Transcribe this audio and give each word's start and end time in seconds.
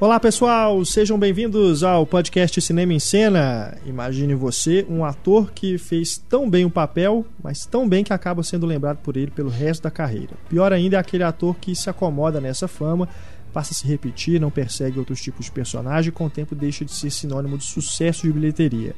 Olá 0.00 0.18
pessoal, 0.18 0.82
sejam 0.82 1.18
bem-vindos 1.18 1.84
ao 1.84 2.06
podcast 2.06 2.58
Cinema 2.62 2.94
em 2.94 2.98
Cena. 2.98 3.76
Imagine 3.84 4.34
você, 4.34 4.86
um 4.88 5.04
ator 5.04 5.52
que 5.52 5.76
fez 5.76 6.16
tão 6.16 6.48
bem 6.48 6.64
o 6.64 6.70
papel, 6.70 7.26
mas 7.44 7.66
tão 7.66 7.86
bem 7.86 8.02
que 8.02 8.10
acaba 8.10 8.42
sendo 8.42 8.64
lembrado 8.64 8.96
por 9.02 9.14
ele 9.14 9.30
pelo 9.30 9.50
resto 9.50 9.82
da 9.82 9.90
carreira. 9.90 10.32
Pior 10.48 10.72
ainda 10.72 10.96
é 10.96 10.98
aquele 10.98 11.22
ator 11.22 11.54
que 11.54 11.74
se 11.74 11.90
acomoda 11.90 12.40
nessa 12.40 12.66
fama, 12.66 13.10
passa 13.52 13.74
a 13.74 13.76
se 13.76 13.86
repetir, 13.86 14.40
não 14.40 14.50
persegue 14.50 14.98
outros 14.98 15.20
tipos 15.20 15.44
de 15.44 15.52
personagem 15.52 16.08
e 16.08 16.12
com 16.12 16.24
o 16.24 16.30
tempo 16.30 16.54
deixa 16.54 16.82
de 16.82 16.92
ser 16.92 17.10
sinônimo 17.10 17.58
de 17.58 17.64
sucesso 17.64 18.22
de 18.22 18.32
bilheteria. 18.32 18.96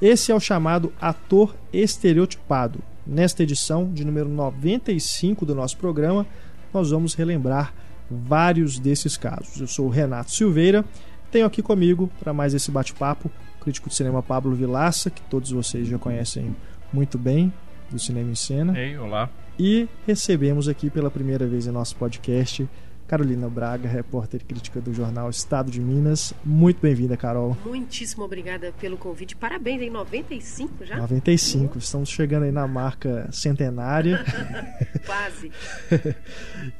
Esse 0.00 0.30
é 0.30 0.34
o 0.36 0.38
chamado 0.38 0.92
ator 1.00 1.52
estereotipado. 1.72 2.78
Nesta 3.04 3.42
edição 3.42 3.92
de 3.92 4.04
número 4.04 4.28
95 4.28 5.44
do 5.44 5.52
nosso 5.52 5.76
programa, 5.76 6.24
nós 6.72 6.92
vamos 6.92 7.14
relembrar 7.14 7.74
vários 8.10 8.78
desses 8.78 9.16
casos. 9.16 9.60
Eu 9.60 9.66
sou 9.66 9.86
o 9.86 9.90
Renato 9.90 10.30
Silveira, 10.30 10.84
tenho 11.30 11.46
aqui 11.46 11.62
comigo 11.62 12.10
para 12.20 12.32
mais 12.32 12.54
esse 12.54 12.70
bate-papo 12.70 13.30
o 13.60 13.64
crítico 13.64 13.88
de 13.88 13.94
cinema 13.94 14.22
Pablo 14.22 14.54
Vilaça, 14.54 15.10
que 15.10 15.22
todos 15.22 15.50
vocês 15.50 15.88
já 15.88 15.98
conhecem 15.98 16.54
muito 16.92 17.18
bem 17.18 17.52
do 17.90 17.98
Cinema 17.98 18.30
em 18.30 18.34
Cena. 18.34 18.78
Ei, 18.78 18.96
olá. 18.98 19.28
E 19.58 19.88
recebemos 20.06 20.68
aqui 20.68 20.90
pela 20.90 21.10
primeira 21.10 21.46
vez 21.46 21.66
em 21.66 21.70
nosso 21.70 21.96
podcast 21.96 22.68
Carolina 23.06 23.48
Braga, 23.48 23.88
repórter 23.88 24.40
e 24.40 24.44
crítica 24.44 24.80
do 24.80 24.92
jornal 24.92 25.28
Estado 25.28 25.70
de 25.70 25.80
Minas. 25.80 26.32
Muito 26.44 26.80
bem-vinda, 26.80 27.16
Carol. 27.16 27.56
Muitíssimo 27.64 28.24
obrigada 28.24 28.72
pelo 28.80 28.96
convite. 28.96 29.36
Parabéns, 29.36 29.82
em 29.82 29.90
95 29.90 30.84
já? 30.86 30.96
95. 30.96 31.78
Estamos 31.78 32.08
chegando 32.08 32.44
aí 32.44 32.52
na 32.52 32.66
marca 32.66 33.28
centenária. 33.30 34.24
Quase. 35.04 35.50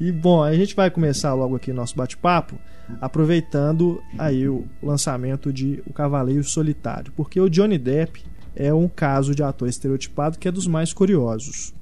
e 0.00 0.10
bom, 0.10 0.42
a 0.42 0.54
gente 0.54 0.74
vai 0.74 0.90
começar 0.90 1.34
logo 1.34 1.56
aqui 1.56 1.72
nosso 1.72 1.94
bate-papo, 1.94 2.58
aproveitando 3.00 4.02
aí 4.18 4.48
o 4.48 4.66
lançamento 4.82 5.52
de 5.52 5.82
O 5.86 5.92
Cavaleiro 5.92 6.44
Solitário, 6.44 7.12
porque 7.16 7.40
o 7.40 7.50
Johnny 7.50 7.78
Depp 7.78 8.24
é 8.56 8.72
um 8.72 8.88
caso 8.88 9.34
de 9.34 9.42
ator 9.42 9.68
estereotipado 9.68 10.38
que 10.38 10.48
é 10.48 10.52
dos 10.52 10.66
mais 10.66 10.92
curiosos. 10.92 11.74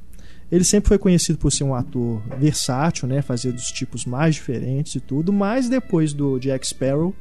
Ele 0.53 0.65
sempre 0.65 0.89
foi 0.89 0.99
conhecido 0.99 1.39
por 1.39 1.51
ser 1.51 1.65
um 1.65 1.75
ator 1.75 2.23
versátil, 2.39 3.09
né, 3.09 3.23
fazer 3.23 3.53
dos 3.53 3.73
tipos 3.73 4.05
mais 4.05 4.35
diferentes 4.35 4.95
e 4.95 5.01
tudo, 5.01 5.33
mas 5.33 5.67
depois 5.67 6.13
do 6.13 6.39
Jack 6.39 6.67
Sparrow, 6.67 7.15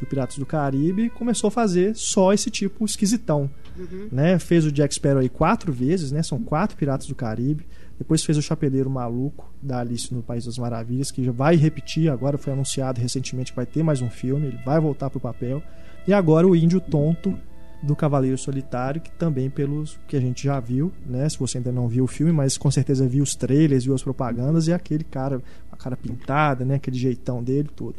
do 0.00 0.06
Piratas 0.06 0.38
do 0.38 0.46
Caribe, 0.46 1.10
começou 1.10 1.48
a 1.48 1.50
fazer 1.50 1.94
só 1.94 2.32
esse 2.32 2.50
tipo 2.50 2.86
esquisitão. 2.86 3.50
Uhum. 3.78 4.08
Né? 4.10 4.38
Fez 4.38 4.64
o 4.64 4.72
Jack 4.72 4.94
Sparrow 4.94 5.20
aí 5.20 5.28
quatro 5.28 5.70
vezes, 5.70 6.10
né? 6.10 6.22
São 6.22 6.42
quatro 6.42 6.74
Piratas 6.74 7.06
do 7.06 7.14
Caribe. 7.14 7.66
Depois 7.98 8.24
fez 8.24 8.38
o 8.38 8.42
Chapeleiro 8.42 8.88
Maluco 8.88 9.52
da 9.62 9.80
Alice 9.80 10.12
no 10.12 10.22
País 10.22 10.46
das 10.46 10.56
Maravilhas, 10.56 11.10
que 11.10 11.22
já 11.22 11.32
vai 11.32 11.56
repetir, 11.56 12.10
agora 12.10 12.38
foi 12.38 12.54
anunciado 12.54 12.98
recentemente 12.98 13.52
que 13.52 13.56
vai 13.56 13.66
ter 13.66 13.82
mais 13.82 14.00
um 14.00 14.08
filme, 14.08 14.46
ele 14.46 14.58
vai 14.64 14.80
voltar 14.80 15.10
pro 15.10 15.20
papel. 15.20 15.62
E 16.08 16.14
agora 16.14 16.48
o 16.48 16.56
Índio 16.56 16.80
Tonto 16.80 17.38
do 17.82 17.96
Cavaleiro 17.96 18.36
Solitário, 18.36 19.00
que 19.00 19.10
também 19.10 19.48
pelos 19.48 19.98
que 20.06 20.16
a 20.16 20.20
gente 20.20 20.44
já 20.44 20.60
viu, 20.60 20.92
né? 21.06 21.28
Se 21.28 21.38
você 21.38 21.58
ainda 21.58 21.72
não 21.72 21.88
viu 21.88 22.04
o 22.04 22.06
filme, 22.06 22.32
mas 22.32 22.58
com 22.58 22.70
certeza 22.70 23.08
viu 23.08 23.22
os 23.22 23.34
trailers, 23.34 23.84
viu 23.84 23.94
as 23.94 24.02
propagandas, 24.02 24.68
e 24.68 24.72
aquele 24.72 25.04
cara, 25.04 25.40
a 25.72 25.76
cara 25.76 25.96
pintada, 25.96 26.64
né? 26.64 26.74
Aquele 26.74 26.98
jeitão 26.98 27.42
dele, 27.42 27.68
tudo. 27.74 27.96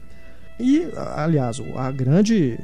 E, 0.59 0.87
aliás, 1.15 1.61
a 1.75 1.91
grande 1.91 2.59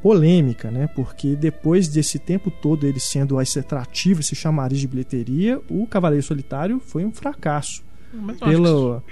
polêmica, 0.00 0.70
né? 0.70 0.86
Porque 0.94 1.34
depois 1.34 1.88
desse 1.88 2.18
tempo 2.18 2.50
todo 2.50 2.86
ele 2.86 3.00
sendo 3.00 3.40
esse 3.40 3.58
atrativo, 3.58 4.20
esse 4.20 4.36
chamariz 4.36 4.78
de 4.78 4.86
bilheteria, 4.86 5.60
o 5.68 5.86
Cavaleiro 5.86 6.24
Solitário 6.24 6.80
foi 6.80 7.04
um 7.04 7.12
fracasso. 7.12 7.82
Pelo, 8.40 9.02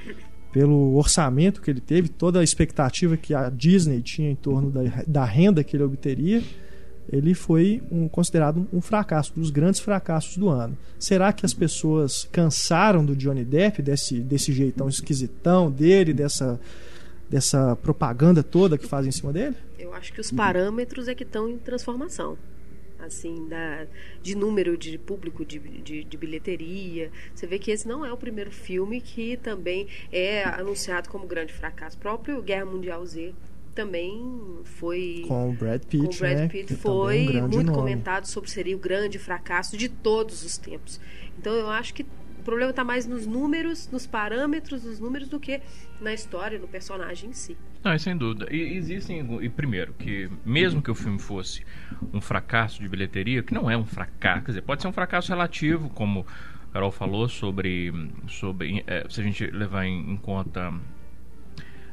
pelo 0.52 0.96
orçamento 0.96 1.60
que 1.60 1.70
ele 1.70 1.80
teve, 1.80 2.08
toda 2.08 2.40
a 2.40 2.44
expectativa 2.44 3.16
que 3.16 3.34
a 3.34 3.50
Disney 3.50 4.00
tinha 4.00 4.30
em 4.30 4.36
torno 4.36 4.70
da, 4.70 4.82
da 5.06 5.24
renda 5.24 5.62
que 5.62 5.76
ele 5.76 5.84
obteria 5.84 6.42
ele 7.10 7.34
foi 7.34 7.82
um, 7.90 8.08
considerado 8.08 8.68
um 8.72 8.80
fracasso, 8.80 9.32
um 9.36 9.40
dos 9.40 9.50
grandes 9.50 9.80
fracassos 9.80 10.36
do 10.36 10.48
ano. 10.48 10.76
Será 10.98 11.32
que 11.32 11.46
as 11.46 11.54
pessoas 11.54 12.28
cansaram 12.30 13.04
do 13.04 13.16
Johnny 13.16 13.44
Depp, 13.44 13.80
desse, 13.80 14.20
desse 14.20 14.52
jeitão 14.52 14.88
esquisitão 14.88 15.70
dele, 15.70 16.12
dessa, 16.12 16.60
dessa 17.28 17.76
propaganda 17.76 18.42
toda 18.42 18.76
que 18.76 18.86
fazem 18.86 19.08
em 19.08 19.12
cima 19.12 19.32
dele? 19.32 19.56
Eu 19.78 19.94
acho 19.94 20.12
que 20.12 20.20
os 20.20 20.30
parâmetros 20.30 21.08
é 21.08 21.14
que 21.14 21.22
estão 21.22 21.48
em 21.48 21.58
transformação. 21.58 22.36
Assim, 22.98 23.48
da, 23.48 23.86
de 24.20 24.34
número 24.34 24.76
de 24.76 24.98
público, 24.98 25.44
de, 25.44 25.60
de, 25.60 26.02
de 26.02 26.16
bilheteria. 26.16 27.12
Você 27.32 27.46
vê 27.46 27.56
que 27.56 27.70
esse 27.70 27.86
não 27.86 28.04
é 28.04 28.12
o 28.12 28.16
primeiro 28.16 28.50
filme 28.50 29.00
que 29.00 29.36
também 29.36 29.86
é 30.10 30.42
anunciado 30.42 31.08
como 31.08 31.24
grande 31.24 31.52
fracasso. 31.52 31.96
O 31.96 32.00
próprio 32.00 32.42
Guerra 32.42 32.66
Mundial 32.66 33.06
Z 33.06 33.32
também 33.74 34.58
foi 34.64 35.24
com 35.26 35.50
o 35.50 35.52
Brad 35.52 35.82
Pitt, 35.82 36.06
com 36.06 36.14
o 36.14 36.18
Brad 36.18 36.38
né? 36.38 36.48
Pitt 36.48 36.74
foi 36.76 37.36
é 37.36 37.38
um 37.38 37.48
muito 37.48 37.62
nome. 37.62 37.72
comentado 37.72 38.26
sobre 38.26 38.50
seria 38.50 38.76
o 38.76 38.78
grande 38.78 39.18
fracasso 39.18 39.76
de 39.76 39.88
todos 39.88 40.44
os 40.44 40.58
tempos. 40.58 41.00
Então 41.38 41.52
eu 41.52 41.68
acho 41.68 41.94
que 41.94 42.02
o 42.02 42.42
problema 42.42 42.70
está 42.70 42.82
mais 42.82 43.06
nos 43.06 43.26
números, 43.26 43.90
nos 43.90 44.06
parâmetros 44.06 44.82
dos 44.82 44.98
números 44.98 45.28
do 45.28 45.38
que 45.38 45.60
na 46.00 46.12
história, 46.14 46.58
no 46.58 46.66
personagem 46.66 47.30
em 47.30 47.32
si. 47.32 47.56
Não, 47.84 47.96
sem 47.98 48.16
dúvida. 48.16 48.48
E 48.50 48.76
existem 48.76 49.26
e 49.42 49.48
primeiro 49.48 49.92
que 49.94 50.30
mesmo 50.44 50.82
que 50.82 50.90
o 50.90 50.94
filme 50.94 51.18
fosse 51.18 51.64
um 52.12 52.20
fracasso 52.20 52.80
de 52.80 52.88
bilheteria, 52.88 53.42
que 53.42 53.52
não 53.54 53.70
é 53.70 53.76
um 53.76 53.84
fracasso, 53.84 54.42
quer 54.44 54.50
dizer, 54.52 54.62
pode 54.62 54.82
ser 54.82 54.88
um 54.88 54.92
fracasso 54.92 55.28
relativo, 55.28 55.88
como 55.90 56.26
Carol 56.72 56.90
falou 56.90 57.28
sobre 57.28 57.92
sobre 58.28 58.82
é, 58.86 59.04
se 59.08 59.20
a 59.20 59.24
gente 59.24 59.46
levar 59.46 59.84
em, 59.84 60.12
em 60.12 60.16
conta 60.16 60.72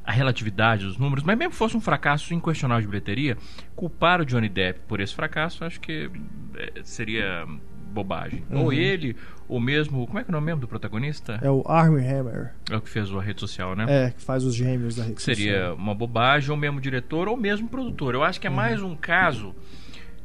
a 0.06 0.12
relatividade 0.12 0.86
dos 0.86 0.98
números, 0.98 1.24
mas 1.24 1.38
mesmo 1.38 1.52
que 1.52 1.58
fosse 1.58 1.76
um 1.76 1.82
fracasso 1.82 2.34
inquestionável 2.34 2.82
de 2.82 2.88
bilheteria, 2.88 3.38
culpar 3.76 4.22
o 4.22 4.26
Johnny 4.26 4.50
Depp 4.50 4.82
por 4.88 5.00
esse 5.00 5.16
fracasso 5.16 5.66
acho 5.66 5.80
que 5.80 6.10
é, 6.56 6.82
seria 6.84 7.46
bobagem. 7.96 8.44
Uhum. 8.50 8.66
Ou 8.66 8.74
ele, 8.74 9.16
ou 9.48 9.60
mesmo. 9.60 10.06
Como 10.06 10.20
é 10.20 10.24
que 10.24 10.30
é 10.30 10.32
o 10.32 10.34
nome 10.34 10.48
mesmo 10.48 10.62
do 10.62 10.68
protagonista? 10.68 11.40
É 11.42 11.50
o 11.50 11.64
Armie 11.66 12.06
Hammer. 12.06 12.54
É 12.70 12.76
o 12.76 12.82
que 12.82 12.90
fez 12.90 13.10
a 13.10 13.22
rede 13.22 13.40
social, 13.40 13.76
né? 13.76 13.86
É, 13.88 14.12
que 14.12 14.22
faz 14.22 14.44
os 14.44 14.54
gêmeos 14.54 14.96
da 14.96 15.04
rede 15.04 15.22
Seria 15.22 15.46
social. 15.46 15.62
Seria 15.62 15.74
uma 15.74 15.96
bobagem, 15.96 16.52
ou 16.52 16.58
mesmo 16.58 16.82
diretor, 16.82 17.28
ou 17.28 17.38
mesmo 17.38 17.68
produtor. 17.68 18.14
Eu 18.14 18.24
acho 18.24 18.40
que 18.40 18.48
é 18.48 18.50
uhum. 18.50 18.56
mais 18.56 18.82
um 18.82 18.96
caso 18.96 19.56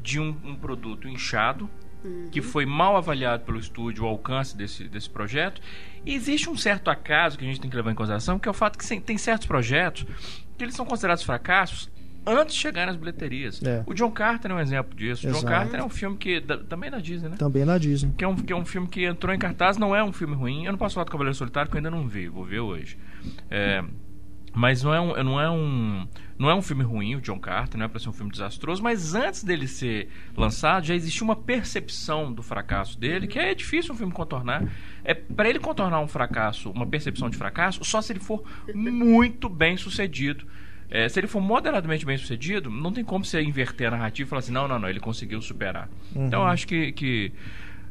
de 0.02 0.18
um, 0.18 0.36
um 0.44 0.56
produto 0.56 1.08
inchado 1.08 1.70
uhum. 2.04 2.28
que 2.30 2.40
foi 2.40 2.66
mal 2.66 2.96
avaliado 2.96 3.44
pelo 3.44 3.58
estúdio 3.58 4.04
o 4.04 4.06
alcance 4.06 4.56
desse, 4.56 4.84
desse 4.84 5.08
projeto. 5.08 5.60
E 6.04 6.14
existe 6.14 6.48
um 6.48 6.56
certo 6.56 6.88
acaso 6.88 7.38
que 7.38 7.44
a 7.44 7.48
gente 7.48 7.60
tem 7.60 7.70
que 7.70 7.76
levar 7.76 7.90
em 7.90 7.94
consideração, 7.94 8.38
que 8.38 8.48
é 8.48 8.50
o 8.50 8.54
fato 8.54 8.78
que 8.78 9.00
tem 9.00 9.18
certos 9.18 9.46
projetos 9.46 10.06
que 10.56 10.64
eles 10.64 10.74
são 10.74 10.84
considerados 10.84 11.22
fracassos 11.22 11.90
antes 12.26 12.54
de 12.54 12.60
chegar 12.60 12.86
nas 12.86 12.96
bilheterias. 12.96 13.62
É. 13.62 13.82
O 13.86 13.94
John 13.94 14.10
Carter 14.10 14.50
é 14.50 14.54
um 14.54 14.60
exemplo 14.60 14.94
disso. 14.94 15.28
O 15.28 15.32
John 15.32 15.42
Carter 15.42 15.80
é 15.80 15.84
um 15.84 15.88
filme 15.88 16.16
que. 16.16 16.40
Da, 16.40 16.58
também 16.58 16.88
é 16.88 16.90
na 16.90 16.98
Disney, 16.98 17.28
né? 17.30 17.36
Também 17.36 17.62
é 17.62 17.64
na 17.64 17.78
Disney. 17.78 18.12
Que 18.16 18.24
é, 18.24 18.28
um, 18.28 18.36
que 18.36 18.52
é 18.52 18.56
um 18.56 18.64
filme 18.64 18.86
que 18.86 19.04
entrou 19.04 19.34
em 19.34 19.38
cartaz, 19.38 19.76
não 19.76 19.94
é 19.94 20.02
um 20.02 20.12
filme 20.12 20.34
ruim. 20.34 20.66
Eu 20.66 20.72
não 20.72 20.78
posso 20.78 20.94
falar 20.94 21.04
do 21.04 21.10
Cavaleiro 21.10 21.34
Solitário, 21.34 21.70
que 21.70 21.76
eu 21.76 21.78
ainda 21.78 21.90
não 21.90 22.06
vi, 22.06 22.28
vou 22.28 22.44
ver 22.44 22.60
hoje. 22.60 22.98
É, 23.50 23.82
mas 24.52 24.82
não 24.82 24.94
é 24.94 25.00
um. 25.00 25.22
Não 25.22 25.40
é 25.40 25.50
um 25.50 26.06
não 26.38 26.48
é 26.48 26.54
um 26.54 26.62
filme 26.62 26.82
ruim, 26.82 27.16
o 27.16 27.20
John 27.20 27.38
Carter, 27.38 27.78
não 27.78 27.84
é 27.84 27.88
para 27.88 28.00
ser 28.00 28.08
um 28.08 28.14
filme 28.14 28.32
desastroso, 28.32 28.82
mas 28.82 29.14
antes 29.14 29.44
dele 29.44 29.68
ser 29.68 30.08
lançado 30.34 30.86
já 30.86 30.94
existia 30.94 31.22
uma 31.22 31.36
percepção 31.36 32.32
do 32.32 32.42
fracasso 32.42 32.98
dele, 32.98 33.26
que 33.26 33.38
é 33.38 33.54
difícil 33.54 33.92
um 33.92 33.96
filme 33.96 34.10
contornar. 34.10 34.64
É 35.04 35.12
para 35.12 35.50
ele 35.50 35.58
contornar 35.58 36.00
um 36.00 36.08
fracasso, 36.08 36.70
uma 36.70 36.86
percepção 36.86 37.28
de 37.28 37.36
fracasso, 37.36 37.84
só 37.84 38.00
se 38.00 38.14
ele 38.14 38.20
for 38.20 38.42
muito 38.74 39.50
bem 39.50 39.76
sucedido. 39.76 40.46
É, 40.90 41.08
se 41.08 41.20
ele 41.20 41.28
for 41.28 41.40
moderadamente 41.40 42.04
bem 42.04 42.16
sucedido, 42.16 42.70
não 42.70 42.90
tem 42.90 43.04
como 43.04 43.24
você 43.24 43.40
inverter 43.42 43.88
a 43.88 43.90
narrativa 43.92 44.26
e 44.26 44.28
falar 44.28 44.40
assim, 44.40 44.52
não, 44.52 44.66
não, 44.66 44.78
não, 44.78 44.88
ele 44.88 44.98
conseguiu 44.98 45.40
superar. 45.40 45.88
Uhum. 46.14 46.26
Então 46.26 46.40
eu 46.40 46.46
acho 46.46 46.66
que, 46.66 46.90
que, 46.92 47.32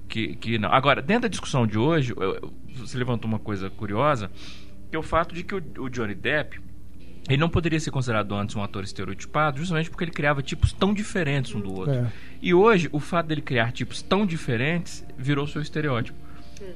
que, 0.07 0.35
que, 0.35 0.57
não. 0.57 0.73
Agora, 0.73 1.01
dentro 1.01 1.23
da 1.23 1.27
discussão 1.29 1.65
de 1.65 1.77
hoje, 1.77 2.13
você 2.75 2.97
levantou 2.97 3.29
uma 3.29 3.39
coisa 3.39 3.69
curiosa, 3.69 4.29
que 4.89 4.95
é 4.95 4.99
o 4.99 5.03
fato 5.03 5.33
de 5.35 5.43
que 5.43 5.55
o, 5.55 5.63
o 5.79 5.89
Johnny 5.89 6.15
Depp 6.15 6.59
ele 7.29 7.37
não 7.37 7.49
poderia 7.49 7.79
ser 7.79 7.91
considerado 7.91 8.33
antes 8.33 8.55
um 8.55 8.63
ator 8.63 8.83
estereotipado, 8.83 9.59
justamente 9.59 9.89
porque 9.89 10.03
ele 10.03 10.11
criava 10.11 10.41
tipos 10.41 10.73
tão 10.73 10.93
diferentes 10.93 11.53
um 11.53 11.59
do 11.59 11.71
outro. 11.71 11.93
É. 11.93 12.11
E 12.41 12.55
hoje, 12.55 12.89
o 12.91 12.99
fato 12.99 13.27
dele 13.27 13.41
criar 13.41 13.71
tipos 13.71 14.01
tão 14.01 14.25
diferentes 14.25 15.05
virou 15.15 15.45
seu 15.45 15.61
estereótipo. 15.61 16.17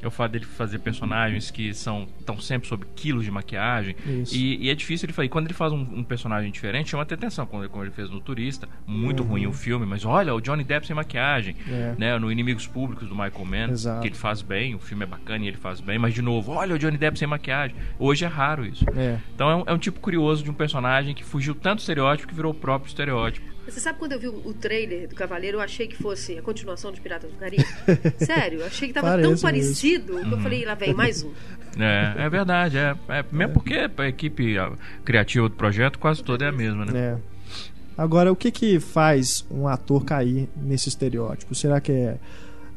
É 0.02 0.08
o 0.08 0.12
fato 0.12 0.32
dele 0.32 0.46
fazer 0.46 0.80
personagens 0.80 1.52
que 1.52 1.74
são 1.74 2.08
estão 2.20 2.40
sempre 2.40 2.68
sob 2.68 2.86
quilos 2.96 3.24
de 3.24 3.32
maquiagem. 3.32 3.96
E, 4.32 4.66
e, 4.66 4.70
é 4.70 4.76
difícil 4.76 5.06
ele 5.06 5.14
fazer. 5.14 5.30
Quando 5.30 5.46
ele 5.46 5.54
faz 5.54 5.72
um, 5.72 5.82
um, 5.82 6.04
personagem 6.04 6.52
diferente, 6.52 6.90
chama 6.90 7.04
até 7.04 7.16
atenção. 7.16 7.46
Quando, 7.46 7.70
como 7.70 7.84
ele 7.84 7.92
fez 7.92 8.10
no 8.10 8.20
Turista, 8.20 8.68
muito 8.86 9.24
uhum. 9.24 9.30
ruim 9.30 9.48
o 9.48 9.54
filme, 9.54 9.86
mas 9.86 10.06
olha, 10.06 10.34
o 10.34 10.42
Johnny 10.42 10.64
Depp 10.64 10.88
sem 10.88 10.96
maquiagem. 10.96 11.56
É. 11.70 11.96
Né? 11.98 12.18
No 12.18 12.32
Inimigos 12.32 12.68
Públicos 12.68 13.08
do 13.08 13.16
Michael 13.16 13.46
Mann, 13.46 13.72
Exato. 13.72 14.02
que 14.02 14.08
ele 14.08 14.16
faz 14.16 14.42
bem, 14.42 14.76
o 14.76 14.80
filme 14.80 15.04
é 15.04 15.08
bacana 15.08 15.46
e 15.46 15.48
ele 15.48 15.58
faz 15.58 15.80
bem, 15.80 16.00
mas 16.00 16.14
de 16.14 16.22
novo, 16.22 16.54
olha 16.54 16.76
o 16.76 16.80
Johnny 16.80 16.98
Depp 16.98 17.18
sem 17.18 17.28
maquiagem. 17.28 17.76
Hoje 18.00 18.26
é 18.26 18.28
raro 18.28 18.66
isso. 18.66 18.86
É. 18.96 19.20
Então 19.36 19.50
é 19.50 19.56
um, 19.56 19.64
é 19.68 19.74
um 19.74 19.78
tipo 19.78 20.00
curioso 20.00 20.44
de 20.44 20.50
um 20.50 20.54
personagem 20.54 21.14
que 21.14 21.24
fugiu 21.24 21.56
tanto 21.56 21.78
do 21.78 21.80
estereótipo 21.80 22.28
que 22.28 22.36
virou 22.36 22.52
o 22.52 22.56
próprio 22.56 22.88
estereótipo 22.88 23.53
Você 23.66 23.80
sabe 23.80 23.98
quando 23.98 24.12
eu 24.12 24.20
vi 24.20 24.28
o 24.28 24.54
trailer 24.54 25.08
do 25.08 25.16
Cavaleiro, 25.16 25.58
eu 25.58 25.62
achei 25.62 25.88
que 25.88 25.96
fosse 25.96 26.38
a 26.38 26.42
continuação 26.42 26.92
de 26.92 27.00
Piratas 27.00 27.32
do 27.32 27.38
Caribe? 27.38 27.66
Sério, 28.20 28.60
eu 28.60 28.66
achei 28.66 28.90
que 28.90 28.94
tava 28.94 29.08
Parece 29.08 29.22
tão 29.24 29.32
mesmo. 29.32 29.48
parecido 29.48 30.14
que 30.20 30.26
eu 30.28 30.38
Uhum. 30.38 30.42
falei, 30.42 30.66
lá 30.66 30.76
vem 30.76 30.94
mais 30.94 31.24
um. 31.24 31.32
É, 31.80 32.26
é 32.26 32.30
verdade. 32.30 32.78
É, 32.78 32.96
é, 33.08 33.26
mesmo 33.32 33.54
porque 33.54 33.76
a 33.98 34.08
equipe 34.08 34.56
criativa 35.06 35.48
do 35.48 35.56
projeto 35.56 35.98
quase 35.98 36.22
toda 36.24 36.44
é 36.46 36.50
a 36.50 36.52
mesma, 36.52 36.86
né? 36.86 36.92
É. 37.00 37.18
Agora, 37.98 38.32
o 38.32 38.36
que 38.36 38.52
que 38.52 38.80
faz 38.80 39.46
um 39.50 39.68
ator 39.68 40.04
cair 40.04 40.50
nesse 40.56 40.90
estereótipo? 40.90 41.56
Será 41.56 41.80
que 41.80 41.92
é 41.92 42.18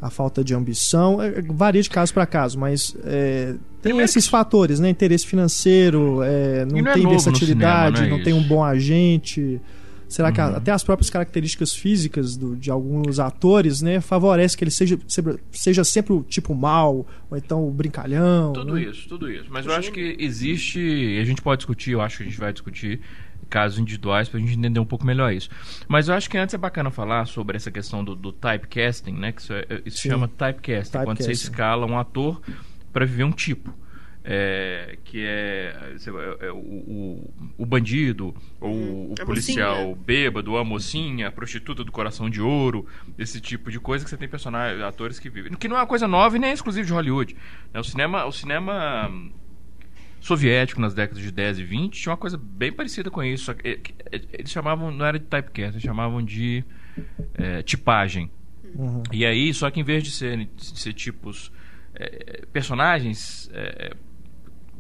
a 0.01 0.09
falta 0.11 0.45
de 0.45 0.55
ambição? 0.55 1.21
É, 1.21 1.43
varia 1.43 1.83
de 1.83 1.91
caso 1.91 2.13
para 2.15 2.27
caso, 2.27 2.59
mas 2.59 2.95
é, 3.05 3.55
tem 3.83 3.99
esses 4.01 4.27
que- 4.27 4.31
fatores, 4.31 4.79
né? 4.79 4.89
Interesse 4.89 5.27
financeiro, 5.27 6.23
é, 6.23 6.65
não, 6.65 6.81
não 6.81 6.91
é 6.91 6.95
tem 6.95 7.09
versatilidade, 7.09 7.97
cinema, 7.97 8.09
não 8.11 8.15
é 8.15 8.19
não 8.19 8.25
tem 8.25 8.33
um 8.35 8.43
bom 8.47 8.63
agente. 8.63 9.61
Será 10.09 10.31
que 10.31 10.41
a- 10.41 10.49
Uhum. 10.51 10.57
até 10.57 10.71
as 10.71 10.85
próprias 10.85 11.11
características 11.11 11.75
físicas 11.75 12.37
do- 12.37 12.55
de 12.57 12.71
alguns 12.71 13.19
atores, 13.19 13.81
né, 13.83 14.01
favorece 14.01 14.57
que 14.57 14.63
ele 14.65 14.71
seja, 14.71 14.99
seja, 15.09 15.39
seja 15.51 15.85
sempre 15.85 16.13
o 16.13 16.23
tipo 16.23 16.55
mal, 16.55 17.07
ou 17.31 17.37
então 17.37 17.67
o 17.67 17.71
brincalhão? 17.73 18.53
Tudo 18.53 18.75
né? 18.75 18.83
isso, 18.83 19.09
tudo 19.09 19.31
isso. 19.31 19.47
Mas 19.51 19.67
eu 19.67 19.73
acho 19.73 19.91
que 19.91 20.17
existe, 20.19 20.79
e 20.81 21.19
a 21.21 21.25
gente 21.25 21.43
pode 21.43 21.59
discutir, 21.59 21.91
eu 21.93 22.01
acho 22.01 22.19
que 22.19 22.23
a 22.23 22.27
gente 22.27 22.39
vai 22.39 22.53
discutir 22.53 23.01
casos 23.51 23.79
individuais 23.79 24.29
pra 24.29 24.41
gente 24.41 24.55
entender 24.59 24.81
um 24.81 24.85
pouco 24.85 25.07
melhor 25.07 25.33
isso. 25.33 25.49
Mas 25.89 26.09
eu 26.09 26.15
acho 26.15 26.29
que 26.29 26.37
antes 26.37 26.55
é 26.55 26.59
bacana 26.59 26.91
falar 26.91 27.27
sobre 27.27 27.57
essa 27.57 27.71
questão 27.71 28.05
do, 28.05 28.15
do 28.17 28.33
typecasting, 28.33 29.13
né? 29.13 29.33
Que 29.33 29.41
isso, 29.41 29.53
é- 29.53 29.83
isso 29.85 29.99
chama 30.03 30.27
typecasting, 30.29 30.99
quando 31.05 31.19
você 31.19 31.25
Typecasting. 31.25 31.51
escala 31.53 31.87
um 31.87 31.99
ator 31.99 32.41
para 32.93 33.05
viver 33.05 33.25
um 33.25 33.31
tipo. 33.33 33.73
É, 34.29 34.99
que 35.05 35.25
é, 35.25 35.95
sei 35.99 36.13
lá, 36.13 36.21
é 36.41 36.51
o, 36.51 36.57
o, 36.57 37.35
o 37.59 37.65
bandido, 37.65 38.35
ou 38.61 39.11
o 39.11 39.15
a 39.21 39.25
policial 39.25 39.77
mocinha. 39.91 39.97
bêbado, 40.05 40.57
a 40.57 40.65
mocinha, 40.65 41.29
a 41.29 41.31
prostituta 41.31 41.85
do 41.85 41.93
coração 41.93 42.29
de 42.29 42.41
ouro, 42.43 42.85
esse 43.17 43.41
tipo 43.41 43.71
de 43.71 43.79
coisa 43.79 44.03
que 44.05 44.11
você 44.11 44.17
tem 44.17 44.29
personagens, 44.29 44.83
atores 44.83 45.21
que 45.21 45.31
vivem. 45.31 45.53
Que 45.53 45.69
não 45.69 45.77
é 45.77 45.81
uma 45.81 45.87
coisa 45.87 46.09
nova 46.09 46.35
e 46.35 46.41
nem 46.41 46.51
é 46.51 46.53
exclusivo 46.53 46.85
de 46.85 46.93
Hollywood. 46.93 47.37
né? 47.73 47.79
O 47.79 47.85
cinema, 47.85 48.25
o 48.25 48.33
cinema 48.33 49.09
hum, 49.09 49.31
soviético 50.21 50.81
nas 50.81 50.93
décadas 50.93 51.23
de 51.23 51.31
10 51.31 51.61
e 51.61 51.65
20 51.65 52.01
tinha 52.03 52.11
uma 52.11 52.17
coisa 52.19 52.37
bem 52.37 52.73
parecida 52.73 53.09
com 53.13 53.23
isso. 53.23 53.53
eh, 53.63 53.79
Eles 54.33 54.51
chamavam, 54.51 54.91
não 54.91 55.07
era 55.07 55.21
de 55.21 55.25
typecast, 55.27 55.75
eles 55.77 55.83
chamavam 55.83 56.21
de 56.21 56.65
eh, 57.35 57.63
tipagem. 57.63 58.29
Uhum. 58.75 59.05
E 59.13 59.25
aí, 59.25 59.55
só 59.55 59.71
que 59.71 59.79
em 59.79 59.85
vez 59.85 60.03
de 60.03 60.11
ser, 60.11 60.37
de 60.37 60.79
ser 60.81 60.93
tipos, 60.95 61.53
eh, 61.95 62.43
personagens 62.53 63.49
eh, 63.55 63.95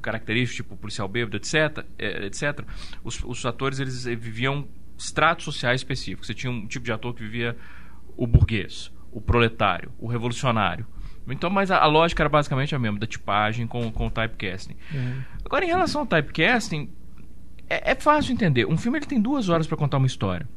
característicos, 0.06 0.56
tipo 0.56 0.76
policial 0.76 1.08
bêbado, 1.08 1.36
etc., 1.36 1.84
eh, 1.98 2.26
etc., 2.26 2.60
os, 3.02 3.22
os 3.24 3.44
atores 3.44 3.80
eles 3.80 4.06
eh, 4.06 4.14
viviam 4.14 4.66
estratos 4.96 5.44
sociais 5.44 5.80
específicos. 5.80 6.28
Você 6.28 6.34
tinha 6.34 6.50
um 6.50 6.66
tipo 6.66 6.84
de 6.84 6.92
ator 6.92 7.12
que 7.12 7.22
vivia 7.22 7.56
o 8.16 8.26
burguês, 8.26 8.92
o 9.10 9.20
proletário, 9.20 9.92
o 9.98 10.06
revolucionário. 10.06 10.86
Então, 11.28 11.50
mas 11.50 11.72
a, 11.72 11.78
a 11.78 11.86
lógica 11.86 12.22
era 12.22 12.28
basicamente 12.28 12.72
a 12.74 12.78
mesma, 12.78 13.00
da 13.00 13.06
tipagem 13.06 13.66
com, 13.66 13.90
com 13.90 14.06
o 14.06 14.10
typecasting. 14.10 14.76
Uhum. 14.94 15.22
Agora, 15.44 15.64
em 15.64 15.68
relação 15.68 16.02
ao 16.02 16.06
typecasting, 16.06 16.88
é, 17.68 17.90
é 17.90 17.94
fácil 17.96 18.32
entender. 18.32 18.64
Um 18.64 18.76
filme 18.76 18.98
ele 18.98 19.06
tem 19.06 19.20
duas 19.20 19.48
horas 19.48 19.66
para 19.66 19.76
contar 19.76 19.96
uma 19.96 20.06
história. 20.06 20.48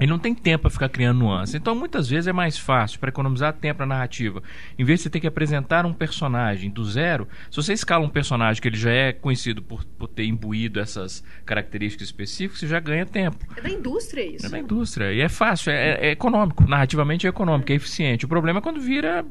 Ele 0.00 0.10
não 0.10 0.18
tem 0.18 0.34
tempo 0.34 0.62
para 0.62 0.70
ficar 0.70 0.88
criando 0.88 1.18
nuances. 1.18 1.54
Então, 1.54 1.74
muitas 1.74 2.08
vezes 2.08 2.26
é 2.26 2.32
mais 2.32 2.58
fácil, 2.58 2.98
para 2.98 3.10
economizar 3.10 3.52
tempo 3.52 3.80
na 3.80 3.86
narrativa, 3.86 4.42
em 4.76 4.84
vez 4.84 4.98
de 4.98 5.04
você 5.04 5.10
ter 5.10 5.20
que 5.20 5.26
apresentar 5.26 5.86
um 5.86 5.92
personagem 5.92 6.68
do 6.70 6.84
zero, 6.84 7.28
se 7.50 7.56
você 7.56 7.72
escala 7.72 8.04
um 8.04 8.08
personagem 8.08 8.60
que 8.60 8.66
ele 8.66 8.76
já 8.76 8.90
é 8.90 9.12
conhecido 9.12 9.62
por, 9.62 9.84
por 9.84 10.08
ter 10.08 10.24
imbuído 10.24 10.80
essas 10.80 11.22
características 11.44 12.08
específicas, 12.08 12.58
você 12.58 12.66
já 12.66 12.80
ganha 12.80 13.06
tempo. 13.06 13.38
É 13.56 13.60
da 13.60 13.70
indústria 13.70 14.26
isso. 14.26 14.46
É 14.46 14.48
da 14.48 14.58
indústria. 14.58 15.12
E 15.12 15.20
é 15.20 15.28
fácil, 15.28 15.70
é, 15.70 16.08
é 16.08 16.10
econômico. 16.10 16.68
Narrativamente 16.68 17.26
é 17.26 17.30
econômico, 17.30 17.70
é 17.70 17.76
eficiente. 17.76 18.24
O 18.24 18.28
problema 18.28 18.58
é 18.58 18.62
quando 18.62 18.80
vira. 18.80 19.24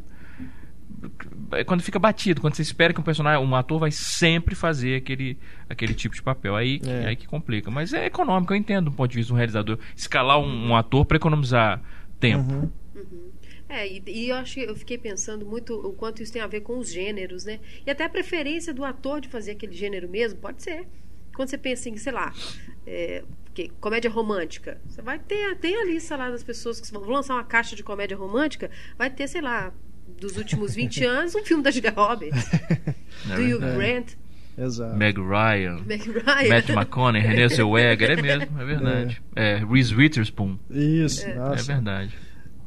É 1.52 1.64
quando 1.64 1.82
fica 1.82 2.00
batido, 2.00 2.42
quando 2.42 2.56
você 2.56 2.62
espera 2.62 2.94
que 2.94 3.00
um 3.00 3.04
personagem, 3.04 3.46
um 3.46 3.56
ator 3.56 3.80
vai 3.80 3.92
sempre 3.92 4.56
fazer 4.56 4.98
aquele, 4.98 5.38
aquele 5.70 5.94
tipo 5.94 6.16
de 6.16 6.22
papel. 6.22 6.56
Aí, 6.56 6.82
É. 6.86 7.08
aí 7.08 7.16
que 7.16 7.28
complica. 7.28 7.70
Mas 7.70 7.94
é 7.94 8.06
econômico, 8.06 8.54
eu 8.54 8.58
entendo 8.58 8.86
do 8.86 8.92
ponto 8.92 9.10
de 9.12 9.18
vista 9.18 9.28
de 9.28 9.34
um 9.34 9.38
realizador. 9.38 9.78
Escalar 9.96 10.40
um, 10.40 10.70
um 10.70 10.76
ator 10.76 11.06
para 11.06 11.18
economizar 11.18 11.82
tempo. 12.20 12.54
Uhum. 12.54 13.32
É, 13.68 13.88
e, 13.88 14.04
e 14.06 14.30
eu 14.30 14.36
acho 14.36 14.54
que 14.54 14.62
eu 14.62 14.76
fiquei 14.76 14.98
pensando 14.98 15.46
muito 15.46 15.74
o 15.74 15.94
quanto 15.94 16.22
isso 16.22 16.32
tem 16.32 16.42
a 16.42 16.48
ver 16.48 16.62
com 16.62 16.78
os 16.78 16.92
gêneros, 16.92 17.44
né? 17.44 17.60
E 17.86 17.90
até 17.90 18.04
a 18.04 18.10
preferência 18.10 18.72
do 18.74 18.86
ator 18.86 19.20
de 19.20 19.28
fazer 19.28 19.52
aquele 19.52 19.74
gênero 19.74 20.08
mesmo, 20.08 20.40
pode 20.40 20.62
ser. 20.62 20.86
Quando 21.36 21.50
você 21.50 21.58
pensa 21.58 21.90
em, 21.90 21.98
sei 21.98 22.14
lá, 22.14 22.32
é, 22.86 23.24
que, 23.54 23.70
comédia 23.82 24.12
romântica, 24.12 24.80
você 24.88 25.02
vai 25.02 25.18
ter, 25.18 25.56
tem 25.58 25.76
a 25.76 25.86
lista 25.86 26.16
lá 26.16 26.30
das 26.30 26.44
pessoas 26.44 26.80
que 26.80 26.92
vão 26.92 27.04
lançar 27.10 27.34
uma 27.34 27.44
caixa 27.44 27.76
de 27.76 27.84
comédia 27.84 28.16
romântica, 28.16 28.70
vai 28.96 29.10
ter, 29.10 29.28
sei 29.28 29.42
lá, 29.42 29.74
dos 30.20 30.38
últimos 30.38 30.74
20 30.76 31.04
anos, 31.06 31.36
um 31.36 31.44
filme 31.44 31.64
da 31.64 31.72
Julia 31.72 31.92
Roberts, 31.96 32.50
É 33.30 33.36
do 33.36 33.42
Hugh 33.42 33.60
verdade. 33.60 33.78
Grant, 33.78 34.08
Exato. 34.58 34.96
Meg 34.96 35.18
Ryan, 35.18 35.80
Meg 35.86 36.04
Ryan. 36.10 36.50
Matt 36.50 36.70
McConaughey, 36.70 37.22
Renée 37.22 37.50
Zellweger, 37.50 38.12
é 38.12 38.22
mesmo, 38.22 38.62
é 38.62 38.66
verdade. 38.66 39.22
É, 39.36 39.56
Reese 39.66 39.96
Witherspoon, 39.96 40.60
Isso, 40.70 41.26
é 41.26 41.34
nossa. 41.36 41.74
verdade. 41.74 42.14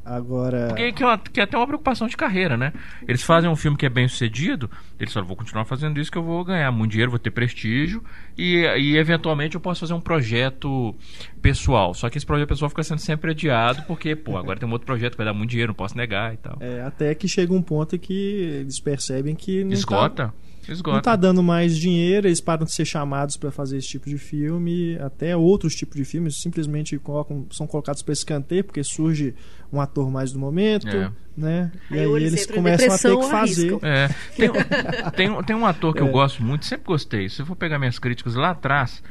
Agora. 0.07 0.69
Porque 0.69 0.93
que, 0.93 1.03
é 1.03 1.07
uma- 1.07 1.19
que 1.19 1.41
é 1.41 1.43
até 1.43 1.57
uma 1.57 1.67
preocupação 1.67 2.07
de 2.07 2.17
carreira, 2.17 2.57
né? 2.57 2.73
Eles 3.09 3.23
fazem 3.23 3.51
um 3.51 3.57
filme 3.57 3.77
que 3.77 3.85
é 3.85 3.89
bem 3.89 4.07
sucedido, 4.07 4.71
eles 5.01 5.13
falam, 5.13 5.27
vou 5.27 5.37
continuar 5.37 5.65
fazendo 5.65 5.99
isso 6.01 6.11
que 6.13 6.17
eu 6.17 6.23
vou 6.23 6.45
ganhar 6.45 6.71
muito 6.71 6.93
dinheiro, 6.93 7.11
vou 7.11 7.19
ter 7.19 7.31
prestígio 7.33 8.03
e, 8.39 8.59
e 8.79 8.97
eventualmente 8.97 9.57
eu 9.57 9.61
posso 9.61 9.81
fazer 9.81 9.95
um 9.95 10.01
projeto 10.01 10.95
pessoal. 11.43 11.93
Só 11.95 12.09
que 12.09 12.17
esse 12.19 12.27
projeto 12.27 12.49
pessoal 12.49 12.69
fica 12.69 12.83
sendo 12.83 12.99
sempre 13.01 13.33
adiado 13.33 13.83
porque, 13.87 14.15
pô, 14.15 14.37
agora 14.37 14.59
tem 14.59 14.69
um 14.69 14.73
outro 14.73 14.87
projeto 14.87 15.13
que 15.13 15.19
vai 15.19 15.27
dar 15.27 15.35
muito 15.35 15.51
dinheiro, 15.51 15.71
não 15.71 15.75
posso 15.77 15.97
negar 15.97 16.33
e 16.33 16.37
tal. 16.37 16.57
É, 16.61 16.81
até 16.83 17.15
que 17.15 17.27
chega 17.29 17.53
um 17.53 17.63
ponto 17.63 17.99
que 17.99 18.13
eles 18.61 18.81
percebem 18.81 19.35
que 19.35 19.65
não 19.65 19.71
tá, 19.71 20.33
Esgota? 20.73 20.97
Não 20.97 21.03
tá 21.03 21.17
dando 21.17 21.43
mais 21.43 21.77
dinheiro, 21.77 22.27
eles 22.27 22.41
param 22.41 22.65
de 22.65 22.73
ser 22.73 22.85
chamados 22.85 23.37
para 23.37 23.51
fazer 23.51 23.79
esse 23.79 23.89
tipo 23.89 24.09
de 24.09 24.19
filme, 24.19 24.97
até 25.01 25.37
outros 25.37 25.75
tipos 25.75 25.97
de 25.97 26.05
filmes 26.05 26.41
simplesmente 26.41 26.99
colocam, 26.99 27.47
são 27.51 27.67
colocados 27.67 28.03
para 28.03 28.13
escanteio 28.13 28.65
porque 28.65 28.83
surge 28.83 29.35
um 29.73 29.81
ator 29.81 30.11
mais 30.11 30.33
do 30.33 30.39
momento, 30.39 30.89
É. 30.89 31.11
né? 31.37 31.73
E 31.91 31.95
Aí 31.95 32.01
aí 32.01 32.25
eles 32.25 32.47
começam 32.47 32.93
a 32.95 32.99
ter 32.99 33.17
que 33.17 33.31
fazer. 33.31 33.79
É, 33.83 34.09
tem, 34.37 34.51
um- 34.51 34.55
tem, 35.13 35.43
tem 35.45 35.57
um 35.57 35.67
ator 35.67 35.95
que 35.95 36.01
eu 36.03 36.09
É. 36.09 36.11
gosto 36.11 36.43
muito, 36.43 36.65
sempre 36.67 36.87
gostei. 36.87 37.29
Se 37.29 37.43
eu 37.43 37.47
for 37.47 37.57
pegar 37.57 37.79
minhas 37.79 37.99
críticas 37.99 38.35
lá 38.35 38.51
atrás, 38.51 39.03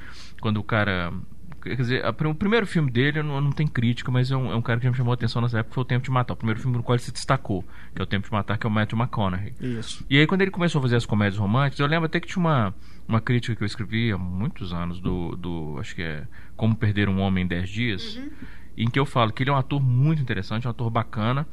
quando 0.42 0.58
o 0.58 0.64
cara. 0.64 1.12
Quer 1.66 1.76
dizer, 1.78 2.06
a- 2.06 2.10
o 2.12 2.36
primeiro 2.36 2.68
filme 2.68 2.92
dele 2.92 3.24
não, 3.24 3.42
não 3.42 3.52
tem 3.52 3.66
crítica, 3.68 4.12
mas 4.12 4.30
é 4.30 4.38
um, 4.38 4.52
é 4.52 4.56
um 4.56 4.62
cara 4.62 4.80
que 4.80 4.84
já 4.86 4.92
me 4.92 4.96
chamou 4.98 5.12
a 5.12 5.16
atenção 5.16 5.42
nessa 5.42 5.60
época, 5.60 5.74
foi 5.74 5.82
o 5.82 5.86
Tempo 5.86 6.04
de 6.06 6.12
Matar. 6.12 6.34
O 6.34 6.38
primeiro 6.38 6.60
filme 6.60 6.78
no 6.78 6.84
qual 6.84 6.96
ele 6.96 7.04
se 7.04 7.12
destacou, 7.12 7.64
que 7.96 8.00
é 8.02 8.04
o 8.04 8.06
Tempo 8.06 8.26
de 8.28 8.32
Matar, 8.32 8.58
que 8.58 8.68
é 8.68 8.70
o 8.70 8.72
Matthew 8.72 8.98
McConaughey. 9.00 9.54
Isso. 9.60 10.06
E 10.10 10.18
aí, 10.20 10.28
quando 10.28 10.42
ele 10.42 10.52
começou 10.52 10.80
a 10.80 10.82
fazer 10.84 10.96
as 10.96 11.06
comédias 11.06 11.38
românticas, 11.40 11.80
eu 11.80 11.88
lembro 11.88 12.06
até 12.06 12.20
que 12.20 12.28
tinha 12.28 12.40
uma, 12.40 12.74
uma 13.08 13.20
crítica 13.20 13.56
que 13.56 13.64
eu 13.64 13.66
escrevi 13.66 14.12
há 14.12 14.18
muitos 14.18 14.72
anos, 14.74 15.00
do, 15.00 15.36
do 15.36 15.78
acho 15.80 15.96
que 15.96 16.04
é 16.04 16.28
Como 16.56 16.76
Perder 16.76 17.10
um 17.10 17.20
Homem 17.20 17.44
em 17.44 17.48
10 17.48 17.70
Dias, 17.70 18.20
em 18.78 18.90
que 18.90 19.00
eu 19.00 19.06
falo 19.06 19.34
que 19.34 19.42
ele 19.42 19.50
é 19.50 19.54
um 19.54 19.58
ator 19.58 19.82
muito 19.82 20.22
interessante, 20.22 20.68
um 20.68 20.70
ator 20.72 20.90
bacana, 20.92 21.48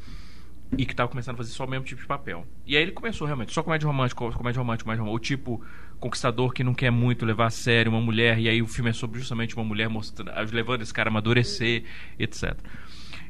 e 0.77 0.87
que 0.87 0.93
estava 0.93 1.09
começando 1.09 1.35
a 1.35 1.37
fazer 1.39 1.51
só 1.53 1.65
o 1.67 1.69
mesmo 1.69 1.85
tipo 1.85 2.01
de 2.01 2.07
papel. 2.07 2.47
E 2.67 2.77
aí 2.77 2.83
ele 2.83 2.93
começou 2.93 3.27
realmente, 3.27 3.53
só 3.53 3.63
comédia 3.63 3.87
romântica, 3.87 4.19
comédia 4.33 4.59
romântica, 4.59 4.85
comédia 4.85 5.03
romântica, 5.05 5.17
o 5.17 5.19
tipo 5.19 5.63
conquistador 6.03 6.53
que 6.53 6.65
não 6.65 6.75
quer 6.75 6.91
muito 6.91 7.25
levar 7.25 7.47
a 7.47 7.51
sério 7.51 7.91
uma 7.91 8.01
mulher, 8.01 8.39
e 8.39 8.49
aí 8.49 8.61
o 8.61 8.67
filme 8.67 8.91
é 8.91 8.93
sobre 8.93 9.21
justamente 9.21 9.55
uma 9.57 9.65
mulher 9.65 9.89
mostrando, 9.89 10.33
levando 10.53 10.83
esse 10.83 10.93
cara 10.93 11.09
a 11.09 11.11
amadurecer, 11.11 11.85
etc. 12.19 12.59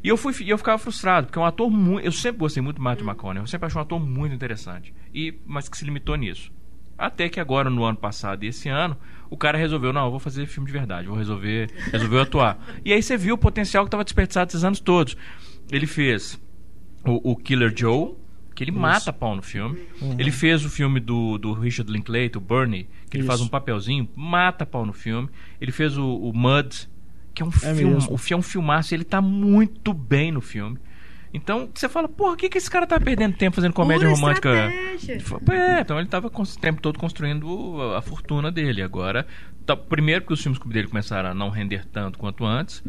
E 0.02 0.08
eu, 0.08 0.16
fui, 0.16 0.34
eu 0.46 0.58
ficava 0.58 0.78
frustrado, 0.78 1.26
porque 1.26 1.38
é 1.38 1.42
um 1.42 1.44
ator 1.44 1.70
muito. 1.70 2.04
Eu 2.04 2.10
sempre 2.10 2.38
gostei 2.38 2.62
muito 2.62 2.76
do 2.76 2.82
Matthew 2.82 3.06
McConaughey, 3.06 3.42
eu 3.42 3.46
sempre 3.46 3.66
achei 3.66 3.78
um 3.78 3.82
ator 3.82 4.00
muito 4.00 4.34
interessante. 4.34 4.92
E, 5.14 5.38
mas 5.46 5.68
que 5.68 5.76
se 5.76 5.84
limitou 5.84 6.16
nisso. 6.16 6.50
Até 6.96 7.28
que 7.28 7.38
agora, 7.38 7.68
no 7.68 7.84
ano 7.84 7.96
passado 7.96 8.42
e 8.44 8.48
esse 8.48 8.68
ano, 8.68 8.96
o 9.28 9.36
cara 9.36 9.58
resolveu, 9.58 9.92
não, 9.92 10.06
eu 10.06 10.10
vou 10.10 10.20
fazer 10.20 10.46
filme 10.46 10.66
de 10.66 10.72
verdade, 10.72 11.08
vou 11.08 11.16
resolver, 11.16 11.70
resolveu 11.90 12.20
atuar. 12.20 12.58
E 12.84 12.92
aí 12.92 13.02
você 13.02 13.16
viu 13.16 13.34
o 13.34 13.38
potencial 13.38 13.84
que 13.84 13.88
estava 13.88 14.04
desperdiçado 14.04 14.50
esses 14.50 14.64
anos 14.64 14.80
todos. 14.80 15.16
Ele 15.70 15.86
fez 15.86 16.40
o, 17.06 17.32
o 17.32 17.36
Killer 17.36 17.72
Joe, 17.76 18.14
que 18.64 18.70
ele 18.70 18.78
mata 18.78 19.12
pau 19.12 19.34
no 19.36 19.42
filme. 19.42 19.78
Ele 20.18 20.30
fez 20.30 20.64
o 20.64 20.70
filme 20.70 21.00
do, 21.00 21.38
do 21.38 21.52
Richard 21.52 21.90
Linklater, 21.92 22.36
o 22.36 22.40
Bernie, 22.40 22.88
que 23.10 23.16
ele 23.16 23.22
Isso. 23.22 23.26
faz 23.28 23.40
um 23.40 23.48
papelzinho, 23.48 24.08
mata 24.16 24.64
pau 24.66 24.84
no 24.86 24.92
filme. 24.92 25.28
Ele 25.60 25.72
fez 25.72 25.96
o, 25.98 26.06
o 26.16 26.32
Mud, 26.32 26.88
que 27.34 27.42
é 27.42 27.46
um 27.46 27.48
É 27.48 27.74
filme, 27.74 27.94
mesmo. 27.94 28.12
o 28.12 28.18
filme 28.18 28.38
é 28.38 28.40
um 28.40 28.42
filmaço, 28.42 28.92
e 28.92 28.96
ele 28.96 29.04
tá 29.04 29.20
muito 29.20 29.92
bem 29.92 30.30
no 30.32 30.40
filme. 30.40 30.78
Então, 31.34 31.66
você 31.74 31.88
fala, 31.88 32.06
porra, 32.08 32.34
o 32.34 32.36
que, 32.36 32.46
que 32.50 32.58
esse 32.58 32.70
cara 32.70 32.86
tá 32.86 33.00
perdendo 33.00 33.34
tempo 33.34 33.56
fazendo 33.56 33.72
comédia 33.72 34.06
Pura 34.06 34.20
romântica? 34.20 34.50
estratégia. 34.66 35.18
É, 35.56 35.80
então 35.80 35.98
ele 35.98 36.06
tava 36.08 36.26
o 36.28 36.46
tempo 36.60 36.82
todo 36.82 36.98
construindo 36.98 37.80
a, 37.80 37.98
a 38.00 38.02
fortuna 38.02 38.52
dele. 38.52 38.82
Agora, 38.82 39.26
tá- 39.64 39.74
primeiro 39.74 40.26
que 40.26 40.32
os 40.34 40.42
filmes 40.42 40.60
dele 40.66 40.88
começaram 40.88 41.30
a 41.30 41.34
não 41.34 41.48
render 41.48 41.86
tanto 41.86 42.18
quanto 42.18 42.44
antes. 42.44 42.84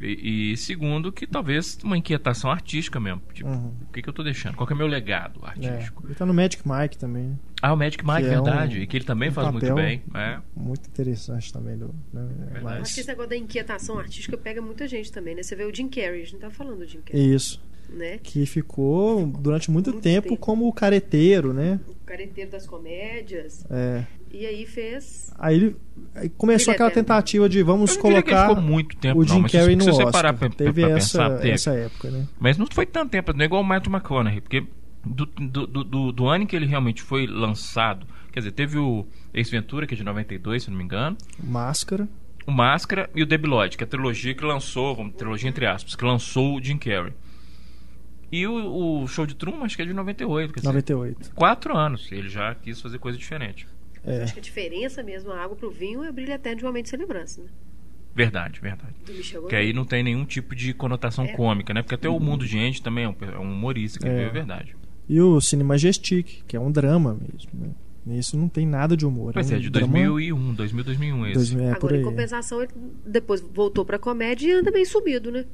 E, 0.00 0.52
e 0.52 0.56
segundo, 0.56 1.12
que 1.12 1.26
talvez 1.26 1.78
uma 1.84 1.96
inquietação 1.96 2.50
artística 2.50 2.98
mesmo. 2.98 3.20
Tipo, 3.34 3.50
Uhum. 3.50 3.74
o 3.88 3.92
que, 3.92 4.00
que 4.00 4.08
eu 4.08 4.12
tô 4.12 4.22
deixando? 4.22 4.56
Qual 4.56 4.66
que 4.66 4.72
é 4.72 4.76
o 4.76 4.78
meu 4.78 4.86
legado 4.86 5.40
É. 5.44 5.48
artístico? 5.68 6.06
Ele 6.06 6.14
tá 6.14 6.24
no 6.24 6.32
Magic 6.32 6.62
Mike 6.66 6.96
também, 6.96 7.24
né? 7.28 7.36
Ah, 7.62 7.74
o 7.74 7.76
Magic 7.76 8.02
Mike, 8.04 8.22
Que 8.22 8.28
é 8.34 8.40
um- 8.40 8.44
verdade. 8.44 8.78
e 8.80 8.86
que 8.86 8.96
ele 8.96 9.04
também 9.04 9.28
um 9.28 9.32
faz 9.32 9.50
muito 9.52 9.74
bem. 9.74 10.02
É. 10.14 10.38
Muito 10.56 10.88
interessante 10.88 11.52
também. 11.52 11.76
Do, 11.76 11.94
né? 12.12 12.26
Mas- 12.62 12.80
Acho 12.82 12.94
que 12.94 13.00
esse 13.00 13.08
negócio 13.08 13.28
da 13.30 13.36
inquietação 13.36 13.98
artística 13.98 14.36
pega 14.38 14.62
muita 14.62 14.88
gente 14.88 15.12
também, 15.12 15.34
né? 15.34 15.42
Você 15.42 15.54
vê 15.54 15.64
o 15.64 15.74
Jim 15.74 15.88
Carrey, 15.88 16.22
a 16.22 16.24
gente 16.24 16.38
tá 16.38 16.48
falando 16.50 16.78
do 16.78 16.86
Jim 16.86 17.02
Carrey, 17.02 17.34
Isso. 17.34 17.60
Né? 17.92 18.18
Que 18.22 18.46
ficou 18.46 19.26
durante 19.26 19.70
muito, 19.70 19.90
Muito 19.92 20.02
tempo, 20.02 20.28
tempo. 20.30 20.40
como 20.40 20.66
o 20.68 20.72
careteiro, 20.72 21.52
né? 21.52 21.78
O 21.88 22.04
careteiro 22.06 22.50
das 22.50 22.66
comédias. 22.66 23.64
É. 23.70 24.04
E 24.32 24.46
aí 24.46 24.64
fez. 24.66 25.32
Aí 25.38 25.56
ele 25.56 25.76
aí 26.14 26.28
começou 26.28 26.72
aquela 26.72 26.88
eterno. 26.88 27.04
tentativa 27.06 27.48
de 27.48 27.62
vamos 27.62 27.96
colocar 27.96 28.48
ficou 28.48 28.62
muito 28.62 28.96
tempo, 28.96 29.18
o 29.20 29.26
Jim 29.26 29.42
Carrey 29.44 29.74
no 29.76 29.82
se 29.82 29.90
você 29.90 30.02
Oscar. 30.04 30.12
parar 30.12 30.32
pra- 30.34 30.48
teve 30.50 30.82
pra 30.82 30.90
essa, 30.96 31.18
pensar, 31.18 31.36
teve. 31.38 31.50
essa 31.54 31.70
época, 31.72 32.10
né? 32.10 32.26
Mas 32.38 32.56
não 32.56 32.66
foi 32.70 32.86
tanto 32.86 33.10
tempo, 33.10 33.32
não 33.32 33.42
é 33.42 33.44
igual 33.44 33.60
o 33.60 33.64
Matthew 33.64 33.92
McConaughey, 33.92 34.40
porque 34.40 34.64
do, 35.04 35.26
do, 35.26 35.66
do, 35.66 35.84
do- 35.84 36.12
do 36.12 36.26
ano 36.28 36.44
em 36.44 36.46
que 36.46 36.54
ele 36.54 36.66
realmente 36.66 37.02
foi 37.02 37.26
lançado, 37.26 38.06
quer 38.32 38.38
dizer, 38.40 38.52
teve 38.52 38.78
o 38.78 39.04
Ace 39.34 39.50
Ventura, 39.50 39.84
que 39.86 39.94
é 39.94 39.96
de 39.96 40.04
92, 40.04 40.62
se 40.62 40.70
não 40.70 40.78
me 40.78 40.84
engano, 40.84 41.16
Máscara. 41.42 42.08
o 42.46 42.52
Máscara 42.52 43.10
e 43.14 43.22
o 43.22 43.26
Debiloid, 43.26 43.76
que 43.76 43.82
é 43.82 43.86
a 43.86 43.88
trilogia 43.88 44.34
que 44.34 44.44
lançou, 44.44 44.94
vamos, 44.94 45.14
trilogia 45.16 45.48
entre 45.48 45.66
aspas, 45.66 45.96
que 45.96 46.04
lançou 46.04 46.56
o 46.56 46.62
Jim 46.62 46.76
Carrey. 46.78 47.12
E 48.32 48.46
o, 48.46 49.02
o 49.02 49.06
Show 49.08 49.26
de 49.26 49.34
Truman, 49.34 49.64
acho 49.64 49.76
que 49.76 49.82
é 49.82 49.84
de 49.86 49.92
98, 49.92 50.52
quer 50.52 50.60
dizer, 50.60 50.68
98. 50.68 51.32
quatro 51.34 51.76
anos, 51.76 52.10
ele 52.12 52.28
já 52.28 52.54
quis 52.54 52.80
fazer 52.80 52.98
coisa 52.98 53.18
diferente. 53.18 53.66
É. 54.04 54.22
Acho 54.22 54.34
que 54.34 54.38
a 54.40 54.42
diferença 54.42 55.02
mesmo, 55.02 55.32
a 55.32 55.42
água 55.42 55.56
pro 55.56 55.70
vinho, 55.70 56.04
é 56.04 56.12
brilha 56.12 56.34
eterno 56.34 56.58
de 56.58 56.64
uma 56.64 56.72
mente 56.72 56.88
sem 56.88 56.98
lembrança, 56.98 57.42
né? 57.42 57.48
Verdade, 58.14 58.60
verdade. 58.60 58.94
Que 59.48 59.54
aí 59.54 59.72
não 59.72 59.84
tem 59.84 60.02
nenhum 60.02 60.24
tipo 60.24 60.54
de 60.54 60.72
conotação 60.74 61.24
É. 61.24 61.32
cômica, 61.32 61.72
né? 61.72 61.82
Porque 61.82 61.94
até 61.94 62.08
o 62.08 62.18
Mundo 62.18 62.44
de 62.46 62.58
Andy 62.58 62.82
também 62.82 63.04
é 63.04 63.08
um, 63.08 63.14
é 63.20 63.38
um 63.38 63.52
humorista, 63.52 63.98
que 64.00 64.06
É. 64.08 64.24
é 64.24 64.28
verdade. 64.28 64.74
E 65.08 65.20
o 65.20 65.40
Cine 65.40 65.62
Majestic, 65.64 66.42
que 66.46 66.56
é 66.56 66.60
um 66.60 66.70
drama 66.70 67.14
mesmo. 67.20 67.50
Né? 67.52 67.70
Nisso 68.06 68.36
não 68.36 68.48
tem 68.48 68.66
nada 68.66 68.96
de 68.96 69.04
humor. 69.06 69.32
Pois 69.32 69.50
um 69.50 69.54
é, 69.54 69.58
de 69.58 69.70
drama 69.70 69.92
2001, 69.92 70.54
2000, 70.54 70.84
2001 70.84 71.26
esse. 71.26 71.34
2000, 71.34 71.64
é, 71.64 71.70
por 71.70 71.76
Agora, 71.76 71.94
aí. 71.96 72.00
em 72.00 72.04
compensação, 72.04 72.62
ele 72.62 72.72
depois 73.06 73.40
voltou 73.40 73.84
pra 73.84 73.98
comédia 73.98 74.48
e 74.48 74.52
anda 74.52 74.70
bem 74.72 74.84
subido, 74.84 75.30
né? 75.30 75.44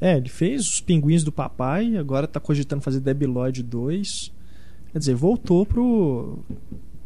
É, 0.00 0.16
ele 0.16 0.28
fez 0.28 0.62
os 0.66 0.80
Pinguins 0.80 1.22
do 1.22 1.30
Papai, 1.32 1.96
agora 1.96 2.26
tá 2.26 2.40
cogitando 2.40 2.82
fazer 2.82 3.00
Debi 3.00 3.26
Lloyd 3.26 3.62
2. 3.62 4.32
Quer 4.92 4.98
dizer, 4.98 5.14
voltou 5.14 5.66
pro 5.66 6.38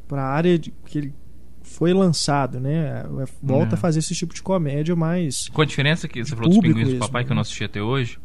pra 0.07 0.23
área 0.25 0.59
de, 0.59 0.73
que 0.87 0.99
ele 0.99 1.15
foi 1.63 1.93
lançado, 1.93 2.61
né? 2.61 3.05
Volta 3.43 3.75
É. 3.75 3.75
a 3.75 3.79
fazer 3.79 3.99
esse 3.99 4.15
tipo 4.15 4.35
de 4.35 4.43
comédia, 4.43 4.95
mas 4.95 5.49
Com 5.49 5.63
a 5.63 5.65
diferença 5.65 6.07
que 6.07 6.23
você 6.25 6.37
falou 6.37 6.51
dos 6.51 6.59
Pinguins 6.59 6.85
do 6.85 6.91
mesmo, 6.93 6.99
Papai, 7.01 7.25
que 7.25 7.31
eu 7.31 7.35
né? 7.35 7.37
não 7.37 7.41
assisti 7.43 7.65
até 7.65 7.83
hoje, 7.83 8.19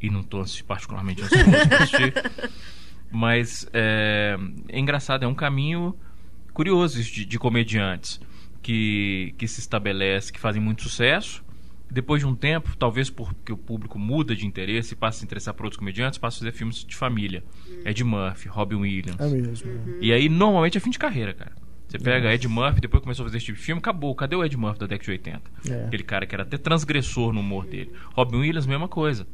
e 0.00 0.08
não 0.08 0.22
tô 0.22 0.40
assistindo 0.40 0.66
particularmente 0.66 1.20
assistir, 1.22 2.14
mas 3.10 3.66
é, 3.72 4.36
é 4.68 4.78
engraçado, 4.78 5.24
é 5.24 5.28
um 5.28 5.34
caminho 5.34 5.94
curioso 6.52 7.02
de, 7.02 7.24
de 7.24 7.38
comediantes 7.38 8.20
que, 8.62 9.34
que 9.36 9.46
se 9.48 9.60
estabelece, 9.60 10.32
que 10.32 10.40
fazem 10.40 10.62
muito 10.62 10.82
sucesso. 10.82 11.43
Depois 11.90 12.20
de 12.20 12.26
um 12.26 12.34
tempo, 12.34 12.76
talvez 12.76 13.08
porque 13.10 13.52
o 13.52 13.56
público 13.56 13.98
muda 13.98 14.34
de 14.34 14.46
interesse 14.46 14.94
e 14.94 14.96
passa 14.96 15.18
a 15.18 15.20
se 15.20 15.24
interessar 15.24 15.54
por 15.54 15.64
outros 15.64 15.78
comediantes, 15.78 16.18
passa 16.18 16.38
a 16.38 16.40
fazer 16.40 16.52
filmes 16.52 16.84
de 16.84 16.96
família. 16.96 17.44
Ed 17.84 18.02
Murphy, 18.02 18.48
Robin 18.48 18.76
Williams. 18.76 19.20
é 19.20 19.28
mesmo. 19.28 19.70
Uhum. 19.70 19.98
E 20.00 20.12
aí, 20.12 20.28
normalmente, 20.28 20.76
é 20.76 20.80
fim 20.80 20.90
de 20.90 20.98
carreira, 20.98 21.34
cara. 21.34 21.52
Você 21.86 21.98
pega 21.98 22.34
Ed 22.34 22.48
Murphy, 22.48 22.80
depois 22.80 23.02
começou 23.02 23.24
a 23.24 23.26
fazer 23.26 23.36
esse 23.36 23.46
tipo 23.46 23.58
de 23.58 23.64
filme, 23.64 23.78
acabou. 23.78 24.14
Cadê 24.16 24.34
o 24.34 24.44
Ed 24.44 24.56
Murphy 24.56 24.80
da 24.80 24.86
década 24.86 25.04
de 25.04 25.10
80? 25.12 25.42
É. 25.70 25.84
Aquele 25.84 26.02
cara 26.02 26.26
que 26.26 26.34
era 26.34 26.42
até 26.42 26.56
transgressor 26.56 27.32
no 27.32 27.40
humor 27.40 27.66
dele. 27.66 27.92
Robin 28.14 28.38
Williams, 28.38 28.66
mesma 28.66 28.88
coisa. 28.88 29.26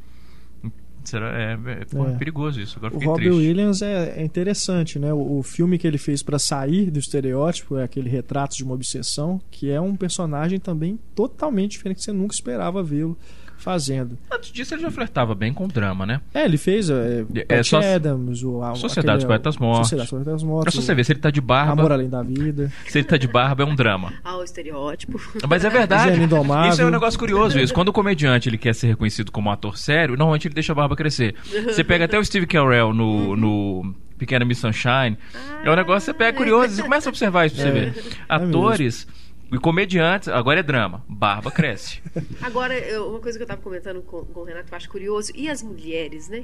Será, 1.03 1.37
é, 1.39 1.53
é, 1.53 1.85
pô, 1.85 2.05
é 2.07 2.13
É. 2.13 2.17
perigoso 2.17 2.59
isso. 2.61 2.77
Agora 2.77 2.95
O 2.95 2.99
Robin 2.99 3.23
triste. 3.23 3.37
Williams 3.39 3.81
é, 3.81 4.13
é 4.17 4.23
interessante, 4.23 4.99
né? 4.99 5.11
O, 5.13 5.39
o 5.39 5.43
filme 5.43 5.77
que 5.77 5.87
ele 5.87 5.97
fez 5.97 6.21
pra 6.21 6.37
sair 6.39 6.91
do 6.91 6.99
estereótipo 6.99 7.77
é 7.77 7.83
aquele 7.83 8.09
Retratos 8.09 8.57
de 8.57 8.63
uma 8.63 8.73
Obsessão, 8.75 9.41
que 9.49 9.69
é 9.71 9.79
um 9.81 9.95
personagem 9.95 10.59
também 10.59 10.99
totalmente 11.15 11.71
diferente 11.71 11.97
que 11.97 12.03
você 12.03 12.11
nunca 12.13 12.33
esperava 12.33 12.83
vê-lo 12.83 13.17
fazendo. 13.61 14.17
Antes 14.31 14.51
disso, 14.51 14.73
ele 14.73 14.81
já 14.81 14.91
flertava 14.91 15.33
bem 15.35 15.53
com 15.53 15.65
o 15.65 15.67
drama, 15.67 16.05
né? 16.05 16.19
É, 16.33 16.43
ele 16.45 16.57
fez 16.57 16.89
é, 16.89 17.25
É, 17.47 17.63
só- 17.63 17.79
Adams, 17.79 18.43
o 18.43 18.61
a, 18.63 18.75
Sociedade 18.75 19.25
Poetas 19.25 19.57
Mortos. 19.57 19.89
Sociedade 19.89 20.09
dos 20.09 20.23
Poetas 20.23 20.41
Pra 20.43 20.49
Mortos. 20.51 20.75
você 20.75 20.95
ver, 20.95 21.03
se 21.05 21.11
ele 21.13 21.19
tá 21.19 21.29
de 21.29 21.41
barba, 21.41 21.73
Amor 21.73 21.91
além 21.91 22.09
da 22.09 22.21
vida. 22.23 22.71
se 22.87 22.97
ele 22.97 23.05
tá 23.07 23.17
de 23.17 23.27
barba, 23.27 23.63
é 23.63 23.65
um 23.65 23.75
drama. 23.75 24.13
Ah, 24.23 24.37
o 24.37 24.43
estereótipo. 24.43 25.19
Mas 25.49 25.65
é 25.65 25.69
verdade. 25.69 26.11
Gênio 26.11 26.25
Indomável. 26.25 26.71
Isso 26.71 26.81
é 26.81 26.85
um 26.85 26.89
negócio 26.89 27.19
curioso. 27.19 27.59
Isso. 27.59 27.73
Quando 27.73 27.89
o 27.89 27.93
comediante 27.93 28.47
ele 28.49 28.57
quer 28.57 28.73
ser 28.73 28.87
reconhecido 28.87 29.31
como 29.31 29.49
ator 29.51 29.77
sério, 29.77 30.15
normalmente 30.15 30.47
ele 30.47 30.53
deixa 30.55 30.71
a 30.71 30.75
barba 30.75 30.95
crescer. 30.95 31.35
Você 31.65 31.83
pega 31.83 32.05
até 32.05 32.17
o 32.17 32.23
Steve 32.23 32.45
Carell 32.47 32.93
no, 32.93 33.35
no 33.35 33.95
Pequena 34.17 34.45
Miss 34.45 34.59
Sunshine. 34.59 35.17
É 35.63 35.69
um 35.71 35.75
negócio 35.75 35.99
que 35.99 36.05
você 36.05 36.13
pega 36.13 36.37
curioso. 36.37 36.75
Você 36.75 36.81
começa 36.83 37.09
a 37.09 37.11
observar 37.11 37.45
isso 37.47 37.55
pra 37.55 37.65
você 37.65 37.69
É, 37.69 37.71
ver. 37.71 38.03
Atores 38.29 39.07
e 39.51 39.57
comediantes, 39.59 40.27
agora 40.29 40.59
é 40.61 40.63
drama. 40.63 41.03
Barba 41.09 41.51
cresce. 41.51 42.01
Agora, 42.41 42.73
eu- 42.77 43.09
uma 43.09 43.19
coisa 43.19 43.37
que 43.37 43.43
eu 43.43 43.47
tava 43.47 43.61
comentando 43.61 44.01
com, 44.01 44.23
com 44.25 44.39
o 44.39 44.43
Renato 44.43 44.67
que 44.67 44.73
eu 44.73 44.77
acho 44.77 44.89
curioso, 44.89 45.31
e 45.35 45.49
as 45.49 45.61
mulheres, 45.61 46.29
né? 46.29 46.43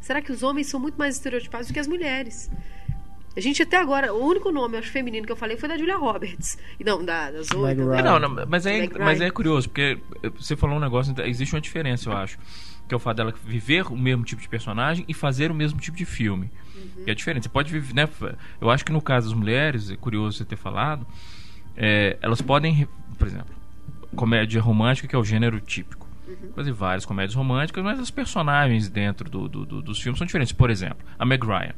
Será 0.00 0.22
que 0.22 0.32
os 0.32 0.42
homens 0.42 0.66
são 0.68 0.80
muito 0.80 0.96
mais 0.96 1.16
estereotipados 1.16 1.68
do 1.68 1.74
que 1.74 1.78
as 1.80 1.86
mulheres? 1.86 2.50
A 3.36 3.40
gente 3.40 3.62
até 3.62 3.76
agora, 3.76 4.12
o 4.12 4.24
único 4.26 4.50
nome, 4.50 4.76
acho, 4.76 4.90
feminino 4.90 5.24
que 5.26 5.30
eu 5.32 5.36
falei 5.36 5.56
foi 5.56 5.68
da 5.68 5.76
Julia 5.78 5.96
Roberts. 5.96 6.58
E 6.80 6.84
não, 6.84 7.04
da, 7.04 7.30
das 7.30 7.48
Meg 7.50 7.56
outras. 7.58 7.76
Ryan. 7.78 7.96
né? 7.96 8.02
Não, 8.02 8.18
não, 8.18 8.46
mas 8.48 8.66
é, 8.66 8.88
mas 8.98 9.18
Ryan. 9.18 9.28
é 9.28 9.30
curioso, 9.30 9.68
porque 9.68 9.98
você 10.36 10.56
falou 10.56 10.76
um 10.76 10.80
negócio, 10.80 11.14
existe 11.24 11.54
uma 11.54 11.60
diferença, 11.60 12.08
eu 12.08 12.16
acho. 12.16 12.38
Que 12.88 12.94
é 12.94 12.96
o 12.96 12.98
fato 12.98 13.18
dela 13.18 13.32
viver 13.44 13.86
o 13.86 13.96
mesmo 13.96 14.24
tipo 14.24 14.42
de 14.42 14.48
personagem 14.48 15.04
e 15.06 15.14
fazer 15.14 15.50
o 15.50 15.54
mesmo 15.54 15.78
tipo 15.78 15.96
de 15.96 16.04
filme. 16.04 16.50
Que 17.04 17.10
é 17.10 17.14
diferente. 17.14 17.44
Você 17.44 17.48
pode 17.48 17.70
viver, 17.70 17.94
né? 17.94 18.08
Eu 18.60 18.68
acho 18.68 18.84
que 18.84 18.90
no 18.90 19.00
caso 19.00 19.28
das 19.28 19.38
mulheres, 19.38 19.90
é 19.90 19.96
curioso 19.96 20.38
você 20.38 20.44
ter 20.44 20.56
falado, 20.56 21.06
é, 21.76 22.16
elas 22.20 22.40
podem, 22.40 22.86
por 23.18 23.26
exemplo, 23.26 23.54
comédia 24.14 24.60
romântica, 24.60 25.06
que 25.08 25.14
é 25.14 25.18
o 25.18 25.24
gênero 25.24 25.60
típico. 25.60 26.08
Fazer 26.54 26.72
várias 26.72 27.04
comédias 27.04 27.34
românticas, 27.34 27.82
mas 27.82 27.98
os 27.98 28.10
personagens 28.10 28.88
dentro 28.88 29.28
do- 29.28 29.48
do- 29.48 29.66
do- 29.66 29.82
dos 29.82 30.00
filmes 30.00 30.18
são 30.18 30.26
diferentes. 30.26 30.52
Por 30.52 30.70
exemplo, 30.70 30.98
a 31.18 31.24
Meg 31.24 31.44
Ryan, 31.44 31.74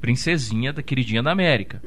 princesinha 0.00 0.72
da 0.72 0.82
queridinha 0.82 1.22
da 1.22 1.32
América 1.32 1.80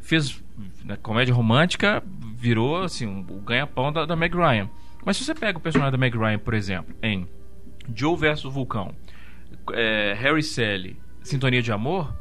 fez 0.00 0.40
na 0.84 0.96
comédia 0.96 1.34
romântica 1.34 2.02
virou 2.36 2.82
assim 2.82 3.06
um- 3.06 3.20
o 3.28 3.40
ganha-pão 3.40 3.92
da, 3.92 4.04
da 4.04 4.14
Meg 4.14 4.36
Ryan. 4.36 4.68
Mas 5.04 5.16
se 5.16 5.24
você 5.24 5.34
pega 5.34 5.58
o 5.58 5.60
personagem 5.60 5.92
da 5.92 5.98
Meg 5.98 6.16
Ryan, 6.16 6.38
por 6.38 6.54
exemplo, 6.54 6.94
em 7.02 7.26
Joe 7.94 8.16
versus 8.16 8.52
Vulcão, 8.52 8.94
é, 9.72 10.14
Harry 10.18 10.42
Sally, 10.42 10.96
Sintonia 11.22 11.62
de 11.62 11.72
Amor, 11.72 12.14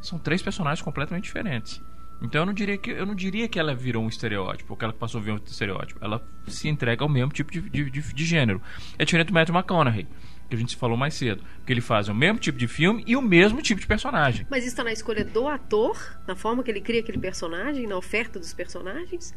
são 0.00 0.18
três 0.18 0.42
personagens 0.42 0.82
completamente 0.82 1.24
diferentes. 1.24 1.80
Então 2.22 2.42
eu 2.42 2.46
não 2.46 2.52
diria 2.52 2.76
que 2.76 2.90
eu 2.90 3.06
não 3.06 3.14
diria 3.14 3.48
que 3.48 3.58
ela 3.58 3.74
virou 3.74 4.04
um 4.04 4.08
estereótipo, 4.08 4.72
ou 4.72 4.76
que 4.76 4.84
ela 4.84 4.92
passou 4.92 5.20
a 5.20 5.24
vir 5.24 5.32
um 5.32 5.36
estereótipo. 5.36 5.98
Ela 6.04 6.22
se 6.46 6.68
entrega 6.68 7.02
ao 7.02 7.08
mesmo 7.08 7.32
tipo 7.32 7.50
de, 7.50 7.60
de, 7.62 7.90
de- 7.90 8.14
de 8.14 8.24
gênero. 8.24 8.60
É 8.98 9.04
diferente 9.04 9.28
do 9.28 9.32
Matthew 9.34 9.54
McConaughey, 9.54 10.06
que 10.48 10.54
a 10.54 10.58
gente 10.58 10.76
falou 10.76 10.96
mais 10.96 11.14
cedo, 11.14 11.42
que 11.64 11.72
ele 11.72 11.80
faz 11.80 12.08
o 12.08 12.14
mesmo 12.14 12.38
tipo 12.38 12.58
de 12.58 12.68
filme 12.68 13.02
e 13.06 13.16
o 13.16 13.22
mesmo 13.22 13.62
tipo 13.62 13.80
de 13.80 13.86
personagem. 13.86 14.46
Mas 14.50 14.64
isso 14.64 14.72
está 14.72 14.84
na 14.84 14.92
escolha 14.92 15.24
do 15.24 15.48
ator, 15.48 15.96
na 16.26 16.36
forma 16.36 16.62
que 16.62 16.70
ele 16.70 16.80
cria 16.80 17.00
aquele 17.00 17.18
personagem, 17.18 17.86
na 17.86 17.96
oferta 17.96 18.38
dos 18.38 18.52
personagens? 18.52 19.34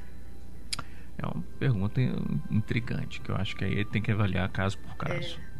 É 1.18 1.26
uma 1.26 1.44
pergunta 1.60 2.02
in- 2.02 2.42
intrigante, 2.52 3.22
que 3.22 3.30
eu 3.30 3.36
acho 3.36 3.56
que 3.56 3.64
aí 3.64 3.72
ele 3.72 3.86
tem 3.86 4.02
que 4.02 4.12
avaliar 4.12 4.50
caso 4.50 4.78
por 4.80 4.96
caso. 4.98 5.14
É, 5.40 5.53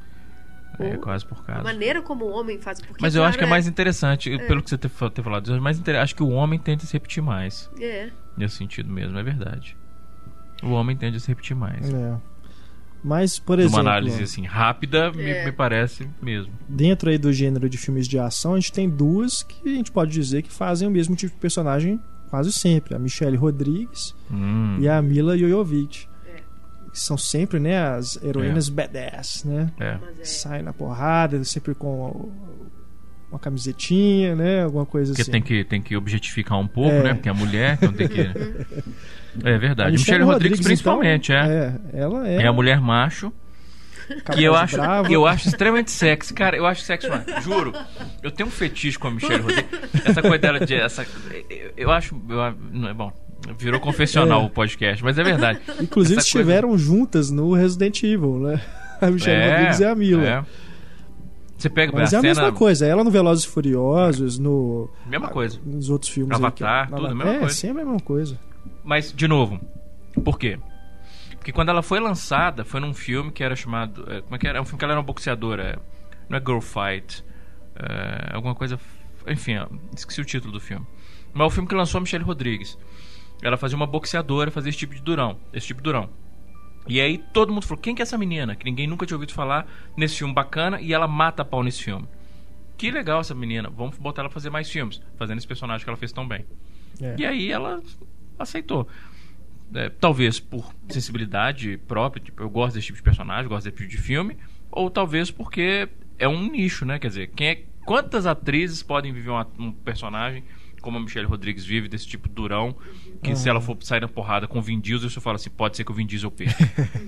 Ou 0.80 0.98
caso 1.00 1.26
por 1.28 1.38
A 1.40 1.42
caso. 1.44 1.64
maneira 1.64 2.02
como 2.02 2.26
o 2.26 2.30
homem 2.32 2.58
faz. 2.60 2.82
Porque, 2.82 2.98
Mas 3.02 3.14
eu 3.16 3.24
acho 3.24 3.38
que 3.38 3.44
é 3.44 3.48
claro, 3.48 3.52
mais 3.52 3.68
interessante, 3.68 4.36
pelo 4.48 4.62
que 4.64 4.70
você 4.70 4.78
ter 4.78 4.90
falado, 4.90 5.62
mais 5.62 5.78
inter- 5.80 6.00
acho 6.02 6.16
que 6.16 6.24
o 6.24 6.30
homem 6.30 6.58
tende 6.60 6.84
a 6.84 6.88
se 6.88 6.94
repetir 6.94 7.22
mais. 7.22 7.70
É. 7.80 8.10
Nesse 8.36 8.56
sentido 8.58 8.92
mesmo, 8.92 9.18
é 9.18 9.24
verdade. 9.24 9.78
O 10.64 10.70
homem 10.72 10.96
tende 10.98 11.18
a 11.18 11.20
se 11.20 11.28
repetir 11.28 11.56
mais. 11.56 11.94
É. 11.94 12.16
Mas, 13.04 13.38
por 13.38 13.60
exemplo, 13.60 13.80
análise 13.82 14.24
assim 14.24 14.46
rápida, 14.46 15.12
me, 15.12 15.24
É. 15.30 15.46
me 15.46 15.52
parece 15.52 16.10
mesmo. 16.22 16.54
dentro 16.70 17.10
aí 17.10 17.18
do 17.18 17.34
gênero 17.34 17.68
de 17.70 17.78
filmes 17.78 18.08
de 18.08 18.18
ação, 18.18 18.54
a 18.54 18.60
gente 18.60 18.72
tem 18.72 18.90
duas 18.90 19.44
que 19.44 19.70
a 19.70 19.76
gente 19.76 19.92
pode 19.92 20.12
dizer 20.12 20.42
que 20.42 20.52
fazem 20.52 20.88
o 20.88 20.92
mesmo 20.92 21.14
tipo 21.16 21.34
de 21.36 21.40
personagem 21.40 22.00
quase 22.30 22.52
sempre. 22.54 22.96
A 22.96 23.00
Michelle 23.00 23.36
Rodrigues 23.36 24.16
Hum, 24.32 24.78
e 24.80 24.88
a 24.88 25.02
Mila 25.02 25.38
Jovovich. 25.38 26.08
É. 26.94 26.96
São 26.96 27.18
sempre, 27.18 27.60
né, 27.60 27.78
as 27.78 28.22
heroínas 28.24 28.70
badass, 28.70 29.44
né? 29.44 29.72
é. 29.80 29.98
É. 30.22 30.24
Saem 30.24 30.62
na 30.64 30.72
porrada, 30.72 31.44
sempre 31.44 31.74
com 31.74 32.32
uma 33.32 33.40
camisetinha, 33.40 34.36
né? 34.36 34.64
Alguma 34.64 34.86
coisa 34.86 35.12
Porque 35.12 35.24
assim. 35.24 35.32
tem 35.32 35.42
que, 35.42 35.64
tem 35.64 35.82
que 35.82 35.98
objetificar 35.98 36.60
um 36.60 36.68
pouco, 36.68 36.92
É. 36.92 37.04
né? 37.04 37.14
Porque 37.16 37.30
a 37.30 37.34
mulher 37.34 37.74
então 37.82 37.92
tem 37.92 38.08
que. 38.08 38.22
É 39.44 39.58
verdade. 39.58 39.94
Michelle 39.94 40.20
Michelle 40.20 40.24
Rodrigues, 40.26 40.60
então, 40.60 40.70
principalmente, 40.70 41.34
é. 41.34 41.38
é. 41.92 42.00
Ela 42.02 42.28
é, 42.30 42.44
É 42.44 42.48
a 42.48 42.54
mulher 42.54 42.80
macho. 42.80 43.34
Que 44.32 44.44
eu 44.44 44.54
acho, 44.54 44.76
eu 45.10 45.26
acho 45.26 45.48
extremamente 45.48 45.90
sexy. 45.90 46.34
Cara, 46.36 46.56
eu 46.56 46.68
acho 46.68 46.82
sexy, 46.84 47.10
mano. 47.10 47.24
Juro. 47.42 47.74
Eu 48.22 48.30
tenho 48.30 48.48
um 48.48 48.52
fetiche 48.52 49.00
com 49.00 49.08
a 49.08 49.12
Michelle 49.12 49.42
Rodrigues. 49.42 49.80
Essa 50.06 50.22
coisa 50.22 50.38
dela 50.38 50.60
de. 50.64 50.76
Essa, 50.76 51.04
eu 51.76 51.90
acho. 51.90 52.14
Eu, 52.30 52.56
não 52.72 52.90
é 52.90 52.94
bom. 52.94 53.12
Virou 53.58 53.80
confessional 53.80 54.46
o 54.46 54.50
podcast, 54.50 55.04
mas 55.04 55.18
é 55.18 55.24
verdade. 55.24 55.60
Inclusive 55.82 56.20
Essa 56.20 56.32
coisa- 56.32 56.40
estiveram 56.40 56.78
juntas 56.78 57.30
no 57.30 57.54
Resident 57.54 58.02
Evil, 58.04 58.40
né? 58.40 58.62
A 59.02 59.12
Michelle 59.12 59.50
Rodrigues 59.52 59.80
e 59.80 59.86
a 59.86 59.96
Mila. 59.96 60.24
é. 60.26 60.46
Você 61.58 61.70
pega 61.70 61.92
Mas 61.94 62.14
a 62.14 62.18
é 62.18 62.20
a 62.20 62.22
cena. 62.22 62.34
mesma 62.42 62.52
coisa. 62.58 62.86
Ela 62.86 63.04
no 63.04 63.12
Velozes 63.12 63.46
e 63.46 63.48
Furiosos, 63.48 64.38
no... 64.38 64.90
Mesma 65.06 65.30
coisa. 65.30 65.60
Nos 65.66 65.90
outros 65.90 66.12
filmes. 66.12 66.36
Avatar, 66.36 66.88
que- 66.90 66.96
tudo 66.96 67.08
a 67.08 67.16
mesma 67.16 67.34
é, 67.36 67.40
coisa. 67.40 67.54
sempre 67.54 67.82
a 67.82 67.86
mesma 67.86 68.00
coisa. 68.02 68.40
Mas, 68.84 69.14
de 69.14 69.28
novo, 69.28 69.60
por 70.26 70.38
quê? 70.38 70.60
Porque 71.38 71.52
quando 71.54 71.70
ela 71.70 71.82
foi 71.82 72.00
lançada, 72.02 72.66
foi 72.66 72.80
num 72.82 72.94
filme 72.94 73.32
que 73.32 73.44
era 73.44 73.56
chamado. 73.56 74.06
é, 74.10 74.22
Como 74.22 74.36
é 74.36 74.40
que 74.40 74.48
era? 74.48 74.58
É 74.58 74.62
um 74.62 74.66
filme 74.66 74.78
que 74.80 74.84
ela 74.86 74.94
era 74.94 75.00
uma 75.00 75.06
boxeadora. 75.06 75.80
Não 76.30 76.38
é 76.38 76.42
Girl 76.42 76.60
Fight. 76.60 77.24
É, 77.78 78.34
alguma 78.36 78.56
coisa. 78.56 78.78
Enfim, 79.28 79.58
ó, 79.58 79.68
esqueci 79.96 80.20
o 80.22 80.26
título 80.26 80.52
do 80.54 80.60
filme. 80.60 80.86
Mas 81.34 81.44
é 81.44 81.48
o 81.48 81.50
filme 81.50 81.68
que 81.68 81.76
lançou 81.76 81.98
a 82.00 82.02
Michelle 82.02 82.24
Rodrigues. 82.26 82.78
Ela 83.44 83.58
fazia 83.58 83.76
uma 83.76 83.86
boxeadora, 83.86 84.50
fazia 84.50 84.70
esse 84.70 84.78
tipo 84.80 84.96
de 84.96 85.02
durão. 85.02 85.38
Esse 85.52 85.68
tipo 85.68 85.80
de 85.82 85.84
durão. 85.84 86.10
E 86.88 87.00
aí 87.00 87.18
todo 87.18 87.52
mundo 87.54 87.66
falou: 87.66 87.82
quem 87.82 87.94
que 87.96 88.02
é 88.02 88.04
essa 88.04 88.18
menina? 88.18 88.56
Que 88.56 88.66
ninguém 88.66 88.88
nunca 88.88 89.06
tinha 89.06 89.16
ouvido 89.16 89.34
falar 89.34 89.68
nesse 89.96 90.18
filme 90.18 90.34
bacana 90.34 90.80
e 90.82 90.94
ela 90.94 91.08
mata 91.08 91.42
a 91.42 91.46
pau 91.46 91.64
nesse 91.64 91.84
filme. 91.84 92.08
Que 92.78 92.90
legal 92.92 93.22
essa 93.22 93.36
menina, 93.36 93.70
vamos 93.70 93.98
botar 93.98 94.24
ela 94.24 94.30
fazer 94.30 94.50
mais 94.50 94.70
filmes, 94.70 95.02
fazendo 95.18 95.38
esse 95.38 95.48
personagem 95.48 95.84
que 95.84 95.90
ela 95.90 95.98
fez 95.98 96.12
tão 96.12 96.28
bem. 96.28 96.46
É. 97.02 97.16
E 97.20 97.26
aí 97.26 97.52
ela 97.52 97.82
aceitou. 98.38 98.88
É, 99.76 99.90
talvez 99.90 100.40
por 100.40 100.72
sensibilidade 100.90 101.78
própria, 101.88 102.24
tipo, 102.24 102.42
eu 102.44 102.50
gosto 102.50 102.76
desse 102.76 102.88
tipo 102.88 102.98
de 102.98 103.04
personagem, 103.04 103.48
gosto 103.50 103.66
desse 103.66 103.78
tipo 103.78 103.90
de 103.90 103.98
filme, 103.98 104.38
ou 104.70 104.90
talvez 104.90 105.32
porque 105.32 105.88
é 106.20 106.28
um 106.28 106.50
nicho, 106.50 106.86
né? 106.86 107.00
Quer 107.00 107.08
dizer, 107.08 107.28
quem 107.36 107.48
é, 107.48 107.64
quantas 107.86 108.26
atrizes 108.26 108.84
podem 108.84 109.12
viver 109.14 109.30
uma- 109.30 109.48
um 109.58 109.72
personagem 109.72 110.44
como 110.82 110.98
a 110.98 111.00
Michelle 111.02 111.26
Rodrigues 111.28 111.64
vive, 111.66 111.88
desse 111.88 112.06
tipo 112.06 112.28
durão, 112.28 112.76
que 113.24 113.36
se 113.36 113.50
ela 113.50 113.60
for 113.62 113.78
sair 113.82 114.02
na 114.02 114.08
porrada 114.08 114.48
com 114.48 114.60
o 114.60 114.62
Vin 114.62 114.80
Diesel, 114.80 115.10
você 115.10 115.20
fala 115.20 115.36
assim, 115.38 115.50
pode 115.50 115.78
ser 115.78 115.84
que 115.84 115.92
o 115.92 115.96
Vin 115.96 116.06
Diesel 116.06 116.30
perca. 116.30 116.56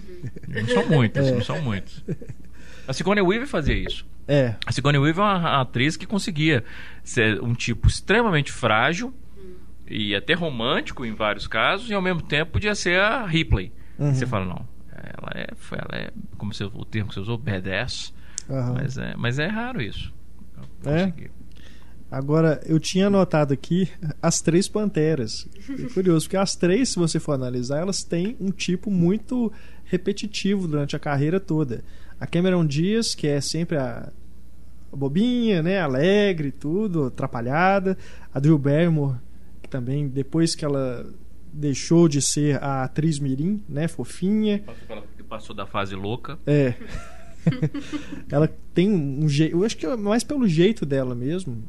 não 0.47 0.67
são 0.67 0.87
muitas, 0.89 1.31
não 1.31 1.41
são 1.41 1.61
muitas. 1.61 2.03
A 2.87 2.93
Sigourney 2.93 3.21
Weaver 3.23 3.47
fazia 3.47 3.75
isso. 3.75 4.05
É. 4.27 4.55
A 4.65 4.71
Sigourney 4.71 4.99
Weaver 4.99 5.23
é 5.23 5.27
uma 5.27 5.61
atriz 5.61 5.95
que 5.97 6.05
conseguia 6.05 6.63
ser 7.03 7.41
um 7.41 7.53
tipo 7.53 7.87
extremamente 7.87 8.51
frágil 8.51 9.13
e 9.87 10.15
até 10.15 10.33
romântico 10.33 11.05
em 11.05 11.13
vários 11.13 11.45
casos, 11.47 11.89
e 11.89 11.93
ao 11.93 12.01
mesmo 12.01 12.21
tempo 12.21 12.53
podia 12.53 12.73
ser 12.73 12.99
a 12.99 13.25
Ripley. 13.25 13.71
Uhum. 13.99 14.13
Você 14.13 14.25
fala, 14.25 14.45
não, 14.45 14.67
ela 14.91 15.31
é, 15.35 15.47
foi- 15.55 15.77
ela 15.77 16.01
é 16.01 16.11
como 16.37 16.53
você, 16.53 16.63
o 16.63 16.85
termo 16.85 17.09
que 17.09 17.13
você 17.15 17.19
usou, 17.19 17.37
badass, 17.37 18.11
aham. 18.49 18.73
mas, 18.73 18.97
é, 18.97 19.13
mas 19.15 19.37
é 19.39 19.47
raro 19.47 19.81
isso. 19.81 20.11
Eu 20.83 20.91
É? 20.91 21.13
Agora, 22.09 22.61
eu 22.65 22.79
tinha 22.79 23.07
anotado 23.07 23.53
aqui 23.53 23.89
as 24.21 24.39
três 24.39 24.67
panteras. 24.67 25.47
É 25.69 25.89
curioso, 25.93 26.25
porque 26.25 26.37
as 26.37 26.55
três, 26.55 26.89
se 26.89 26.99
você 26.99 27.19
for 27.19 27.33
analisar, 27.33 27.79
elas 27.79 28.03
têm 28.03 28.37
um 28.39 28.51
tipo 28.51 28.91
muito 28.91 29.51
repetitivo 29.83 30.67
durante 30.67 30.95
a 30.95 30.99
carreira 30.99 31.39
toda. 31.39 31.83
A 32.19 32.25
Cameron 32.25 32.65
Diaz, 32.65 33.13
que 33.13 33.27
é 33.27 33.41
sempre 33.41 33.77
a 33.77 34.11
bobinha, 34.91 35.61
né, 35.61 35.79
alegre 35.81 36.49
e 36.49 36.51
tudo, 36.51 37.05
atrapalhada. 37.05 37.97
A 38.33 38.39
Drew 38.39 38.57
Barrymore, 38.57 39.17
que 39.61 39.69
também 39.69 40.07
depois 40.07 40.55
que 40.55 40.63
ela 40.63 41.05
deixou 41.51 42.07
de 42.07 42.21
ser 42.21 42.61
a 42.63 42.83
atriz 42.83 43.19
mirim, 43.19 43.63
né, 43.67 43.87
fofinha, 43.87 44.63
passou 45.27 45.55
da 45.55 45.65
fase 45.65 45.95
louca. 45.95 46.37
é. 46.45 46.75
ela 48.31 48.47
tem 48.73 48.91
um 48.91 49.29
jeito. 49.29 49.55
Eu 49.55 49.63
acho 49.63 49.77
que 49.77 49.85
é 49.85 49.95
mais 49.95 50.23
pelo 50.23 50.47
jeito 50.47 50.83
dela 50.85 51.13
mesmo, 51.13 51.63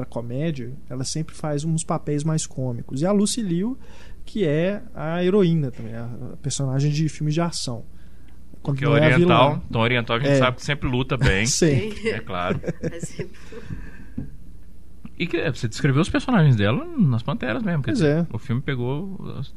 pra 0.00 0.04
comédia, 0.06 0.72
ela 0.88 1.04
sempre 1.04 1.34
faz 1.34 1.64
uns 1.64 1.84
papéis 1.84 2.24
mais 2.24 2.46
cômicos. 2.46 3.02
E 3.02 3.06
a 3.06 3.12
Lucy 3.12 3.42
Liu, 3.42 3.78
que 4.24 4.44
é 4.46 4.82
a 4.94 5.22
heroína 5.22 5.70
também, 5.70 5.94
a 5.94 6.08
personagem 6.42 6.90
de 6.90 7.08
filmes 7.08 7.34
de 7.34 7.40
ação. 7.40 7.84
Quando 8.62 8.76
Porque 8.78 8.84
é 8.84 8.88
a 8.88 8.90
oriental, 9.16 9.48
vilã. 9.50 9.62
então 9.68 9.80
oriental 9.80 10.16
a 10.16 10.18
gente 10.20 10.30
É. 10.32 10.38
sabe 10.38 10.56
que 10.58 10.64
sempre 10.64 10.88
luta 10.88 11.16
bem. 11.16 11.44
Sim. 11.46 11.92
É 12.06 12.18
claro. 12.20 12.60
E 15.18 15.26
que, 15.26 15.50
você 15.50 15.68
descreveu 15.68 16.00
os 16.00 16.08
personagens 16.08 16.56
dela 16.56 16.82
nas 16.96 17.22
Panteras 17.22 17.62
mesmo. 17.62 17.82
Pois 17.82 18.00
é. 18.00 18.26
O 18.32 18.38
filme 18.38 18.62
pegou. 18.62 19.18
as- 19.38 19.52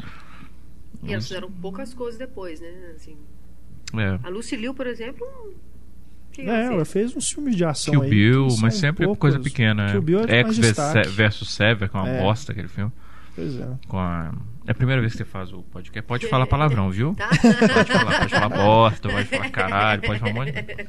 E 1.03 1.13
elas 1.13 1.25
fizeram 1.25 1.49
poucas 1.49 1.93
coisas 1.93 2.19
depois, 2.19 2.59
né? 2.59 2.91
Assim, 2.95 3.15
É. 3.97 4.19
a 4.21 4.29
Lucy 4.29 4.57
Liu, 4.57 4.73
por 4.73 4.87
exemplo. 4.87 5.25
É, 6.37 6.65
ela 6.65 6.85
fez? 6.85 7.15
uns 7.15 7.29
filmes 7.31 7.55
de 7.55 7.63
ação 7.65 7.91
Kill 7.93 8.03
aí. 8.03 8.09
Bill, 8.09 8.47
mas 8.61 8.75
sempre 8.75 9.05
poucos. 9.05 9.19
coisa 9.21 9.39
pequena. 9.39 9.91
Kill 9.91 10.01
Bill 10.01 10.19
é 10.27 10.39
X 10.39 10.57
versus 11.15 11.49
Sever, 11.51 11.89
que 11.89 11.95
é 11.95 11.99
uma 11.99 12.09
É. 12.09 12.21
bosta 12.21 12.51
aquele 12.51 12.67
filme. 12.67 12.91
Pois 13.35 13.59
é. 13.59 13.67
Com 13.87 13.97
a... 13.97 14.31
É 14.65 14.71
a 14.71 14.75
primeira 14.75 15.01
vez 15.01 15.11
que 15.13 15.17
você 15.17 15.25
faz 15.25 15.51
o 15.51 15.61
podcast. 15.63 16.07
Pode 16.07 16.27
falar 16.27 16.45
palavrão, 16.47 16.89
viu? 16.89 17.15
Tá? 17.15 17.27
Pode 17.29 17.91
falar, 17.91 18.19
pode 18.19 18.31
falar 18.31 18.49
bosta, 18.49 19.09
pode 19.09 19.25
falar 19.27 19.49
caralho, 19.49 20.01
pode 20.03 20.19
falar 20.19 20.31
um 20.31 20.35
monte 20.35 20.51
de... 20.53 20.87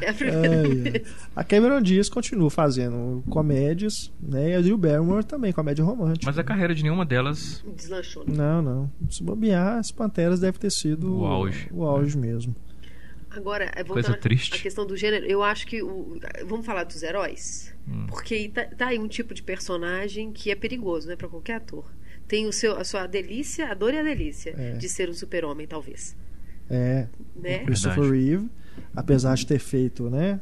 É 0.00 0.10
a 0.10 0.14
primeira 0.14 0.50
ai. 0.60 0.68
vez. 0.74 1.14
A 1.34 1.42
Cameron 1.42 1.80
Diaz 1.82 2.08
continua 2.08 2.48
fazendo 2.50 3.24
comédias, 3.28 4.12
né? 4.22 4.50
E 4.50 4.54
a 4.54 4.60
Drew 4.60 4.76
Barrymore 4.78 5.24
também, 5.24 5.50
comédia 5.52 5.84
romântica. 5.84 6.26
Mas 6.26 6.38
a 6.38 6.44
carreira 6.44 6.74
de 6.74 6.82
nenhuma 6.84 7.04
delas 7.04 7.64
Deslanchou. 7.74 8.24
Não, 8.28 8.62
não. 8.62 8.90
Se 9.10 9.22
bobear, 9.22 9.78
as 9.78 9.90
Panteras 9.90 10.40
deve 10.40 10.58
ter 10.58 10.70
sido 10.70 11.20
O 11.20 11.26
auge. 11.26 11.68
O 11.72 11.84
auge 11.84 12.16
mesmo. 12.16 12.54
Agora, 13.34 13.70
é, 13.74 13.82
voltando 13.82 14.18
Coisa 14.20 14.54
à- 14.54 14.58
questão 14.58 14.86
do 14.86 14.96
gênero, 14.96 15.24
eu 15.26 15.42
acho 15.42 15.66
que. 15.66 15.82
o- 15.82 16.18
vamos 16.46 16.64
falar 16.66 16.84
dos 16.84 17.02
heróis? 17.02 17.74
Hum. 17.88 18.06
Porque 18.08 18.34
aí 18.34 18.48
tá, 18.48 18.64
tá 18.66 18.86
aí 18.88 18.98
um 18.98 19.08
tipo 19.08 19.32
de 19.34 19.42
personagem 19.42 20.32
que 20.32 20.50
é 20.50 20.54
perigoso, 20.54 21.08
né, 21.08 21.16
para 21.16 21.28
qualquer 21.28 21.54
ator. 21.54 21.84
Tem 22.28 22.46
o 22.46 22.52
seu, 22.52 22.76
a 22.78 22.84
sua 22.84 23.06
delícia, 23.06 23.68
a 23.70 23.74
dor 23.74 23.92
e 23.94 23.98
a 23.98 24.02
delícia 24.02 24.54
É. 24.56 24.72
de 24.72 24.88
ser 24.88 25.08
um 25.10 25.14
super-homem, 25.14 25.66
talvez. 25.66 26.16
É, 26.70 27.06
Né? 27.36 27.58
Christopher 27.64 28.02
Verdade. 28.04 28.24
Reeve, 28.24 28.50
apesar 28.94 29.34
de 29.34 29.46
ter 29.46 29.58
feito, 29.58 30.08
né, 30.08 30.40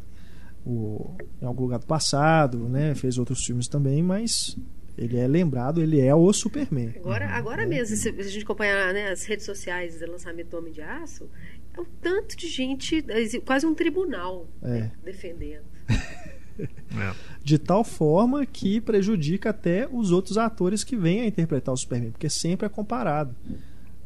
o, 0.65 1.17
em 1.41 1.45
algum 1.47 1.63
lugar 1.65 1.79
do 1.79 1.87
passado, 1.87 2.69
né, 2.69 2.95
fez 2.95 3.19
outros 3.19 3.45
filmes 3.45 3.67
também, 3.67 4.03
mas 4.03 4.57
ele 4.97 5.17
é 5.19 5.27
lembrado, 5.27 5.81
ele 5.83 6.01
é 6.01 6.15
o 6.15 6.31
Superman. 6.33 6.93
Agora, 6.97 7.27
agora 7.31 7.67
mesmo, 7.67 7.97
se 7.97 8.09
a 8.11 8.23
gente 8.23 8.45
acompanhar 8.45 8.93
né, 8.93 9.09
as 9.11 9.25
redes 9.25 9.47
sociais 9.47 9.99
do 9.99 10.11
lançamento 10.11 10.49
do 10.51 10.59
Homem 10.59 10.73
de 10.73 10.83
Aço, 10.83 11.29
é 11.77 11.81
um 11.81 11.85
tanto 12.01 12.37
de 12.37 12.49
gente, 12.49 13.05
quase 13.45 13.67
um 13.67 13.75
tribunal 13.75 14.49
né, 14.63 14.93
defendendo. 15.05 15.65
É. 16.61 17.15
De 17.43 17.59
tal 17.59 17.83
forma 17.83 18.45
que 18.45 18.83
prejudica 18.83 19.49
até 19.49 19.89
os 19.91 20.11
outros 20.13 20.37
atores 20.37 20.85
que 20.85 20.95
vêm 20.95 21.23
a 21.23 21.27
interpretar 21.27 21.73
o 21.73 21.77
Superman, 21.77 22.11
porque 22.11 22.29
sempre 22.29 22.67
é 22.67 22.69
comparado. 22.69 23.35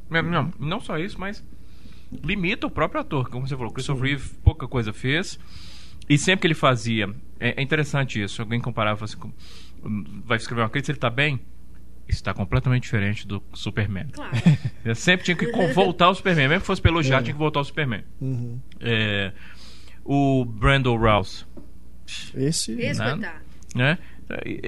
É, 0.09 0.23
Não, 0.23 0.53
não 0.61 0.79
só 0.81 0.97
isso, 0.97 1.19
mas 1.19 1.43
limita 2.23 2.65
o 2.67 2.71
próprio 2.71 3.01
ator. 3.01 3.29
Como 3.29 3.49
você 3.49 3.57
falou, 3.57 3.73
Christopher 3.73 4.05
Reeve 4.05 4.29
pouca 4.45 4.69
coisa 4.69 4.93
fez. 4.93 5.37
E 6.09 6.17
sempre 6.17 6.43
que 6.43 6.47
ele 6.47 6.55
fazia. 6.55 7.13
É, 7.41 7.61
é 7.61 7.63
interessante 7.63 8.23
isso. 8.23 8.41
Alguém 8.41 8.61
comparava 8.61 9.05
assim, 9.05 9.17
com- 9.17 9.33
vai 10.25 10.37
escrever 10.37 10.63
uma 10.63 10.71
crítica, 10.71 10.93
ele 10.93 10.99
tá 11.01 11.11
bem? 11.11 11.41
Está 12.09 12.35
completamente 12.35 12.83
diferente 12.83 13.27
do 13.27 13.43
Superman. 13.53 14.07
Claro. 14.13 14.33
Eu 14.85 14.95
sempre 14.95 15.25
tinha 15.25 15.37
que 15.37 15.47
voltar 15.73 16.07
ao 16.07 16.15
Superman. 16.15 16.49
Mesmo 16.49 16.61
que 16.61 16.67
fosse 16.67 16.81
pelo 16.83 16.97
elogiar, 16.97 17.19
É. 17.19 17.23
tinha 17.23 17.33
que 17.35 17.39
voltar 17.39 17.61
ao 17.61 17.65
Superman. 17.65 18.03
Uhum. 18.21 18.59
É, 18.81 19.33
o 20.05 20.45
Brandon 20.45 20.97
Rouse. 20.97 21.45
Esse, 22.35 22.77
coitado. 22.77 23.23
né? 23.75 23.99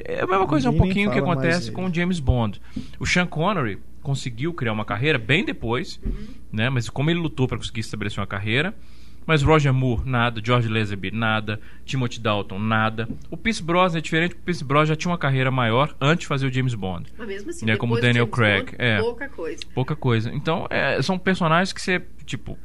É 0.05 0.21
a 0.23 0.27
mesma 0.27 0.47
coisa 0.47 0.71
um 0.71 0.77
pouquinho 0.77 1.11
que 1.11 1.19
acontece 1.19 1.71
com 1.73 1.87
o 1.87 1.95
James 1.95 2.21
Bond. 2.21 2.61
O 2.99 3.07
Sean 3.07 3.27
Connery 3.27 3.79
conseguiu 4.03 4.53
criar 4.55 4.73
uma 4.73 4.85
carreira 4.85 5.19
bem 5.19 5.45
depois, 5.45 6.01
né? 6.53 6.69
Mas 6.71 6.89
como 6.89 7.11
ele 7.11 7.19
lutou 7.19 7.49
para 7.49 7.57
conseguir 7.59 7.81
estabelecer 7.81 8.19
uma 8.21 8.27
carreira, 8.27 8.75
mas 9.27 9.43
Roger 9.43 9.73
Moore 9.73 10.03
nada, 10.09 10.41
George 10.45 10.69
Lazenby 10.69 11.11
nada, 11.11 11.61
Timothy 11.85 12.21
Dalton 12.21 12.59
nada. 12.59 13.09
O 13.31 13.37
Pierce 13.37 13.63
Brosnan 13.63 13.99
é 13.99 14.03
diferente, 14.03 14.31
porque 14.31 14.43
o 14.43 14.45
Pierce 14.45 14.65
Brosnan 14.65 14.87
já 14.87 14.97
tinha 14.97 15.11
uma 15.11 15.19
carreira 15.19 15.51
maior 15.51 15.95
antes 16.01 16.21
de 16.23 16.27
fazer 16.29 16.47
o 16.47 16.53
James 16.53 16.75
Bond. 16.75 17.13
Mas 17.19 17.27
mesmo 17.29 17.51
assim, 17.51 17.71
É, 17.71 17.77
como 17.77 17.97
do 17.97 18.01
Daniel 18.01 18.27
Craig, 18.29 18.65
Bond, 18.67 18.77
é. 18.79 18.99
pouca 19.01 19.29
coisa. 19.29 19.63
Pouca 19.75 19.97
coisa. 19.97 20.33
Então, 20.33 20.67
é, 20.71 21.01
são 21.03 21.19
personagens 21.19 21.73
que 21.73 21.81
você, 21.83 22.01
tipo. 22.25 22.59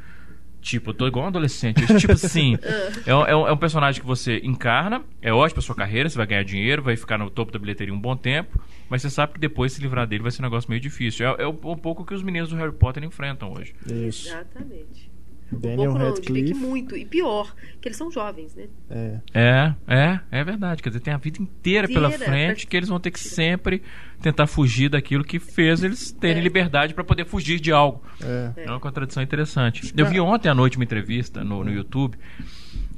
Tipo, 0.64 0.92
eu 0.92 0.94
tô 0.94 1.08
igual 1.08 1.26
um 1.26 1.30
adolescente. 1.30 1.84
Tipo 2.00 2.14
assim. 2.14 2.56
é, 3.08 3.16
um- 3.16 3.26
é 3.26 3.36
um, 3.36 3.48
é 3.48 3.52
um 3.52 3.58
personagem 3.58 4.00
que 4.00 4.06
você 4.06 4.40
encarna, 4.44 5.02
é 5.20 5.34
ótimo 5.34 5.56
pra 5.56 5.64
sua 5.64 5.74
carreira, 5.74 6.08
você 6.08 6.16
vai 6.16 6.28
ganhar 6.28 6.44
dinheiro, 6.44 6.84
vai 6.84 6.96
ficar 6.96 7.18
no 7.18 7.32
topo 7.32 7.52
da 7.52 7.58
bilheteria 7.58 7.92
um 7.92 8.00
bom 8.00 8.16
tempo, 8.16 8.62
mas 8.88 9.02
você 9.02 9.10
sabe 9.10 9.34
que 9.34 9.40
depois 9.40 9.74
se 9.74 9.82
livrar 9.82 10.06
dele 10.06 10.22
vai 10.22 10.32
ser 10.32 10.44
um 10.44 10.46
negócio 10.46 10.70
meio 10.70 10.80
difícil. 10.80 11.26
É, 11.26 11.42
é 11.42 11.48
um, 11.48 11.58
um 11.64 11.76
pouco 11.78 12.06
que 12.06 12.14
os 12.14 12.22
meninos 12.22 12.50
do 12.50 12.56
Harry 12.58 12.72
Potter 12.74 13.04
enfrentam 13.04 13.52
hoje. 13.54 13.74
Isso. 13.88 14.28
Exatamente. 14.30 15.10
Daniel 15.52 15.92
um 15.92 15.94
pouco 15.94 16.00
não, 16.00 16.06
Radcliffe. 16.14 16.54
muito. 16.54 16.96
E 16.96 17.06
pior, 17.06 17.54
que 17.82 17.88
eles 17.88 17.98
são 17.98 18.10
jovens, 18.12 18.56
né? 18.56 18.68
É. 18.90 19.20
É, 19.34 19.74
é, 19.88 20.20
é 20.32 20.44
verdade. 20.44 20.82
Quer 20.82 20.90
dizer, 20.90 21.00
tem 21.02 21.14
a 21.14 21.18
vida 21.18 21.42
inteira 21.42 21.88
pela 21.88 22.10
frente 22.12 22.62
pra- 22.66 22.70
que 22.70 22.78
eles 22.78 22.90
vão 22.90 23.00
ter 23.00 23.12
que 23.12 23.20
sempre 23.20 23.82
tentar 24.22 24.48
fugir 24.48 24.90
daquilo 24.90 25.24
que 25.24 25.40
fez 25.40 25.84
eles 25.84 26.12
terem 26.12 26.38
É. 26.40 26.42
liberdade 26.42 26.94
pra 26.94 27.04
poder 27.04 27.26
fugir 27.26 27.60
de 27.60 27.72
algo. 27.72 28.04
É. 28.24 28.64
É 28.66 28.70
uma 28.70 28.80
contradição 28.80 29.22
interessante. 29.22 29.94
Eu 29.98 30.06
vi 30.06 30.20
ontem 30.20 30.48
à 30.50 30.54
noite 30.54 30.78
uma 30.78 30.84
entrevista 30.84 31.44
no, 31.44 31.64
no 31.64 31.72
YouTube, 31.72 32.18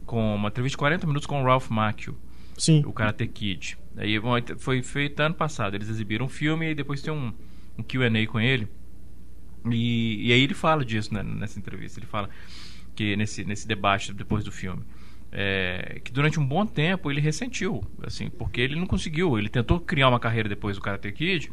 com 0.06 0.36
uma 0.36 0.50
entrevista 0.50 0.74
de 0.76 0.80
40 0.80 1.08
minutos 1.08 1.26
com 1.26 1.42
o 1.42 1.46
Ralph 1.46 1.70
Macchio, 1.70 2.16
Sim. 2.58 2.84
o 2.86 2.92
Karate 2.94 3.26
Kid. 3.28 3.78
Aí 3.98 4.20
foi 4.58 4.82
feita 4.82 5.24
ano 5.24 5.36
passado. 5.36 5.76
Eles 5.76 5.90
exibiram 5.90 6.26
um 6.26 6.30
filme 6.30 6.72
e 6.72 6.76
depois 6.76 7.02
tem 7.02 7.14
um, 7.14 7.32
um 7.78 7.84
Q&A 7.84 8.28
com 8.28 8.40
ele. 8.40 8.68
E, 9.72 10.28
e 10.28 10.34
aí 10.34 10.42
ele 10.42 10.54
fala 10.54 10.84
disso 10.84 11.14
né, 11.14 11.24
nessa 11.24 11.60
entrevista. 11.60 12.00
Ele 12.00 12.08
fala 12.08 12.30
que 12.96 13.16
nesse, 13.16 13.44
nesse 13.44 13.68
debate 13.68 14.14
depois 14.14 14.44
do 14.44 14.52
filme. 14.52 14.84
É, 15.36 16.00
que 16.04 16.12
durante 16.12 16.40
um 16.40 16.46
bom 16.46 16.64
tempo 16.64 17.10
ele 17.10 17.20
ressentiu, 17.20 17.84
assim, 18.04 18.30
porque 18.30 18.62
ele 18.62 18.76
não 18.76 18.86
conseguiu. 18.86 19.38
Ele 19.38 19.50
tentou 19.50 19.80
criar 19.80 20.10
uma 20.10 20.20
carreira 20.20 20.48
depois 20.48 20.76
do 20.76 20.82
Karate 20.82 21.12
Kid 21.12 21.52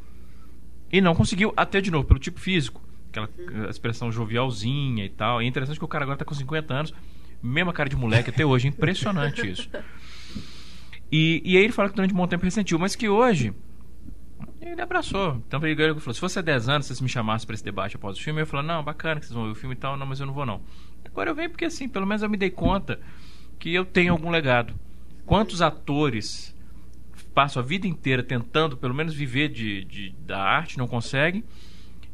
e 0.92 1.01
não 1.01 1.14
conseguiu, 1.14 1.53
até 1.57 1.81
de 1.81 1.90
novo, 1.90 2.07
pelo 2.07 2.20
tipo 2.20 2.38
físico. 2.38 2.83
Aquela 3.09 3.29
expressão 3.68 4.12
jovialzinha 4.12 5.05
e 5.05 5.09
tal. 5.09 5.40
E 5.40 5.46
é 5.46 5.49
interessante 5.49 5.79
que 5.79 5.85
o 5.85 5.88
cara 5.88 6.05
agora 6.05 6.18
tá 6.18 6.25
com 6.25 6.35
50 6.35 6.75
anos, 6.75 6.94
mesma 7.42 7.73
cara 7.73 7.88
de 7.88 7.96
moleque 7.96 8.31
até 8.31 8.44
hoje. 8.44 8.68
Impressionante 8.68 9.51
isso. 9.51 9.68
E, 11.12 11.42
e 11.44 11.57
aí 11.57 11.64
ele 11.64 11.73
fala 11.73 11.88
que 11.88 11.96
durante 11.96 12.14
um 12.14 12.16
bom 12.16 12.27
tempo 12.29 12.44
ressentiu, 12.44 12.79
mas 12.79 12.94
que 12.94 13.09
hoje 13.09 13.53
ele 14.61 14.81
abraçou. 14.81 15.42
Então 15.46 15.64
ele 15.64 16.01
falou: 16.01 16.14
se 16.14 16.20
fosse 16.20 16.40
10 16.40 16.68
anos, 16.68 16.87
vocês 16.87 17.01
me 17.01 17.09
chamassem 17.09 17.46
para 17.46 17.55
esse 17.55 17.64
debate 17.64 17.96
após 17.96 18.18
o 18.18 18.23
filme, 18.23 18.40
eu 18.40 18.42
ia 18.42 18.46
falar: 18.46 18.62
não, 18.62 18.83
bacana 18.83 19.20
que 19.20 19.27
vocês 19.27 19.35
vão 19.35 19.46
ver 19.46 19.53
o 19.53 19.55
filme 19.55 19.75
e 19.75 19.79
tal, 19.79 19.96
não, 19.96 20.07
mas 20.07 20.20
eu 20.20 20.27
não 20.27 20.35
vou 20.35 20.44
não. 20.44 20.61
Agora 21.05 21.31
eu 21.31 21.35
venho 21.35 21.51
porque 21.51 21.64
assim, 21.64 21.88
pelo 21.88 22.07
menos 22.07 22.23
eu 22.23 22.31
me 22.31 22.37
dei 22.37 22.51
conta 22.51 23.01
que 23.59 23.75
eu 23.75 23.85
tenho 23.85 24.12
algum 24.12 24.31
legado. 24.31 24.75
Quantos 25.27 25.62
atores 25.62 26.57
passam 27.35 27.62
a 27.62 27.66
vida 27.66 27.87
inteira 27.87 28.23
tentando, 28.23 28.77
pelo 28.77 28.94
menos, 28.94 29.14
viver 29.14 29.49
de, 29.49 29.85
de 29.85 30.11
da 30.27 30.42
arte, 30.42 30.79
não 30.79 30.87
conseguem? 30.87 31.44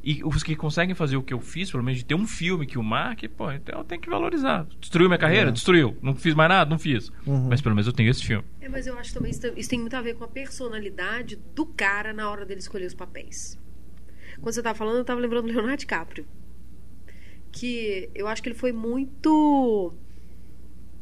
E 0.08 0.22
os 0.22 0.44
que 0.44 0.54
conseguem 0.54 0.94
fazer 0.94 1.16
o 1.16 1.22
que 1.22 1.34
eu 1.34 1.40
fiz, 1.40 1.68
pelo 1.68 1.82
menos 1.82 1.98
de 1.98 2.04
ter 2.04 2.14
um 2.14 2.28
filme 2.28 2.64
que 2.64 2.78
o 2.78 2.82
marque, 2.82 3.26
pô, 3.26 3.50
então 3.50 3.80
eu 3.80 3.84
tenho 3.84 4.00
que 4.00 4.08
valorizar. 4.08 4.64
Destruiu 4.78 5.08
minha 5.08 5.18
carreira? 5.18 5.48
É. 5.48 5.52
Destruiu. 5.52 5.98
Não 6.00 6.14
fiz 6.14 6.32
mais 6.32 6.48
nada? 6.48 6.70
Não 6.70 6.78
fiz. 6.78 7.10
Uhum. 7.26 7.48
Mas 7.48 7.60
pelo 7.60 7.74
menos 7.74 7.88
eu 7.88 7.92
tenho 7.92 8.08
esse 8.08 8.24
filme. 8.24 8.44
É, 8.60 8.68
mas 8.68 8.86
eu 8.86 8.96
acho 8.96 9.12
também 9.12 9.32
isso, 9.32 9.44
isso 9.56 9.68
tem 9.68 9.80
muito 9.80 9.96
a 9.96 10.00
ver 10.00 10.14
com 10.14 10.22
a 10.22 10.28
personalidade 10.28 11.34
do 11.56 11.66
cara 11.66 12.12
na 12.12 12.30
hora 12.30 12.46
dele 12.46 12.60
escolher 12.60 12.86
os 12.86 12.94
papéis. 12.94 13.58
Quando 14.36 14.54
você 14.54 14.60
estava 14.60 14.78
falando, 14.78 14.94
eu 14.94 15.00
estava 15.00 15.20
lembrando 15.20 15.48
do 15.48 15.52
Leonardo 15.52 15.78
DiCaprio. 15.78 16.24
Que 17.50 18.08
eu 18.14 18.28
acho 18.28 18.40
que 18.40 18.48
ele 18.48 18.56
foi 18.56 18.70
muito 18.70 19.92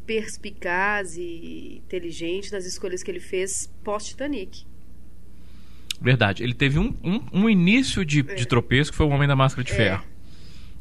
perspicaz 0.06 1.18
e 1.18 1.82
inteligente 1.84 2.50
nas 2.50 2.64
escolhas 2.64 3.02
que 3.02 3.10
ele 3.10 3.20
fez 3.20 3.70
pós-Titanic. 3.84 4.64
Verdade. 6.04 6.42
Ele 6.42 6.52
teve 6.52 6.78
um, 6.78 6.94
um, 7.02 7.20
um 7.32 7.50
início 7.50 8.04
de, 8.04 8.20
é. 8.20 8.34
de 8.34 8.46
tropeço 8.46 8.90
que 8.90 8.96
foi 8.96 9.06
o 9.06 9.08
Homem 9.08 9.26
da 9.26 9.34
Máscara 9.34 9.64
de 9.64 9.72
é. 9.72 9.74
Ferro. 9.74 10.04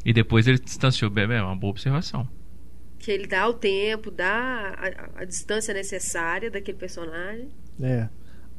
E 0.06 0.12
depois 0.12 0.48
ele 0.48 0.60
distanciou. 0.60 1.12
É 1.16 1.42
uma 1.42 1.56
boa 1.56 1.72
observação. 1.72 2.28
Que 3.00 3.10
ele 3.10 3.26
dá 3.26 3.48
o 3.48 3.54
tempo, 3.54 4.12
dá 4.12 4.76
a, 5.16 5.22
a 5.22 5.26
distância 5.26 5.74
necessária 5.74 6.52
daquele 6.52 6.78
personagem. 6.78 7.48
É. 7.82 8.10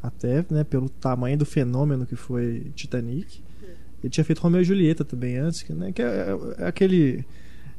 Até 0.02 0.44
né, 0.50 0.64
pelo 0.64 0.88
tamanho 0.88 1.36
do 1.36 1.44
fenômeno 1.44 2.06
que 2.06 2.16
foi 2.16 2.72
Titanic. 2.74 3.42
É. 3.62 3.66
Ele 4.02 4.10
tinha 4.10 4.24
feito 4.24 4.40
Romeo 4.40 4.62
e 4.62 4.64
Julieta 4.64 5.04
também 5.04 5.36
antes, 5.36 5.62
que, 5.62 5.72
né, 5.74 5.92
que 5.92 6.00
é, 6.00 6.06
é, 6.06 6.62
é 6.64 6.66
aquele. 6.66 7.26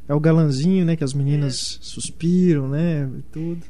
É 0.08 0.14
o 0.14 0.20
galanzinho, 0.20 0.86
né? 0.86 0.96
Que 0.96 1.04
as 1.04 1.16
meninas 1.16 1.80
é. 1.82 1.84
suspiram, 1.84 2.68
né? 2.68 3.10
E 3.18 3.22
tudo 3.32 3.66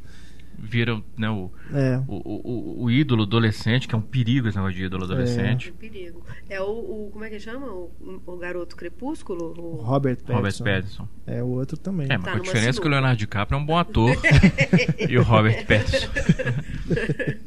viram 0.57 1.03
né, 1.17 1.29
o, 1.29 1.51
é. 1.73 2.01
o, 2.07 2.15
o, 2.15 2.83
o, 2.83 2.91
ídolo 2.91 3.23
adolescente, 3.23 3.87
que 3.87 3.95
é 3.95 3.97
um 3.97 4.01
perigo 4.01 4.47
esse 4.47 4.57
negócio 4.57 4.77
de 4.77 4.85
ídolo 4.85 5.03
adolescente. 5.03 5.69
É, 5.69 5.71
um 5.71 5.75
perigo. 5.75 6.23
É 6.49 6.61
o, 6.61 6.65
o, 6.65 7.09
como 7.11 7.23
é 7.23 7.29
que 7.29 7.39
chama? 7.39 7.67
O, 7.67 7.91
o 8.25 8.37
garoto 8.37 8.75
crepúsculo? 8.75 9.53
O... 9.57 9.75
Robert 9.75 10.17
Pattinson. 10.17 10.33
Robert 10.33 10.57
Pattinson. 10.57 11.07
É, 11.27 11.43
o 11.43 11.47
outro 11.47 11.77
também. 11.77 12.07
É, 12.09 12.17
mas 12.17 12.25
tá 12.25 12.33
a 12.33 12.39
diferença 12.39 12.79
é 12.79 12.81
que 12.81 12.87
o 12.87 12.91
Leonardo 12.91 13.17
DiCaprio 13.17 13.57
é 13.57 13.61
um 13.61 13.65
bom 13.65 13.77
ator 13.77 14.15
e 15.09 15.17
o 15.17 15.23
Robert 15.23 15.65
Pattinson. 15.65 16.07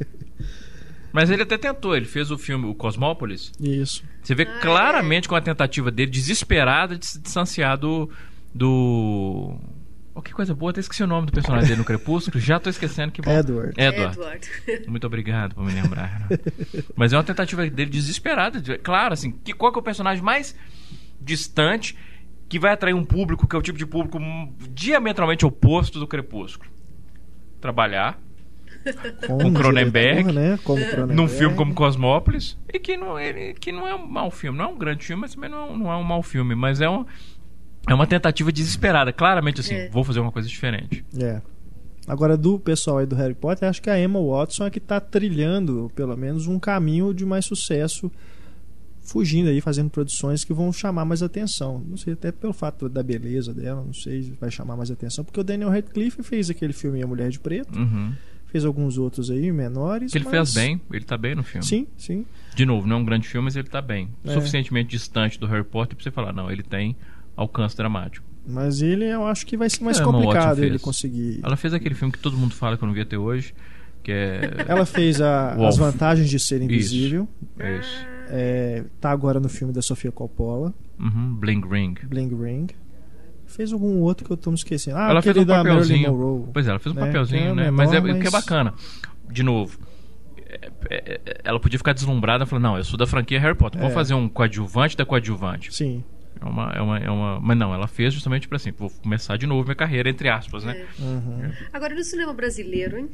Mas 1.13 1.31
ele 1.31 1.43
até 1.43 1.57
tentou, 1.57 1.97
ele 1.97 2.05
fez 2.05 2.31
o 2.31 2.39
filme 2.39 2.67
O 2.67 2.75
Cosmópolis. 2.75 3.51
Isso. 3.59 4.05
Você 4.23 4.35
vê 4.35 4.43
ah, 4.43 4.61
claramente 4.61 5.27
é. 5.27 5.29
com 5.29 5.35
a 5.35 5.41
tentativa 5.41 5.91
dele 5.91 6.11
desesperada 6.11 6.97
de 6.97 7.07
se 7.07 7.19
distanciar 7.19 7.79
do, 7.79 8.11
do 8.55 9.57
Oh, 10.19 10.23
que 10.23 10.33
coisa 10.33 10.53
boa, 10.53 10.73
até 10.73 10.81
esqueci 10.81 11.05
o 11.05 11.07
nome 11.07 11.27
do 11.27 11.33
personagem 11.33 11.69
dele 11.69 11.79
no 11.79 11.85
Crepúsculo. 11.85 12.41
Já 12.41 12.59
tô 12.59 12.69
esquecendo 12.69 13.13
que 13.13 13.23
bom. 13.23 13.31
Edward. 13.31 13.73
Edward. 13.81 14.19
Edward. 14.19 14.51
Muito 14.91 15.07
obrigado 15.07 15.55
por 15.55 15.65
me 15.65 15.73
lembrar. 15.73 16.27
Né? 16.29 16.39
Mas 16.97 17.13
é 17.13 17.17
uma 17.17 17.23
tentativa 17.23 17.65
dele 17.71 17.89
desesperada. 17.89 18.61
Claro, 18.79 19.15
assim, 19.15 19.31
que, 19.31 19.53
qual 19.53 19.71
que 19.71 19.79
é 19.79 19.81
o 19.81 19.83
personagem 19.83 20.21
mais 20.21 20.57
distante 21.21 21.97
que 22.49 22.59
vai 22.59 22.73
atrair 22.73 22.95
um 22.95 23.05
público 23.05 23.47
que 23.47 23.55
é 23.55 23.59
o 23.61 23.63
tipo 23.63 23.79
de 23.79 23.87
público 23.87 24.19
diametralmente 24.73 25.47
oposto 25.47 26.01
do 26.01 26.07
Crepúsculo? 26.09 26.69
Trabalhar 27.61 28.21
com 29.25 29.45
um 29.45 29.55
Cronenberg, 29.55 30.33
né? 30.33 30.59
como 30.65 30.85
Cronenberg, 30.85 31.15
num 31.15 31.29
filme 31.29 31.55
como 31.55 31.75
Cosmópolis, 31.75 32.59
e 32.73 32.81
que 32.81 32.97
não, 32.97 33.19
ele, 33.21 33.55
que 33.55 33.71
não 33.71 33.87
é 33.87 33.95
um 33.95 34.05
mau 34.05 34.33
filme, 34.33 34.59
não 34.59 34.65
é 34.65 34.69
um 34.69 34.79
grande 34.79 35.05
filme, 35.05 35.23
mas 35.23 35.35
também 35.35 35.51
não, 35.51 35.77
não 35.77 35.93
é 35.93 35.97
um 35.97 36.03
mau 36.03 36.23
filme, 36.25 36.57
mas 36.57 36.81
é 36.81 36.89
um, 36.89 37.05
é 37.89 37.95
uma 37.95 38.07
tentativa 38.07 38.53
desesperada, 38.53 39.13
claramente 39.13 39.61
assim, 39.61 39.75
é. 39.75 39.89
vou 39.89 40.05
fazer 40.05 40.21
uma 40.21 40.33
coisa 40.33 40.49
diferente. 40.49 41.05
É. 41.19 41.41
Agora, 42.09 42.39
do 42.39 42.59
pessoal 42.59 42.99
aí 42.99 43.07
do 43.07 43.15
Harry 43.15 43.35
Potter, 43.35 43.69
acho 43.69 43.83
que 43.83 43.91
a 43.91 44.03
Emma 44.03 44.19
Watson 44.19 44.65
é 44.65 44.71
que 44.71 44.79
está 44.79 44.99
trilhando, 44.99 45.93
pelo 45.95 46.17
menos, 46.17 46.47
um 46.47 46.59
caminho 46.59 47.13
de 47.13 47.27
mais 47.27 47.45
sucesso, 47.45 48.11
fugindo 49.03 49.51
aí, 49.51 49.61
fazendo 49.61 49.91
produções 49.91 50.43
que 50.43 50.55
vão 50.55 50.73
chamar 50.73 51.05
mais 51.05 51.23
atenção. 51.23 51.85
Não 51.87 51.99
sei, 51.99 52.15
até 52.15 52.33
pelo 52.33 52.55
fato 52.55 52.89
da 52.89 53.03
beleza 53.03 53.53
dela, 53.53 53.85
não 53.85 53.93
sei 53.93 54.23
se 54.23 54.31
vai 54.41 54.51
chamar 54.51 54.75
mais 54.75 54.91
atenção, 54.91 55.23
porque 55.23 55.39
o 55.39 55.45
Daniel 55.45 55.69
Radcliffe 55.69 56.23
fez 56.23 56.49
aquele 56.49 56.73
filme 56.73 57.03
A 57.03 57.07
Mulher 57.07 57.29
de 57.29 57.39
Preto. 57.39 57.79
Uhum. 57.79 58.15
Fez 58.47 58.65
alguns 58.65 58.97
outros 58.97 59.31
aí, 59.31 59.53
menores. 59.53 60.11
Que 60.11 60.17
ele 60.17 60.25
mas... 60.25 60.33
fez 60.33 60.55
bem, 60.55 60.81
ele 60.91 61.05
está 61.05 61.19
bem 61.19 61.35
no 61.35 61.43
filme. 61.43 61.67
Sim, 61.67 61.87
sim. 61.99 62.25
De 62.55 62.65
novo, 62.65 62.89
não 62.89 62.97
é 62.97 62.99
um 63.01 63.05
grande 63.05 63.29
filme, 63.29 63.45
mas 63.45 63.57
ele 63.57 63.69
está 63.69 63.83
bem. 63.83 64.09
É. 64.25 64.33
Suficientemente 64.33 64.89
distante 64.89 65.39
do 65.39 65.47
Harry 65.47 65.65
Potter 65.65 65.95
para 65.95 66.03
você 66.03 66.11
falar, 66.11 66.33
não, 66.33 66.51
ele 66.51 66.63
tem 66.63 66.97
alcance 67.39 67.77
dramático. 67.77 68.27
Mas 68.47 68.81
ele, 68.81 69.05
eu 69.05 69.27
acho 69.27 69.47
que 69.47 69.57
vai 69.57 69.69
ser 69.69 69.85
mais 69.85 70.01
é, 70.01 70.05
complicado 70.05 70.65
ele 70.65 70.79
conseguir. 70.79 71.41
Ela 71.43 71.57
fez 71.57 71.73
aquele 71.75 71.95
filme 71.95 72.13
que 72.13 72.19
todo 72.19 72.37
mundo 72.37 72.55
fala 72.55 72.77
que 72.77 72.83
eu 72.83 72.87
não 72.87 72.95
vi 72.95 73.03
até 73.03 73.17
hoje, 73.17 73.55
que 74.03 74.11
é. 74.11 74.65
Ela 74.67 74.87
fez 74.87 75.21
a, 75.21 75.53
as 75.53 75.77
vantagens 75.77 76.29
de 76.29 76.39
ser 76.39 76.63
invisível. 76.63 77.29
Isso. 77.59 77.69
isso. 77.81 78.07
É, 78.31 78.85
tá 79.01 79.11
agora 79.11 79.39
no 79.39 79.49
filme 79.49 79.73
da 79.73 79.83
Sofia 79.83 80.11
Coppola. 80.11 80.75
Uhum, 80.99 81.35
Bling 81.35 81.63
Ring. 81.69 81.95
Bling 82.05 82.35
Ring. 82.35 82.67
Fez 83.47 83.73
algum 83.73 84.01
outro 84.01 84.27
que 84.27 84.33
eu 84.33 84.37
tô 84.37 84.51
me 84.51 84.57
esquecendo. 84.57 84.99
Ah, 84.99 85.11
ela 85.11 85.23
fez 85.23 85.37
um 85.37 85.47
papelzinho. 85.47 86.49
Pois 86.53 86.67
é, 86.67 86.71
ela 86.71 86.79
fez 86.79 86.95
um 86.95 86.99
né? 86.99 87.07
papelzinho, 87.07 87.51
é 87.51 87.55
né? 87.55 87.71
Menor, 87.71 87.73
mas 87.73 87.93
é 87.93 88.01
mas... 88.01 88.21
que 88.21 88.29
é 88.29 88.31
bacana. 88.31 88.75
De 89.31 89.43
novo, 89.43 89.79
é, 90.49 90.71
é, 90.91 91.41
ela 91.45 91.61
podia 91.61 91.79
ficar 91.79 91.93
deslumbrada 91.93 92.47
falando, 92.47 92.65
não, 92.65 92.77
eu 92.79 92.85
sou 92.85 92.99
da 92.99 93.07
franquia 93.07 93.39
Harry 93.41 93.55
Potter, 93.55 93.81
vou 93.81 93.91
é. 93.91 93.93
fazer 93.93 94.15
um 94.15 94.29
coadjuvante 94.29 94.97
da 94.97 95.05
coadjuvante. 95.05 95.75
Sim. 95.75 96.03
É 96.41 96.45
uma, 96.45 96.73
é 96.73 96.81
uma, 96.81 96.99
é 96.99 97.11
uma... 97.11 97.41
Mas 97.41 97.59
não, 97.59 97.75
ela 97.75 97.87
fez 97.87 98.15
justamente 98.15 98.49
para 98.49 98.57
assim, 98.57 98.73
vou 98.73 98.91
começar 98.91 99.37
de 99.37 99.47
novo 99.47 99.65
minha 99.65 99.75
carreira, 99.75 100.09
entre 100.09 100.29
aspas, 100.29 100.65
né? 100.65 100.87
É. 100.99 101.03
Uhum. 101.03 101.53
Agora, 101.73 101.95
no 101.95 102.05
cinema 102.05 102.33
brasileiro, 102.33 102.99
hein? 102.99 103.09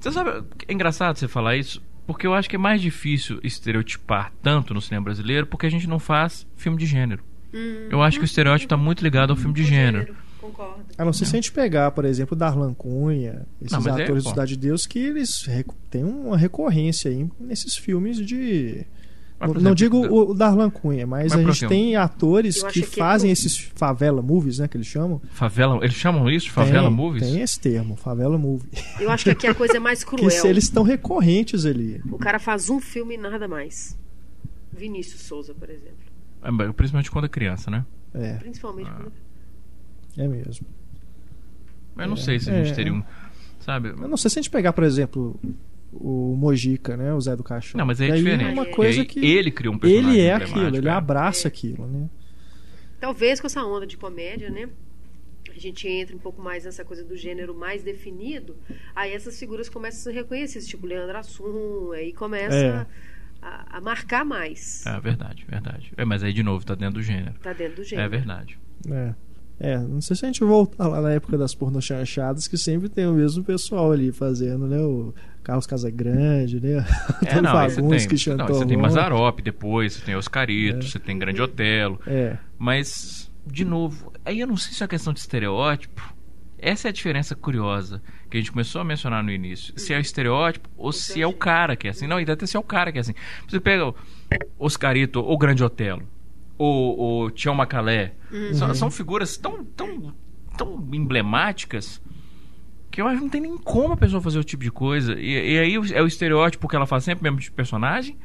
Você 0.00 0.12
sabe, 0.12 0.44
é 0.68 0.72
engraçado 0.72 1.16
você 1.16 1.26
falar 1.26 1.56
isso, 1.56 1.82
porque 2.06 2.26
eu 2.26 2.34
acho 2.34 2.48
que 2.48 2.56
é 2.56 2.58
mais 2.58 2.82
difícil 2.82 3.40
estereotipar 3.42 4.32
tanto 4.42 4.74
no 4.74 4.80
cinema 4.80 5.04
brasileiro, 5.04 5.46
porque 5.46 5.66
a 5.66 5.70
gente 5.70 5.88
não 5.88 5.98
faz 5.98 6.46
filme 6.56 6.76
de 6.76 6.84
gênero. 6.84 7.22
Uhum. 7.52 7.88
Eu 7.90 8.02
acho 8.02 8.18
que 8.18 8.24
o 8.24 8.26
estereótipo 8.26 8.66
está 8.66 8.76
muito 8.76 9.02
ligado 9.02 9.30
ao 9.30 9.36
filme 9.36 9.54
de 9.54 9.64
gênero. 9.64 10.06
gênero. 10.06 10.24
Concordo. 10.44 10.84
A 10.98 11.04
não 11.06 11.12
ser 11.12 11.24
é. 11.24 11.26
se 11.26 11.32
a 11.34 11.38
gente 11.38 11.52
pegar, 11.52 11.90
por 11.92 12.04
exemplo, 12.04 12.36
Darlan 12.36 12.74
Cunha, 12.74 13.46
esses 13.62 13.72
não, 13.72 13.96
é, 13.96 14.02
atores 14.02 14.24
é, 14.24 14.26
do 14.26 14.30
Cidade 14.30 14.50
de 14.50 14.58
Deus, 14.58 14.86
que 14.86 14.98
eles 14.98 15.48
têm 15.90 16.04
uma 16.04 16.36
recorrência 16.36 17.10
aí 17.10 17.26
nesses 17.40 17.76
filmes 17.76 18.18
de 18.18 18.84
não, 19.46 19.54
não 19.54 19.74
digo 19.74 19.98
o 19.98 20.34
Darlan 20.34 20.70
Cunha, 20.70 21.06
mas, 21.06 21.32
mas 21.34 21.40
a 21.40 21.50
gente 21.50 21.68
tem 21.68 21.96
atores 21.96 22.62
que, 22.62 22.82
que, 22.82 22.96
fazem 22.96 23.30
é 23.30 23.32
esses 23.32 23.58
favela 23.74 24.22
movies, 24.22 24.58
né? 24.58 24.68
Que 24.68 24.76
eles 24.76 24.86
chamam. 24.86 25.20
Favela, 25.30 25.78
eles 25.82 25.94
chamam 25.94 26.28
isso 26.30 26.46
de 26.46 26.52
favela 26.52 26.88
tem, 26.88 26.96
movies? 26.96 27.22
Tem 27.22 27.40
esse 27.40 27.60
termo, 27.60 27.96
favela 27.96 28.38
movie. 28.38 28.68
Eu 29.00 29.10
acho 29.10 29.24
que 29.24 29.30
aqui 29.30 29.46
a 29.46 29.54
coisa 29.54 29.76
é 29.76 29.80
mais 29.80 30.02
cruel. 30.04 30.28
que 30.28 30.46
eles 30.46 30.64
estão 30.64 30.82
recorrentes 30.82 31.64
ali. 31.64 32.00
O 32.10 32.18
cara 32.18 32.38
faz 32.38 32.70
um 32.70 32.80
filme 32.80 33.14
e 33.14 33.18
nada 33.18 33.46
mais. 33.48 33.98
Vinícius 34.72 35.22
Souza, 35.22 35.54
por 35.54 35.70
exemplo. 35.70 36.04
É, 36.42 36.72
principalmente 36.72 37.10
quando 37.10 37.24
é 37.24 37.28
criança, 37.28 37.70
né? 37.70 37.84
É. 38.12 38.34
Principalmente 38.34 38.90
ah. 38.90 38.94
quando 38.96 39.12
é 40.16 40.28
mesmo. 40.28 40.66
Eu 41.96 42.06
não 42.06 42.14
é, 42.14 42.16
sei 42.16 42.38
se 42.38 42.50
a 42.50 42.54
gente 42.54 42.72
é, 42.72 42.74
teria 42.74 42.92
um. 42.92 43.02
Sabe? 43.60 43.88
Eu 43.88 44.08
não 44.08 44.16
sei 44.16 44.30
se 44.30 44.38
a 44.38 44.42
gente 44.42 44.50
pegar, 44.50 44.72
por 44.72 44.84
exemplo, 44.84 45.38
o 46.00 46.36
Mojica, 46.36 46.96
né? 46.96 47.12
O 47.14 47.20
Zé 47.20 47.36
do 47.36 47.44
Caixão. 47.44 47.78
Não, 47.78 47.86
mas 47.86 48.00
é 48.00 48.10
diferente. 48.10 48.50
É 48.50 48.52
uma 48.52 48.66
coisa 48.66 49.04
que 49.04 49.24
ele 49.24 49.50
cria 49.50 49.70
um 49.70 49.78
personagem 49.78 50.10
Ele 50.10 50.20
é 50.20 50.34
aquilo, 50.34 50.76
ele 50.76 50.88
é. 50.88 50.90
abraça 50.90 51.46
é. 51.46 51.48
aquilo, 51.48 51.86
né? 51.86 52.08
Talvez 53.00 53.40
com 53.40 53.46
essa 53.46 53.64
onda 53.64 53.86
de 53.86 53.96
comédia, 53.96 54.50
né? 54.50 54.68
A 55.54 55.58
gente 55.58 55.86
entra 55.86 56.16
um 56.16 56.18
pouco 56.18 56.42
mais 56.42 56.64
nessa 56.64 56.84
coisa 56.84 57.04
do 57.04 57.16
gênero 57.16 57.54
mais 57.54 57.82
definido, 57.82 58.56
aí 58.94 59.12
essas 59.12 59.38
figuras 59.38 59.68
começam 59.68 60.00
a 60.00 60.02
ser 60.02 60.12
reconhecidas, 60.12 60.66
tipo 60.66 60.86
Leandro 60.86 61.16
Assum, 61.16 61.92
aí 61.92 62.12
começa 62.12 62.56
é. 62.56 62.86
a, 63.40 63.76
a, 63.76 63.80
marcar 63.80 64.24
mais. 64.24 64.84
É 64.84 64.98
verdade, 64.98 65.44
verdade. 65.48 65.92
É, 65.96 66.04
mas 66.04 66.24
aí 66.24 66.32
de 66.32 66.42
novo 66.42 66.64
tá 66.64 66.74
dentro 66.74 66.94
do 66.94 67.02
gênero. 67.02 67.34
Tá 67.40 67.52
dentro 67.52 67.76
do 67.76 67.84
gênero. 67.84 68.06
É 68.06 68.08
verdade. 68.08 68.58
É. 68.90 69.14
É, 69.60 69.78
não 69.78 70.00
sei 70.00 70.16
se 70.16 70.24
a 70.24 70.28
gente 70.28 70.42
voltar 70.42 70.88
lá 70.88 71.00
na 71.00 71.12
época 71.12 71.38
das 71.38 71.54
pornochanchadas, 71.54 72.48
que 72.48 72.58
sempre 72.58 72.88
tem 72.88 73.06
o 73.06 73.12
mesmo 73.12 73.44
pessoal 73.44 73.92
ali 73.92 74.10
fazendo, 74.10 74.66
né? 74.66 74.80
O 74.80 75.14
Carlos 75.44 75.66
Casagrande, 75.66 76.60
né? 76.60 76.84
É, 77.24 77.40
não, 77.40 77.56
aí 77.56 77.70
você 77.70 77.82
tem, 77.82 78.08
que 78.08 78.30
não, 78.30 78.46
você 78.46 78.66
tem 78.66 78.76
Mazarop 78.76 79.40
depois, 79.40 79.94
você 79.94 80.04
tem 80.04 80.16
Oscarito, 80.16 80.78
é. 80.78 80.82
você 80.82 80.98
tem 80.98 81.18
Grande 81.18 81.40
Otelo. 81.40 82.00
É. 82.06 82.36
Mas, 82.58 83.30
de 83.46 83.64
novo, 83.64 84.12
aí 84.24 84.40
eu 84.40 84.46
não 84.46 84.56
sei 84.56 84.72
se 84.72 84.82
é 84.82 84.84
uma 84.84 84.88
questão 84.88 85.12
de 85.12 85.20
estereótipo. 85.20 86.14
Essa 86.58 86.88
é 86.88 86.90
a 86.90 86.92
diferença 86.92 87.34
curiosa 87.34 88.00
que 88.30 88.38
a 88.38 88.40
gente 88.40 88.50
começou 88.50 88.80
a 88.80 88.84
mencionar 88.84 89.22
no 89.22 89.30
início. 89.30 89.74
Se 89.76 89.92
é 89.92 89.98
o 89.98 90.00
estereótipo 90.00 90.68
ou 90.76 90.92
se 90.92 91.20
é 91.20 91.26
o 91.26 91.32
cara 91.32 91.76
que 91.76 91.86
é 91.86 91.90
assim. 91.90 92.06
Não, 92.06 92.18
e 92.18 92.28
até 92.28 92.46
se 92.46 92.56
é 92.56 92.60
o 92.60 92.64
cara 92.64 92.90
que 92.90 92.98
é 92.98 93.02
assim. 93.02 93.14
Você 93.46 93.60
pega 93.60 93.92
Oscarito 94.58 95.20
ou 95.20 95.36
Grande 95.36 95.62
Otelo 95.62 96.02
o, 96.58 97.24
o 97.24 97.30
Tião 97.30 97.54
Macalé. 97.54 98.14
Uhum. 98.32 98.54
São, 98.54 98.74
são, 98.74 98.90
figuras 98.90 99.36
tão, 99.36 99.64
tão, 99.64 100.14
tão 100.56 100.88
emblemáticas 100.92 102.00
que 102.94 103.00
eu 103.00 103.06
acho 103.06 103.18
que 103.18 103.22
não 103.22 103.30
tem 103.30 103.40
nem 103.40 103.58
como 103.58 103.94
a 103.94 103.96
pessoa 103.96 104.22
fazer 104.22 104.38
o 104.38 104.44
tipo 104.44 104.62
de 104.62 104.70
coisa. 104.70 105.14
E, 105.18 105.54
e 105.54 105.58
aí 105.58 105.74
é 105.92 106.02
o 106.02 106.06
estereótipo 106.06 106.68
que 106.68 106.76
ela 106.76 106.86
faz 106.86 107.04
sempre 107.04 107.22
mesmo 107.24 107.38
de 107.38 107.50
personagem, 107.50 108.16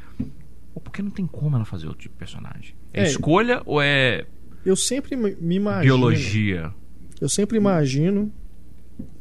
ou 0.73 0.81
porque 0.81 1.01
não 1.01 1.09
tem 1.09 1.25
como 1.25 1.55
ela 1.55 1.65
fazer 1.65 1.87
outro 1.87 2.03
tipo 2.03 2.13
de 2.13 2.19
personagem? 2.19 2.75
É, 2.93 3.01
é 3.01 3.03
escolha 3.07 3.61
ou 3.65 3.81
é. 3.81 4.25
Eu 4.65 4.75
sempre 4.75 5.15
me 5.15 5.55
imagino. 5.55 5.95
Biologia. 5.95 6.73
Eu 7.19 7.29
sempre 7.29 7.57
imagino 7.57 8.31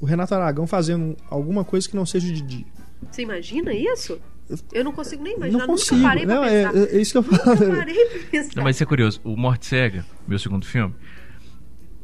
o 0.00 0.06
Renato 0.06 0.34
Aragão 0.34 0.66
fazendo 0.66 1.16
alguma 1.30 1.64
coisa 1.64 1.88
que 1.88 1.96
não 1.96 2.04
seja 2.04 2.32
de 2.32 2.42
dia. 2.42 2.66
Você 3.11 3.22
imagina 3.22 3.72
isso? 3.72 4.20
Eu 4.72 4.82
não 4.82 4.92
consigo 4.92 5.22
nem 5.22 5.37
imaginar, 5.37 5.58
não 5.58 5.66
consigo. 5.66 5.96
nunca 5.96 6.08
parei 6.08 6.26
não, 6.26 6.40
pra 6.40 6.50
é, 6.50 6.66
pensar. 6.66 6.78
É, 6.78 6.96
é, 6.96 7.00
isso 7.00 7.12
que 7.12 7.18
eu 7.18 7.22
falo. 7.22 7.61
Nunca 7.61 7.76
parei 7.76 8.04
pra 8.06 8.30
pensar. 8.30 8.56
Não, 8.56 8.64
mas 8.64 8.76
isso 8.76 8.82
é 8.82 8.87
curioso. 8.87 9.20
O 9.24 9.37
Morte 9.37 9.66
Cega, 9.66 10.04
meu 10.26 10.38
segundo 10.38 10.66
filme, 10.66 10.94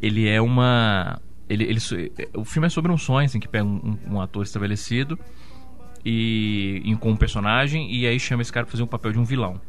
ele 0.00 0.28
é 0.28 0.40
uma... 0.40 1.20
Ele, 1.48 1.64
ele, 1.64 1.78
o 2.34 2.44
filme 2.44 2.66
é 2.66 2.70
sobre 2.70 2.90
um 2.90 2.98
sonho, 2.98 3.26
assim, 3.26 3.38
que 3.38 3.48
pega 3.48 3.64
um, 3.64 3.98
um 4.08 4.20
ator 4.20 4.42
estabelecido 4.42 5.18
e, 6.04 6.80
e, 6.84 6.96
com 6.96 7.10
um 7.10 7.16
personagem 7.16 7.92
e 7.92 8.06
aí 8.06 8.18
chama 8.18 8.42
esse 8.42 8.52
cara 8.52 8.64
pra 8.64 8.72
fazer 8.72 8.82
um 8.82 8.86
papel 8.86 9.12
de 9.12 9.18
um 9.18 9.24
vilão. 9.24 9.60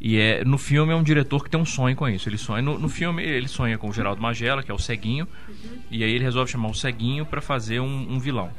E 0.00 0.18
é, 0.18 0.44
no 0.44 0.56
filme 0.56 0.92
é 0.92 0.96
um 0.96 1.02
diretor 1.02 1.42
que 1.42 1.50
tem 1.50 1.60
um 1.60 1.64
sonho 1.64 1.96
com 1.96 2.08
isso. 2.08 2.28
Ele 2.28 2.38
sonha 2.38 2.62
no, 2.62 2.78
no 2.78 2.88
filme 2.88 3.22
ele 3.22 3.48
sonha 3.48 3.76
com 3.76 3.88
o 3.88 3.92
Geraldo 3.92 4.22
Magela, 4.22 4.62
que 4.62 4.70
é 4.70 4.74
o 4.74 4.78
ceguinho, 4.78 5.26
uhum. 5.48 5.78
e 5.90 6.04
aí 6.04 6.10
ele 6.10 6.24
resolve 6.24 6.50
chamar 6.50 6.68
o 6.68 6.74
ceguinho 6.74 7.26
para 7.26 7.40
fazer 7.40 7.80
um, 7.80 8.12
um 8.12 8.18
vilão. 8.18 8.50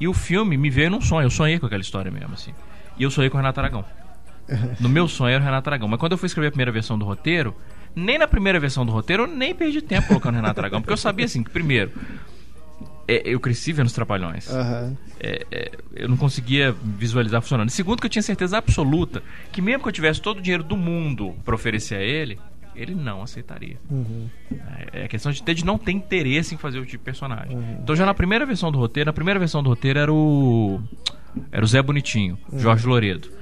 E 0.00 0.08
o 0.08 0.12
filme 0.12 0.56
me 0.56 0.68
veio 0.68 0.90
num 0.90 1.00
sonho. 1.00 1.26
Eu 1.26 1.30
sonhei 1.30 1.58
com 1.60 1.66
aquela 1.66 1.80
história 1.80 2.10
mesmo, 2.10 2.34
assim. 2.34 2.52
E 2.98 3.04
eu 3.04 3.10
sonhei 3.10 3.30
com 3.30 3.36
o 3.36 3.40
Renato 3.40 3.60
Aragão. 3.60 3.84
No 4.80 4.88
meu 4.88 5.06
sonho 5.06 5.34
era 5.34 5.40
o 5.40 5.44
Renato 5.44 5.70
Aragão. 5.70 5.86
Mas 5.86 6.00
quando 6.00 6.12
eu 6.12 6.18
fui 6.18 6.26
escrever 6.26 6.48
a 6.48 6.50
primeira 6.50 6.72
versão 6.72 6.98
do 6.98 7.04
roteiro, 7.04 7.54
nem 7.94 8.18
na 8.18 8.26
primeira 8.26 8.58
versão 8.58 8.84
do 8.84 8.92
roteiro 8.92 9.24
eu 9.24 9.26
nem 9.26 9.54
perdi 9.54 9.82
tempo 9.82 10.08
colocando 10.08 10.34
o 10.34 10.36
Renato 10.36 10.60
Aragão. 10.60 10.80
Porque 10.80 10.92
eu 10.92 10.96
sabia, 10.96 11.26
assim, 11.26 11.42
que 11.42 11.50
primeiro, 11.50 11.92
é, 13.06 13.22
eu 13.24 13.40
cresci 13.40 13.72
vendo 13.72 13.86
os 13.86 13.92
Trapalhões. 13.92 14.48
Uhum. 14.48 14.96
É, 15.20 15.46
é, 15.50 15.72
eu 15.94 16.08
não 16.08 16.16
conseguia 16.16 16.74
visualizar 16.82 17.40
funcionando. 17.40 17.68
E 17.68 17.72
segundo, 17.72 18.00
que 18.00 18.06
eu 18.06 18.10
tinha 18.10 18.22
certeza 18.22 18.58
absoluta 18.58 19.22
que 19.52 19.60
mesmo 19.60 19.82
que 19.82 19.88
eu 19.88 19.92
tivesse 19.92 20.20
todo 20.20 20.38
o 20.38 20.42
dinheiro 20.42 20.62
do 20.62 20.76
mundo 20.76 21.34
para 21.44 21.54
oferecer 21.54 21.96
a 21.96 22.02
ele, 22.02 22.38
ele 22.74 22.94
não 22.94 23.22
aceitaria. 23.22 23.76
Uhum. 23.90 24.28
É, 24.92 25.04
é 25.04 25.08
questão 25.08 25.30
de 25.30 25.42
ter 25.42 25.54
de 25.54 25.64
não 25.64 25.76
ter 25.78 25.92
interesse 25.92 26.54
em 26.54 26.58
fazer 26.58 26.78
o 26.78 26.86
tipo 26.86 26.98
de 26.98 27.04
personagem. 27.04 27.56
Uhum. 27.56 27.78
Então 27.82 27.94
já 27.94 28.06
na 28.06 28.14
primeira 28.14 28.46
versão 28.46 28.72
do 28.72 28.78
roteiro, 28.78 29.08
na 29.08 29.12
primeira 29.12 29.38
versão 29.38 29.62
do 29.62 29.68
roteiro 29.68 29.98
era 29.98 30.12
o 30.12 30.80
era 31.50 31.64
o 31.64 31.66
Zé 31.66 31.82
Bonitinho, 31.82 32.38
uhum. 32.50 32.58
Jorge 32.58 32.86
Loredo. 32.86 33.41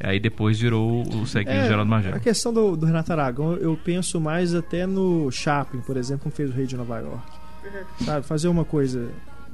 Aí 0.00 0.20
depois 0.20 0.58
virou 0.58 1.02
o 1.02 1.26
Ceguinho 1.26 1.56
é, 1.56 1.68
Geraldo 1.68 1.90
Magela. 1.90 2.16
A 2.16 2.20
questão 2.20 2.52
do, 2.52 2.76
do, 2.76 2.86
Renato 2.86 3.12
Aragão, 3.12 3.54
eu 3.54 3.78
penso 3.82 4.20
mais 4.20 4.54
até 4.54 4.86
no 4.86 5.30
Chaplin, 5.30 5.80
por 5.80 5.96
exemplo, 5.96 6.24
como 6.24 6.34
fez 6.34 6.50
o 6.50 6.52
Rei 6.52 6.66
de 6.66 6.76
Nova 6.76 6.98
York. 6.98 7.32
Uhum. 7.64 8.04
Sabe, 8.04 8.26
fazer 8.26 8.48
uma 8.48 8.64
coisa 8.64 9.10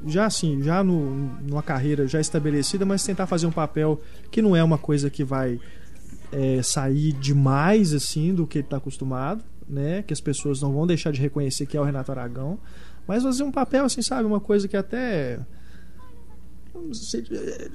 já 0.06 0.26
assim, 0.26 0.62
já 0.62 0.82
no, 0.82 1.14
numa 1.40 1.62
carreira 1.62 2.06
já 2.06 2.20
estabelecida, 2.20 2.84
mas 2.84 3.04
tentar 3.04 3.26
fazer 3.26 3.46
um 3.46 3.52
papel 3.52 4.00
que 4.30 4.42
não 4.42 4.56
é 4.56 4.62
uma 4.62 4.78
coisa 4.78 5.08
que 5.08 5.22
vai 5.22 5.60
é, 6.32 6.62
sair 6.62 7.12
demais 7.12 7.92
assim 7.92 8.34
do 8.34 8.46
que 8.46 8.58
ele 8.58 8.66
está 8.66 8.78
acostumado, 8.78 9.44
né? 9.68 10.02
Que 10.02 10.12
as 10.12 10.20
pessoas 10.20 10.60
não 10.60 10.72
vão 10.72 10.86
deixar 10.86 11.12
de 11.12 11.20
reconhecer 11.20 11.66
que 11.66 11.76
é 11.76 11.80
o 11.80 11.84
Renato 11.84 12.10
Aragão, 12.10 12.58
mas 13.06 13.22
fazer 13.22 13.42
um 13.42 13.52
papel 13.52 13.84
assim, 13.84 14.02
sabe, 14.02 14.24
uma 14.24 14.40
coisa 14.40 14.66
que 14.66 14.76
até 14.76 15.38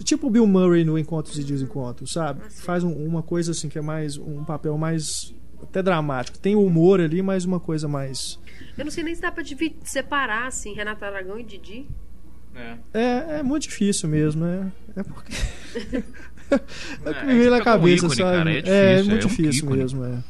tipo 0.03 0.27
o 0.27 0.29
Bill 0.29 0.47
Murray 0.47 0.83
no 0.83 0.97
Encontros 0.97 1.37
e 1.37 1.43
Desencontros, 1.43 2.11
sabe? 2.11 2.41
Faz 2.49 2.83
um, 2.83 2.93
uma 2.93 3.21
coisa 3.21 3.51
assim 3.51 3.69
que 3.69 3.77
é 3.77 3.81
mais 3.81 4.17
um 4.17 4.43
papel 4.43 4.77
mais 4.77 5.33
até 5.61 5.81
dramático. 5.81 6.37
Tem 6.37 6.55
humor 6.55 6.99
ali, 6.99 7.21
mas 7.21 7.45
uma 7.45 7.59
coisa 7.59 7.87
mais. 7.87 8.39
Eu 8.77 8.85
não 8.85 8.91
sei 8.91 9.03
nem 9.03 9.15
se 9.15 9.21
dá 9.21 9.31
pra 9.31 9.43
dividir, 9.43 9.77
separar 9.83 10.47
assim, 10.47 10.73
Renato 10.73 11.03
Aragão 11.05 11.39
e 11.39 11.43
Didi. 11.43 11.87
É. 12.55 12.77
é, 12.93 13.39
é 13.39 13.43
muito 13.43 13.63
difícil 13.63 14.09
mesmo, 14.09 14.43
né? 14.43 14.71
É 14.95 15.03
porque. 15.03 15.33
é 17.05 17.09
o 17.09 17.13
que 17.13 17.25
me 17.25 17.37
veio 17.37 17.51
na 17.51 17.61
cabeça, 17.61 18.05
ícone, 18.05 18.15
sabe? 18.15 18.37
Cara, 18.37 18.51
é, 18.51 18.61
difícil, 18.61 18.73
é, 18.73 19.03
muito 19.03 19.23
é 19.23 19.25
um 19.25 19.29
difícil 19.29 19.69
mesmo, 19.69 20.05
é. 20.05 20.23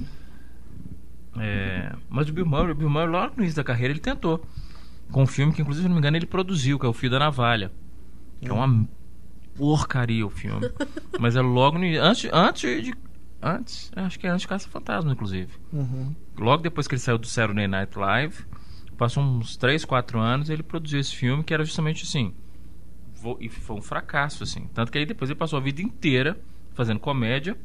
é. 1.39 1.95
Mas 2.09 2.27
o 2.27 2.33
Bill 2.33 2.45
Murray, 2.45 2.71
o 2.71 2.75
Bill 2.75 2.89
Murray, 2.89 3.07
logo 3.07 3.33
no 3.37 3.43
início 3.43 3.57
da 3.57 3.63
carreira, 3.63 3.93
ele 3.93 4.01
tentou. 4.01 4.43
Com 5.09 5.23
um 5.23 5.27
filme 5.27 5.53
que, 5.53 5.61
inclusive, 5.61 5.83
se 5.83 5.87
não 5.87 5.95
me 5.95 5.99
engano, 5.99 6.17
ele 6.17 6.25
produziu, 6.25 6.77
que 6.77 6.85
é 6.85 6.89
O 6.89 6.93
Fio 6.93 7.09
da 7.09 7.17
Navalha. 7.17 7.71
É, 8.41 8.51
uma 8.51 8.87
porcaria 9.55 10.25
o 10.25 10.29
filme. 10.29 10.69
Mas 11.19 11.35
é 11.35 11.41
logo 11.41 11.77
no 11.77 11.85
antes, 11.99 12.29
antes 12.31 12.83
de. 12.83 12.93
Antes, 13.41 13.91
acho 13.95 14.19
que 14.19 14.25
é 14.25 14.29
antes 14.29 14.41
de 14.41 14.47
Caça 14.47 14.67
Fantasma, 14.67 15.11
inclusive. 15.11 15.51
Uhum. 15.71 16.15
Logo 16.37 16.63
depois 16.63 16.87
que 16.87 16.95
ele 16.95 17.01
saiu 17.01 17.17
do 17.17 17.27
Saturday 17.27 17.67
Night 17.67 17.97
Live, 17.97 18.45
passou 18.97 19.23
uns 19.23 19.55
3, 19.57 19.85
4 19.85 20.19
anos, 20.19 20.49
ele 20.49 20.63
produziu 20.63 20.99
esse 20.99 21.15
filme 21.15 21.43
que 21.43 21.53
era 21.53 21.63
justamente 21.63 22.03
assim 22.03 22.33
e 23.39 23.49
foi 23.49 23.75
um 23.75 23.81
fracasso, 23.81 24.43
assim. 24.43 24.67
Tanto 24.73 24.91
que 24.91 24.97
aí 24.97 25.05
depois 25.05 25.29
ele 25.29 25.39
passou 25.39 25.57
a 25.57 25.61
vida 25.61 25.81
inteira 25.81 26.39
fazendo 26.73 26.99
comédia. 26.99 27.57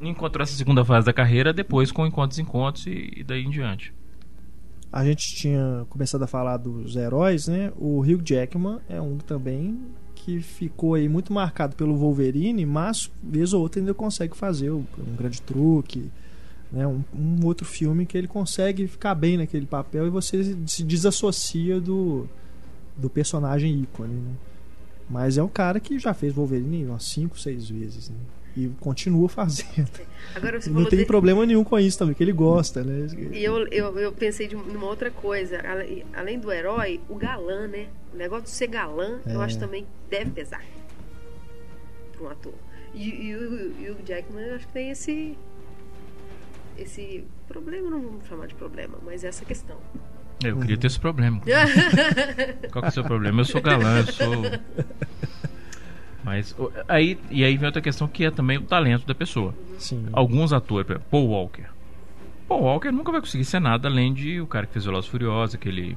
E 0.00 0.08
encontrou 0.08 0.42
essa 0.42 0.54
segunda 0.54 0.84
fase 0.84 1.06
da 1.06 1.12
carreira 1.12 1.52
depois 1.52 1.92
com 1.92 2.06
Encontros 2.06 2.38
e 2.38 2.42
Encontros 2.42 2.86
e, 2.86 3.12
e 3.16 3.24
daí 3.24 3.44
em 3.44 3.50
diante. 3.50 3.92
A 4.92 5.04
gente 5.04 5.36
tinha 5.36 5.86
começado 5.88 6.22
a 6.22 6.26
falar 6.26 6.56
dos 6.56 6.96
heróis, 6.96 7.46
né? 7.46 7.72
O 7.76 8.00
Hugh 8.00 8.22
Jackman 8.24 8.80
é 8.88 9.00
um 9.00 9.18
também 9.18 9.78
que 10.14 10.40
ficou 10.40 10.94
aí 10.94 11.08
muito 11.08 11.32
marcado 11.32 11.76
pelo 11.76 11.96
Wolverine, 11.96 12.66
mas 12.66 13.10
vez 13.22 13.52
ou 13.52 13.62
outra 13.62 13.80
ainda 13.80 13.94
consegue 13.94 14.36
fazer 14.36 14.70
um 14.70 14.84
grande 15.16 15.40
truque, 15.42 16.10
né? 16.72 16.86
Um, 16.86 17.02
um, 17.14 17.46
outro 17.46 17.64
filme 17.64 18.04
que 18.04 18.18
ele 18.18 18.26
consegue 18.26 18.86
ficar 18.88 19.14
bem 19.14 19.36
naquele 19.36 19.64
papel 19.64 20.06
e 20.06 20.10
você 20.10 20.56
se 20.66 20.82
desassocia 20.82 21.80
do, 21.80 22.28
do 22.96 23.08
personagem 23.08 23.82
ícone, 23.82 24.14
né? 24.14 24.32
Mas 25.08 25.38
é 25.38 25.42
um 25.42 25.48
cara 25.48 25.80
que 25.80 25.98
já 25.98 26.14
fez 26.14 26.32
Wolverine 26.32 26.86
umas 26.86 27.04
5, 27.04 27.38
6 27.38 27.68
vezes, 27.68 28.10
né? 28.10 28.16
E 28.56 28.68
continua 28.80 29.28
fazendo. 29.28 29.90
Agora, 30.34 30.58
não 30.68 30.84
tem 30.84 31.00
de... 31.00 31.04
problema 31.04 31.46
nenhum 31.46 31.64
com 31.64 31.78
isso 31.78 31.98
também, 31.98 32.14
que 32.14 32.22
ele 32.22 32.32
gosta, 32.32 32.82
né? 32.82 33.06
E 33.32 33.42
eu, 33.42 33.66
eu, 33.68 33.98
eu 33.98 34.12
pensei 34.12 34.48
de 34.48 34.56
uma 34.56 34.86
outra 34.86 35.10
coisa. 35.10 35.60
Além 36.14 36.38
do 36.38 36.50
herói, 36.52 37.00
o 37.08 37.14
galã, 37.14 37.66
né? 37.66 37.86
O 38.12 38.16
negócio 38.16 38.44
de 38.44 38.50
ser 38.50 38.66
galã, 38.66 39.20
é. 39.26 39.34
eu 39.34 39.40
acho 39.40 39.58
também 39.58 39.86
deve 40.08 40.30
pesar 40.30 40.62
para 42.12 42.22
um 42.22 42.28
ator. 42.28 42.54
E, 42.94 43.08
e, 43.08 43.32
e, 43.32 43.84
e 43.84 43.90
o 43.90 43.96
Jackman, 44.04 44.44
eu 44.44 44.56
acho 44.56 44.66
que 44.66 44.72
tem 44.72 44.90
esse 44.90 45.36
esse 46.76 47.24
problema, 47.46 47.90
não 47.90 48.00
vamos 48.00 48.26
chamar 48.26 48.46
de 48.46 48.54
problema, 48.54 48.98
mas 49.04 49.22
essa 49.22 49.44
questão. 49.44 49.76
Eu 50.42 50.58
queria 50.58 50.78
ter 50.78 50.86
esse 50.86 50.98
problema. 50.98 51.40
Qual 52.72 52.82
que 52.82 52.86
é 52.86 52.88
o 52.88 52.92
seu 52.92 53.04
problema? 53.04 53.42
Eu 53.42 53.44
sou 53.44 53.60
galã, 53.60 53.98
eu 53.98 54.06
sou. 54.12 54.42
Mas 56.24 56.54
aí 56.88 57.18
e 57.30 57.44
aí 57.44 57.56
vem 57.56 57.66
outra 57.66 57.80
questão 57.80 58.06
que 58.06 58.24
é 58.24 58.30
também 58.30 58.58
o 58.58 58.62
talento 58.62 59.06
da 59.06 59.14
pessoa. 59.14 59.54
Sim. 59.78 60.06
Alguns 60.12 60.52
atores, 60.52 60.86
por 60.86 60.92
exemplo, 60.94 61.08
Paul 61.10 61.28
Walker. 61.28 61.66
Paul 62.46 62.62
Walker 62.62 62.90
nunca 62.90 63.12
vai 63.12 63.20
conseguir 63.20 63.44
ser 63.44 63.60
nada 63.60 63.88
além 63.88 64.12
de 64.12 64.40
o 64.40 64.46
cara 64.46 64.66
que 64.66 64.72
fez 64.72 64.86
o 64.86 64.90
Los 64.90 65.06
Furiosos, 65.06 65.54
aquele 65.54 65.96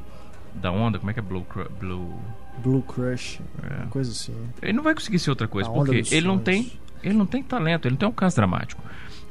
da 0.53 0.71
onda, 0.71 0.99
como 0.99 1.09
é 1.09 1.13
que 1.13 1.19
é 1.19 1.23
Blue 1.23 1.45
Blue 1.79 2.13
Blue 2.59 2.83
Crush, 2.83 3.41
é. 3.63 3.87
coisa 3.87 4.11
assim. 4.11 4.35
Ele 4.61 4.73
não 4.73 4.83
vai 4.83 4.93
conseguir 4.93 5.19
ser 5.19 5.31
outra 5.31 5.47
coisa, 5.47 5.69
porque 5.69 6.03
ele 6.11 6.27
não 6.27 6.37
tem 6.37 6.71
ele 7.03 7.15
não 7.15 7.25
tem 7.25 7.43
talento, 7.43 7.87
ele 7.87 7.93
não 7.93 7.99
tem 7.99 8.07
um 8.09 8.13
caso 8.13 8.35
dramático. 8.35 8.81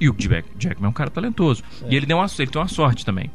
E 0.01 0.09
o 0.11 0.17
Jackman 0.19 0.87
é 0.87 0.89
um 0.89 0.93
cara 0.93 1.11
talentoso. 1.11 1.63
É. 1.85 1.93
E 1.93 1.97
ele, 1.97 2.07
deu 2.07 2.17
uma, 2.17 2.27
ele 2.39 2.51
tem 2.51 2.61
uma 2.61 2.69
sorte 2.69 3.05
também 3.05 3.31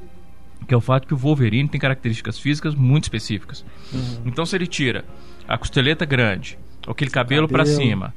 que 0.67 0.73
é 0.73 0.77
o 0.77 0.81
fato 0.81 1.07
que 1.07 1.13
o 1.13 1.17
Wolverine 1.17 1.69
tem 1.69 1.79
características 1.79 2.37
físicas 2.37 2.75
muito 2.75 3.03
específicas. 3.03 3.63
Uhum. 3.93 4.23
Então, 4.25 4.45
se 4.45 4.55
ele 4.55 4.67
tira 4.67 5.05
a 5.47 5.57
costeleta 5.57 6.05
grande, 6.05 6.59
aquele 6.91 7.11
cabelo, 7.11 7.47
cabelo. 7.47 7.65
para 7.65 7.65
cima 7.65 8.13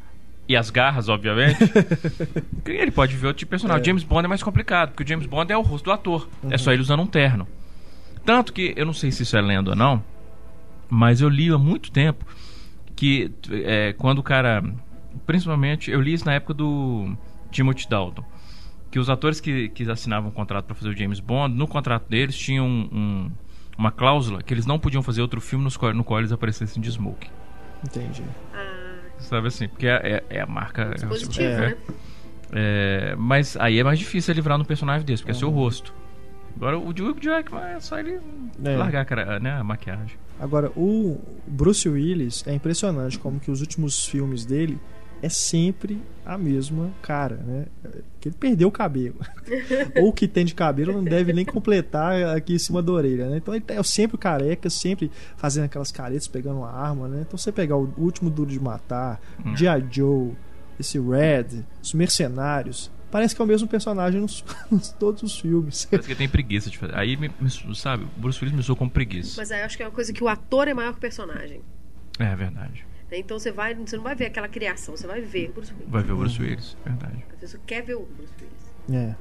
e 0.49 0.57
as 0.57 0.69
garras, 0.69 1.09
obviamente, 1.09 1.59
ele 2.67 2.91
pode 2.91 3.15
ver 3.17 3.29
outro 3.29 3.39
tipo 3.39 3.51
de 3.51 3.51
personagem. 3.51 3.83
É. 3.83 3.85
James 3.85 4.03
Bond 4.03 4.25
é 4.25 4.29
mais 4.29 4.43
complicado, 4.43 4.91
porque 4.91 5.05
o 5.05 5.07
James 5.07 5.27
Bond 5.27 5.53
é 5.53 5.57
o 5.57 5.63
rosto 5.63 5.85
do 5.85 5.93
ator. 5.93 6.29
Uhum. 6.43 6.53
É 6.53 6.59
só 6.59 6.73
ele 6.73 6.83
usando 6.83 7.01
um 7.01 7.07
terno. 7.07 7.47
Tanto 8.25 8.53
que, 8.53 8.75
eu 8.77 8.85
não 8.85 8.93
sei 8.93 9.13
se 9.13 9.23
isso 9.23 9.37
é 9.37 9.41
lenda 9.41 9.71
ou 9.71 9.77
não, 9.77 10.03
mas 10.89 11.21
eu 11.21 11.29
li 11.29 11.51
há 11.51 11.57
muito 11.57 11.93
tempo 11.93 12.25
que 12.97 13.31
é, 13.49 13.93
quando 13.93 14.19
o 14.19 14.23
cara. 14.25 14.63
Principalmente, 15.25 15.91
eu 15.91 16.01
li 16.01 16.13
isso 16.13 16.27
na 16.27 16.35
época 16.35 16.55
do 16.55 17.17
Timothy 17.53 17.89
Dalton 17.89 18.25
que 18.91 18.99
os 18.99 19.09
atores 19.09 19.41
que, 19.41 19.69
que 19.69 19.89
assinavam 19.89 20.31
um 20.31 20.33
contrato 20.33 20.65
para 20.65 20.75
fazer 20.75 20.89
o 20.89 20.97
James 20.97 21.21
Bond, 21.21 21.55
no 21.55 21.69
contrato 21.69 22.09
deles 22.09 22.37
tinham 22.37 22.67
um, 22.67 22.89
um, 22.93 23.31
uma 23.79 23.93
cláusula 23.93 24.43
que 24.43 24.53
eles 24.53 24.67
não 24.67 24.79
podiam 24.79 25.03
fazer 25.03 25.23
outro 25.23 25.41
filme 25.41 25.63
nos 25.65 25.79
no 25.95 26.03
qual 26.03 26.19
eles 26.19 26.33
aparecessem 26.33 26.83
de 26.83 26.91
smoke. 26.91 27.31
Entendi. 27.85 28.23
Ah, 28.55 28.99
Sabe 29.19 29.49
assim? 29.49 29.69
Porque 29.69 29.87
é, 29.87 30.23
é- 30.31 30.37
é 30.39 30.41
a 30.41 30.47
marca. 30.47 30.87
dispositivo, 30.95 31.45
É. 31.45 31.59
né? 31.71 31.77
É, 32.53 33.15
mas 33.17 33.57
aí 33.59 33.79
é 33.79 33.85
mais 33.85 33.99
difícil 33.99 34.35
livrar 34.35 34.59
no 34.59 34.65
personagem 34.65 35.05
desse, 35.07 35.23
porque 35.23 35.31
é 35.31 35.35
seu 35.35 35.51
rosto. 35.51 35.95
Agora 36.57 36.79
o 36.79 36.89
Hugh 36.89 37.21
Jackman 37.21 37.63
é 37.63 37.81
só 37.81 37.99
ele 37.99 38.19
É. 38.65 38.77
largar 38.77 39.03
a, 39.03 39.05
cara- 39.05 39.39
né, 39.39 39.53
a 39.53 39.63
maquiagem. 39.65 40.19
Agora, 40.39 40.71
o 40.75 41.21
Bruce 41.47 41.89
Willis 41.89 42.45
é 42.47 42.53
impressionante 42.55 43.19
como 43.19 43.39
que 43.39 43.51
os 43.51 43.61
últimos 43.61 44.05
filmes 44.07 44.45
dele 44.45 44.79
é 45.23 45.29
sempre 45.29 46.01
a 46.25 46.39
mesma 46.39 46.91
cara, 47.03 47.37
né? 47.37 47.67
Que 48.21 48.29
ele 48.29 48.37
perdeu 48.39 48.69
o 48.69 48.73
cabelo. 48.73 49.17
Ou 50.01 50.09
o 50.09 50.13
que 50.13 50.27
tem 50.29 50.45
de 50.45 50.55
cabelo 50.55 50.93
não 50.93 51.05
deve 51.05 51.33
nem 51.33 51.45
completar 51.45 52.37
aqui 52.37 52.55
em 52.55 52.59
cima 52.59 52.83
da 52.83 52.93
orelha, 52.93 53.29
né? 53.29 53.37
Então 53.39 53.55
ele 53.55 53.65
é 53.69 53.83
sempre 53.83 54.17
careca, 54.17 54.71
sempre 54.71 55.11
fazendo 55.37 55.65
aquelas 55.65 55.91
caretas, 55.93 56.29
pegando 56.29 56.59
uma 56.59 56.71
arma, 56.71 57.09
né? 57.09 57.25
Então 57.27 57.37
você 57.39 57.51
pegar 57.53 57.77
o 57.77 57.93
último 57.99 58.31
Duro 58.31 58.51
de 58.51 58.61
Matar, 58.61 59.21
Hum. 59.45 59.57
G.I. 59.57 59.85
Joe, 59.91 60.33
esse 60.79 60.99
Red, 60.99 61.65
os 61.83 61.93
Mercenários, 61.93 62.91
parece 63.11 63.35
que 63.35 63.43
é 63.43 63.45
o 63.45 63.49
mesmo 63.49 63.67
personagem 63.69 64.21
nos, 64.21 64.45
nos 64.71 64.91
todos 64.93 65.23
os 65.23 65.39
filmes. 65.39 65.85
Parece 65.91 66.09
que 66.09 66.15
tem 66.15 66.29
preguiça 66.29 66.71
de 66.71 66.79
fazer. 66.79 66.95
Aí, 66.97 67.17
me, 67.17 67.31
me- 67.41 67.75
sabe, 67.75 68.05
o 68.05 68.21
Bruce 68.21 68.39
Willis 68.43 68.57
me 68.57 68.63
soou 68.63 68.77
como 68.77 68.91
preguiça. 68.91 69.35
Mas 69.37 69.51
aí 69.51 69.61
eu 69.61 69.67
acho 69.67 69.77
que 69.77 69.83
é 69.83 69.87
uma 69.87 69.93
coisa 69.93 70.13
que 70.13 70.23
o 70.23 70.29
ator 70.29 70.69
é 70.69 70.75
maior 70.75 70.93
que 70.93 70.99
o 70.99 71.01
personagem. 71.01 71.61
É 72.19 72.35
verdade. 72.37 72.85
Né? 73.11 73.19
Então 73.19 73.39
você 73.39 73.51
vai, 73.53 73.75
você 73.75 73.97
não 73.97 74.05
vai 74.05 74.15
ver 74.15 74.27
aquela 74.27 74.49
criação, 74.49 74.97
você 74.97 75.07
vai 75.07 75.21
ver 75.21 75.51
o 75.51 75.53
Bruce 75.55 75.73
Willis. 75.73 75.89
Vai 75.91 76.03
ver 76.03 76.13
o 76.13 76.17
Bruce 76.17 76.43
Willis, 76.43 76.77
verdade. 76.85 77.25
A 77.33 77.37
pessoa 77.41 77.63
quer 77.67 77.83
ver 77.83 77.95
o 77.97 78.03
Bruce 78.03 78.33
Willis. 78.41 79.03
É. 79.03 79.15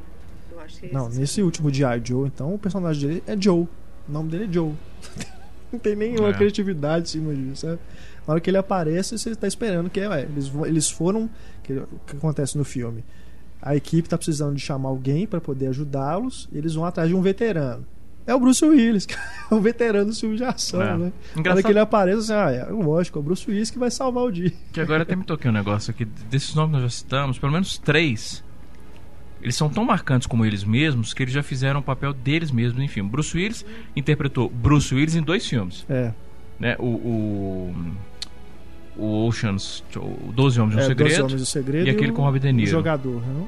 Eu 0.52 0.60
acho 0.62 0.80
que 0.80 0.86
é 0.88 0.92
Não, 0.92 1.08
esse- 1.10 1.20
nesse 1.20 1.42
último 1.42 1.72
G.I. 1.74 2.02
Joe, 2.04 2.28
então, 2.28 2.54
o 2.54 2.60
personagem 2.60 3.08
dele 3.08 3.24
é 3.28 3.40
Joe. 3.40 3.64
O 3.64 3.70
nome 4.12 4.30
dele 4.30 4.46
é 4.46 4.52
Joe. 4.54 4.74
Não 5.72 5.80
tem 5.80 5.96
nenhuma 5.96 6.30
É. 6.30 6.34
criatividade 6.34 7.04
em 7.04 7.12
cima 7.12 7.34
disso, 7.36 7.68
sabe? 7.68 7.80
Na 8.28 8.34
hora 8.34 8.42
que 8.42 8.50
ele 8.50 8.58
aparece, 8.58 9.18
você 9.18 9.36
tá 9.36 9.48
esperando 9.48 9.90
que 9.90 10.00
ué, 10.00 10.24
eles, 10.24 10.52
eles 10.66 10.90
foram. 10.90 11.30
Que, 11.64 11.74
o 11.74 11.88
que 12.08 12.18
acontece 12.18 12.58
no 12.58 12.64
filme? 12.66 13.04
A 13.62 13.76
equipe 13.76 14.08
tá 14.10 14.18
precisando 14.18 14.56
de 14.56 14.62
chamar 14.62 14.90
alguém 14.90 15.28
para 15.28 15.40
poder 15.42 15.68
ajudá-los, 15.68 16.48
e 16.52 16.58
eles 16.58 16.74
vão 16.74 16.86
atrás 16.86 17.10
de 17.10 17.16
um 17.16 17.22
veterano. 17.22 17.86
É 18.30 18.36
o 18.36 18.40
Bruce 18.40 18.64
Willis, 18.64 19.06
que 19.08 19.16
é 19.16 19.54
um 19.56 19.60
veterano 19.60 20.12
do 20.12 20.16
filme 20.16 20.36
de 20.38 20.44
ação, 20.44 20.82
É. 20.82 20.98
né? 20.98 21.12
Engraçado 21.36 21.64
que 21.66 21.72
ele 21.72 21.80
aparece, 21.80 22.32
assim, 22.32 22.34
ah, 22.34 22.52
é, 22.52 22.66
lógico, 22.72 23.18
é 23.18 23.22
o 23.22 23.24
Bruce 23.24 23.50
Willis 23.50 23.72
que 23.72 23.80
vai 23.80 23.90
salvar 23.90 24.24
o 24.24 24.32
dia. 24.32 24.52
que 24.72 24.80
agora 24.80 25.04
até 25.04 25.16
me 25.16 25.24
toquei 25.24 25.50
um 25.50 25.54
negócio 25.54 25.92
aqui. 25.92 26.06
Desses 26.06 26.54
nomes 26.54 26.76
que 26.76 26.82
nós 26.82 26.92
já 26.94 26.98
citamos, 26.98 27.40
pelo 27.40 27.52
menos 27.52 27.78
três. 27.78 28.44
Eles 29.42 29.56
são 29.56 29.70
tão 29.70 29.86
marcantes 29.86 30.28
como 30.28 30.46
eles 30.46 30.64
mesmos 30.66 31.14
que 31.14 31.24
eles 31.24 31.34
já 31.34 31.42
fizeram 31.42 31.80
o 31.80 31.84
papel 31.84 32.12
deles 32.14 32.52
mesmos. 32.52 32.84
Enfim, 32.84 33.04
Bruce 33.04 33.36
Willis 33.38 33.66
interpretou 33.96 34.50
Bruce 34.50 34.94
Willis 34.94 35.16
em 35.16 35.22
dois 35.22 35.48
filmes. 35.48 35.86
É, 35.90 36.12
Né? 36.60 36.76
O, 36.78 36.86
o, 36.86 37.76
o 38.98 39.26
Oceans, 39.28 39.82
o 39.96 40.32
12 40.34 40.60
Homens 40.60 40.76
e 40.76 40.80
um 40.80 40.84
é 40.84 40.88
Segredo. 40.88 41.08
Dois 41.10 41.20
Homens 41.22 41.40
e 41.40 41.44
o 41.44 41.46
Segredo 41.46 41.88
e 41.88 41.90
aquele 41.90 42.12
o- 42.12 42.14
com 42.16 42.22
Robert 42.24 42.42
De 42.42 42.52
Niro. 42.52 42.70
jogador, 42.70 43.22
né? 43.26 43.48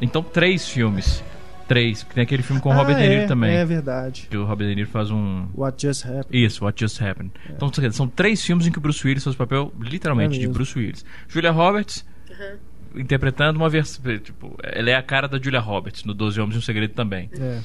Então, 0.00 0.22
três 0.22 0.68
filmes. 0.68 1.22
Três. 1.68 2.02
Porque 2.04 2.14
tem 2.14 2.22
aquele 2.22 2.42
filme 2.42 2.60
com 2.62 2.68
o 2.68 2.72
Ah, 2.72 2.76
Robert 2.76 2.96
De 2.96 3.08
Niro 3.08 3.22
é, 3.22 3.26
também. 3.26 3.54
É 3.56 3.64
verdade. 3.64 4.28
Que 4.30 4.36
o 4.36 4.44
Robert 4.44 4.68
De 4.68 4.74
Niro 4.76 4.88
faz 4.88 5.10
um. 5.10 5.46
What 5.54 5.80
Just 5.84 6.04
Happened. 6.04 6.26
Isso, 6.30 6.64
What 6.64 6.80
Just 6.80 7.00
Happened. 7.02 7.32
Então, 7.50 7.70
são 7.92 8.06
três 8.08 8.44
filmes 8.44 8.66
em 8.66 8.70
que 8.72 8.78
o 8.78 8.80
Bruce 8.80 9.04
Willis 9.06 9.24
faz 9.24 9.34
o 9.34 9.38
papel, 9.38 9.72
literalmente, 9.80 10.36
É 10.36 10.40
de. 10.40 10.48
Bruce 10.48 10.78
Willis. 10.78 11.04
Julia 11.28 11.50
Roberts 11.50 12.06
Aham. 12.30 12.58
interpretando 13.00 13.56
uma 13.56 13.68
versão. 13.68 14.02
Tipo, 14.18 14.56
ela 14.62 14.90
é 14.90 14.94
a 14.94 15.02
cara 15.02 15.26
da 15.26 15.38
Julia 15.38 15.60
Roberts 15.60 16.04
no 16.04 16.14
12 16.14 16.40
Homens 16.40 16.54
e 16.54 16.58
um 16.58 16.62
Segredo 16.62 16.94
também. 16.94 17.28
É. 17.38 17.60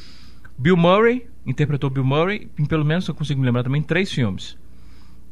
Bill 0.58 0.78
Murray 0.78 1.28
interpretou 1.46 1.90
Bill 1.90 2.04
Murray 2.04 2.50
em 2.58 2.66
pelo 2.66 2.86
menos 2.86 3.08
eu 3.08 3.14
consigo 3.16 3.40
me 3.40 3.46
lembrar 3.46 3.64
também 3.64 3.82
três 3.82 4.12
filmes. 4.12 4.58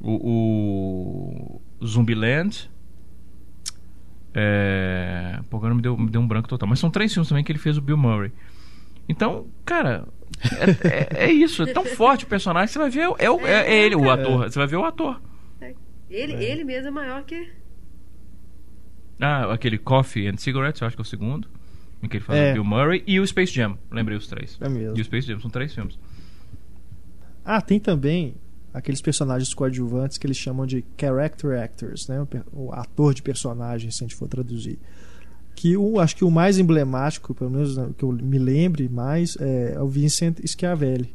O, 0.02 1.60
o 1.82 1.86
Zumbiland. 1.86 2.70
É, 4.34 5.40
pô, 5.50 5.58
agora 5.58 5.74
me 5.74 5.82
deu, 5.82 5.98
me 5.98 6.10
deu 6.10 6.22
um 6.22 6.28
branco 6.28 6.48
total. 6.48 6.68
Mas 6.70 6.80
são 6.80 6.90
três 6.90 7.12
filmes 7.14 7.28
também 7.28 7.44
que 7.44 7.52
ele 7.52 7.60
fez 7.60 7.78
o 7.78 7.82
Bill 7.82 7.98
Murray. 7.98 8.32
Então, 9.10 9.48
cara, 9.66 10.08
é, 10.84 11.24
é- 11.24 11.26
é 11.26 11.32
isso. 11.32 11.64
É 11.64 11.74
tão 11.74 11.84
forte 11.84 12.24
o 12.26 12.28
personagem. 12.28 12.72
Você 12.72 12.78
vai 12.80 12.90
ver. 12.90 13.10
É, 13.18 13.30
o- 13.30 13.46
é- 13.46 13.68
é 13.68 13.86
ele, 13.86 13.96
o 13.96 14.10
ator. 14.10 14.50
Você 14.50 14.58
vai 14.60 14.68
ver 14.68 14.76
o 14.78 14.86
ator. 14.86 15.20
Ele, 16.10 16.34
ele 16.44 16.64
mesmo 16.64 16.88
é 16.88 16.92
maior 16.92 17.24
que. 17.24 17.52
Ah, 19.20 19.52
aquele 19.54 19.78
Coffee 19.78 20.28
and 20.28 20.38
Cigarettes, 20.38 20.82
eu 20.82 20.88
acho 20.88 20.96
que 20.96 21.02
é 21.02 21.04
o 21.04 21.06
segundo. 21.06 21.48
Em 22.02 22.08
que 22.08 22.18
ele 22.18 22.24
faz 22.24 22.40
É. 22.40 22.52
o 22.52 22.54
Bill 22.54 22.64
Murray. 22.64 23.04
E 23.06 23.20
o 23.20 23.28
Space 23.28 23.52
Jam. 23.54 23.78
Lembrei 23.92 24.18
os 24.18 24.26
três. 24.28 24.58
É 24.62 24.70
mesmo. 24.70 24.98
E 24.98 25.02
o 25.02 25.04
Space 25.04 25.28
Jam. 25.28 25.40
São 25.40 25.50
três 25.52 25.74
filmes. 25.74 26.00
Ah, 27.44 27.62
tem 27.62 27.80
também 27.80 28.36
aqueles 28.74 29.02
personagens 29.02 29.54
coadjuvantes 29.54 30.18
que 30.18 30.26
eles 30.26 30.38
chamam 30.38 30.66
de 30.66 30.86
character 31.00 31.60
actors, 31.62 32.08
né? 32.08 32.26
O 32.54 32.72
ator 32.72 33.14
de 33.14 33.22
personagem, 33.22 33.92
se 33.92 34.04
a 34.04 34.08
gente 34.08 34.16
for 34.16 34.28
traduzir. 34.28 34.80
Que 35.62 35.76
o, 35.76 36.00
acho 36.00 36.16
que 36.16 36.24
o 36.24 36.32
mais 36.32 36.58
emblemático, 36.58 37.34
pelo 37.36 37.50
menos 37.52 37.76
né, 37.76 37.90
que 37.98 38.04
eu 38.06 38.14
me 38.14 38.38
lembre 38.38 38.88
mais, 38.88 39.36
é 39.42 39.78
o 39.82 39.90
Vincent 39.90 40.38
Schiavelli, 40.46 41.14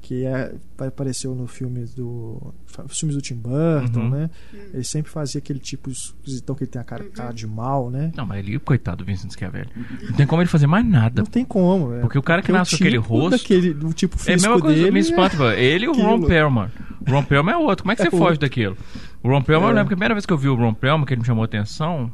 que 0.00 0.24
é, 0.26 0.52
apareceu 0.76 1.36
no 1.36 1.46
filme 1.46 1.84
do 1.96 2.52
filmes 2.88 3.14
do 3.14 3.22
Tim 3.22 3.36
Burton, 3.36 4.00
Uhum. 4.00 4.10
né? 4.10 4.30
Ele 4.72 4.82
sempre 4.82 5.08
fazia 5.12 5.38
aquele 5.38 5.60
tipo 5.60 5.88
esquisitão 5.88 6.56
que 6.56 6.64
ele 6.64 6.70
tem 6.72 6.80
a 6.82 6.84
cara, 6.84 7.04
cara 7.04 7.32
de 7.32 7.46
mal, 7.46 7.90
né? 7.90 8.10
Não, 8.16 8.26
mas 8.26 8.40
ele, 8.44 8.58
coitado 8.58 8.98
do 8.98 9.04
Vincent 9.04 9.30
Schiavelli. 9.30 9.68
Não 10.02 10.12
tem 10.14 10.26
como 10.26 10.42
ele 10.42 10.48
fazer 10.48 10.66
mais 10.66 10.84
nada. 10.84 11.22
Não 11.22 11.30
tem 11.30 11.44
como, 11.44 11.94
é. 11.94 12.00
Porque 12.00 12.18
o 12.18 12.22
cara 12.22 12.42
que 12.42 12.50
o 12.50 12.54
nasce 12.54 12.72
com 12.76 12.82
aquele 12.82 12.98
tipo 13.00 13.08
rosto. 13.14 13.30
daquele, 13.38 13.72
do 13.72 13.92
tipo 13.92 14.16
É 14.26 14.32
a 14.32 14.32
mesma 14.32 14.48
físico 14.48 14.60
coisa, 14.66 14.78
dele. 14.80 14.90
me 14.90 14.98
é- 14.98 15.02
espanta. 15.02 15.36
pô. 15.36 15.48
Ele 15.50 15.84
e 15.84 15.88
o 15.88 15.92
Ron. 15.92 16.22
Perlman. 16.22 16.70
O 17.06 17.10
Ron 17.12 17.22
Perlman 17.22 17.54
é 17.54 17.56
outro. 17.56 17.84
Como 17.84 17.92
é 17.92 17.94
que 17.96 18.02
você 18.02 18.08
É 18.08 18.10
foge 18.10 18.22
outro. 18.24 18.40
daquilo? 18.40 18.76
O 19.22 19.28
Ron 19.28 19.42
Perlman, 19.42 19.68
É. 19.68 19.70
eu 19.70 19.74
lembro 19.76 19.88
que 19.88 19.94
a 19.94 19.96
primeira 19.96 20.14
vez 20.14 20.26
que 20.26 20.32
eu 20.32 20.38
vi 20.38 20.48
o 20.48 20.56
Ron 20.56 20.74
Perlman, 20.74 21.06
que 21.06 21.14
ele 21.14 21.20
me 21.20 21.26
chamou 21.26 21.42
a 21.42 21.46
atenção. 21.46 22.12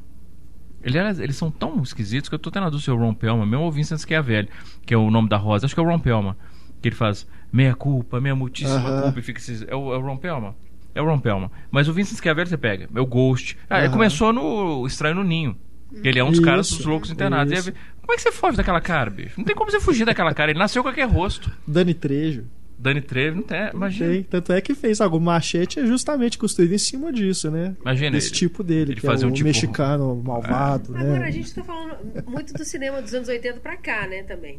Ele 0.83 0.97
era- 0.99 1.11
eles 1.23 1.37
são 1.37 1.51
tão 1.51 1.83
esquisitos 1.83 2.29
que 2.29 2.35
eu 2.35 2.39
tô 2.39 2.51
tendo 2.51 2.65
a 2.67 2.71
é 2.71 2.91
o 2.91 2.97
Ron 2.97 3.15
Perlman, 3.15 3.47
mesmo 3.47 3.67
o 3.67 3.71
Vincent 3.73 3.99
Schiavelli, 3.99 4.49
que 4.85 4.95
é 4.95 4.97
o 4.97 5.11
nome 5.11 5.29
da 5.29 5.37
Rosa. 5.37 5.67
Acho 5.67 5.75
que 5.75 5.81
é 5.81 5.85
o 5.85 5.87
Ron 5.87 5.99
Perlman. 5.99 6.35
Que 6.81 6.89
ele 6.89 6.97
faz 6.97 7.27
meia 7.53 7.75
culpa, 7.75 8.21
meia 8.21 8.35
muitíssima 8.35 9.03
culpa 9.03 9.19
e 9.19 9.23
fica 9.23 9.39
esses... 9.39 9.63
é, 9.63 9.75
o, 9.75 9.93
é 9.93 9.99
o 9.99 10.01
Ron 10.01 10.17
Perlman. 10.17 10.55
É 10.95 11.03
o 11.03 11.05
Ron 11.05 11.19
Perlman. 11.19 11.51
Mas 11.71 11.89
o 11.89 11.93
Vincent 11.93 12.19
Schiavelli 12.19 12.49
você 12.49 12.57
pega. 12.57 12.89
É 12.95 13.01
o 13.01 13.07
Ghost. 13.07 13.57
Ah, 13.69 13.79
ele 13.79 13.87
Aham. 13.89 13.93
começou 13.93 14.33
no 14.33 14.87
Estranho 14.87 15.15
no 15.17 15.25
Ninho. 15.25 15.57
Ele 16.05 16.19
é 16.19 16.25
um 16.25 16.29
dos 16.29 16.39
Isso, 16.39 16.47
caras 16.47 16.71
dos 16.71 16.85
loucos 16.87 17.11
internados. 17.11 17.53
Aí, 17.53 17.75
como 18.01 18.13
é 18.13 18.17
que 18.17 18.23
você 18.23 18.33
foge 18.33 18.57
daquela 18.57 18.81
cara, 18.81 19.11
bicho? 19.11 19.35
Não 19.37 19.45
tem 19.45 19.55
como 19.57 19.71
você 19.71 19.81
fugir 19.81 20.05
daquela 20.05 20.33
cara. 20.33 20.51
Ele 20.51 20.59
nasceu 20.59 20.83
com 20.83 20.89
aquele 20.89 21.07
rosto. 21.11 21.51
Dani 21.67 21.93
Trejo. 21.95 22.45
Dani 22.83 23.03
Trevi, 23.03 23.37
não 23.37 23.43
tem. 23.43 23.71
Imagina. 23.75 24.11
Tem, 24.11 24.23
tanto 24.23 24.53
é 24.55 24.61
que 24.63 24.75
fez 24.75 25.01
algo 25.03 25.21
machete 25.21 25.79
é 25.81 25.87
justamente 25.87 26.39
construído 26.39 26.73
em 26.73 26.79
cima 26.79 27.13
disso, 27.13 27.51
né? 27.51 27.77
Imagina 27.83 28.13
Desse 28.13 28.29
ele- 28.29 28.37
tipo 28.37 28.63
dele, 28.65 28.93
ele 28.93 29.01
que 29.01 29.07
é 29.07 29.11
fazia 29.11 29.27
o 29.27 29.31
um 29.31 29.35
tipo- 29.35 29.47
mexicano 29.49 30.17
malvado, 30.25 30.93
né? 30.93 31.01
Agora, 31.03 31.27
a 31.27 31.31
gente 31.31 31.55
tá 31.55 31.63
falando 31.63 31.99
muito 32.27 32.55
do 32.55 32.65
cinema 32.65 33.03
dos 33.03 33.13
anos 33.13 33.29
80 33.29 33.61
pra 33.61 33.77
cá, 33.77 34.07
né, 34.07 34.23
também. 34.23 34.59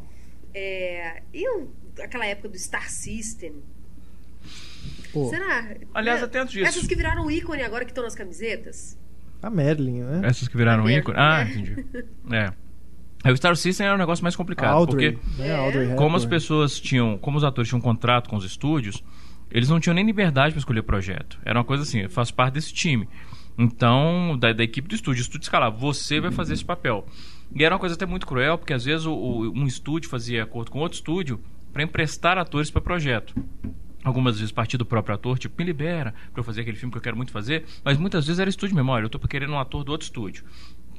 É, 0.54 1.24
e 1.34 1.44
aquela 2.00 2.26
época 2.28 2.50
do 2.50 2.60
Star 2.60 2.92
System? 2.92 3.54
Pô, 5.12 5.30
Será? 5.30 5.76
Aliás, 5.94 6.20
Né? 6.20 6.26
até 6.26 6.40
antes 6.40 6.54
disso. 6.54 6.66
Essas 6.68 6.88
que 6.88 6.96
viraram 6.96 7.30
ícone 7.30 7.64
agora 7.64 7.84
que 7.86 7.92
estão 7.92 8.04
nas 8.04 8.16
camisetas? 8.16 8.98
a 9.44 9.50
Marilyn, 9.50 10.04
né? 10.04 10.22
Essas 10.28 10.48
que 10.48 10.56
viraram 10.56 10.88
É. 10.88 10.98
ícone. 11.00 11.18
Ah, 11.20 11.42
É. 11.42 11.46
entendi. 11.52 11.76
É. 12.32 12.54
Aí 13.24 13.32
o 13.32 13.38
Star 13.38 13.56
System 13.56 13.86
era 13.86 13.96
um 13.96 14.00
negócio 14.00 14.24
mais 14.24 14.36
complicado. 14.36 14.74
Audrey, 14.74 15.12
Porque? 15.14 15.50
A 15.52 15.58
Audrey 15.60 15.96
como 15.96 16.16
as 16.18 16.26
pessoas 16.26 16.80
tinham. 16.80 17.18
Como 17.18 17.38
os 17.38 17.44
atores 17.44 17.70
tinham 17.70 17.80
um 17.80 17.84
contrato 17.84 18.30
com 18.30 18.36
os 18.36 18.44
estúdios, 18.46 19.04
eles 19.52 19.70
não 19.70 19.80
tinham 19.80 19.94
nem 19.94 20.06
liberdade 20.06 20.54
para 20.54 20.60
escolher 20.60 20.82
projeto. 20.84 21.38
Era 21.46 21.60
uma 21.60 21.66
coisa 21.66 21.84
assim, 21.84 22.00
eu 22.00 22.10
faço 22.10 22.34
parte 22.34 22.54
desse 22.56 22.74
time. 22.74 23.08
Então, 23.58 24.38
da, 24.40 24.54
da 24.54 24.64
equipe 24.64 24.88
do 24.88 24.96
estúdio, 24.96 25.20
o 25.20 25.24
estúdio 25.24 25.44
escalava, 25.46 25.76
você 25.78 26.20
vai 26.20 26.32
fazer 26.32 26.54
esse 26.54 26.66
papel. 26.66 27.06
E 27.54 27.64
era 27.64 27.76
uma 27.76 27.80
coisa 27.80 27.96
até 27.96 28.06
muito 28.06 28.26
cruel, 28.26 28.58
porque 28.58 28.74
às 28.74 28.86
vezes 28.86 29.06
o, 29.06 29.14
o- 29.14 29.52
um 29.52 29.68
estúdio 29.68 30.10
fazia 30.10 30.44
acordo 30.44 30.72
com 30.72 30.80
outro 30.80 30.96
estúdio 30.98 31.40
para 31.72 31.84
emprestar 31.84 32.38
atores 32.38 32.72
para 32.72 32.82
projeto. 32.82 33.36
Algumas 34.04 34.38
vezes 34.40 34.52
partir 34.52 34.78
do 34.78 34.86
próprio 34.86 35.14
ator, 35.14 35.38
tipo, 35.38 35.54
me 35.60 35.64
libera 35.66 36.14
para 36.34 36.40
eu 36.40 36.44
fazer 36.44 36.62
aquele 36.62 36.76
filme 36.78 36.92
que 36.92 36.98
eu 36.98 37.02
quero 37.02 37.16
muito 37.16 37.32
fazer, 37.32 37.66
mas 37.84 37.98
muitas 38.00 38.26
vezes 38.26 38.40
era 38.40 38.50
estúdio 38.50 38.76
memória, 38.76 39.06
eu 39.06 39.10
tô 39.10 39.20
querendo 39.20 39.54
um 39.54 39.60
ator 39.60 39.84
do 39.84 39.92
outro 39.92 40.06
estúdio. 40.06 40.44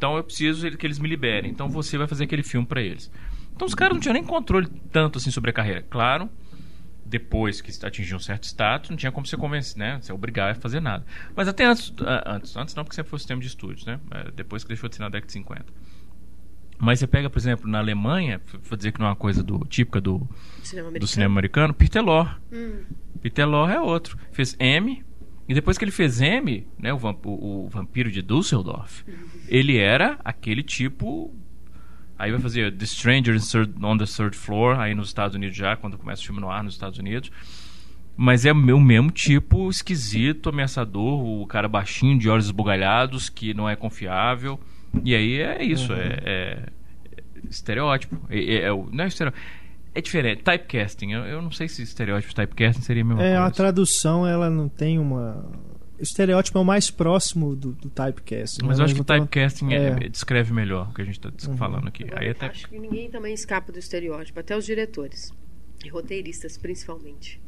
Então 0.03 0.17
eu 0.17 0.25
preciso 0.25 0.69
que 0.77 0.85
eles 0.85 0.99
me 0.99 1.09
liberem. 1.09 1.49
Então 1.49 1.69
você 1.69 1.97
vai 1.97 2.09
fazer 2.09 2.25
aquele 2.25 2.43
filme 2.43 2.67
para 2.67 2.83
eles. 2.83 3.09
Então 3.55 3.69
os 3.69 3.73
caras 3.73 3.95
não 3.95 4.01
tinham 4.01 4.15
nem 4.15 4.25
controle 4.25 4.67
tanto 4.91 5.19
assim 5.19 5.31
sobre 5.31 5.51
a 5.51 5.53
carreira. 5.53 5.83
Claro, 5.89 6.29
depois 7.07 7.61
que 7.61 7.71
atingiu 7.87 8.17
um 8.17 8.21
certo 8.21 8.43
status, 8.43 8.91
não 8.91 8.97
tinha 8.97 9.13
como 9.13 9.25
você 9.25 9.37
convencer, 9.37 9.79
né? 9.79 10.01
Você 10.03 10.13
obrigar 10.13 10.51
a 10.51 10.55
fazer 10.57 10.81
nada. 10.81 11.07
Mas 11.37 11.47
até 11.47 11.65
antes, 11.65 11.95
ah, 12.01 12.35
antes, 12.35 12.57
antes 12.57 12.75
não, 12.75 12.83
porque 12.83 12.97
sempre 12.97 13.11
foi 13.11 13.17
o 13.17 13.21
sistema 13.21 13.41
de 13.41 13.47
estúdios, 13.47 13.87
né? 13.87 14.01
Eh, 14.11 14.33
Depois 14.35 14.65
que 14.65 14.69
deixou 14.69 14.89
de 14.89 14.97
ser 14.97 15.03
na 15.03 15.09
década 15.09 15.27
de 15.29 15.35
50. 15.35 15.67
Mas 16.81 16.99
você 16.99 17.07
pega, 17.07 17.31
por 17.31 17.39
exemplo, 17.39 17.71
na 17.71 17.79
Alemanha, 17.79 18.41
vou 18.65 18.77
dizer 18.77 18.91
que 18.91 18.99
não 18.99 19.07
é 19.07 19.11
uma 19.11 19.15
coisa 19.17 19.41
do, 19.41 19.61
típica 19.67 20.01
do, 20.01 20.29
Cinema 20.65 20.87
do 20.87 20.89
americano. 20.89 21.07
cinema 21.07 21.33
americano, 21.33 21.75
Peter 21.75 22.03
Lorre. 22.03 22.35
Hum. 22.53 22.83
Peter 23.21 23.49
Lorre 23.49 23.75
é 23.75 23.81
outro. 23.81 24.19
Fez 24.33 24.57
M. 24.59 25.05
E 25.49 25.55
depois 25.55 25.77
que 25.77 25.85
ele 25.85 25.91
fez 25.91 26.21
M, 26.21 26.67
né, 26.79 26.93
o, 26.93 26.99
vamp- 26.99 27.27
o- 27.27 27.65
o 27.65 27.69
vampiro 27.69 28.11
de 28.11 28.23
Düsseldorf, 28.23 29.03
ele 29.49 29.77
era 29.77 30.19
aquele 30.25 30.63
tipo 30.63 31.35
Aí 32.19 32.31
vai 32.31 32.39
fazer 32.41 32.71
The 32.77 32.87
Stranger 32.87 33.37
on 33.83 33.97
the 33.99 34.05
Third 34.05 34.37
Floor, 34.37 34.79
aí 34.79 34.95
nos 34.95 35.09
Estados 35.09 35.35
Unidos 35.35 35.57
já, 35.57 35.75
quando 35.77 35.99
começa 35.99 36.23
o 36.23 36.25
filme 36.25 36.41
no 36.41 36.49
ar 36.49 36.63
nos 36.63 36.75
Estados 36.75 36.97
Unidos. 37.01 37.33
Mas 38.17 38.47
é 38.47 38.53
o 38.53 38.55
mesmo 38.55 39.11
tipo 39.11 39.69
esquisito, 39.69 40.51
ameaçador, 40.51 41.21
o 41.25 41.45
cara 41.49 41.67
baixinho, 41.69 42.17
de 42.17 42.29
olhos 42.29 42.45
esbugalhados, 42.45 43.29
que 43.29 43.53
não 43.55 43.69
é 43.69 43.75
confiável. 43.75 44.61
E 45.03 45.17
aí 45.17 45.41
é 45.41 45.65
isso, 45.65 45.93
uhum. 45.93 45.99
é, 45.99 46.19
é, 46.25 46.69
estereótipo. 47.51 48.17
É, 48.31 48.39
é, 48.39 48.55
é, 48.67 48.69
não 48.71 49.05
é 49.05 49.09
estereótipo. 49.09 49.43
É 49.95 50.01
diferente. 50.01 50.43
Typecasting. 50.43 51.13
Eu, 51.13 51.25
eu 51.25 51.43
não 51.43 51.51
sei 51.51 51.69
se 51.69 51.83
estereótipo 51.83 52.33
e 52.33 52.35
typecasting 52.35 52.83
seria 52.83 53.03
a 53.03 53.07
mesma 53.07 53.23
é, 53.23 53.27
coisa. 53.27 53.45
É, 53.45 53.47
a 53.47 53.51
tradução, 53.51 54.27
ela 54.27 54.49
não 54.49 54.69
tem 54.69 54.99
uma 54.99 55.45
o 55.99 56.03
estereótipo 56.03 56.59
é 56.59 56.61
o 56.61 56.65
mais 56.65 56.91
próximo 56.91 57.55
do, 57.55 57.75
do 57.75 57.89
typecasting. 57.89 58.67
Mas 58.67 58.81
eu 58.81 58.85
acho 58.85 58.93
que 58.93 59.01
o 59.01 59.05
typecasting 59.05 59.73
é, 59.73 59.87
é, 59.87 60.09
descreve 60.09 60.53
melhor 60.53 60.91
o 60.91 60.93
que 60.93 61.01
a 61.01 61.05
gente 61.05 61.15
está 61.25 61.31
uhum. 61.49 61.57
falando 61.57 61.87
aqui. 61.87 62.05
Aí 62.13 62.31
até... 62.31 62.47
Acho 62.47 62.69
que 62.69 62.77
ninguém 62.77 63.09
também 63.09 63.33
escapa 63.33 63.71
do 63.71 63.79
estereótipo, 63.79 64.41
até 64.41 64.57
os 64.57 64.67
diretores. 64.67 65.33
E 65.85 65.89
roteiristas, 65.89 66.59
principalmente. 66.59 67.41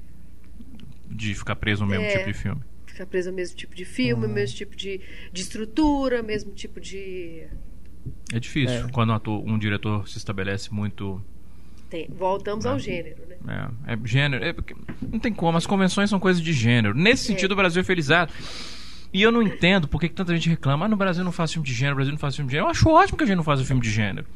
De 1.11 1.35
ficar 1.35 1.57
preso 1.57 1.83
no 1.83 1.91
mesmo 1.91 2.05
é, 2.05 2.13
tipo 2.13 2.27
de 2.27 2.35
filme. 2.35 2.61
Ficar 2.87 3.07
preso 3.07 3.31
no 3.31 3.37
mesmo 3.37 3.57
tipo 3.57 3.75
de 3.75 3.85
filme, 3.85 4.25
uhum. 4.25 4.33
mesmo 4.33 4.57
tipo 4.57 4.77
de, 4.77 5.01
de 5.33 5.43
estrutura, 5.43 6.23
mesmo 6.23 6.53
tipo 6.53 6.81
de. 6.81 7.49
É 8.33 8.39
difícil. 8.39 8.87
É. 8.87 8.91
Quando 8.93 9.11
um, 9.11 9.15
ator, 9.15 9.45
um 9.45 9.59
diretor 9.59 10.09
se 10.09 10.17
estabelece 10.17 10.73
muito 10.73 11.21
tem. 11.95 12.09
Voltamos 12.11 12.67
é. 12.67 12.69
ao 12.69 12.79
gênero, 12.79 13.23
né? 13.29 13.71
É, 13.87 13.93
é 13.93 13.99
gênero. 14.05 14.45
É, 14.45 14.55
não 15.01 15.21
tem 15.21 15.33
como, 15.33 15.57
as 15.57 15.67
convenções 15.67 16.11
são 16.11 16.19
coisas 16.19 16.43
de 16.43 16.53
gênero. 16.53 16.95
Nesse 16.95 17.25
é. 17.25 17.27
sentido, 17.29 17.53
o 17.53 17.57
Brasil 17.57 17.81
é 17.81 17.85
felizado. 17.85 18.33
E 19.13 19.23
eu 19.23 19.31
não 19.31 19.41
entendo 19.41 19.87
por 19.87 20.01
que, 20.01 20.09
que 20.09 20.15
tanta 20.15 20.35
gente 20.35 20.49
reclama. 20.49 20.87
Ah, 20.87 20.89
no 20.89 20.97
Brasil 20.97 21.23
não 21.23 21.31
faz 21.31 21.53
filme 21.53 21.65
de 21.65 21.73
gênero, 21.73 21.93
no 21.93 21.97
Brasil 21.97 22.13
não 22.13 22.19
faz 22.19 22.35
filme 22.35 22.49
de 22.49 22.53
gênero. 22.57 22.67
Eu 22.67 22.71
acho 22.71 22.89
ótimo 22.89 23.17
que 23.17 23.23
a 23.23 23.27
gente 23.27 23.37
não 23.37 23.45
faz 23.45 23.61
um 23.61 23.65
filme 23.65 23.81
de 23.81 23.91
gênero. 23.91 24.27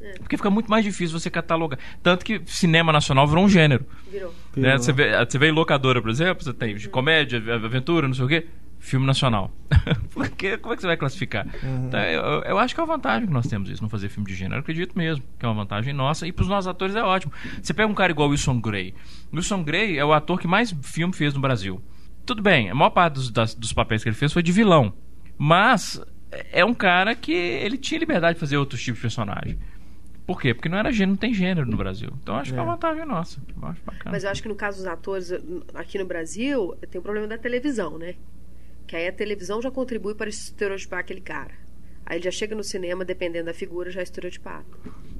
É. 0.00 0.14
Porque 0.18 0.36
fica 0.36 0.50
muito 0.50 0.68
mais 0.68 0.84
difícil 0.84 1.18
você 1.18 1.30
catalogar. 1.30 1.78
Tanto 2.02 2.24
que 2.24 2.42
cinema 2.46 2.92
nacional 2.92 3.28
virou 3.28 3.44
um 3.44 3.48
gênero. 3.48 3.86
Virou. 4.10 4.34
Né? 4.56 4.76
Você, 4.76 4.92
vê, 4.92 5.24
você 5.24 5.38
vê 5.38 5.48
em 5.48 5.52
locadora, 5.52 6.02
por 6.02 6.10
exemplo, 6.10 6.42
você 6.42 6.52
tem 6.52 6.74
de 6.74 6.88
comédia, 6.88 7.38
aventura, 7.54 8.08
não 8.08 8.14
sei 8.14 8.24
o 8.24 8.28
quê 8.28 8.46
filme 8.84 9.06
nacional. 9.06 9.50
Porque 10.12 10.58
como 10.58 10.74
é 10.74 10.76
que 10.76 10.82
você 10.82 10.86
vai 10.86 10.96
classificar? 10.96 11.46
Uhum. 11.62 11.86
Então, 11.86 12.00
eu, 12.00 12.42
eu, 12.42 12.58
acho 12.58 12.74
que 12.74 12.80
é 12.80 12.84
uma 12.84 12.94
vantagem 12.94 13.26
que 13.26 13.32
nós 13.32 13.46
temos 13.46 13.70
isso, 13.70 13.82
não 13.82 13.88
fazer 13.88 14.10
filme 14.10 14.28
de 14.28 14.34
gênero. 14.34 14.56
Eu 14.56 14.60
acredito 14.60 14.96
mesmo 14.96 15.24
que 15.38 15.44
é 15.44 15.48
uma 15.48 15.54
vantagem 15.54 15.94
nossa. 15.94 16.26
E 16.26 16.32
para 16.32 16.42
os 16.42 16.48
nossos 16.48 16.68
atores 16.68 16.94
é 16.94 17.02
ótimo. 17.02 17.32
Você 17.62 17.72
pega 17.72 17.90
um 17.90 17.94
cara 17.94 18.12
igual 18.12 18.28
Wilson 18.28 18.60
Gray. 18.60 18.94
Wilson 19.32 19.64
Gray 19.64 19.98
é 19.98 20.04
o 20.04 20.12
ator 20.12 20.38
que 20.38 20.46
mais 20.46 20.74
filme 20.82 21.14
fez 21.14 21.32
no 21.32 21.40
Brasil. 21.40 21.82
Tudo 22.26 22.42
bem, 22.42 22.70
a 22.70 22.74
maior 22.74 22.90
parte 22.90 23.14
dos, 23.14 23.30
das, 23.30 23.54
dos 23.54 23.72
papéis 23.72 24.02
que 24.02 24.08
ele 24.08 24.16
fez 24.16 24.32
foi 24.32 24.42
de 24.42 24.52
vilão. 24.52 24.92
Mas 25.38 26.00
é 26.52 26.64
um 26.64 26.74
cara 26.74 27.14
que 27.14 27.32
ele 27.32 27.78
tinha 27.78 27.98
liberdade 27.98 28.34
de 28.34 28.40
fazer 28.40 28.58
outros 28.58 28.82
tipos 28.82 28.98
de 28.98 29.02
personagem. 29.02 29.58
Por 30.26 30.40
quê? 30.40 30.54
Porque 30.54 30.68
não 30.68 30.78
era 30.78 30.90
gênero, 30.92 31.12
não 31.12 31.16
tem 31.18 31.34
gênero 31.34 31.66
no 31.66 31.76
Brasil. 31.76 32.10
Então 32.22 32.36
acho 32.36 32.50
é. 32.50 32.54
que 32.54 32.60
é 32.60 32.62
uma 32.62 32.72
vantagem 32.72 33.04
nossa. 33.06 33.40
Eu 33.48 33.74
Mas 34.10 34.24
eu 34.24 34.30
acho 34.30 34.42
que 34.42 34.48
no 34.48 34.54
caso 34.54 34.78
dos 34.78 34.86
atores 34.86 35.32
aqui 35.74 35.98
no 35.98 36.06
Brasil, 36.06 36.74
tem 36.90 36.98
o 36.98 37.02
problema 37.02 37.26
da 37.26 37.38
televisão, 37.38 37.98
né? 37.98 38.14
Que 38.86 38.96
aí 38.96 39.08
a 39.08 39.12
televisão 39.12 39.60
já 39.62 39.70
contribui 39.70 40.14
para 40.14 40.28
estereotipar 40.28 41.00
aquele 41.00 41.20
cara. 41.20 41.52
Aí 42.06 42.18
ele 42.18 42.24
já 42.24 42.30
chega 42.30 42.54
no 42.54 42.62
cinema, 42.62 43.04
dependendo 43.04 43.46
da 43.46 43.54
figura, 43.54 43.90
já 43.90 44.00
é 44.00 44.02
estereotipado. 44.02 44.66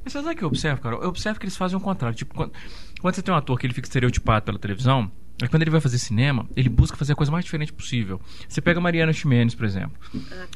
Mas 0.04 0.12
sabe 0.12 0.28
o 0.28 0.36
que 0.36 0.44
eu 0.44 0.48
observo, 0.48 0.82
cara? 0.82 0.96
Eu 0.96 1.08
observo 1.08 1.40
que 1.40 1.46
eles 1.46 1.56
fazem 1.56 1.76
o 1.78 1.80
contrário. 1.80 2.16
Tipo, 2.16 2.34
quando, 2.34 2.52
quando 3.00 3.14
você 3.14 3.22
tem 3.22 3.32
um 3.32 3.36
ator 3.36 3.58
que 3.58 3.66
ele 3.66 3.72
fica 3.72 3.86
estereotipado 3.86 4.44
pela 4.44 4.58
televisão, 4.58 5.10
é 5.42 5.48
quando 5.48 5.62
ele 5.62 5.70
vai 5.70 5.80
fazer 5.80 5.98
cinema, 5.98 6.46
ele 6.54 6.68
busca 6.68 6.96
fazer 6.96 7.14
a 7.14 7.16
coisa 7.16 7.32
mais 7.32 7.44
diferente 7.44 7.72
possível. 7.72 8.20
Você 8.46 8.60
pega 8.60 8.80
Mariana 8.80 9.12
Ximenes, 9.12 9.54
por 9.54 9.64
exemplo. 9.64 9.98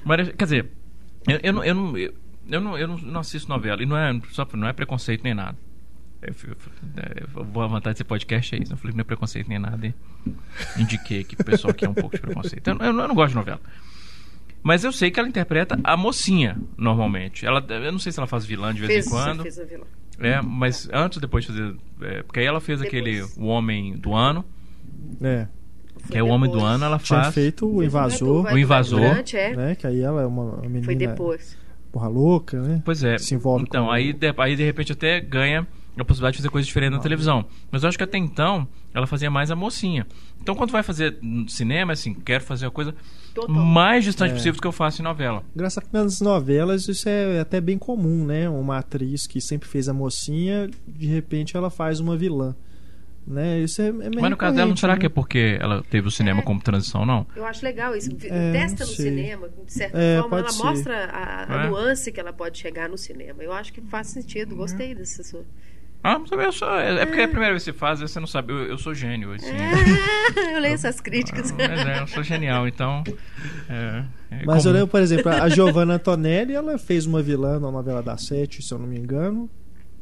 Ah, 0.04 0.16
quer 0.36 0.44
dizer, 0.44 0.70
eu, 1.26 1.40
eu, 1.42 1.64
eu, 1.64 1.74
não, 1.74 1.96
eu, 1.96 2.14
eu, 2.48 2.60
não, 2.60 2.78
eu 2.78 2.88
não 2.88 3.20
assisto 3.20 3.48
novela. 3.48 3.82
E 3.82 3.86
não 3.86 3.96
é, 3.96 4.20
só, 4.30 4.46
não 4.52 4.68
é 4.68 4.72
preconceito 4.74 5.24
nem 5.24 5.34
nada. 5.34 5.56
Eu, 6.20 6.34
eu, 7.36 7.44
boa 7.44 7.68
vontade 7.68 7.94
desse 7.94 8.04
podcast 8.04 8.54
é 8.54 8.58
isso. 8.58 8.72
Eu 8.72 8.76
falei 8.76 8.92
que 8.92 8.96
não 8.96 9.02
é 9.02 9.04
preconceito 9.04 9.48
nem 9.48 9.58
nada. 9.58 9.86
E 9.86 9.94
indiquei 10.76 11.22
que 11.22 11.40
o 11.40 11.44
pessoal 11.44 11.70
aqui 11.70 11.84
é 11.84 11.88
um 11.88 11.94
pouco 11.94 12.16
de 12.16 12.20
preconceito. 12.20 12.66
Eu, 12.68 12.76
eu, 12.78 12.86
eu, 12.86 12.92
não 12.92 13.14
gosto 13.14 13.30
de 13.30 13.36
novela. 13.36 13.60
Mas 14.62 14.82
eu 14.82 14.90
sei 14.90 15.10
que 15.10 15.20
ela 15.20 15.28
interpreta 15.28 15.78
a 15.84 15.96
mocinha, 15.96 16.58
normalmente. 16.76 17.46
Ela, 17.46 17.64
eu 17.68 17.92
não 17.92 18.00
sei 18.00 18.10
se 18.10 18.18
ela 18.18 18.26
faz 18.26 18.44
vilã 18.44 18.74
de 18.74 18.80
vez 18.80 18.92
fez, 18.92 19.06
em 19.06 19.10
quando. 19.10 19.42
Fez 19.42 19.58
a 19.60 19.64
vilã. 19.64 19.84
É, 20.18 20.42
mas 20.42 20.88
antes 20.92 21.18
ou 21.18 21.20
depois 21.20 21.44
de 21.44 21.52
fazer. 21.52 21.76
É, 22.02 22.22
porque 22.24 22.40
aí 22.40 22.46
ela 22.46 22.60
fez 22.60 22.80
depois. 22.80 23.00
aquele 23.00 23.22
O 23.36 23.46
Homem 23.46 23.96
do 23.96 24.14
Ano. 24.14 24.44
É. 25.22 25.46
Que 26.10 26.18
é 26.18 26.22
o 26.22 26.28
Homem 26.28 26.50
do 26.50 26.60
Ano, 26.60 26.84
ela 26.84 26.98
faz. 26.98 27.22
Tinha 27.22 27.32
feito 27.32 27.68
o 27.72 27.82
Invasor. 27.82 28.52
O 28.52 28.58
Invasor. 28.58 29.00
é. 29.32 29.54
Né, 29.54 29.74
que 29.76 29.86
aí 29.86 30.00
ela 30.00 30.22
é 30.22 30.26
uma, 30.26 30.42
uma 30.42 30.62
menina. 30.62 30.84
Foi 30.84 30.96
depois. 30.96 31.56
Porra 31.92 32.08
louca, 32.08 32.60
né? 32.60 32.82
Pois 32.84 33.04
é. 33.04 33.18
Se 33.18 33.34
envolve 33.34 33.64
então, 33.66 33.86
com... 33.86 33.92
aí, 33.92 34.12
de, 34.12 34.34
aí 34.36 34.56
de 34.56 34.64
repente 34.64 34.92
até 34.92 35.20
ganha 35.20 35.66
a 36.02 36.04
possibilidade 36.04 36.36
de 36.36 36.42
fazer 36.42 36.50
coisas 36.50 36.66
diferentes 36.66 36.96
na 36.96 37.02
televisão. 37.02 37.44
Mas 37.70 37.82
eu 37.82 37.88
acho 37.88 37.98
que 37.98 38.04
até 38.04 38.18
então 38.18 38.66
ela 38.94 39.06
fazia 39.06 39.30
mais 39.30 39.50
a 39.50 39.56
mocinha. 39.56 40.06
Então 40.40 40.54
quando 40.54 40.70
vai 40.70 40.82
fazer 40.82 41.18
cinema, 41.48 41.92
assim, 41.92 42.14
quero 42.14 42.44
fazer 42.44 42.66
a 42.66 42.70
coisa 42.70 42.94
Total. 43.34 43.54
mais 43.54 44.04
distante 44.04 44.30
é. 44.30 44.34
possível 44.34 44.54
do 44.54 44.60
que 44.60 44.66
eu 44.66 44.72
faço 44.72 45.00
em 45.02 45.04
novela. 45.04 45.42
Graças 45.54 45.82
a 45.84 46.02
nas 46.02 46.20
novelas 46.20 46.88
isso 46.88 47.08
é 47.08 47.40
até 47.40 47.60
bem 47.60 47.78
comum, 47.78 48.24
né? 48.24 48.48
Uma 48.48 48.78
atriz 48.78 49.26
que 49.26 49.40
sempre 49.40 49.68
fez 49.68 49.88
a 49.88 49.92
mocinha, 49.92 50.70
de 50.86 51.06
repente 51.06 51.56
ela 51.56 51.70
faz 51.70 52.00
uma 52.00 52.16
vilã. 52.16 52.54
Né? 53.28 53.60
Isso 53.60 53.82
é, 53.82 53.88
é 53.88 53.92
Mas 53.92 54.30
no 54.30 54.36
caso 54.38 54.56
dela, 54.56 54.70
não 54.70 54.76
será 54.76 54.94
né? 54.94 55.00
que 55.00 55.06
é 55.06 55.08
porque 55.10 55.58
ela 55.60 55.82
teve 55.90 56.08
o 56.08 56.10
cinema 56.10 56.40
é. 56.40 56.42
como 56.42 56.62
transição, 56.62 57.04
não? 57.04 57.26
Eu 57.36 57.44
acho 57.44 57.62
legal 57.62 57.94
isso. 57.94 58.10
É, 58.22 58.52
Testa 58.52 58.86
no 58.86 58.90
cinema, 58.90 59.50
de 59.66 59.72
certa 59.72 59.98
é, 59.98 60.18
forma, 60.18 60.38
ela 60.38 60.50
ser. 60.50 60.64
mostra 60.64 61.04
a, 61.04 61.62
a 61.62 61.64
é? 61.66 61.68
nuance 61.68 62.10
que 62.10 62.18
ela 62.18 62.32
pode 62.32 62.56
chegar 62.56 62.88
no 62.88 62.96
cinema. 62.96 63.42
Eu 63.42 63.52
acho 63.52 63.70
que 63.70 63.82
faz 63.82 64.06
sentido. 64.06 64.56
Gostei 64.56 64.94
dessa 64.94 65.22
sua. 65.22 65.44
Ah, 66.02 66.18
mas 66.18 66.30
eu 66.30 66.52
sou, 66.52 66.72
é, 66.74 67.02
é 67.02 67.06
porque 67.06 67.20
é 67.20 67.24
a 67.24 67.28
primeira 67.28 67.52
vez 67.52 67.64
que 67.64 67.72
você 67.72 67.76
faz, 67.76 68.00
você 68.00 68.20
não 68.20 68.26
sabe. 68.26 68.52
Eu, 68.52 68.66
eu 68.66 68.78
sou 68.78 68.94
gênio. 68.94 69.32
Assim, 69.32 69.50
eu 70.54 70.60
leio 70.60 70.74
essas 70.74 71.00
críticas. 71.00 71.50
Mas 71.52 71.86
é, 71.86 72.02
eu 72.02 72.06
sou 72.06 72.22
genial, 72.22 72.68
então. 72.68 73.02
É, 73.68 74.04
é 74.30 74.44
mas 74.44 74.62
comum. 74.62 74.68
eu 74.68 74.72
lembro, 74.72 74.88
por 74.88 75.00
exemplo, 75.00 75.30
a 75.30 75.48
Giovanna 75.48 75.94
Antonelli, 75.94 76.54
ela 76.54 76.78
fez 76.78 77.04
uma 77.04 77.20
vilã 77.20 77.58
na 77.58 77.70
novela 77.70 78.02
da 78.02 78.16
Sete, 78.16 78.62
se 78.62 78.72
eu 78.72 78.78
não 78.78 78.86
me 78.86 78.98
engano. 78.98 79.50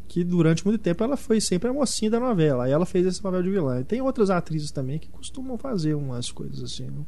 Que 0.06 0.22
durante 0.22 0.64
muito 0.64 0.80
tempo 0.80 1.02
ela 1.02 1.16
foi 1.16 1.40
sempre 1.40 1.68
a 1.68 1.72
mocinha 1.72 2.10
da 2.10 2.20
novela. 2.20 2.64
Aí 2.64 2.72
ela 2.72 2.86
fez 2.86 3.06
esse 3.06 3.20
papel 3.20 3.42
de 3.42 3.50
vilã. 3.50 3.80
E 3.80 3.84
tem 3.84 4.00
outras 4.00 4.30
atrizes 4.30 4.70
também 4.70 4.98
que 4.98 5.08
costumam 5.08 5.58
fazer 5.58 5.94
umas 5.94 6.30
coisas 6.30 6.62
assim. 6.62 6.84
Né? 6.84 7.04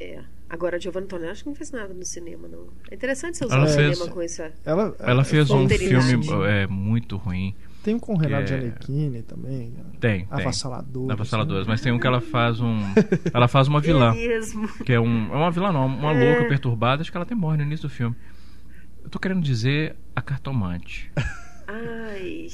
É. 0.00 0.20
Agora 0.48 0.76
a 0.76 0.80
Giovanna 0.80 1.04
Antonelli 1.04 1.30
acho 1.30 1.42
que 1.42 1.48
não 1.50 1.54
fez 1.54 1.70
nada 1.70 1.92
no 1.92 2.04
cinema, 2.06 2.48
não. 2.48 2.68
É 2.90 2.94
interessante 2.94 3.36
você 3.36 3.44
usar 3.44 3.62
o 3.62 3.68
cinema 3.68 4.08
com 4.08 4.22
essa. 4.22 4.50
Ela, 4.64 4.96
ela 5.00 5.24
fez 5.24 5.50
um 5.50 5.68
filme 5.68 6.26
é, 6.46 6.66
muito 6.66 7.18
ruim 7.18 7.54
tem 7.88 7.94
um 7.94 7.98
com 7.98 8.12
o 8.12 8.18
Renato 8.18 8.42
é... 8.42 8.46
Giannichini 8.46 9.22
também. 9.22 9.70
Né? 9.70 9.84
Tem, 9.98 10.28
Avassaladores. 10.30 11.10
Avassaladores. 11.10 11.66
Né? 11.66 11.72
Mas 11.72 11.80
tem 11.80 11.90
um 11.90 11.98
que 11.98 12.06
ela 12.06 12.20
faz 12.20 12.60
um. 12.60 12.78
ela 13.32 13.48
faz 13.48 13.66
uma 13.66 13.80
vilã. 13.80 14.10
É 14.14 14.28
mesmo. 14.28 14.68
Que 14.84 14.92
é 14.92 15.00
um. 15.00 15.32
É 15.32 15.36
uma 15.36 15.50
vilã, 15.50 15.72
não. 15.72 15.86
Uma 15.86 16.12
é. 16.12 16.28
louca 16.28 16.48
perturbada. 16.48 17.00
Acho 17.00 17.10
que 17.10 17.16
ela 17.16 17.24
até 17.24 17.34
morre 17.34 17.56
no 17.56 17.62
início 17.62 17.88
do 17.88 17.94
filme. 17.94 18.14
Eu 19.02 19.08
tô 19.08 19.18
querendo 19.18 19.40
dizer 19.40 19.96
a 20.14 20.20
cartomante. 20.20 21.10
Ai. 21.66 22.48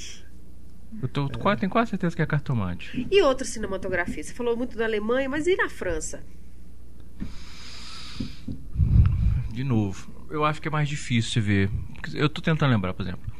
Eu 1.01 1.09
tô, 1.09 1.25
é. 1.25 1.29
quase, 1.31 1.59
tenho 1.59 1.69
quase 1.69 1.89
certeza 1.89 2.15
que 2.15 2.21
é 2.21 2.23
a 2.23 2.27
cartomante. 2.27 3.05
E 3.11 3.21
outra 3.21 3.45
cinematografia? 3.45 4.23
Você 4.23 4.33
falou 4.33 4.55
muito 4.55 4.77
da 4.77 4.85
Alemanha, 4.85 5.27
mas 5.27 5.47
e 5.47 5.57
na 5.57 5.67
França? 5.67 6.23
De 9.51 9.65
novo, 9.65 10.09
eu 10.29 10.45
acho 10.45 10.61
que 10.61 10.69
é 10.69 10.71
mais 10.71 10.87
difícil 10.87 11.41
ver. 11.41 11.69
Eu 12.13 12.29
tô 12.29 12.41
tentando 12.41 12.69
lembrar, 12.71 12.93
por 12.93 13.01
exemplo. 13.01 13.34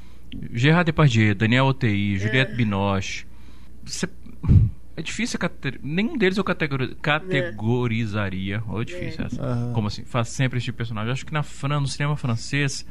Gerard 0.54 0.86
Depardieu, 0.86 1.36
Daniel 1.36 1.66
Otei, 1.66 2.18
Juliette 2.18 2.54
é. 2.54 2.56
Binoche. 2.56 3.26
Você... 3.84 4.08
É 4.98 5.02
difícil, 5.02 5.38
nenhum 5.84 6.18
deles 6.18 6.38
eu 6.38 6.44
categori... 6.44 6.96
categorizaria. 7.02 8.64
Ou 8.68 8.82
é 8.82 8.86
difícil 8.86 9.24
é. 9.24 9.28
essa. 9.28 9.42
Uhum. 9.42 9.74
Como 9.74 9.88
assim? 9.88 10.06
Faz 10.06 10.30
sempre 10.30 10.58
esse 10.58 10.66
tipo 10.66 10.76
de 10.76 10.78
personagem. 10.78 11.10
Eu 11.10 11.14
acho 11.14 11.26
que 11.26 11.34
na 11.34 11.44
Fran, 11.44 11.82
no 11.82 11.88
cinema 11.88 12.16
francês, 12.16 12.86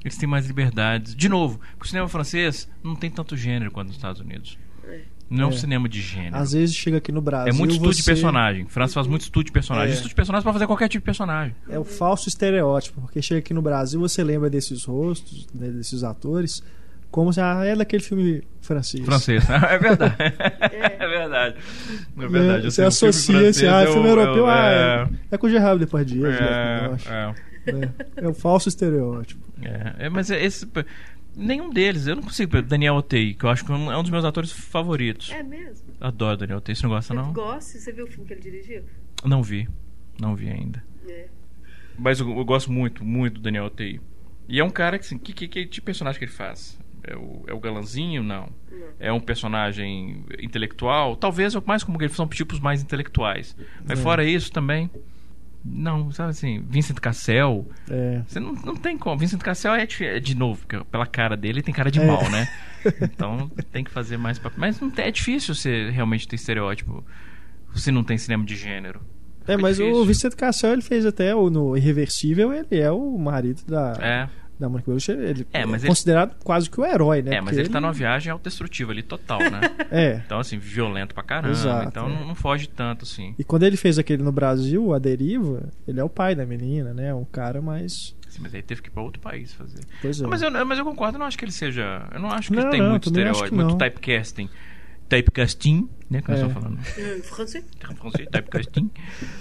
eles 0.00 0.16
têm 0.16 0.28
mais 0.28 0.46
liberdades. 0.46 1.14
De 1.14 1.28
novo, 1.28 1.60
porque 1.72 1.84
o 1.84 1.88
cinema 1.88 2.08
francês 2.08 2.68
não 2.82 2.96
tem 2.96 3.10
tanto 3.10 3.36
gênero 3.36 3.70
quanto 3.70 3.88
nos 3.88 3.96
Estados 3.96 4.20
Unidos. 4.20 4.58
É. 5.30 5.34
Não 5.34 5.44
é 5.44 5.46
um 5.46 5.52
cinema 5.52 5.88
de 5.88 6.00
gênero. 6.00 6.36
Às 6.36 6.52
vezes 6.52 6.74
chega 6.74 6.98
aqui 6.98 7.10
no 7.10 7.20
Brasil. 7.20 7.52
É 7.52 7.56
muito 7.56 7.72
estudo 7.72 7.92
você... 7.92 7.98
de 7.98 8.04
personagem. 8.04 8.66
França 8.66 8.94
faz 8.94 9.06
muito 9.06 9.22
estudo 9.22 9.44
de 9.44 9.52
personagem. 9.52 9.90
É. 9.90 9.94
Estudo 9.94 10.08
de 10.08 10.14
personagem 10.14 10.42
para 10.42 10.52
fazer 10.52 10.66
qualquer 10.66 10.88
tipo 10.88 11.02
de 11.02 11.06
personagem. 11.06 11.54
É 11.68 11.78
o 11.78 11.84
falso 11.84 12.28
estereótipo, 12.28 13.00
porque 13.00 13.20
chega 13.20 13.40
aqui 13.40 13.52
no 13.52 13.62
Brasil, 13.62 14.00
você 14.00 14.22
lembra 14.22 14.48
desses 14.48 14.84
rostos, 14.84 15.46
né, 15.54 15.68
desses 15.68 16.04
atores, 16.04 16.62
como 17.10 17.32
se 17.32 17.40
ah, 17.40 17.64
é 17.64 17.74
daquele 17.74 18.02
filme 18.02 18.42
francês. 18.60 19.04
Francês, 19.04 19.44
é 19.50 19.78
verdade. 19.78 20.14
é 20.18 21.08
verdade. 21.08 21.56
É 22.18 22.28
verdade. 22.28 22.64
Você 22.64 22.82
associa 22.82 23.48
esse 23.48 23.66
assim, 23.66 23.74
ah, 23.74 23.82
é 23.82 23.92
filme 23.92 24.08
europeu, 24.08 24.36
eu, 24.36 24.46
ah, 24.46 24.70
é, 24.70 25.08
é 25.30 25.38
com 25.38 25.46
o 25.46 25.50
Gerard 25.50 25.78
Depardieu. 25.78 26.26
É, 26.26 26.96
é. 27.08 27.56
É, 27.66 28.24
é 28.24 28.28
o 28.28 28.34
falso 28.34 28.68
estereótipo. 28.68 29.44
É, 29.62 30.06
é 30.06 30.08
mas 30.08 30.30
esse 30.30 30.68
nenhum 31.36 31.70
deles, 31.70 32.06
eu 32.06 32.16
não 32.16 32.22
consigo. 32.22 32.60
Daniel 32.62 32.94
Otei, 32.96 33.34
que 33.34 33.44
eu 33.44 33.50
acho 33.50 33.64
que 33.64 33.70
é 33.70 33.74
um 33.74 34.02
dos 34.02 34.10
meus 34.10 34.24
atores 34.24 34.50
favoritos. 34.50 35.30
É 35.30 35.42
mesmo? 35.42 35.86
Adoro 36.00 36.36
Daniel 36.38 36.58
Otei, 36.58 36.74
você 36.74 36.82
não 36.82 36.90
gosta, 36.90 37.14
não? 37.14 37.32
Gosto, 37.32 37.78
você 37.78 37.92
viu 37.92 38.04
o 38.04 38.08
filme 38.08 38.26
que 38.26 38.34
ele 38.34 38.40
dirigiu? 38.40 38.82
Não 39.24 39.42
vi, 39.42 39.68
não 40.20 40.34
vi 40.34 40.48
ainda. 40.48 40.82
É. 41.08 41.26
Mas 41.98 42.20
eu, 42.20 42.28
eu 42.36 42.44
gosto 42.44 42.72
muito, 42.72 43.04
muito 43.04 43.34
do 43.34 43.40
Daniel 43.40 43.66
Otei. 43.66 44.00
E 44.48 44.60
é 44.60 44.64
um 44.64 44.70
cara 44.70 44.98
que, 44.98 45.04
assim, 45.04 45.18
que, 45.18 45.32
que, 45.32 45.48
que, 45.48 45.60
tipo 45.62 45.72
de 45.74 45.80
personagem 45.82 46.18
que 46.18 46.24
ele 46.24 46.32
faz? 46.32 46.78
É 47.02 47.16
o, 47.16 47.44
é 47.46 47.52
o 47.52 47.60
galanzinho? 47.60 48.22
Não. 48.22 48.48
É 48.98 49.12
um 49.12 49.20
personagem 49.20 50.24
intelectual? 50.40 51.16
Talvez 51.16 51.54
eu 51.54 51.62
mais 51.64 51.84
como 51.84 51.98
que 51.98 52.04
eles 52.04 52.16
são 52.16 52.26
tipos 52.26 52.58
mais 52.58 52.82
intelectuais. 52.82 53.56
Mas 53.84 53.98
É. 53.98 54.02
fora 54.02 54.24
isso 54.24 54.50
também. 54.52 54.90
Não, 55.68 56.10
sabe 56.12 56.30
assim, 56.30 56.62
Vincent 56.68 56.98
Cassel. 56.98 57.66
É. 57.90 58.22
Você 58.26 58.38
não, 58.40 58.52
não 58.52 58.76
tem 58.76 58.96
como. 58.96 59.18
Vincent 59.18 59.40
Cassel 59.40 59.74
é 59.74 59.84
de, 59.86 60.04
é 60.04 60.20
de 60.20 60.34
novo, 60.36 60.60
porque 60.66 60.84
pela 60.90 61.06
cara 61.06 61.36
dele 61.36 61.54
ele 61.58 61.62
tem 61.62 61.74
cara 61.74 61.90
de 61.90 62.00
É. 62.00 62.06
mal, 62.06 62.28
né? 62.30 62.48
Então 63.02 63.50
tem 63.72 63.82
que 63.82 63.90
fazer 63.90 64.16
mais 64.16 64.38
papel. 64.38 64.58
Mas 64.60 64.80
não 64.80 64.92
é 64.96 65.10
difícil 65.10 65.54
você 65.56 65.90
realmente 65.90 66.28
ter 66.28 66.36
estereótipo 66.36 67.04
se 67.74 67.90
não 67.90 68.04
tem 68.04 68.16
cinema 68.16 68.44
de 68.44 68.54
gênero. 68.54 69.00
É, 69.46 69.56
mas 69.56 69.78
o 69.78 69.82
difícil. 69.82 70.04
Vicente 70.06 70.36
Cassel 70.36 70.72
ele 70.72 70.82
fez 70.82 71.04
até 71.04 71.34
o, 71.34 71.50
no 71.50 71.76
Irreversível, 71.76 72.52
ele 72.52 72.80
é 72.80 72.90
o 72.90 73.16
marido 73.18 73.62
da, 73.66 73.92
É, 74.00 74.28
da 74.58 74.68
Mônica 74.68 74.86
Bellucci. 74.90 75.12
Ele 75.12 75.46
É, 75.52 75.64
mas 75.66 75.82
ele- 75.82 75.88
considerado 75.88 76.34
quase 76.42 76.70
que 76.70 76.80
o 76.80 76.84
herói, 76.84 77.22
né? 77.22 77.34
é 77.36 77.40
mas 77.40 77.50
Porque 77.50 77.60
ele 77.60 77.68
tá 77.68 77.80
numa 77.80 77.92
viagem 77.92 78.32
autodestrutiva 78.32 78.92
ali, 78.92 79.02
total, 79.02 79.38
né? 79.38 79.60
É. 79.90 80.22
Então, 80.24 80.38
assim, 80.38 80.58
violento 80.58 81.14
pra 81.14 81.22
caramba. 81.22 81.52
Exato, 81.52 81.88
então 81.88 82.06
é. 82.06 82.08
não, 82.14 82.28
não 82.28 82.34
foge 82.34 82.68
tanto, 82.68 83.04
assim. 83.04 83.34
E 83.38 83.44
quando 83.44 83.64
ele 83.64 83.76
fez 83.76 83.98
aquele 83.98 84.22
no 84.22 84.32
Brasil, 84.32 84.94
A 84.94 84.98
Deriva, 84.98 85.68
ele 85.86 86.00
é 86.00 86.04
o 86.04 86.08
pai 86.08 86.34
da 86.34 86.46
menina, 86.46 86.92
né? 86.94 87.12
Um 87.14 87.24
cara 87.24 87.60
mais. 87.60 88.14
Assim, 88.26 88.40
Mas 88.42 88.54
aí 88.54 88.62
teve 88.62 88.82
que 88.82 88.88
ir 88.88 88.92
pra 88.92 89.02
outro 89.02 89.20
país 89.20 89.52
fazer. 89.52 89.80
Pois 90.02 90.20
é. 90.20 90.26
Mas 90.26 90.42
eu, 90.42 90.50
mas 90.66 90.78
eu 90.78 90.84
concordo, 90.84 91.16
eu 91.16 91.18
não 91.20 91.26
acho 91.26 91.38
que 91.38 91.44
ele 91.44 91.52
seja. 91.52 92.08
Eu 92.12 92.20
não 92.20 92.30
acho 92.30 92.48
que 92.50 92.56
Não, 92.56 92.62
ele 92.64 92.70
tem 92.70 92.80
não, 92.82 92.90
muito 92.90 93.06
estereótipo, 93.08 93.54
muito 93.54 93.76
typecasting. 93.78 94.48
Typecasting, 95.08 95.88
né? 96.10 96.20
Que 96.20 96.30
nós 96.30 96.40
É. 96.40 96.46
estamos 96.46 96.54
falando. 96.54 96.78
Em 97.18 97.22
francês? 97.22 97.64
em 97.90 97.94
francês, 97.94 98.28
typecasting. 98.28 98.90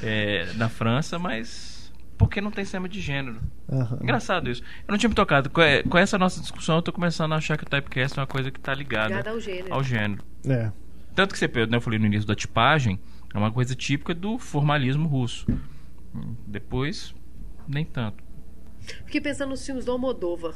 É, 0.03 0.47
na 0.55 0.69
França, 0.69 1.17
mas. 1.17 1.74
Porque 2.17 2.39
não 2.39 2.49
tem 2.51 2.63
cinema 2.63 2.87
de 2.87 3.01
gênero. 3.01 3.41
Aham. 3.69 3.99
Engraçado 4.01 4.49
isso. 4.49 4.61
Eu 4.87 4.91
não 4.91 4.97
tinha 4.97 5.09
me 5.09 5.15
tocado. 5.15 5.49
Com, 5.49 5.61
é, 5.61 5.83
com 5.83 5.97
essa 5.97 6.17
nossa 6.17 6.39
discussão, 6.39 6.77
eu 6.77 6.81
tô 6.81 6.93
começando 6.93 7.33
a 7.33 7.35
achar 7.35 7.57
que 7.57 7.63
o 7.63 7.69
typecast 7.69 8.17
é 8.17 8.21
uma 8.21 8.27
coisa 8.27 8.49
que 8.51 8.59
tá 8.59 8.73
ligada 8.73 9.09
Ligada 9.09 9.29
ao 9.31 9.39
gênero. 9.39 9.73
ao 9.73 9.83
gênero. 9.83 10.23
É. 10.45 10.71
Tanto 11.13 11.33
que 11.33 11.39
você, 11.39 11.47
né, 11.47 11.77
eu 11.77 11.81
falei 11.81 11.99
no 11.99 12.05
início 12.05 12.25
da 12.27 12.35
tipagem, 12.35 12.99
é 13.33 13.37
uma 13.37 13.51
coisa 13.51 13.75
típica 13.75 14.13
do 14.13 14.37
formalismo 14.37 15.07
russo. 15.07 15.45
Depois, 16.47 17.13
nem 17.67 17.85
tanto. 17.85 18.23
Fiquei 19.05 19.19
pensando 19.19 19.49
nos 19.49 19.65
filmes 19.65 19.83
do 19.85 19.91
Almodóvar. 19.91 20.55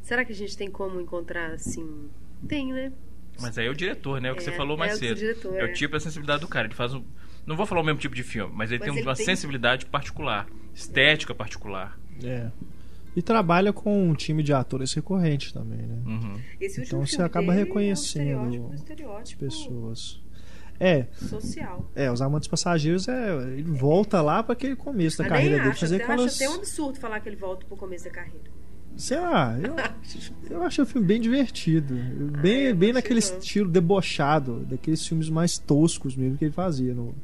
Será 0.00 0.24
que 0.24 0.32
a 0.32 0.34
gente 0.34 0.56
tem 0.56 0.70
como 0.70 1.00
encontrar 1.00 1.52
assim? 1.52 2.08
Tem, 2.46 2.72
né? 2.72 2.92
Mas 3.40 3.56
aí 3.56 3.66
é 3.66 3.70
o 3.70 3.74
diretor, 3.74 4.20
né? 4.20 4.28
É 4.28 4.32
o 4.32 4.34
que 4.36 4.42
É, 4.42 4.44
você 4.44 4.52
falou 4.52 4.76
é 4.76 4.78
mais 4.80 4.94
o 4.94 4.98
cedo. 4.98 5.16
diretor, 5.16 5.54
é 5.56 5.60
é. 5.60 5.64
o 5.64 5.72
tipo, 5.72 5.96
a 5.96 6.00
sensibilidade 6.00 6.40
do 6.40 6.48
cara. 6.48 6.66
Ele 6.66 6.74
faz 6.74 6.92
um. 6.94 7.02
Não 7.46 7.56
vou 7.56 7.66
falar 7.66 7.80
o 7.80 7.84
mesmo 7.84 7.98
tipo 8.00 8.14
de 8.14 8.22
filme, 8.22 8.52
mas 8.54 8.70
ele 8.70 8.78
Mas 8.80 8.88
tem 8.88 8.98
ele 8.98 9.06
uma 9.08 9.16
tem- 9.16 9.24
sensibilidade 9.26 9.86
particular, 9.86 10.46
estética 10.74 11.34
particular. 11.34 11.98
É. 12.22 12.50
E 13.14 13.20
trabalha 13.20 13.72
com 13.72 14.08
um 14.08 14.14
time 14.14 14.42
de 14.42 14.52
atores 14.54 14.92
recorrente 14.94 15.52
também, 15.52 15.78
né? 15.86 15.98
Uhum. 16.06 16.40
Esse 16.60 16.80
Então 16.82 17.04
você 17.04 17.20
acaba 17.20 17.52
reconhecendo 17.52 18.30
é 18.30 18.36
um 18.36 18.44
estereótipo, 18.48 18.64
um 18.68 18.72
As 18.72 18.80
estereótipo 18.80 19.40
pessoas. 19.44 20.22
É, 20.80 21.06
social. 21.16 21.88
é, 21.94 22.10
os 22.10 22.20
Amantes 22.22 22.48
Passageiros 22.48 23.06
é. 23.08 23.34
Ele 23.52 23.70
volta 23.70 24.20
lá 24.22 24.42
para 24.42 24.54
aquele 24.54 24.74
começo 24.74 25.18
da 25.18 25.24
Eu 25.24 25.28
carreira 25.28 25.50
nem 25.56 25.58
dele. 25.60 25.70
acho, 25.72 25.80
Fazer 25.80 25.96
até, 25.96 26.04
aquelas. 26.04 26.32
acho 26.34 26.42
até 26.44 26.50
um 26.52 26.54
absurdo 26.58 26.98
falar 26.98 27.20
que 27.20 27.28
ele 27.28 27.36
volta 27.36 27.66
pro 27.66 27.76
começo 27.76 28.04
da 28.04 28.10
carreira. 28.10 28.50
Sei 28.96 29.18
lá, 29.18 29.56
eu, 29.58 29.74
eu 30.50 30.62
achei 30.62 30.82
o 30.82 30.86
filme 30.86 31.06
bem 31.06 31.20
divertido. 31.20 31.94
Bem, 32.40 32.66
Ah, 32.66 32.70
eu 32.70 32.74
bem 32.76 32.92
naquele 32.92 33.20
estilo 33.20 33.68
debochado, 33.70 34.60
daqueles 34.64 35.06
filmes 35.06 35.28
mais 35.28 35.56
toscos 35.58 36.16
mesmo 36.16 36.36
que 36.38 36.46
ele 36.46 36.52
fazia 36.52 36.94
no- 36.94 37.14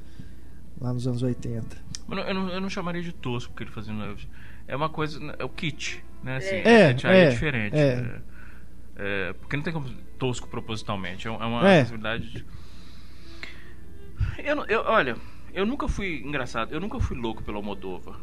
lá 0.80 0.92
nos 0.92 1.06
anos 1.06 1.22
80. 1.22 1.76
Mas 2.06 2.18
não- 2.18 2.26
eu, 2.26 2.34
não, 2.34 2.48
eu 2.50 2.60
não 2.60 2.70
chamaria 2.70 3.02
de 3.02 3.12
tosco 3.12 3.52
porque 3.52 3.64
ele 3.64 3.70
fazia. 3.70 3.92
no- 3.92 4.16
É 4.66 4.76
uma 4.76 4.88
coisa. 4.88 5.18
É 5.38 5.44
o 5.44 5.48
kit, 5.48 6.04
né? 6.22 6.36
Assim, 6.36 6.56
É, 6.56 6.92
kit 6.94 7.06
aí 7.06 7.18
é, 7.20 7.28
diferente. 7.30 7.76
é. 7.76 8.20
É, 8.96 9.28
é, 9.30 9.32
porque 9.34 9.56
não 9.56 9.62
tem 9.64 9.72
como 9.72 9.88
tosco 10.18 10.48
propositalmente. 10.48 11.26
É 11.26 11.30
é 11.30 11.34
uma 11.34 11.68
É. 11.68 11.80
sensibilidade. 11.80 12.30
de- 12.30 12.44
Eu, 14.44 14.56
não- 14.56 14.66
eu- 14.66 14.82
olha, 14.86 15.16
eu 15.52 15.64
nunca 15.66 15.88
fui. 15.88 16.22
Engraçado, 16.24 16.72
eu 16.72 16.80
nunca 16.80 16.98
fui 17.00 17.16
louco 17.16 17.42
pelo 17.42 17.56
Almodóvar. 17.58 18.16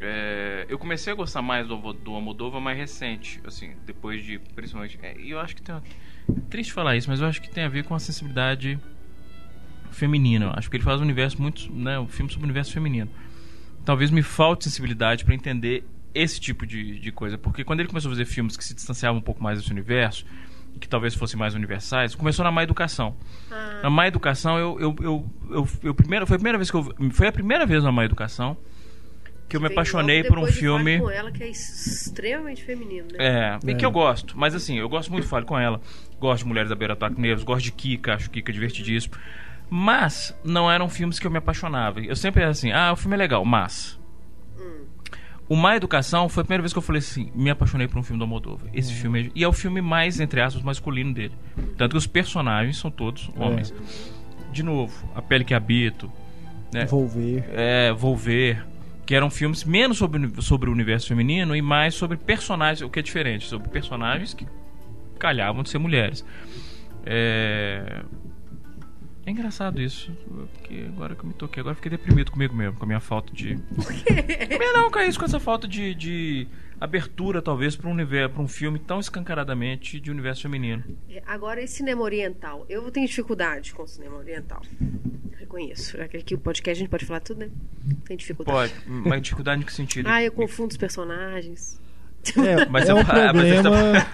É, 0.00 0.66
eu 0.68 0.78
comecei 0.78 1.12
a 1.12 1.16
gostar 1.16 1.40
mais 1.40 1.66
do, 1.66 1.92
do 1.94 2.12
Almodóvar 2.14 2.60
mais 2.60 2.76
recente, 2.76 3.40
assim, 3.46 3.74
depois 3.86 4.22
de, 4.22 4.38
principalmente, 4.54 4.98
é, 5.02 5.18
e 5.18 5.30
eu 5.30 5.40
acho 5.40 5.56
que 5.56 5.62
tem 5.62 5.74
uma, 5.74 5.82
triste 6.50 6.72
falar 6.72 6.96
isso, 6.96 7.08
mas 7.08 7.20
eu 7.20 7.26
acho 7.26 7.40
que 7.40 7.48
tem 7.48 7.64
a 7.64 7.68
ver 7.68 7.84
com 7.84 7.94
a 7.94 7.98
sensibilidade 7.98 8.78
feminina. 9.90 10.52
Acho 10.56 10.70
que 10.70 10.76
ele 10.76 10.84
faz 10.84 11.00
um 11.00 11.04
universo 11.04 11.40
muito, 11.40 11.72
né, 11.72 11.98
um 11.98 12.06
filme 12.08 12.30
sobre 12.30 12.44
o 12.44 12.48
universo 12.48 12.72
feminino. 12.72 13.10
Talvez 13.84 14.10
me 14.10 14.22
falte 14.22 14.64
sensibilidade 14.64 15.24
para 15.24 15.34
entender 15.34 15.84
esse 16.14 16.40
tipo 16.40 16.66
de, 16.66 16.98
de 16.98 17.12
coisa, 17.12 17.36
porque 17.38 17.62
quando 17.62 17.80
ele 17.80 17.88
começou 17.88 18.08
a 18.10 18.12
fazer 18.14 18.24
filmes 18.24 18.56
que 18.56 18.64
se 18.64 18.74
distanciavam 18.74 19.18
um 19.18 19.22
pouco 19.22 19.42
mais 19.42 19.58
desse 19.58 19.70
universo, 19.70 20.24
e 20.74 20.78
que 20.78 20.88
talvez 20.88 21.14
fossem 21.14 21.38
mais 21.38 21.54
universais, 21.54 22.14
começou 22.14 22.44
na 22.44 22.50
má 22.50 22.62
educação. 22.62 23.16
Ah, 23.50 23.80
Na 23.84 23.90
má 23.90 24.06
educação, 24.06 24.58
eu, 24.58 24.78
eu, 24.78 24.96
eu, 25.00 25.30
eu, 25.50 25.68
eu 25.84 25.94
primeira, 25.94 26.26
foi 26.26 26.36
a 26.36 26.38
primeira 26.38 26.58
vez 26.58 26.70
que 26.70 26.76
eu 26.76 26.94
foi 27.12 27.28
a 27.28 27.32
primeira 27.32 27.64
vez 27.64 27.82
na 27.82 27.90
má 27.90 28.04
educação 28.04 28.56
que 29.48 29.56
eu 29.56 29.60
me 29.60 29.68
apaixonei 29.68 30.24
por 30.24 30.38
um 30.38 30.42
Fale 30.42 30.52
filme 30.52 30.98
com 30.98 31.08
ela 31.08 31.30
que 31.30 31.42
é 31.42 31.48
extremamente 31.48 32.64
feminino, 32.64 33.06
né? 33.12 33.16
é, 33.18 33.58
e 33.64 33.70
É. 33.70 33.74
que 33.74 33.86
eu 33.86 33.90
gosto, 33.90 34.36
mas 34.36 34.54
assim, 34.54 34.78
eu 34.78 34.88
gosto 34.88 35.10
muito 35.10 35.24
de 35.24 35.30
Fale 35.30 35.46
com 35.46 35.58
ela. 35.58 35.80
Gosto 36.18 36.42
de 36.42 36.48
Mulheres 36.48 36.68
da 36.68 36.74
Beira 36.74 36.94
do 36.94 36.98
Ataque 37.04 37.20
Negros, 37.20 37.44
gosto 37.44 37.64
de 37.64 37.72
Kika, 37.72 38.14
acho 38.14 38.28
Kika 38.30 38.52
divertidíssimo. 38.52 39.14
Mas 39.68 40.36
não 40.44 40.70
eram 40.70 40.88
filmes 40.88 41.18
que 41.18 41.26
eu 41.26 41.30
me 41.30 41.38
apaixonava. 41.38 42.00
Eu 42.00 42.14
sempre 42.16 42.42
era 42.42 42.50
assim, 42.50 42.70
ah, 42.72 42.92
o 42.92 42.96
filme 42.96 43.14
é 43.14 43.18
legal, 43.18 43.44
mas. 43.44 43.98
O 45.48 45.54
Má 45.54 45.76
Educação 45.76 46.28
foi 46.28 46.40
a 46.40 46.44
primeira 46.44 46.62
vez 46.62 46.72
que 46.72 46.78
eu 46.78 46.82
falei 46.82 46.98
assim, 46.98 47.30
me 47.34 47.50
apaixonei 47.50 47.86
por 47.86 47.98
um 47.98 48.02
filme 48.02 48.18
do 48.18 48.24
Almodóvar. 48.24 48.68
Esse 48.74 48.92
filme 48.92 49.26
é, 49.26 49.30
e 49.32 49.44
é 49.44 49.48
o 49.48 49.52
filme 49.52 49.80
mais 49.80 50.18
entre 50.18 50.40
aspas 50.40 50.62
masculino 50.62 51.14
dele. 51.14 51.34
Tanto 51.76 51.92
que 51.92 51.98
os 51.98 52.06
personagens 52.06 52.78
são 52.78 52.90
todos 52.90 53.30
homens. 53.36 53.72
De 54.52 54.62
novo, 54.64 55.08
A 55.14 55.22
Pele 55.22 55.44
que 55.44 55.54
Habito, 55.54 56.10
né? 56.72 56.84
Volver. 56.86 57.44
é, 57.52 57.92
Volver, 57.92 58.66
que 59.04 59.14
eram 59.14 59.30
filmes 59.30 59.62
menos 59.62 59.98
sobre, 59.98 60.42
sobre 60.42 60.68
o 60.68 60.72
universo 60.72 61.06
feminino 61.06 61.54
e 61.54 61.62
mais 61.62 61.94
sobre 61.94 62.16
personagens, 62.16 62.82
o 62.82 62.90
que 62.90 62.98
é 62.98 63.02
diferente, 63.02 63.46
sobre 63.46 63.68
personagens 63.68 64.34
que 64.34 64.46
calhavam 65.16 65.62
de 65.62 65.70
ser 65.70 65.78
mulheres. 65.78 66.24
É, 67.04 68.02
é 69.26 69.30
engraçado 69.30 69.82
isso, 69.82 70.10
porque 70.54 70.84
agora 70.88 71.14
que 71.14 71.22
eu 71.22 71.26
me 71.26 71.34
toquei, 71.34 71.60
agora 71.60 71.72
eu 71.72 71.76
fiquei 71.76 71.90
deprimido 71.90 72.30
comigo 72.30 72.54
mesmo, 72.54 72.76
com 72.78 72.84
a 72.84 72.86
minha 72.86 73.00
falta 73.00 73.32
de. 73.34 73.56
Por 73.74 73.92
quê? 73.92 74.56
Não, 74.72 74.90
com 74.90 75.00
isso, 75.00 75.18
com 75.18 75.24
essa 75.24 75.40
falta 75.40 75.66
de, 75.66 75.94
de 75.94 76.46
abertura, 76.80 77.42
talvez, 77.42 77.74
para 77.74 77.88
um 77.88 77.92
universo, 77.92 78.34
para 78.34 78.42
um 78.42 78.48
filme 78.48 78.78
tão 78.78 79.00
escancaradamente 79.00 79.98
de 79.98 80.10
universo 80.10 80.42
feminino. 80.42 80.84
É, 81.10 81.22
Agora, 81.26 81.60
esse 81.62 81.74
cinema 81.78 82.02
oriental. 82.02 82.64
Eu 82.68 82.90
tenho 82.90 83.06
dificuldade 83.06 83.74
com 83.74 83.82
o 83.82 83.88
cinema 83.88 84.16
oriental. 84.16 84.62
Reconheço. 85.38 86.00
Aqui 86.00 86.22
que 86.22 86.34
o 86.34 86.38
podcast 86.38 86.78
a 86.78 86.80
gente 86.80 86.90
pode 86.90 87.04
falar 87.04 87.20
tudo, 87.20 87.40
né? 87.40 87.50
Tem 88.04 88.16
dificuldade. 88.16 88.72
Pode, 88.72 89.08
mas 89.08 89.22
dificuldade 89.22 89.62
em 89.62 89.64
que 89.64 89.72
sentido? 89.72 90.06
Ah, 90.08 90.22
eu 90.22 90.30
confundo 90.32 90.70
os 90.70 90.76
personagens. 90.76 91.80
É, 92.36 92.66
Mas 92.66 92.88
é 92.88 92.92
eu- 92.92 92.96
um 92.96 93.04
problema. 93.04 94.06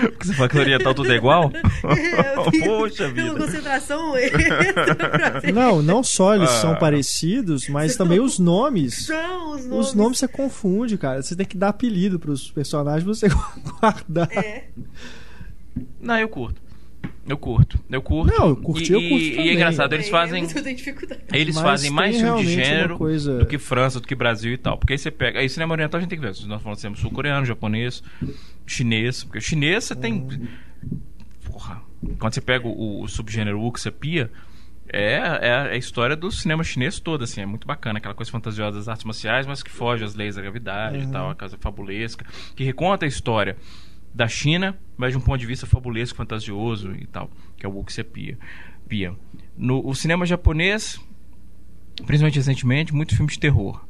Porque 0.00 0.26
você 0.26 0.34
fala 0.34 0.48
que 0.48 0.58
oriental 0.58 0.94
tudo 0.94 1.12
é 1.12 1.16
igual? 1.16 1.50
Eu 2.34 2.50
tenho 2.50 2.64
Poxa 2.64 3.08
vida. 3.08 3.34
concentração. 3.34 4.12
Não, 5.54 5.82
não 5.82 6.02
só 6.02 6.34
eles 6.34 6.50
Ah. 6.50 6.60
são 6.60 6.74
parecidos, 6.76 7.68
mas 7.68 7.96
também 7.96 8.20
os 8.20 8.38
nomes. 8.38 9.06
São 9.06 9.52
os 9.52 9.66
nomes. 9.66 9.86
Os 9.88 9.94
nomes 9.94 10.18
você 10.18 10.28
confunde, 10.28 10.96
cara. 10.98 11.22
Você 11.22 11.34
tem 11.36 11.46
que 11.46 11.56
dar 11.56 11.68
apelido 11.68 12.18
pros 12.18 12.50
personagens 12.50 13.04
pra 13.04 13.14
você 13.14 13.28
guardar. 13.80 14.28
É. 14.32 14.64
Não, 16.00 16.18
eu 16.18 16.28
curto. 16.28 16.60
Eu 17.28 17.36
curto. 17.38 17.78
Eu 17.88 18.02
curto. 18.02 18.34
Não, 18.34 18.48
eu 18.48 18.56
curti, 18.56 18.92
e, 18.92 18.94
eu 18.94 19.00
curto 19.00 19.14
E, 19.24 19.28
e 19.28 19.30
também. 19.36 19.48
é 19.50 19.54
engraçado, 19.54 19.92
eles 19.92 20.06
É, 20.08 20.10
fazem. 20.10 20.42
Eu 20.42 20.62
tenho 20.62 20.76
dificuldade. 20.76 21.22
Eles 21.32 21.54
Mas 21.54 21.64
fazem 21.64 21.90
mais 21.90 22.16
filme 22.16 22.42
de 22.42 22.48
realmente 22.48 22.56
uma 22.58 22.64
gênero 22.64 22.98
coisa- 22.98 23.38
do 23.38 23.46
que 23.46 23.58
França, 23.58 24.00
do 24.00 24.06
que 24.08 24.14
Brasil 24.14 24.52
e 24.52 24.56
tal. 24.58 24.78
Porque 24.78 24.94
aí 24.94 24.98
você 24.98 25.10
pega. 25.10 25.38
Aí 25.38 25.48
cinema 25.48 25.72
oriental 25.74 25.98
a 25.98 26.00
gente 26.00 26.10
tem 26.10 26.18
que 26.18 26.24
ver. 26.26 26.34
Se 26.34 26.46
nós 26.48 26.60
falamos 26.62 26.80
cinema 26.80 26.96
sul-coreano, 26.96 27.44
japonês, 27.46 28.02
chinês. 28.66 29.22
Porque 29.22 29.38
o 29.38 29.42
chinês 29.42 29.84
você 29.84 29.94
tem. 29.94 30.48
Porra. 31.44 31.82
Quando 32.18 32.32
você 32.34 32.40
pega 32.40 32.66
o, 32.66 33.02
o 33.02 33.08
subgênero 33.08 33.60
Wuxia 33.60 34.30
é, 34.92 35.16
é 35.42 35.52
a 35.72 35.76
história 35.76 36.16
do 36.16 36.30
cinema 36.32 36.64
chinês 36.64 36.98
todo, 36.98 37.22
assim, 37.22 37.42
é 37.42 37.46
muito 37.46 37.66
bacana, 37.66 37.98
aquela 37.98 38.14
coisa 38.14 38.30
fantasiosa 38.32 38.78
das 38.78 38.88
artes 38.88 39.04
marciais, 39.04 39.46
mas 39.46 39.62
que 39.62 39.70
foge 39.70 40.02
às 40.02 40.14
leis 40.14 40.34
da 40.36 40.42
gravidade 40.42 40.98
e 40.98 41.04
Uhum. 41.04 41.10
tal, 41.12 41.30
a 41.30 41.34
casa 41.34 41.56
fabulesca, 41.60 42.24
que 42.56 42.64
reconta 42.64 43.04
a 43.04 43.08
história 43.08 43.56
da 44.14 44.28
China, 44.28 44.76
mas 44.96 45.12
de 45.12 45.18
um 45.18 45.20
ponto 45.20 45.38
de 45.38 45.46
vista 45.46 45.66
fabulesco, 45.66 46.16
fantasioso 46.16 46.92
e 46.92 47.06
tal, 47.06 47.30
que 47.56 47.64
é 47.64 47.68
o 47.68 47.72
Wuxia 47.72 48.04
Pia. 48.04 48.38
Pia. 48.88 49.14
No 49.56 49.86
o 49.86 49.94
cinema 49.94 50.26
japonês, 50.26 51.00
principalmente 52.06 52.36
recentemente, 52.36 52.94
muito 52.94 53.14
filme 53.14 53.30
de 53.30 53.38
terror. 53.38 53.84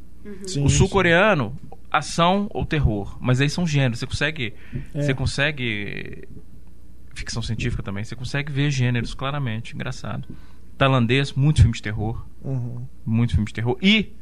Sim, 0.46 0.64
O 0.64 0.68
sul-coreano, 0.68 1.56
ação 1.90 2.46
ou 2.50 2.64
terror. 2.64 3.16
Mas 3.20 3.40
aí 3.40 3.48
são 3.48 3.66
gêneros. 3.66 3.98
Você 3.98 4.06
consegue. 4.06 4.54
É. 4.94 5.02
Você 5.02 5.14
consegue. 5.14 6.28
Ficção 7.14 7.42
científica 7.42 7.82
também. 7.82 8.04
Você 8.04 8.14
consegue 8.14 8.52
ver 8.52 8.70
gêneros 8.70 9.14
claramente. 9.14 9.74
Engraçado. 9.74 10.28
Tailandês, 10.78 11.32
muito 11.32 11.60
filme 11.60 11.74
de 11.74 11.82
terror. 11.82 12.24
Uhum. 12.42 12.86
Muito 13.04 13.32
filme 13.32 13.46
de 13.46 13.52
terror. 13.52 13.76
E 13.82 14.14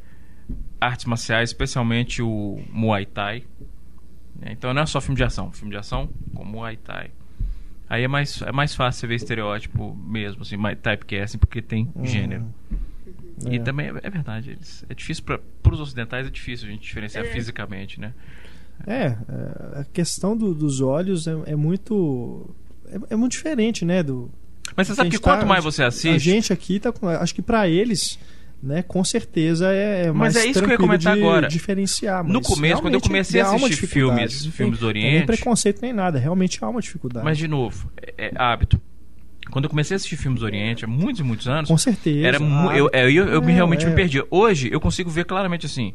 artes 0.81 1.05
marciais, 1.05 1.51
especialmente 1.51 2.23
o 2.23 2.61
Muay 2.73 3.07
Thai. 3.07 3.45
Né? 4.39 4.53
Então 4.53 4.73
não 4.73 4.83
é 4.83 4.87
só 4.87 5.01
filme 5.01 5.17
de 5.17 5.25
ação. 5.25 5.51
Filme 5.53 5.71
de 5.73 5.77
ação 5.79 6.09
como 6.35 6.51
Muay 6.53 6.77
Thai. 6.77 7.11
Aí 7.91 8.05
é 8.05 8.09
mais, 8.09 8.43
é 8.43 8.53
mais 8.53 8.75
fácil 8.75 9.01
você 9.01 9.07
ver 9.07 9.15
estereótipo 9.15 9.95
mesmo, 9.97 10.43
assim, 10.43 10.57
mais 10.57 10.77
typecasting, 10.79 11.39
porque 11.39 11.63
tem 11.63 11.91
Uhum. 11.95 12.05
gênero. 12.07 12.45
E 13.51 13.57
É. 13.57 13.59
também 13.61 13.87
é, 13.87 13.95
é 14.03 14.11
verdade, 14.11 14.51
eles, 14.51 14.85
é 14.89 14.95
difícil 14.95 15.25
para 15.25 15.41
os 15.73 15.81
ocidentais 15.81 16.27
é 16.27 16.31
difícil 16.31 16.69
a 16.69 16.71
gente 16.71 16.83
diferenciar 16.83 17.25
É. 17.25 17.29
fisicamente, 17.31 17.99
né? 18.01 18.13
É, 18.87 19.07
é, 19.07 19.17
a 19.81 19.85
questão 19.93 20.37
do- 20.37 20.55
dos 20.55 20.81
olhos 20.81 21.27
é, 21.27 21.33
é 21.47 21.57
muito. 21.57 22.49
É, 22.87 23.15
é 23.15 23.17
muito 23.17 23.33
diferente, 23.33 23.85
né? 23.85 24.03
Do, 24.03 24.31
Mas 24.77 24.87
você 24.87 24.95
sabe 24.95 25.09
a 25.09 25.11
que 25.11 25.19
tá- 25.19 25.35
quanto 25.37 25.47
mais 25.47 25.65
você 25.65 25.83
A 25.83 25.87
assiste, 25.89 26.19
gente 26.25 26.53
aqui 26.53 26.79
tá 26.79 26.93
com. 26.93 27.09
Acho 27.09 27.35
que 27.35 27.43
pra 27.43 27.69
eles, 27.69 28.19
né, 28.63 28.83
com 28.83 29.05
certeza 29.05 29.73
é, 29.73 30.07
é 30.07 30.13
mais 30.13 30.35
Mas 30.35 30.45
é 30.45 30.49
isso 30.49 30.61
que 30.61 30.67
eu 30.67 30.71
ia 30.73 30.77
comentar 30.79 31.15
de 31.15 31.21
agora. 31.23 31.49
diferenciar. 31.49 32.25
No 32.25 32.41
começo, 32.41 32.83
quando 32.83 32.95
eu 32.95 33.01
comecei 33.01 33.41
a 33.41 33.51
assistir 33.53 33.87
filmes- 33.87 34.47
filmes 34.47 34.79
do 34.79 34.87
não 34.87 34.93
tem 34.93 35.03
Oriente- 35.03 35.17
nem 35.19 35.27
preconceito 35.27 35.81
nem 35.81 35.93
nada, 35.93 36.19
realmente 36.19 36.59
há 36.63 36.69
uma 36.69 36.81
dificuldade. 36.81 37.25
mas 37.25 37.39
de 37.39 37.47
novo, 37.49 37.91
é, 38.17 38.27
é 38.27 38.33
hábito. 38.37 38.81
Quando 39.51 39.65
eu 39.65 39.71
comecei 39.71 39.95
a 39.95 39.97
assistir 39.97 40.17
filmes 40.17 40.41
do 40.41 40.45
Oriente, 40.47 40.85
há 40.85 40.89
muitos 40.89 41.21
e 41.21 41.25
muitos 41.25 41.49
anos, 41.49 41.71
com 41.71 41.79
certeza. 41.79 42.27
Era 42.27 42.39
Ah, 42.39 42.77
eu, 42.77 42.91
eu, 42.93 43.11
eu, 43.11 43.29
eu 43.29 43.43
me 43.43 43.53
é, 43.53 43.55
realmente 43.55 43.87
é. 43.87 43.89
me 43.89 43.95
perdi. 43.95 44.23
Hoje 44.31 44.69
eu 44.71 44.79
consigo 44.81 45.09
ver 45.09 45.25
claramente 45.25 45.65
assim. 45.65 45.95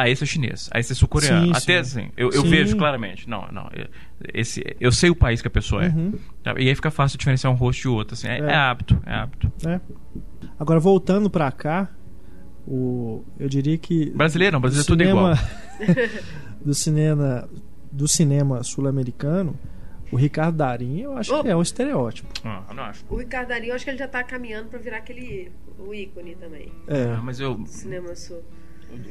Ah, 0.00 0.08
esse 0.08 0.22
é 0.22 0.26
chinês, 0.26 0.70
ah, 0.72 0.78
esse 0.78 0.92
é 0.92 0.94
sul-coreano. 0.94 1.46
Sim, 1.46 1.50
Até 1.52 1.82
sim. 1.82 2.00
assim, 2.02 2.10
eu, 2.16 2.30
eu 2.30 2.42
vejo 2.44 2.76
claramente. 2.76 3.28
Não, 3.28 3.48
não. 3.50 3.68
eu- 3.74 3.88
Esse, 4.32 4.62
eu 4.80 4.92
sei 4.92 5.10
o 5.10 5.16
país 5.16 5.42
que 5.42 5.48
a 5.48 5.50
pessoa 5.50 5.84
é. 5.84 5.88
Uhum. 5.88 6.12
Tá? 6.42 6.54
E 6.56 6.68
aí 6.68 6.74
fica 6.76 6.90
fácil 6.90 7.18
diferenciar 7.18 7.52
um 7.52 7.56
rosto 7.56 7.80
de 7.82 7.88
outro. 7.88 8.14
Assim, 8.14 8.28
é, 8.28 8.38
É. 8.38 8.42
é 8.44 8.54
hábito, 8.54 8.96
é 9.04 9.12
hábito. 9.12 9.52
É. 9.66 9.80
Agora, 10.58 10.78
voltando 10.78 11.28
pra 11.28 11.50
cá, 11.50 11.90
o, 12.66 13.24
eu 13.40 13.48
diria 13.48 13.76
que. 13.76 14.10
Brasileiro 14.10 14.52
não, 14.54 14.60
brasileiro 14.60 14.86
é 14.86 14.88
tudo 14.88 15.02
igual. 15.02 15.34
do 16.64 16.74
cinema 16.74 17.48
do 17.90 18.06
cinema 18.06 18.62
sul-americano, 18.62 19.58
o 20.12 20.16
Ricardo 20.16 20.56
Darim, 20.58 21.00
eu 21.00 21.16
acho 21.16 21.34
Oh. 21.34 21.42
que 21.42 21.48
é 21.48 21.56
um 21.56 21.62
estereótipo. 21.62 22.28
Ah, 22.44 22.62
não 22.74 22.82
acho. 22.84 23.04
O 23.08 23.16
Ricardo 23.16 23.48
Darinho, 23.48 23.70
eu 23.70 23.74
acho 23.74 23.84
que 23.84 23.90
ele 23.90 23.98
já 23.98 24.06
tá 24.08 24.22
caminhando 24.22 24.68
pra 24.68 24.78
virar 24.78 24.98
aquele 24.98 25.50
o 25.78 25.94
ícone 25.94 26.34
também 26.36 26.68
É, 26.86 27.14
Ah, 27.16 27.20
mas 27.22 27.40
eu. 27.40 27.54
do 27.54 27.66
cinema 27.68 28.14
sul. 28.14 28.42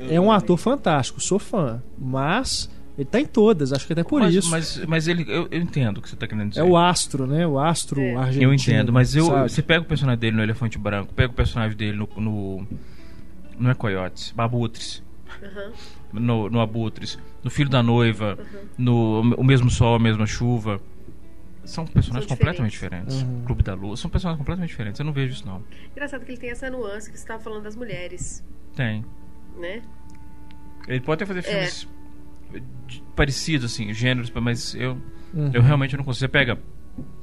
É 0.09 0.19
um 0.19 0.31
ator 0.31 0.57
fantástico, 0.57 1.19
sou 1.21 1.39
fã, 1.39 1.81
mas 1.97 2.69
ele 2.97 3.05
tá 3.05 3.19
em 3.19 3.25
todas, 3.25 3.71
acho 3.71 3.85
que 3.85 3.93
até 3.93 4.03
por 4.03 4.21
mas, 4.21 4.33
isso. 4.33 4.49
Mas, 4.49 4.85
mas 4.87 5.07
ele, 5.07 5.23
eu, 5.27 5.47
eu 5.51 5.61
entendo 5.61 5.99
o 5.99 6.01
que 6.01 6.09
você 6.09 6.15
está 6.15 6.27
querendo 6.27 6.49
dizer. 6.49 6.61
É 6.61 6.63
o 6.63 6.75
astro, 6.75 7.27
né? 7.27 7.45
O 7.45 7.59
astro 7.59 8.01
É. 8.01 8.15
argentino. 8.15 8.43
Eu 8.43 8.53
entendo, 8.53 8.91
mas 8.91 9.15
eu, 9.15 9.27
sabe? 9.27 9.51
você 9.51 9.61
pega 9.61 9.81
o 9.81 9.85
personagem 9.85 10.19
dele 10.19 10.35
no 10.35 10.41
Elefante 10.41 10.79
Branco, 10.79 11.13
pega 11.13 11.31
o 11.31 11.35
personagem 11.35 11.77
dele 11.77 11.95
no. 11.95 12.09
no 12.17 12.67
não 13.59 13.69
é 13.69 13.73
Coyotes, 13.75 14.33
Abutres. 14.37 15.03
Aham. 15.43 15.71
no, 16.13 16.49
no 16.49 16.59
Abutres, 16.59 17.19
no 17.43 17.51
Filho 17.51 17.69
da 17.69 17.83
Noiva, 17.83 18.37
no 18.77 19.21
O 19.37 19.43
Mesmo 19.43 19.69
Sol, 19.69 19.95
a 19.95 19.99
Mesma 19.99 20.25
Chuva. 20.25 20.81
São 21.63 21.85
personagens 21.85 22.27
São 22.29 22.37
completamente 22.37 22.71
diferentes. 22.71 23.21
Uhum. 23.21 23.43
Clube 23.45 23.61
da 23.61 23.73
Lua. 23.73 23.97
São 23.97 24.09
personagens 24.09 24.37
completamente 24.39 24.69
diferentes. 24.69 24.99
Eu 24.99 25.05
não 25.05 25.11
vejo 25.11 25.33
isso, 25.33 25.45
não. 25.45 25.61
Engraçado 25.91 26.23
que 26.23 26.31
ele 26.31 26.39
tem 26.39 26.49
essa 26.49 26.69
nuance 26.69 27.11
que 27.11 27.17
você 27.17 27.23
estava 27.23 27.43
falando 27.43 27.63
das 27.63 27.75
mulheres, 27.75 28.43
Tem. 28.73 29.03
Né? 29.59 29.81
Ele 30.87 31.01
pode 31.01 31.23
até 31.23 31.25
fazer 31.33 31.39
É. 31.39 31.65
filmes 31.65 31.87
de- 32.87 33.03
parecidos, 33.15 33.65
assim, 33.71 33.93
gêneros, 33.93 34.29
mas 34.31 34.73
eu, 34.75 34.97
Uhum. 35.33 35.51
eu 35.53 35.61
realmente 35.61 35.97
não 35.97 36.03
consigo. 36.03 36.21
Você 36.21 36.27
pega 36.27 36.57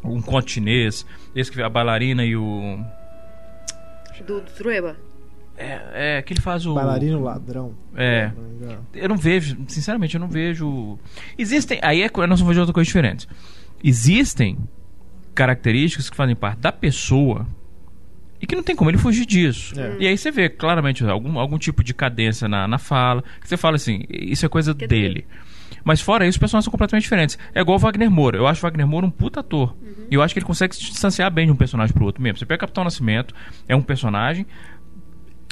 um 0.05 0.20
conto 0.20 0.51
chinês, 0.51 1.07
esse 1.35 1.51
que 1.51 1.62
a 1.62 1.68
bailarina 1.68 2.24
e 2.24 2.37
o. 2.37 2.78
Do, 4.26 4.41
do 4.41 4.51
Trueba. 4.53 4.97
É, 5.57 6.18
é 6.18 6.22
que 6.22 6.32
ele 6.32 6.41
faz 6.41 6.66
o. 6.66 6.74
Bailarino 6.74 7.22
ladrão. 7.22 7.74
É. 7.95 8.30
não. 8.61 8.87
Eu 8.93 9.09
não 9.09 9.16
vejo, 9.16 9.57
sinceramente, 9.68 10.14
eu 10.14 10.20
não 10.20 10.28
vejo. 10.28 10.99
Existem. 11.39 11.78
Aí 11.82 12.03
é, 12.03 12.11
nós 12.26 12.41
vamos 12.41 12.55
ver 12.55 12.61
outra 12.61 12.74
coisa 12.74 12.87
diferente. 12.87 13.26
Existem 13.82 14.59
características 15.35 16.11
que 16.11 16.16
fazem 16.16 16.35
parte 16.37 16.59
da 16.61 16.72
pessoa 16.72 17.47
e 18.45 18.47
que 18.47 18.55
não 18.55 18.62
tem 18.62 18.76
como 18.76 18.90
ele 18.90 18.99
fugir 18.99 19.24
disso. 19.26 19.78
É. 19.80 19.97
E 20.01 20.07
aí 20.07 20.16
você 20.18 20.30
vê 20.30 20.49
claramente 20.49 21.03
algum, 21.05 21.38
algum 21.38 21.59
tipo 21.59 21.82
de 21.82 21.95
cadência 21.95 22.47
na, 22.47 22.68
na 22.68 22.78
fala, 22.78 23.22
que 23.40 23.49
você 23.49 23.57
fala 23.57 23.76
assim, 23.76 24.05
isso 24.11 24.45
é 24.45 24.49
coisa 24.49 24.74
Que 24.74 24.86
dele. 24.86 25.26
Mas 25.82 26.01
fora 26.01 26.24
isso, 26.24 26.36
os 26.36 26.38
personagens 26.38 26.64
são 26.64 26.70
completamente 26.70 27.03
diferentes. 27.03 27.38
É 27.55 27.61
igual 27.61 27.76
o 27.76 27.78
Wagner 27.80 28.11
Moura. 28.11 28.38
Eu 28.38 28.47
acho 28.47 28.61
o 28.61 28.62
Wagner 28.62 28.86
Moura 28.86 29.07
um 29.07 29.11
puta 29.11 29.40
ator. 29.40 29.74
E 30.11 30.14
eu 30.14 30.22
acho 30.22 30.32
que 30.34 30.38
ele 30.38 30.47
consegue 30.47 30.74
se 30.74 30.80
distanciar 30.82 31.30
bem 31.30 31.47
de 31.47 31.53
um 31.53 31.57
personagem 31.57 31.92
pro 31.95 32.05
outro 32.05 32.22
mesmo. 32.22 32.38
Você 32.38 32.47
pega 32.47 32.61
Capitão 32.61 32.84
Nascimento, 32.84 33.34
é 33.68 33.74
um 33.76 33.82
personagem. 33.82 34.47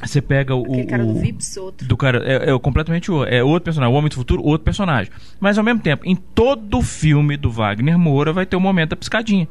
Você 0.05 0.21
pega 0.21 0.55
o. 0.55 0.63
Aquele 0.65 0.85
cara 0.87 1.05
do 1.05 1.15
Vips, 1.15 1.57
outro. 1.57 1.87
do 1.87 1.97
cara 1.97 2.23
é, 2.25 2.51
é 2.51 2.59
completamente 2.59 3.11
o- 3.13 3.25
é 3.25 3.43
outro 3.45 3.65
personagem, 3.65 3.95
o 3.95 3.99
Homem 3.99 4.09
do 4.09 4.15
Futuro, 4.17 4.43
outro 4.43 4.65
personagem. 4.65 5.13
Mas 5.39 5.59
ao 5.59 5.65
mesmo 5.65 5.81
tempo, 5.81 6.03
em 6.07 6.17
todo 6.17 6.81
filme 6.83 7.37
do 7.37 7.51
Wagner 7.51 7.97
Moura 7.99 8.33
vai 8.33 8.45
ter 8.45 8.57
um 8.57 8.61
momento 8.61 8.91
da 8.91 8.97
piscadinha. 8.97 9.47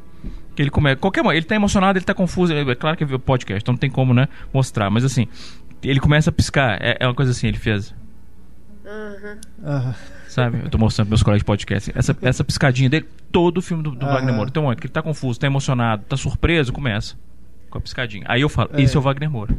Que 0.54 0.62
ele 0.62 0.70
começa, 0.70 0.96
qualquer 0.96 1.24
ele 1.24 1.42
tá 1.44 1.54
emocionado, 1.54 1.98
ele 1.98 2.04
tá 2.04 2.14
confuso, 2.14 2.52
é 2.52 2.74
claro 2.74 2.96
que 2.96 3.04
é 3.04 3.18
podcast, 3.18 3.62
então 3.62 3.72
não 3.72 3.78
tem 3.78 3.90
como, 3.90 4.12
né, 4.12 4.28
mostrar, 4.52 4.90
mas 4.90 5.04
assim, 5.04 5.26
ele 5.82 5.98
começa 5.98 6.30
a 6.30 6.32
piscar, 6.32 6.78
é, 6.80 6.98
é 7.00 7.06
uma 7.06 7.14
coisa 7.14 7.30
assim, 7.32 7.48
ele 7.48 7.58
fez, 7.58 7.94
Aham. 8.84 9.38
Ah, 9.64 9.94
sabe? 10.28 10.60
Eu 10.64 10.70
tô 10.70 10.76
mostrando 10.76 11.06
pros 11.08 11.20
meus 11.20 11.22
colegas 11.22 11.40
de 11.40 11.44
podcast. 11.44 11.92
Essa, 11.94 12.16
essa 12.20 12.44
piscadinha 12.44 12.90
dele, 12.90 13.06
todo 13.30 13.58
o 13.58 13.62
filme 13.62 13.82
do, 13.82 13.92
do. 13.92 14.04
Wagner 14.04 14.34
Moura. 14.34 14.50
Tem 14.50 14.60
um 14.60 14.64
momento 14.64 14.80
que 14.80 14.86
ele 14.86 14.92
tá 14.92 15.02
confuso, 15.02 15.38
tá 15.38 15.46
emocionado, 15.46 16.04
tá 16.08 16.16
surpreso, 16.16 16.72
começa 16.72 17.16
com 17.70 17.78
a 17.78 17.80
piscadinha. 17.80 18.24
Aí 18.28 18.42
eu 18.42 18.48
falo, 18.48 18.70
É. 18.74 18.82
esse 18.82 18.96
é 18.96 18.98
o 18.98 19.02
Wagner 19.02 19.30
Moura. 19.30 19.56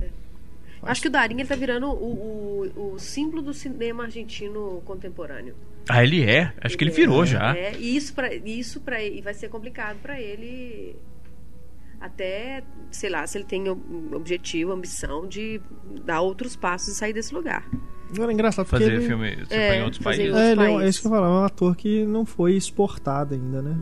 Acho 0.83 1.01
que 1.01 1.07
o 1.07 1.11
Darim 1.11 1.35
ele 1.35 1.45
tá 1.47 1.55
virando 1.55 1.87
o, 1.87 2.69
o, 2.75 2.93
o 2.93 2.99
símbolo 2.99 3.41
do 3.41 3.53
cinema 3.53 4.03
argentino 4.03 4.81
contemporâneo. 4.85 5.55
Ah, 5.89 6.03
ele 6.03 6.23
é? 6.23 6.53
Acho 6.61 6.77
que 6.77 6.84
ele 6.84 6.91
virou 6.91 7.25
já. 7.25 7.55
É, 7.55 7.73
e 7.77 7.95
isso 7.95 8.13
para 8.13 8.34
isso 8.34 8.79
para 8.81 9.03
e 9.03 9.21
vai 9.21 9.34
ser 9.34 9.49
complicado 9.49 9.97
para 10.01 10.19
ele 10.19 10.95
até, 11.99 12.63
sei 12.91 13.09
lá, 13.09 13.25
se 13.25 13.38
ele 13.38 13.45
tem 13.45 13.69
objetivo, 13.69 14.71
ambição 14.71 15.27
de 15.27 15.61
dar 16.05 16.21
outros 16.21 16.55
passos 16.55 16.89
e 16.89 16.95
sair 16.95 17.13
desse 17.13 17.34
lugar. 17.34 17.65
Agora 18.13 18.31
é 18.31 18.34
engraçado 18.34 18.65
Fazer 18.67 18.93
ele, 18.93 19.07
filme 19.07 19.36
tipo, 19.38 19.53
É, 19.53 19.77
em 19.79 19.84
outros 19.84 20.01
países. 20.03 20.25
em 20.25 20.38
é, 20.38 20.51
ele 20.51 20.61
é, 20.61 20.63
um- 20.63 20.67
é 20.67 20.73
países. 20.75 20.89
isso 20.95 21.01
que 21.01 21.07
eu 21.07 21.11
falava, 21.11 21.34
é 21.34 21.39
um 21.39 21.43
ator 21.45 21.75
que 21.75 22.05
não 22.05 22.25
foi 22.25 22.55
exportado 22.55 23.34
ainda, 23.34 23.61
né? 23.61 23.77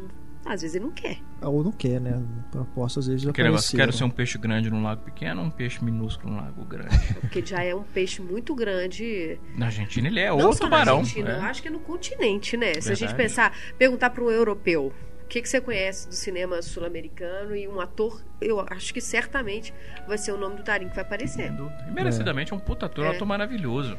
Às 0.53 0.61
vezes 0.61 0.75
ele 0.75 0.85
não 0.85 0.91
quer. 0.91 1.17
Ou 1.41 1.63
não 1.63 1.71
quer, 1.71 1.99
né? 2.01 2.21
Propostas 2.51 3.05
às 3.05 3.07
vezes 3.07 3.21
já 3.21 3.27
negócio, 3.29 3.45
apareceram. 3.49 3.79
quero 3.85 3.93
ser 3.97 4.03
um 4.03 4.09
peixe 4.09 4.37
grande 4.37 4.69
num 4.69 4.83
lago 4.83 5.01
pequeno 5.03 5.41
ou 5.41 5.47
um 5.47 5.51
peixe 5.51 5.83
minúsculo 5.83 6.33
num 6.33 6.41
lago 6.41 6.63
grande? 6.65 6.97
Porque 7.21 7.45
já 7.45 7.63
é 7.63 7.73
um 7.73 7.83
peixe 7.83 8.21
muito 8.21 8.53
grande. 8.53 9.39
Na 9.55 9.67
Argentina 9.67 10.07
ele 10.07 10.19
é 10.19 10.29
não 10.29 10.37
outro 10.39 10.61
tubarão. 10.65 10.95
na 10.95 10.99
Argentina, 11.01 11.31
é. 11.31 11.37
eu 11.37 11.41
acho 11.43 11.61
que 11.61 11.67
é 11.67 11.71
no 11.71 11.79
continente, 11.79 12.57
né? 12.57 12.73
Se 12.75 12.91
a 12.91 12.95
gente 12.95 13.07
Verdade. 13.09 13.15
pensar, 13.17 13.57
perguntar 13.77 14.09
para 14.09 14.23
um 14.23 14.29
europeu 14.29 14.91
o 15.23 15.27
que, 15.31 15.41
que 15.41 15.47
você 15.47 15.61
conhece 15.61 16.09
do 16.09 16.13
cinema 16.13 16.61
sul-americano 16.61 17.55
e 17.55 17.65
um 17.67 17.79
ator, 17.79 18.21
eu 18.41 18.59
acho 18.69 18.93
que 18.93 18.99
certamente 18.99 19.73
vai 20.05 20.17
ser 20.17 20.33
o 20.33 20.37
nome 20.37 20.57
do 20.57 20.63
Darim 20.63 20.89
que 20.89 20.95
vai 20.95 21.05
aparecer. 21.05 21.53
E 21.87 21.91
merecidamente 21.91 22.51
é 22.51 22.55
um 22.55 22.59
puta 22.59 22.85
ator, 22.87 23.05
um 23.05 23.07
É. 23.07 23.15
ator 23.15 23.25
maravilhoso. 23.25 23.97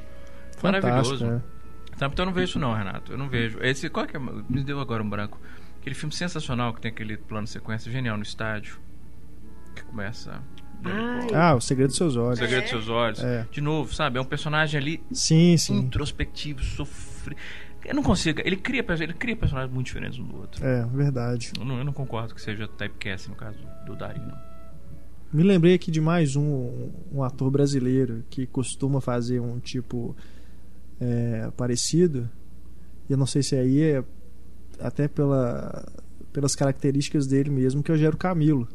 Fantástico, 0.58 0.86
Maravilhoso. 0.92 1.42
Sabe, 1.96 2.12
então 2.14 2.24
eu 2.24 2.26
não 2.26 2.32
vejo 2.34 2.44
isso 2.50 2.58
não, 2.58 2.74
Renato. 2.74 3.12
Eu 3.12 3.18
não 3.18 3.28
vejo. 3.28 3.58
Esse, 3.62 3.88
qual 3.88 4.06
que 4.06 4.16
é? 4.16 4.20
Me 4.20 4.62
deu 4.62 4.80
agora 4.80 5.02
um 5.02 5.08
branco. 5.08 5.38
Aquele 5.82 5.96
filme 5.96 6.14
sensacional 6.14 6.72
que 6.72 6.80
tem 6.80 6.92
aquele 6.92 7.16
plano 7.16 7.44
sequência 7.44 7.90
genial 7.90 8.16
no 8.16 8.22
estádio. 8.22 8.78
Que 9.74 9.82
começa. 9.82 10.40
Ah, 11.34 11.56
o 11.56 11.60
segredo 11.60 11.88
dos 11.88 11.96
seus 11.96 12.14
O 12.14 12.22
olhos. 12.22 12.38
Segredo 12.38 12.60
dos 12.60 12.70
seus 12.70 12.88
olhos. 12.88 13.18
É. 13.18 13.48
De 13.50 13.60
novo, 13.60 13.92
sabe? 13.92 14.16
É 14.16 14.20
um 14.20 14.24
personagem 14.24 14.80
ali 14.80 15.02
Sim, 15.10 15.56
sim. 15.56 15.78
introspectivo, 15.78 16.62
sofrido. 16.62 17.40
Eu 17.84 17.96
não 17.96 18.02
consigo. 18.04 18.40
Ele 18.44 18.56
cria, 18.56 18.84
ele 19.00 19.12
cria 19.12 19.34
personagens 19.34 19.74
muito 19.74 19.86
diferentes 19.86 20.20
um 20.20 20.24
do 20.24 20.36
outro. 20.36 20.64
É, 20.64 20.86
verdade. 20.86 21.50
Eu 21.58 21.64
não, 21.64 21.78
eu 21.78 21.84
não 21.84 21.92
concordo 21.92 22.32
que 22.32 22.40
seja 22.40 22.68
typecast 22.68 23.28
no 23.28 23.34
caso 23.34 23.58
do 23.84 23.96
Dari, 23.96 24.20
não. 24.20 24.38
Me 25.32 25.42
lembrei 25.42 25.74
aqui 25.74 25.90
de 25.90 26.00
mais 26.00 26.36
um, 26.36 26.92
um 27.10 27.24
ator 27.24 27.50
brasileiro 27.50 28.22
que 28.30 28.46
costuma 28.46 29.00
fazer 29.00 29.40
um 29.40 29.58
tipo 29.58 30.16
é, 31.00 31.50
parecido. 31.56 32.30
E 33.08 33.12
eu 33.12 33.18
não 33.18 33.26
sei 33.26 33.42
se 33.42 33.56
aí 33.56 33.82
é 33.82 34.04
até 34.82 35.08
pela, 35.08 35.86
pelas 36.32 36.54
características 36.54 37.26
dele 37.26 37.50
mesmo, 37.50 37.82
que 37.82 37.90
é 37.90 37.94
o 37.94 37.98
Gero 37.98 38.16
Camilo. 38.16 38.68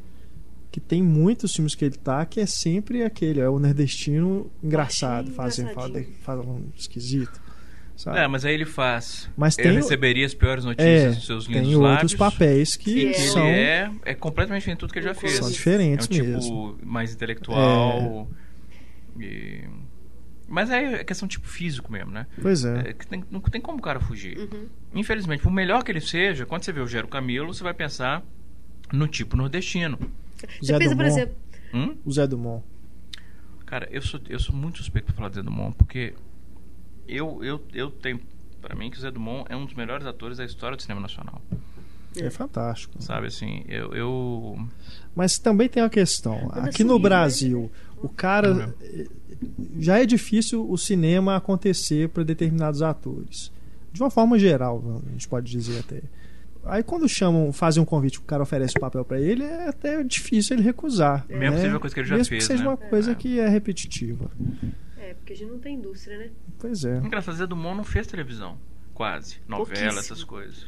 Que 0.71 0.79
tem 0.81 1.01
muitos 1.01 1.53
filmes 1.55 1.73
que 1.75 1.85
ele 1.85 1.95
tá 1.95 2.25
que 2.25 2.39
é 2.39 2.45
sempre 2.45 3.01
aquele, 3.03 3.39
é 3.39 3.49
o 3.49 3.57
nordestino 3.57 4.51
engraçado, 4.63 5.31
fazendo 5.31 5.69
um 6.45 6.63
esquisito. 6.75 7.39
Sabe? 7.95 8.19
É, 8.19 8.27
mas 8.27 8.45
aí 8.45 8.53
ele 8.53 8.65
faz. 8.65 9.27
Mas 9.35 9.57
ele 9.57 9.69
tem- 9.69 9.77
receberia 9.77 10.23
as 10.25 10.33
piores 10.35 10.63
É, 10.65 10.67
notícias 10.67 11.15
dos 11.15 11.25
seus 11.25 11.45
lindos 11.45 11.69
tem 11.69 11.75
lábios. 11.77 12.01
outros 12.11 12.15
papéis 12.15 12.75
que 12.75 13.07
que 13.11 13.13
são. 13.21 13.47
ele 13.47 13.59
é, 13.59 13.91
é 14.05 14.13
completamente 14.13 14.59
diferente 14.61 14.77
de 14.77 14.79
tudo 14.81 14.93
que 14.93 14.99
ele 14.99 15.07
já 15.07 15.15
fez. 15.15 15.33
São 15.37 15.47
é 15.47 15.51
diferentes 15.51 16.05
um 16.05 16.09
tipo 16.11 16.25
mesmo. 16.27 16.77
mais 16.83 17.11
intelectual. 17.13 18.27
e- 19.19 19.63
Mas 20.47 20.69
é 20.69 21.03
questão 21.03 21.27
tipo 21.27 21.47
físico 21.47 21.91
mesmo, 21.91 22.11
né? 22.11 22.25
Pois 22.41 22.63
é. 22.63 22.89
É 22.89 22.93
que 22.93 23.05
tem- 23.05 23.23
não 23.29 23.41
tem 23.41 23.59
como 23.59 23.79
o 23.79 23.81
cara 23.81 23.99
fugir. 23.99 24.37
Uhum. 24.37 24.67
Infelizmente, 24.95 25.43
por 25.43 25.51
melhor 25.51 25.83
que 25.83 25.91
ele 25.91 25.99
seja, 26.01 26.45
quando 26.45 26.63
você 26.63 26.71
vê 26.71 26.79
o 26.79 26.87
Gero 26.87 27.07
Camilo, 27.07 27.53
você 27.53 27.63
vai 27.63 27.73
pensar 27.73 28.23
no 28.93 29.07
tipo 29.07 29.35
nordestino. 29.35 29.97
Você 30.59 30.67
Zé 30.67 30.77
pensa, 30.79 30.95
por 30.95 31.05
exemplo, 31.05 31.35
Hum? 31.73 31.97
O 32.05 32.11
Zé 32.11 32.25
Dumont. 32.25 32.63
Cara, 33.65 33.87
eu 33.91 34.01
sou, 34.01 34.19
eu 34.29 34.39
sou 34.39 34.55
muito 34.55 34.77
suspeito 34.77 35.07
pra 35.07 35.15
falar 35.15 35.29
de 35.29 35.41
Dumont, 35.41 35.75
porque 35.75 36.13
eu, 37.07 37.43
eu, 37.43 37.61
eu 37.73 37.91
tenho 37.91 38.21
Para 38.61 38.73
mim, 38.75 38.89
que 38.89 38.97
o 38.97 39.01
Zé 39.01 39.11
Dumont 39.11 39.45
é 39.49 39.55
um 39.55 39.65
dos 39.65 39.73
melhores 39.75 40.05
atores 40.05 40.37
da 40.37 40.45
história 40.45 40.75
do 40.77 40.81
cinema 40.81 41.01
nacional. 41.01 41.41
É 42.15 42.29
fantástico. 42.29 43.01
Sabe 43.03 43.27
assim, 43.27 43.63
eu. 43.67 43.93
eu... 43.93 44.67
Mas 45.15 45.37
também 45.37 45.69
tem 45.69 45.83
uma 45.83 45.89
questão. 45.89 46.49
Aqui 46.53 46.83
no 46.83 46.97
Brasil, 46.97 47.69
o 47.97 48.09
cara. 48.09 48.73
Já 49.79 49.99
é 49.99 50.05
difícil 50.05 50.69
o 50.69 50.77
cinema 50.77 51.35
acontecer 51.35 52.09
para 52.09 52.23
determinados 52.23 52.81
atores. 52.81 53.51
De 53.91 54.01
uma 54.01 54.09
forma 54.09 54.37
geral, 54.37 55.01
a 55.07 55.11
gente 55.11 55.27
pode 55.27 55.51
dizer 55.51 55.79
até. 55.79 56.01
Aí 56.65 56.83
quando 56.83 57.07
chamam, 57.07 57.53
fazem 57.53 57.81
um 57.81 57.85
convite, 57.85 58.19
o 58.19 58.23
cara 58.23 58.43
oferece 58.43 58.77
o 58.77 58.79
papel 58.79 59.05
para 59.05 59.19
ele, 59.19 59.43
é 59.43 59.69
até 59.69 60.03
difícil 60.03 60.55
ele 60.55 60.63
recusar. 60.63 61.25
Mesmo 61.29 61.39
né? 61.39 61.51
que 61.51 61.57
seja 61.57 61.73
uma 61.73 61.79
coisa 61.79 61.93
que 61.93 61.99
ele 62.01 62.07
já 62.07 62.17
Mesmo 62.17 62.29
fez. 62.29 62.43
que 62.43 62.47
seja 62.47 62.63
né? 62.63 62.69
uma 62.69 62.77
coisa 62.77 63.15
que 63.15 63.39
é 63.39 63.47
repetitiva. 63.47 64.29
É, 64.97 65.13
porque 65.13 65.33
a 65.33 65.35
gente 65.35 65.49
não 65.49 65.59
tem 65.59 65.75
indústria, 65.75 66.17
né? 66.17 66.31
Pois 66.59 66.83
é. 66.83 66.97
Engraçado, 66.97 67.35
Zé 67.37 67.47
Dumont 67.47 67.77
não 67.77 67.83
fez 67.83 68.07
televisão. 68.07 68.57
Quase. 68.93 69.37
Novela, 69.47 69.99
essas 69.99 70.23
coisas. 70.23 70.65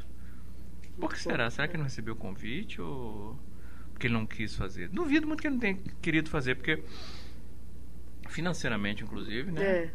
Por 1.00 1.12
que 1.14 1.20
será? 1.20 1.50
Será 1.50 1.68
que 1.68 1.74
ele 1.74 1.80
não 1.80 1.86
recebeu 1.86 2.14
o 2.14 2.18
convite 2.18 2.82
ou 2.82 3.38
porque 3.92 4.08
ele 4.08 4.14
não 4.14 4.26
quis 4.26 4.56
fazer? 4.56 4.88
Duvido 4.90 5.28
muito 5.28 5.42
que 5.42 5.48
ele 5.48 5.56
não 5.56 5.60
tenha 5.60 5.78
querido 6.02 6.30
fazer, 6.30 6.56
porque 6.56 6.82
financeiramente, 8.30 9.04
inclusive, 9.04 9.52
né? 9.52 9.64
É. 9.64 9.92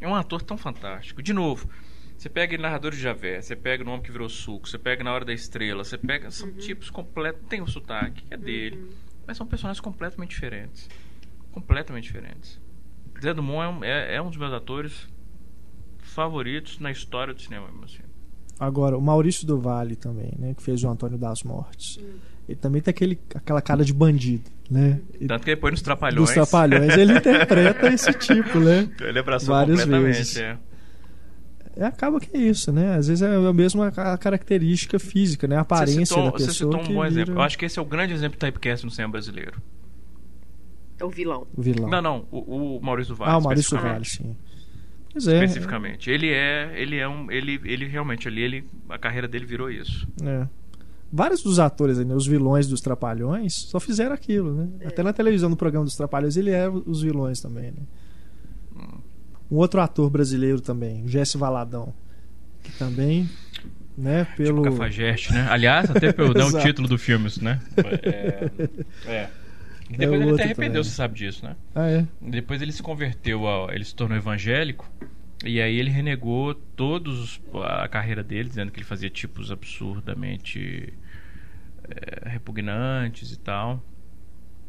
É 0.00 0.08
um 0.08 0.14
ator 0.14 0.42
tão 0.42 0.56
fantástico. 0.56 1.22
De 1.22 1.32
novo, 1.32 1.68
você 2.16 2.28
pega 2.28 2.54
em 2.54 2.58
Narrador 2.58 2.92
de 2.92 2.98
Javé, 2.98 3.40
você 3.40 3.54
pega 3.54 3.84
no 3.84 3.90
Homem 3.90 4.02
que 4.02 4.10
Virou 4.10 4.28
Suco, 4.28 4.68
você 4.68 4.78
pega 4.78 5.04
na 5.04 5.12
Hora 5.12 5.24
da 5.24 5.32
Estrela, 5.32 5.84
você 5.84 5.98
pega. 5.98 6.30
São 6.30 6.52
tipos 6.52 6.90
completos. 6.90 7.42
Tem 7.48 7.60
o 7.60 7.66
sotaque, 7.66 8.24
é 8.30 8.36
dele. 8.36 8.90
Mas 9.26 9.36
são 9.36 9.46
personagens 9.46 9.80
completamente 9.80 10.30
diferentes. 10.30 10.88
Completamente 11.52 12.04
diferentes. 12.04 12.60
Zé 13.20 13.34
Dumont 13.34 13.62
é 13.62 13.68
um, 13.68 13.84
é, 13.84 14.14
é 14.16 14.22
um 14.22 14.28
dos 14.28 14.36
meus 14.36 14.52
atores 14.52 15.08
favoritos 15.98 16.78
na 16.78 16.90
história 16.90 17.34
do 17.34 17.40
cinema, 17.40 17.68
assim. 17.84 18.02
Agora, 18.58 18.96
o 18.98 19.00
Maurício 19.00 19.46
do 19.46 19.58
Vale 19.60 19.94
também, 19.96 20.32
né? 20.38 20.54
Que 20.54 20.62
fez 20.62 20.82
o 20.82 20.88
Antônio 20.88 21.16
das 21.18 21.42
Mortes. 21.42 21.98
Ele 22.48 22.56
também 22.58 22.80
tem 22.82 22.90
aquele, 22.90 23.18
aquela 23.34 23.60
cara 23.60 23.84
de 23.84 23.92
bandido, 23.92 24.50
né? 24.70 25.00
Tanto 25.28 25.40
que 25.44 25.50
depois 25.54 25.72
nos 25.72 25.82
Trapalhões. 25.82 26.24
dos 26.24 26.34
Trapalhões. 26.34 26.96
Ele 26.96 27.12
interpreta 27.18 27.88
esse 27.92 28.12
tipo, 28.14 28.58
né? 28.58 28.88
Ele 29.00 29.18
abraçou 29.18 29.54
Várias 29.54 29.80
completamente. 29.80 30.16
vezes. 30.16 30.36
É. 30.38 30.56
É, 31.76 31.84
acaba 31.84 32.18
que 32.18 32.36
é 32.36 32.40
isso, 32.40 32.72
né? 32.72 32.96
Às 32.96 33.06
vezes 33.06 33.22
é 33.22 33.36
a 33.36 33.52
mesma 33.52 33.92
ca- 33.92 34.18
característica 34.18 34.98
física, 34.98 35.46
né? 35.46 35.56
A 35.56 35.60
aparência 35.60 36.06
você 36.06 36.06
citou, 36.06 36.24
da 36.24 36.30
você 36.32 36.46
pessoa 36.46 36.70
citou 36.72 36.80
um 36.80 36.84
que 36.84 36.92
bom 36.92 37.02
vira 37.02 37.08
exemplo. 37.22 37.34
Eu 37.34 37.42
acho 37.42 37.56
que 37.58 37.64
esse 37.66 37.78
é 37.78 37.82
o 37.82 37.84
grande 37.84 38.12
exemplo 38.14 38.32
de 38.36 38.44
typecast 38.44 38.84
no 38.84 38.90
cinema 38.90 39.12
brasileiro. 39.12 39.62
É 40.98 41.04
o 41.04 41.10
vilão. 41.10 41.46
o 41.56 41.62
vilão. 41.62 41.88
Não, 41.88 42.02
não, 42.02 42.26
o, 42.32 42.78
o 42.78 42.82
Maurício 42.82 43.14
do 43.14 43.18
Vale. 43.18 43.30
ah, 43.30 43.38
o 43.38 43.42
Maurício 43.42 43.76
do. 43.76 43.82
Vale, 43.84 44.04
sim. 44.04 44.34
Pois 45.18 45.26
é. 45.26 45.44
Especificamente. 45.44 46.08
Ele 46.10 46.30
é. 46.30 46.72
Ele 46.76 46.96
é 46.96 47.08
um. 47.08 47.30
Ele, 47.30 47.60
ele 47.64 47.88
realmente 47.88 48.28
ali, 48.28 48.40
ele, 48.40 48.64
a 48.88 48.96
carreira 48.96 49.26
dele 49.26 49.44
virou 49.44 49.68
isso. 49.68 50.06
É. 50.22 50.46
Vários 51.12 51.42
dos 51.42 51.58
atores, 51.58 51.98
né, 51.98 52.14
os 52.14 52.26
vilões 52.26 52.68
dos 52.68 52.82
Trapalhões, 52.82 53.54
só 53.54 53.80
fizeram 53.80 54.14
aquilo, 54.14 54.54
né? 54.54 54.68
Até 54.84 55.02
na 55.02 55.12
televisão, 55.12 55.48
no 55.48 55.56
programa 55.56 55.86
dos 55.86 55.96
Trapalhões, 55.96 56.36
ele 56.36 56.50
é 56.50 56.68
os 56.68 57.00
vilões 57.00 57.40
também, 57.40 57.72
né? 57.72 57.80
Hum. 58.76 58.98
Um 59.50 59.56
outro 59.56 59.80
ator 59.80 60.10
brasileiro 60.10 60.60
também, 60.60 61.02
o 61.04 61.08
Jesse 61.08 61.38
Valadão, 61.38 61.94
que 62.62 62.70
também, 62.72 63.26
né, 63.96 64.26
pelo... 64.36 64.62
Tipo 64.62 64.76
Cafajeste, 64.76 65.32
né? 65.32 65.48
Aliás, 65.48 65.90
até 65.90 66.12
pelo 66.12 66.34
né, 66.34 66.44
o 66.44 66.60
título 66.60 66.86
do 66.86 66.98
filme, 66.98 67.26
isso, 67.26 67.42
né? 67.42 67.58
É. 69.06 69.30
é. 69.90 69.92
E 69.92 69.94
É 69.94 69.98
Depois 69.98 70.20
o 70.20 70.22
ele 70.24 70.32
até 70.34 70.42
arrependeu, 70.44 70.72
também. 70.72 70.84
você 70.84 70.90
sabe 70.90 71.14
disso, 71.14 71.44
né? 71.46 71.56
Ah, 71.74 71.86
é? 71.88 72.06
Depois 72.20 72.60
ele 72.62 72.72
se 72.72 72.82
converteu, 72.82 73.46
ao, 73.46 73.70
ele 73.72 73.84
se 73.84 73.94
tornou 73.94 74.16
evangélico. 74.16 74.90
E 75.44 75.60
aí 75.60 75.76
ele 75.78 75.88
renegou 75.90 76.52
todos 76.54 77.18
os- 77.20 77.40
a 77.64 77.86
carreira 77.88 78.22
dele, 78.24 78.48
dizendo 78.48 78.70
que 78.72 78.78
ele 78.78 78.84
fazia 78.86 79.08
tipos 79.08 79.50
absurdamente 79.52 80.92
é, 81.88 82.28
repugnantes 82.28 83.32
e 83.32 83.38
tal. 83.38 83.82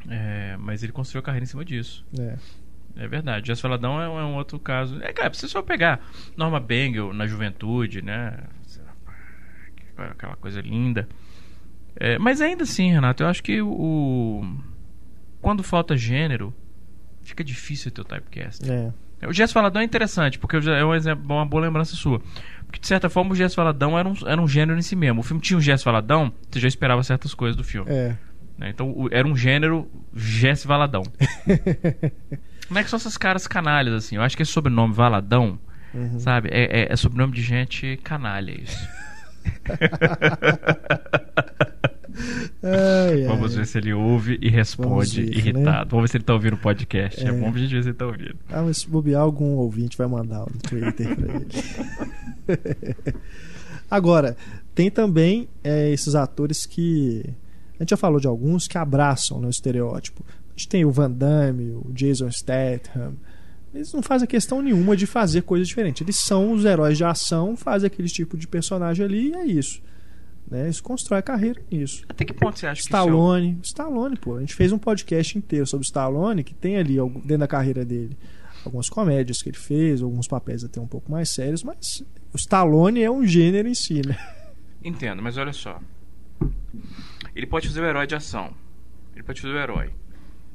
É, 0.08 0.56
mas 0.58 0.84
ele 0.84 0.92
construiu 0.94 1.20
a 1.20 1.24
carreira 1.24 1.44
em 1.44 1.48
cima 1.48 1.66
disso. 1.66 2.06
É. 2.18 2.38
É 2.96 3.08
verdade. 3.08 3.48
Jess 3.48 3.62
Valadão 3.62 4.02
é, 4.02 4.08
um- 4.10 4.20
é 4.20 4.26
um 4.26 4.36
outro 4.36 4.58
caso. 4.60 5.02
É, 5.02 5.12
cara, 5.12 5.34
você 5.34 5.48
só 5.48 5.62
pegar 5.62 6.00
Norma 6.38 6.60
Bengel 6.60 7.14
na 7.14 7.26
juventude, 7.28 8.02
né? 8.02 8.38
Aquela 9.98 10.36
coisa 10.38 10.62
linda. 10.62 11.08
É, 11.96 12.18
mas 12.18 12.40
ainda 12.40 12.64
assim, 12.64 12.90
Renato, 12.92 13.24
eu 13.24 13.28
acho 13.28 13.44
que 13.44 13.62
o. 13.62 14.42
Quando 15.42 15.64
falta 15.64 15.96
gênero, 15.98 16.54
fica 17.24 17.44
difícil 17.44 17.92
ter 17.92 18.02
o 18.02 18.04
typecast. 18.04 18.70
É. 18.70 18.92
O 19.28 19.34
Jess 19.34 19.52
Valadão 19.52 19.82
é 19.82 19.86
interessante, 19.86 20.40
porque 20.40 20.56
é 20.58 20.86
um 20.86 20.96
exemplo, 20.96 21.26
uma 21.26 21.46
boa 21.46 21.62
lembrança 21.64 21.96
sua. 21.96 22.22
Porque, 22.66 22.80
de 22.80 22.88
certa 22.88 23.10
forma, 23.10 23.34
o 23.34 23.36
Jess 23.36 23.54
Valadão 23.56 23.98
era 24.00 24.08
um, 24.08 24.14
era 24.26 24.42
um 24.42 24.48
gênero 24.48 24.80
em 24.80 24.82
si 24.82 24.96
mesmo. 24.96 25.20
O 25.20 25.24
filme 25.24 25.42
tinha 25.42 25.58
o 25.58 25.62
Jess 25.62 25.84
Valadão, 25.84 26.32
você 26.50 26.60
já 26.60 26.68
esperava 26.68 27.04
certas 27.04 27.34
coisas 27.34 27.56
do 27.58 27.64
filme. 27.64 27.92
É. 27.92 28.16
né? 28.58 28.70
Então, 28.70 28.92
o- 28.92 29.10
era 29.12 29.28
um 29.28 29.36
gênero 29.36 29.90
Jess 30.16 30.64
Valadão. 30.66 31.04
Como 32.68 32.78
é 32.80 32.84
que 32.84 32.90
são 32.90 32.98
essas 32.98 33.18
caras 33.18 33.48
canalhas, 33.48 33.94
assim? 33.94 34.16
Eu 34.18 34.22
acho 34.22 34.36
que 34.38 34.44
esse 34.44 34.52
sobrenome 34.52 34.94
Valadão, 34.94 35.60
Uhum. 35.94 36.20
sabe? 36.20 36.50
É, 36.52 36.82
é- 36.84 36.94
é 36.94 36.96
sobrenome 36.96 37.34
de 37.34 37.42
gente 37.42 37.98
canalha, 38.04 38.52
isso. 38.52 38.88
Ai, 42.64 43.22
ai. 43.22 43.28
Vamos 43.28 43.56
ver 43.56 43.66
se 43.66 43.78
ele 43.78 43.94
ouve 43.94 44.38
e 44.42 44.50
responde 44.50 45.22
ver, 45.24 45.38
irritado. 45.38 45.66
né? 45.66 45.86
Vamos 45.90 46.04
ver 46.04 46.08
se 46.10 46.18
ele 46.18 46.24
tá 46.24 46.34
ouvindo 46.34 46.54
o 46.54 46.58
podcast. 46.58 47.24
É, 47.24 47.30
É. 47.30 47.32
bom 47.32 47.52
pra 47.52 47.60
gente 47.62 47.74
ver 47.74 47.84
se 47.84 47.90
ele 47.90 47.98
tá 47.98 48.06
ouvindo. 48.06 48.36
Ah, 48.50 48.62
mas 48.64 48.78
se 48.80 48.88
bobear, 48.90 49.22
algum 49.22 49.56
ouvinte 49.56 49.98
vai 49.98 50.08
mandar 50.08 50.40
no 50.42 50.60
Twitter 50.62 51.16
pra 51.16 51.36
ele. 51.36 51.48
Agora, 53.90 54.38
tem 54.76 54.90
também 54.92 55.48
é, 55.64 55.90
esses 55.92 56.16
atores 56.16 56.66
que. 56.66 57.24
A 57.80 57.84
gente 57.84 57.92
já 57.92 57.98
falou 57.98 58.20
de 58.20 58.28
alguns 58.28 58.68
que 58.68 58.78
abraçam 58.78 59.40
né, 59.40 59.48
o 59.48 59.50
estereótipo. 59.50 60.24
A 60.30 60.52
gente 60.58 60.68
tem 60.68 60.84
o 60.86 60.92
Van 60.92 61.10
Damme, 61.10 61.72
o 61.72 61.92
Jason 61.94 62.30
Statham. 62.30 63.14
Eles 63.74 63.94
não 63.94 64.02
fazem 64.02 64.28
questão 64.28 64.62
nenhuma 64.62 64.98
de 64.98 65.06
fazer 65.06 65.44
coisas 65.44 65.68
diferentes. 65.68 66.02
Eles 66.02 66.18
são 66.18 66.52
os 66.52 66.66
heróis 66.66 66.98
de 66.98 67.04
ação, 67.06 67.56
fazem 67.56 67.88
aquele 67.88 68.10
tipo 68.10 68.36
de 68.38 68.48
personagem 68.48 69.06
ali 69.06 69.30
e 69.30 69.36
é 69.36 69.46
isso. 69.46 69.82
Né? 70.50 70.64
Eles 70.64 70.82
constroem 70.82 71.20
a 71.20 71.24
carreira 71.24 71.62
nisso. 71.72 72.04
Até 72.10 72.26
que 72.26 72.34
ponto 72.34 72.58
você 72.58 72.68
acha 72.68 72.82
Stallone, 72.82 73.60
Stallone, 73.64 74.18
pô. 74.18 74.38
A 74.38 74.40
gente 74.40 74.56
fez 74.56 74.72
um 74.72 74.80
podcast 74.80 75.38
inteiro 75.38 75.68
sobre 75.68 75.86
Stallone, 75.86 76.44
que 76.44 76.54
tem 76.54 76.78
ali 76.78 76.96
dentro 76.96 77.38
da 77.38 77.48
carreira 77.48 77.86
dele 77.86 78.18
algumas 78.66 78.90
comédias 78.90 79.42
que 79.42 79.50
ele 79.50 79.58
fez, 79.58 80.02
alguns 80.02 80.28
papéis 80.28 80.64
até 80.64 80.80
um 80.80 80.88
pouco 80.88 81.12
mais 81.12 81.30
sérios, 81.30 81.64
mas 81.64 82.04
o 82.34 82.38
Stallone 82.38 83.02
é 83.02 83.10
um 83.10 83.26
gênero 83.26 83.68
em 83.68 83.74
si, 83.74 84.02
né? 84.06 84.18
que. 84.82 84.90
Entendo, 84.90 85.22
mas 85.22 85.38
olha 85.38 85.54
só. 85.54 85.80
Ele 87.36 87.46
pode 87.46 87.68
fazer 87.68 87.82
o 87.82 87.86
herói 87.86 88.08
de 88.08 88.16
ação. 88.16 88.54
Ele 89.14 89.24
pode 89.24 89.42
fazer 89.42 89.54
o 89.54 89.58
herói. 89.58 89.94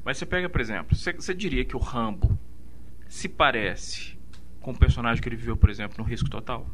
Mas 0.03 0.17
você 0.17 0.25
pega, 0.25 0.49
por 0.49 0.61
exemplo, 0.61 0.95
você, 0.95 1.13
você 1.13 1.33
diria 1.33 1.65
que 1.65 1.75
o 1.75 1.79
Rambo 1.79 2.37
se 3.07 3.27
parece 3.27 4.17
com 4.61 4.71
o 4.71 4.77
personagem 4.77 5.21
que 5.21 5.29
ele 5.29 5.35
viveu, 5.35 5.57
por 5.57 5.69
exemplo, 5.69 5.95
no 5.97 6.03
Risco 6.03 6.29
Total? 6.29 6.65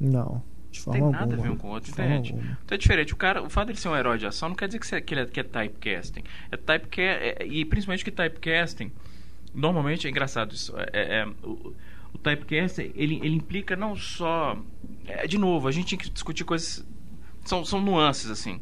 Não, 0.00 0.42
de 0.70 0.78
Não 0.78 0.84
forma 0.84 1.00
tem 1.00 1.10
nada 1.10 1.24
alguma. 1.24 1.40
a 1.40 1.42
ver 1.42 1.50
um 1.50 1.56
com 1.56 1.68
o 1.68 1.70
outro, 1.70 1.90
entende? 1.90 2.32
Então 2.64 2.74
é 2.74 2.78
diferente. 2.78 3.12
O, 3.12 3.16
cara, 3.16 3.42
o 3.42 3.48
fato 3.50 3.68
dele 3.68 3.78
ser 3.78 3.88
um 3.88 3.96
herói 3.96 4.18
de 4.18 4.26
ação 4.26 4.48
não 4.50 4.56
quer 4.56 4.66
dizer 4.66 4.78
que, 4.78 4.86
você- 4.86 5.00
que 5.00 5.14
ele 5.14 5.20
é, 5.22 5.26
que 5.26 5.40
é 5.40 5.42
typecasting. 5.42 6.22
É 6.50 6.56
typeca 6.56 7.02
é- 7.02 7.46
e 7.46 7.64
principalmente 7.64 8.04
que 8.04 8.10
typecasting, 8.10 8.92
normalmente 9.54 10.06
é 10.06 10.10
engraçado 10.10 10.54
isso. 10.54 10.74
É, 10.78 10.88
é- 10.92 11.14
é, 11.20 11.26
o, 11.42 11.74
o 12.12 12.18
typecasting, 12.18 12.92
ele, 12.94 13.16
ele 13.22 13.36
implica 13.36 13.74
não 13.76 13.96
só. 13.96 14.58
é, 15.06 15.26
de 15.26 15.38
novo, 15.38 15.68
a 15.68 15.72
gente 15.72 15.86
tinha 15.88 15.98
que 15.98 16.10
discutir 16.10 16.44
coisas. 16.44 16.86
São, 17.44 17.64
são 17.64 17.80
nuances, 17.80 18.30
assim. 18.30 18.60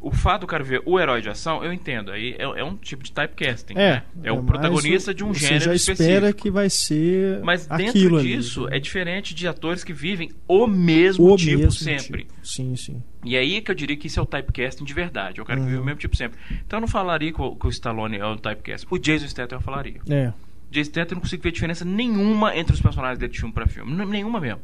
O 0.00 0.12
fato 0.12 0.42
do 0.42 0.46
cara 0.46 0.62
ver 0.62 0.80
o 0.86 0.98
herói 1.00 1.20
de 1.20 1.28
ação, 1.28 1.64
eu 1.64 1.72
entendo. 1.72 2.12
Aí 2.12 2.36
é, 2.38 2.44
é 2.60 2.64
um 2.64 2.76
tipo 2.76 3.02
de 3.02 3.10
typecasting. 3.12 3.74
É, 3.76 3.94
né? 3.94 4.02
é 4.22 4.30
o 4.30 4.36
mais 4.36 4.46
protagonista 4.46 5.12
de 5.12 5.24
um 5.24 5.34
você 5.34 5.40
gênero 5.40 5.64
já 5.64 5.74
espera 5.74 5.94
específico. 6.28 6.42
que 6.42 6.50
vai 6.52 6.70
ser 6.70 7.40
Mas 7.42 7.66
dentro 7.66 7.88
aquilo 7.88 8.16
ali. 8.18 8.36
disso, 8.36 8.68
é 8.70 8.78
diferente 8.78 9.34
de 9.34 9.48
atores 9.48 9.82
que 9.82 9.92
vivem 9.92 10.30
o 10.46 10.66
mesmo 10.68 11.32
o 11.32 11.36
tipo 11.36 11.56
mesmo 11.58 11.72
sempre. 11.72 12.24
tipo. 12.24 12.34
Sim, 12.46 12.76
sim. 12.76 13.02
E 13.24 13.36
aí 13.36 13.60
que 13.60 13.70
eu 13.70 13.74
diria 13.74 13.96
que 13.96 14.06
isso 14.06 14.20
é 14.20 14.22
o 14.22 14.26
typecasting 14.26 14.84
de 14.84 14.94
verdade. 14.94 15.40
É 15.40 15.42
o 15.42 15.44
cara 15.44 15.58
que 15.58 15.64
Uhum. 15.64 15.70
vive 15.70 15.82
o 15.82 15.84
mesmo 15.84 15.98
tipo 16.00 16.16
sempre. 16.16 16.38
Então 16.64 16.76
eu 16.76 16.80
não 16.82 16.88
falaria 16.88 17.32
que 17.32 17.42
o, 17.42 17.56
que 17.56 17.66
o 17.66 17.70
Stallone 17.70 18.16
é 18.18 18.24
o 18.24 18.36
typecast. 18.36 18.86
O 18.88 18.98
Jason 18.98 19.26
Statham 19.26 19.56
eu 19.58 19.62
falaria. 19.62 20.00
É. 20.08 20.32
Jason 20.70 20.90
Statham 20.90 21.12
eu 21.12 21.14
não 21.16 21.22
consigo 21.22 21.42
ver 21.42 21.50
diferença 21.50 21.84
nenhuma 21.84 22.56
entre 22.56 22.72
os 22.72 22.80
personagens 22.80 23.18
dele 23.18 23.32
de 23.32 23.38
filme 23.40 23.52
pra 23.52 23.66
filme. 23.66 23.92
Nenhuma 24.06 24.38
mesmo. 24.40 24.60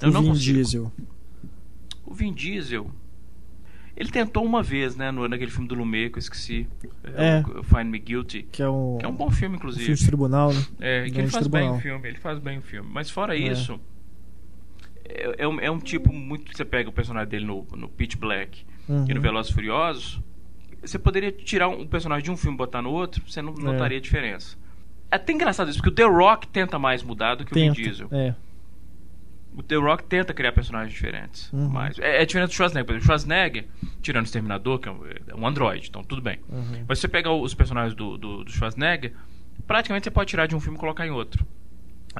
Eu 0.00 0.10
o 0.10 0.12
não 0.12 0.22
Vin 0.22 0.28
consigo. 0.28 0.54
Diesel. 0.58 0.92
O 2.04 2.14
Vin 2.14 2.32
Diesel... 2.32 2.88
Ele 3.96 4.10
tentou 4.10 4.44
uma 4.44 4.62
vez, 4.62 4.94
né? 4.94 5.10
No, 5.10 5.26
naquele 5.26 5.50
filme 5.50 5.66
do 5.66 5.74
Lumet 5.74 6.10
que 6.10 6.18
eu 6.18 6.20
esqueci. 6.20 6.68
É. 7.16 7.42
o 7.58 7.62
Find 7.62 7.86
Me 7.86 7.98
Guilty. 7.98 8.42
Que 8.52 8.62
é 8.62 8.68
um, 8.68 8.98
Que 8.98 9.06
é 9.06 9.08
um 9.08 9.14
bom 9.14 9.30
filme, 9.30 9.54
um 9.54 9.58
inclusive. 9.58 9.84
filme 9.84 9.98
de 9.98 10.06
tribunal, 10.06 10.52
né? 10.52 10.62
É, 10.80 11.08
que 11.08 11.18
ele 11.18 11.28
faz 11.28 11.46
bem 11.46 11.60
tribunal. 11.62 11.78
o 11.78 11.80
filme, 11.80 12.08
ele 12.08 12.18
faz 12.18 12.38
bem 12.38 12.58
o 12.58 12.62
filme. 12.62 12.88
Mas 12.92 13.08
fora 13.08 13.34
É. 13.34 13.40
isso, 13.40 13.80
é, 15.04 15.36
é 15.44 15.48
um, 15.48 15.60
é 15.60 15.70
um 15.70 15.78
tipo 15.78 16.12
muito. 16.12 16.54
Você 16.56 16.64
pega 16.64 16.88
o 16.88 16.92
personagem 16.92 17.28
dele 17.28 17.44
no, 17.46 17.66
no 17.74 17.88
Pitch 17.88 18.16
Black 18.16 18.64
Uhum. 18.88 19.04
e 19.08 19.14
no 19.14 19.20
Velozes 19.20 19.50
e 19.50 19.54
Furiosos, 19.54 20.20
você 20.82 20.98
poderia 20.98 21.32
tirar 21.32 21.68
um 21.68 21.86
personagem 21.86 22.24
de 22.24 22.30
um 22.30 22.36
filme 22.36 22.54
e 22.54 22.58
botar 22.58 22.80
no 22.82 22.90
outro, 22.90 23.22
você 23.26 23.42
não 23.42 23.52
É. 23.58 23.62
notaria 23.62 23.98
a 23.98 24.00
diferença. 24.00 24.56
É 25.10 25.16
até 25.16 25.32
engraçado 25.32 25.68
isso, 25.70 25.78
porque 25.78 25.90
o 25.90 25.94
The 25.94 26.04
Rock 26.04 26.46
tenta 26.48 26.78
mais 26.78 27.02
mudar 27.02 27.34
do 27.36 27.44
que 27.44 27.52
o 27.52 27.54
Vin 27.54 27.72
Tenta. 27.72 27.82
Diesel. 27.82 28.08
É. 28.12 28.34
O 29.56 29.62
The 29.62 29.76
Rock 29.76 30.04
tenta 30.04 30.34
criar 30.34 30.52
personagens 30.52 30.92
diferentes. 30.92 31.50
Uhum. 31.50 31.70
Mas 31.70 31.98
é, 31.98 32.22
é 32.22 32.26
diferente 32.26 32.50
do 32.50 32.54
Schwarzenegger. 32.54 32.86
Por 32.86 32.92
exemplo, 32.92 33.06
Schwarzenegger, 33.06 33.64
tirando 34.02 34.24
o 34.24 34.26
Exterminador, 34.26 34.78
que 34.78 34.88
é 34.88 34.92
um, 34.92 35.00
é 35.28 35.34
um 35.34 35.46
androide, 35.46 35.88
então 35.88 36.04
tudo 36.04 36.20
bem. 36.20 36.38
Uhum. 36.48 36.84
Mas 36.86 36.98
se 36.98 37.02
você 37.02 37.08
pegar 37.08 37.32
os 37.32 37.54
personagens 37.54 37.94
do, 37.94 38.18
do, 38.18 38.44
do 38.44 38.52
Schwarzenegger, 38.52 39.14
praticamente 39.66 40.04
você 40.04 40.10
pode 40.10 40.28
tirar 40.28 40.46
de 40.46 40.54
um 40.54 40.60
filme 40.60 40.76
e 40.76 40.80
colocar 40.80 41.06
em 41.06 41.10
outro. 41.10 41.46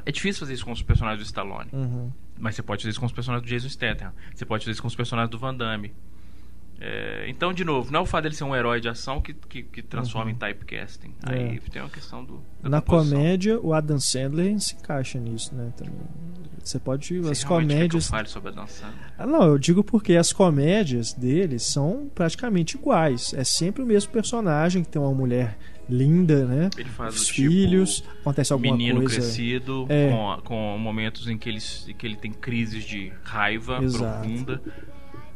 É 0.03 0.11
difícil 0.11 0.39
fazer 0.39 0.55
isso 0.55 0.65
com 0.65 0.71
os 0.71 0.81
personagens 0.81 1.21
do 1.21 1.25
Stallone. 1.25 1.69
Uhum. 1.71 2.11
Mas 2.39 2.55
você 2.55 2.63
pode 2.63 2.81
fazer 2.81 2.89
isso 2.89 2.99
com 2.99 3.05
os 3.05 3.11
personagens 3.11 3.47
do 3.47 3.49
Jason 3.49 3.69
Statham. 3.69 4.11
Você 4.33 4.45
pode 4.45 4.63
fazer 4.63 4.71
isso 4.71 4.81
com 4.81 4.87
os 4.87 4.95
personagens 4.95 5.29
do 5.29 5.37
Van 5.37 5.53
Damme. 5.53 5.93
É, 6.79 7.25
então, 7.27 7.51
de 7.51 7.63
novo, 7.63 7.91
não 7.91 8.01
é 8.01 8.03
o 8.03 8.05
fato 8.05 8.23
dele 8.23 8.35
ser 8.35 8.43
um 8.43 8.55
herói 8.55 8.79
de 8.79 8.87
ação 8.87 9.19
que, 9.19 9.33
que, 9.33 9.63
que 9.63 9.81
transforma 9.81 10.29
em 10.29 10.35
typecasting. 10.35 11.13
Aí 11.23 11.59
tem 11.59 11.81
uma 11.81 11.89
questão 11.89 12.23
do. 12.23 12.33
Uhum. 12.33 12.43
Na 12.63 12.81
composição. 12.81 13.17
comédia, 13.17 13.59
o 13.59 13.73
Adam 13.73 13.99
Sandler 13.99 14.59
se 14.59 14.75
encaixa 14.75 15.19
nisso, 15.19 15.55
né? 15.55 15.73
Também. 15.75 15.93
Você 16.63 16.79
pode. 16.79 17.19
Você 17.19 17.31
as 17.31 17.39
quer 17.39 17.47
que 17.47 17.53
eu 17.53 17.57
comédias. 17.59 18.11
sobre 18.29 18.49
a 18.49 18.53
dançando. 18.53 18.93
Ah, 19.17 19.25
não, 19.25 19.43
eu 19.43 19.57
digo 19.57 19.83
porque 19.83 20.15
as 20.15 20.33
comédias 20.33 21.13
dele 21.13 21.59
são 21.59 22.09
praticamente 22.13 22.75
iguais. 22.77 23.33
É 23.33 23.43
sempre 23.43 23.81
o 23.83 23.85
mesmo 23.85 24.11
personagem 24.11 24.83
que 24.83 24.89
tem 24.89 25.01
uma 25.01 25.13
mulher 25.13 25.57
linda, 25.89 26.45
né? 26.45 26.69
Ele 26.77 26.89
faz 26.89 27.15
Os 27.15 27.21
o 27.29 27.33
tipo 27.33 27.49
filhos, 27.49 28.03
acontece 28.21 28.51
alguma 28.51 28.75
menino 28.75 28.99
coisa. 28.99 29.15
crescido, 29.15 29.85
É. 29.87 30.09
com, 30.09 30.41
com 30.43 30.77
momentos 30.77 31.27
em 31.29 31.37
que 31.37 31.47
ele, 31.47 31.59
que 31.97 32.05
ele 32.05 32.17
tem 32.17 32.33
crises 32.33 32.83
de 32.83 33.13
raiva 33.23 33.81
Exato. 33.81 34.19
profunda. 34.19 34.61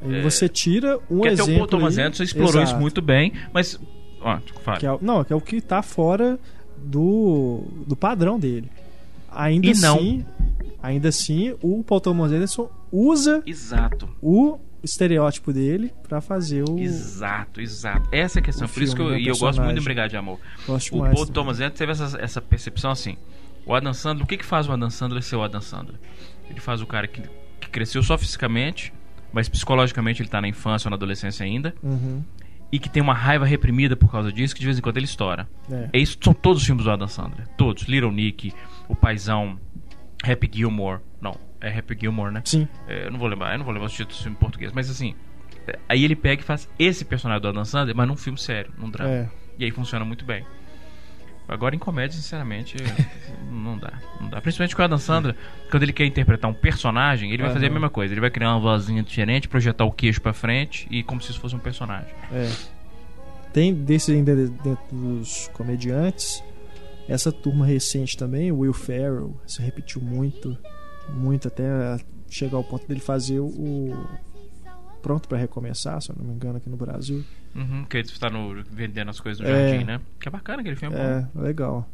E 0.03 0.21
você 0.21 0.49
tira 0.49 0.99
um 1.09 1.21
que 1.21 1.27
até 1.29 1.33
exemplo. 1.43 1.53
o 1.53 1.57
Paul 1.59 1.67
Thomas 1.67 1.97
aí- 1.97 2.03
Anderson 2.05 2.23
explorou 2.23 2.61
isso 2.61 2.71
Exato. 2.71 2.81
muito 2.81 3.01
bem, 3.01 3.31
mas. 3.53 3.79
Ó. 4.19 4.39
Que 4.77 4.85
é, 4.85 4.91
o- 4.91 4.99
não, 5.01 5.23
que 5.23 5.31
é 5.31 5.35
o 5.35 5.39
que 5.41 5.61
tá 5.61 5.81
fora 5.81 6.37
do, 6.77 7.63
do 7.87 7.95
padrão 7.95 8.39
dele. 8.39 8.69
Ainda 9.31 9.67
E 9.67 9.73
não. 9.75 10.25
Ainda 10.81 11.09
assim, 11.09 11.55
o 11.61 11.83
Paul 11.83 12.01
Thomas 12.01 12.31
Anderson 12.31 12.69
usa 12.91 13.41
Exato. 13.45 14.09
o 14.21 14.59
estereótipo 14.83 15.53
dele 15.53 15.93
pra 16.07 16.21
fazer 16.21 16.63
o. 16.67 16.79
Exato, 16.79 17.61
exato. 17.61 18.09
Essa 18.11 18.39
é 18.39 18.41
a 18.41 18.43
questão. 18.43 18.67
Por 18.67 18.81
isso 18.81 18.95
que 18.95 19.01
eu, 19.01 19.09
né, 19.11 19.19
e 19.19 19.27
eu 19.27 19.37
gosto 19.37 19.61
muito 19.61 19.77
do 19.77 19.83
Brigade 19.83 20.11
de 20.11 20.17
Amor. 20.17 20.39
Gosto 20.65 20.95
O 20.95 20.99
Paul. 21.01 21.25
Thomas 21.27 21.57
Anderson 21.59 21.75
teve 21.77 21.91
essa, 21.91 22.17
essa 22.19 22.41
percepção 22.41 22.91
assim. 22.91 23.15
O 23.65 23.75
Adam 23.75 23.93
Sandler, 23.93 24.25
o 24.25 24.27
que 24.27 24.37
que 24.37 24.45
faz 24.45 24.67
o 24.67 24.71
Adam 24.71 24.89
Sandler 24.89 25.21
ser 25.21 25.35
o 25.35 25.43
Adam 25.43 25.61
Sandler? 25.61 25.99
Ele 26.49 26.59
faz 26.59 26.81
o 26.81 26.87
cara 26.87 27.07
que, 27.07 27.21
que 27.59 27.69
cresceu 27.69 28.01
só 28.01 28.17
fisicamente, 28.17 28.91
mas 29.31 29.47
psicologicamente 29.47 30.21
ele 30.21 30.29
tá 30.29 30.41
na 30.41 30.47
infância 30.47 30.87
ou 30.87 30.89
na 30.89 30.95
adolescência 30.95 31.45
ainda, 31.45 31.73
Uhum, 31.83 32.23
e 32.71 32.79
que 32.79 32.89
tem 32.89 33.03
uma 33.03 33.13
raiva 33.13 33.45
reprimida 33.45 33.95
por 33.95 34.09
causa 34.11 34.31
disso, 34.33 34.55
que 34.55 34.61
de 34.61 34.65
vez 34.65 34.79
em 34.79 34.81
quando 34.81 34.97
ele 34.97 35.05
estoura. 35.05 35.47
é. 35.71 35.89
É 35.93 35.99
isso, 35.99 36.17
são 36.23 36.33
todos 36.33 36.61
os 36.61 36.65
filmes 36.65 36.83
do 36.85 36.89
Adam 36.91 37.07
Sandler. 37.07 37.47
Todos. 37.55 37.83
Little 37.83 38.11
Nick, 38.11 38.51
O 38.89 38.95
Paizão, 38.95 39.59
Happy 40.23 40.49
Gilmore. 40.51 40.99
Não, 41.19 41.35
é 41.59 41.77
Happy 41.77 41.97
Gilmore, 41.99 42.31
né? 42.31 42.41
Sim. 42.45 42.67
É, 42.87 43.05
eu 43.07 43.11
não 43.11 43.19
vou 43.19 43.27
lembrar, 43.27 43.53
eu 43.53 43.57
não 43.57 43.65
vou 43.65 43.73
lembrar 43.73 43.87
os 43.87 43.93
títulos 43.93 44.17
do 44.17 44.23
filme 44.23 44.37
em 44.37 44.39
português, 44.39 44.71
mas 44.73 44.89
assim, 44.89 45.15
é, 45.67 45.77
aí 45.87 46.03
ele 46.03 46.15
pega 46.15 46.41
e 46.41 46.45
faz 46.45 46.67
esse 46.77 47.05
personagem 47.05 47.41
do 47.41 47.47
Adam 47.47 47.65
Sandler, 47.65 47.95
mas 47.95 48.07
num 48.07 48.15
filme 48.15 48.39
sério, 48.39 48.71
num 48.77 48.89
drama. 48.89 49.11
É. 49.11 49.29
E 49.59 49.65
aí 49.65 49.71
funciona 49.71 50.03
muito 50.03 50.25
bem. 50.25 50.45
Agora 51.47 51.75
em 51.75 51.79
comédia, 51.79 52.15
sinceramente, 52.15 52.77
não 53.51 53.77
dá. 53.77 53.93
Não 54.19 54.29
dá. 54.29 54.41
Principalmente 54.41 54.75
com 54.75 54.81
o 54.81 54.85
Adam 54.85 54.97
Sandler, 54.97 55.35
quando 55.69 55.83
ele 55.83 55.91
quer 55.91 56.05
interpretar 56.05 56.49
um 56.49 56.53
personagem, 56.53 57.31
ele 57.31 57.43
vai 57.43 57.51
fazer 57.51 57.67
a 57.67 57.69
mesma 57.69 57.89
coisa. 57.89 58.13
Ele 58.13 58.21
vai 58.21 58.31
criar 58.31 58.51
uma 58.51 58.59
vozinha 58.59 59.03
diferente, 59.03 59.49
projetar 59.49 59.83
o 59.83 59.91
queixo 59.91 60.21
pra 60.21 60.31
frente 60.31 60.87
e 60.89 61.03
como 61.03 61.21
se 61.21 61.31
isso 61.31 61.41
fosse 61.41 61.55
um 61.55 61.59
personagem. 61.59 62.13
É. 62.31 62.49
Tem 63.51 63.73
desse 63.73 64.13
ainda 64.13 64.33
dentro 64.33 64.77
dos 64.91 65.49
comediantes. 65.53 66.41
Essa 67.07 67.31
turma 67.31 67.65
recente 67.65 68.15
também, 68.17 68.51
o 68.51 68.59
Will 68.59 68.73
Ferrell, 68.73 69.35
se 69.45 69.61
repetiu 69.61 70.01
muito, 70.01 70.57
muito 71.13 71.47
até 71.47 71.97
chegar 72.29 72.57
ao 72.57 72.63
ponto 72.63 72.87
dele 72.87 72.99
fazer 73.01 73.39
o 73.39 73.93
Pronto 75.01 75.27
pra 75.27 75.37
Recomeçar, 75.37 76.01
se 76.01 76.11
eu 76.11 76.15
não 76.17 76.25
me 76.25 76.33
engano, 76.33 76.57
aqui 76.57 76.69
no 76.69 76.77
Brasil. 76.77 77.23
Uhum, 77.55 77.83
que 77.85 77.97
ele 77.97 78.07
está 78.07 78.29
no, 78.29 78.63
vendendo 78.71 79.09
as 79.09 79.19
coisas 79.19 79.41
no 79.41 79.47
É. 79.51 79.69
jardim, 79.69 79.83
né? 79.85 79.99
Que 80.19 80.27
é 80.27 80.31
bacana 80.31 80.61
aquele 80.61 80.75
filme. 80.75 80.95
É. 80.95 81.21
bom. 81.33 81.39
É, 81.41 81.43
legal. 81.43 81.89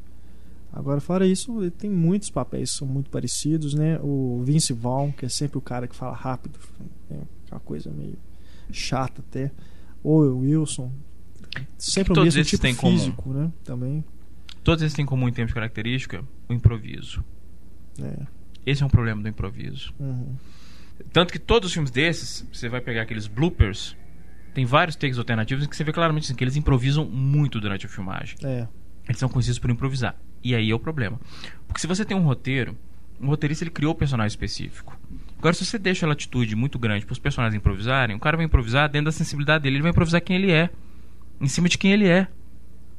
Agora, 0.71 0.99
fora 0.99 1.25
isso, 1.25 1.59
ele 1.61 1.71
tem 1.71 1.89
muitos 1.89 2.29
papéis 2.29 2.71
que 2.71 2.77
são 2.77 2.87
muito 2.87 3.09
parecidos, 3.09 3.73
né? 3.73 3.97
O 4.03 4.43
Vince 4.43 4.73
Vaughn, 4.73 5.11
que 5.11 5.25
é 5.25 5.29
sempre 5.29 5.57
o 5.57 5.61
cara 5.61 5.87
que 5.87 5.95
fala 5.95 6.13
rápido, 6.15 6.59
né? 7.09 7.21
uma 7.49 7.59
coisa 7.61 7.89
meio 7.89 8.17
chata 8.71 9.23
até. 9.27 9.51
Ou 10.03 10.21
o 10.23 10.39
Wilson, 10.39 10.91
sempre 11.77 12.13
o 12.13 12.23
mesmo 12.23 12.43
tipo 12.43 12.67
físico, 12.75 13.33
né? 13.33 13.51
Também. 13.63 14.03
Todos 14.67 14.81
eles 14.81 14.93
têm 14.93 15.03
em 15.03 15.05
comum 15.05 15.29
em 15.29 15.31
termos 15.31 15.51
de 15.51 15.53
característica 15.53 16.25
o 16.49 16.53
improviso. 16.53 17.23
É. 18.03 18.27
Esse 18.65 18.83
é 18.83 18.85
um 18.85 18.89
problema 18.89 19.21
do 19.21 19.29
improviso. 19.29 19.93
Uhum. 19.97 20.35
Tanto 21.13 21.31
que 21.31 21.39
todos 21.39 21.67
os 21.67 21.73
filmes 21.73 21.89
desses, 21.89 22.45
você 22.51 22.67
vai 22.67 22.81
pegar 22.81 23.03
aqueles 23.03 23.27
bloopers, 23.27 23.95
tem 24.53 24.65
vários 24.65 24.97
takes 24.97 25.17
alternativos 25.17 25.63
em 25.63 25.69
que 25.69 25.75
você 25.77 25.85
vê 25.85 25.93
claramente 25.93 26.25
assim, 26.25 26.35
que 26.35 26.43
eles 26.43 26.57
improvisam 26.57 27.05
muito 27.05 27.61
durante 27.61 27.85
a 27.85 27.89
filmagem. 27.89 28.35
É. 28.43 28.67
Eles 29.07 29.17
são 29.17 29.29
conhecidos 29.29 29.57
por 29.57 29.69
improvisar. 29.69 30.17
E 30.43 30.53
aí 30.53 30.69
é 30.69 30.75
o 30.75 30.79
problema. 30.79 31.17
Porque 31.65 31.79
se 31.79 31.87
você 31.87 32.03
tem 32.03 32.17
um 32.17 32.23
roteiro, 32.23 32.77
um 33.21 33.27
roteirista 33.27 33.63
ele 33.63 33.71
criou 33.71 33.93
um 33.93 33.97
personagem 33.97 34.27
específico. 34.27 34.99
Agora, 35.39 35.53
se 35.53 35.63
você 35.63 35.79
deixa 35.79 36.05
a 36.05 36.09
latitude 36.09 36.57
muito 36.57 36.77
grande 36.77 37.05
para 37.05 37.13
os 37.13 37.19
personagens 37.19 37.55
improvisarem, 37.55 38.17
o 38.17 38.19
cara 38.19 38.35
vai 38.35 38.45
improvisar 38.45 38.89
dentro 38.89 39.05
da 39.05 39.11
sensibilidade 39.13 39.63
dele, 39.63 39.77
ele 39.77 39.83
vai 39.83 39.91
improvisar 39.91 40.19
quem 40.19 40.35
ele 40.35 40.51
é, 40.51 40.69
em 41.39 41.47
cima 41.47 41.69
de 41.69 41.77
quem 41.77 41.93
ele 41.93 42.09
é. 42.09 42.27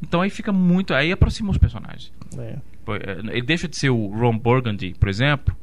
Então 0.03 0.21
aí 0.21 0.31
fica 0.31 0.53
muito. 0.53 0.95
Aí 0.95 1.11
aproxima 1.13 1.51
os 1.51 1.59
personagens. 1.59 2.13
É. 2.37 2.59
É, 2.91 3.19
Ele 3.19 3.43
deixa 3.43 3.69
de 3.69 3.77
ser 3.77 3.91
o 3.91 4.07
Ron 4.09 4.39
Burgundy, 4.39 4.95
por 4.99 5.09
exemplo, 5.09 5.55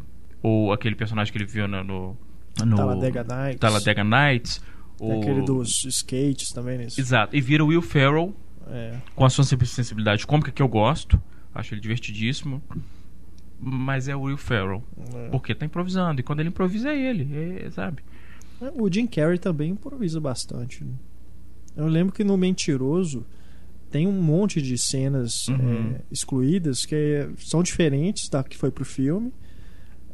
ou 0.44 0.72
aquele 0.72 0.96
personagem 0.96 1.32
que 1.32 1.38
ele 1.38 1.46
viu 1.46 1.68
no. 1.68 1.84
no, 1.84 2.18
no 2.66 2.76
Talladega 2.76 3.24
Nights. 3.24 3.60
Talladega 3.60 4.04
Nights. 4.04 4.62
Ou... 5.00 5.20
Aquele 5.22 5.42
dos 5.42 5.86
skates 5.86 6.52
também, 6.52 6.78
né? 6.78 6.86
Exato. 6.86 7.36
E 7.36 7.42
vira 7.42 7.64
o 7.64 7.68
Will 7.68 7.82
Ferrell 7.82 8.34
É. 8.70 8.98
com 9.16 9.26
a 9.26 9.30
sua 9.30 9.44
sensibilidade 9.44 10.26
cômica 10.28 10.52
que 10.52 10.62
eu 10.62 10.68
gosto. 10.68 11.20
Acho 11.54 11.74
ele 11.74 11.82
divertidíssimo. 11.82 12.62
Mas 13.60 14.08
é 14.08 14.16
o 14.16 14.22
Will 14.22 14.38
Ferrell. 14.38 14.84
É. 15.16 15.30
Porque 15.30 15.56
tá 15.56 15.66
improvisando. 15.66 16.20
E 16.20 16.24
quando 16.24 16.42
ele 16.42 16.50
improvisa 16.50 16.90
é 16.92 16.98
ele, 16.98 17.62
é, 17.66 17.70
sabe? 17.72 18.04
O 18.74 18.92
Jim 18.92 19.08
Carrey 19.08 19.38
também 19.40 19.72
improvisa 19.72 20.20
bastante. 20.20 20.84
né? 20.84 20.94
Eu 21.76 21.88
lembro 21.88 22.14
que 22.14 22.24
no 22.24 22.38
Mentiroso 22.38 23.26
tem 23.96 24.06
um 24.08 24.12
monte 24.22 24.62
de 24.62 24.78
cenas 24.78 25.48
Uhum. 25.48 25.93
é, 25.96 26.02
excluídas 26.12 26.86
que 26.86 27.30
são 27.38 27.64
diferentes 27.64 28.28
da 28.28 28.43
que 28.43 28.58
foi 28.58 28.70
pro 28.70 28.84
filme, 28.84 29.32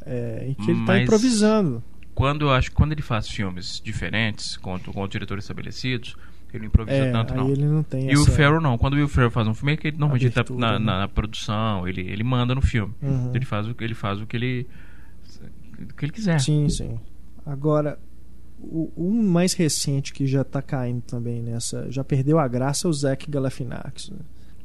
é, 0.06 0.44
em 0.46 0.54
que 0.54 0.70
ele 0.70 0.78
tá 0.86 0.92
Mas- 0.92 1.02
improvisando. 1.02 1.82
Quando 2.14 2.42
eu 2.44 2.50
acho 2.52 2.70
quando 2.70 2.92
ele 2.92 3.02
faz 3.02 3.26
filmes 3.28 3.80
diferentes, 3.82 4.56
com, 4.56 4.78
com 4.78 5.08
diretores 5.08 5.42
estabelecidos, 5.44 6.14
ele 6.52 6.60
não 6.60 6.66
improvisa 6.66 6.96
É, 6.96 7.10
tanto, 7.10 7.34
não. 7.34 7.48
ele 7.50 7.64
não 7.64 7.84
E 8.08 8.14
o. 8.16 8.24
Ferrell 8.26 8.60
não. 8.60 8.78
Quando 8.78 8.92
o 8.92 8.96
Will 8.98 9.08
Ferrell 9.08 9.30
faz 9.32 9.48
um 9.48 9.54
filme, 9.54 9.72
é 9.72 9.76
que 9.76 9.88
ele 9.88 9.96
normalmente 9.96 10.30
tá 10.30 10.42
Abertura, 10.42 10.60
na, 10.60 10.78
né? 10.78 10.84
na- 10.84 11.08
produção, 11.08 11.88
ele, 11.88 12.02
ele 12.02 12.22
manda 12.22 12.54
no 12.54 12.62
filme. 12.62 12.94
Uhum. 13.02 13.32
Ele 13.34 13.44
faz 13.44 13.66
o 13.66 13.74
ele 13.80 13.94
faz 13.94 14.20
o 14.20 14.26
que 14.26 14.36
ele 14.36 14.66
o 15.90 15.94
que 15.96 16.04
ele 16.04 16.12
quiser. 16.12 16.38
Sim, 16.40 16.68
sim. 16.68 17.00
Agora, 17.44 17.98
o, 18.62 18.92
um 18.96 19.22
mais 19.22 19.52
recente 19.54 20.12
que 20.12 20.26
já 20.26 20.44
tá 20.44 20.62
caindo 20.62 21.02
também 21.02 21.42
nessa. 21.42 21.90
Já 21.90 22.02
perdeu 22.04 22.38
a 22.38 22.46
graça 22.48 22.86
é 22.86 22.90
o 22.90 22.92
Zac 22.92 23.30
Galifianakis, 23.30 24.10
né? 24.10 24.18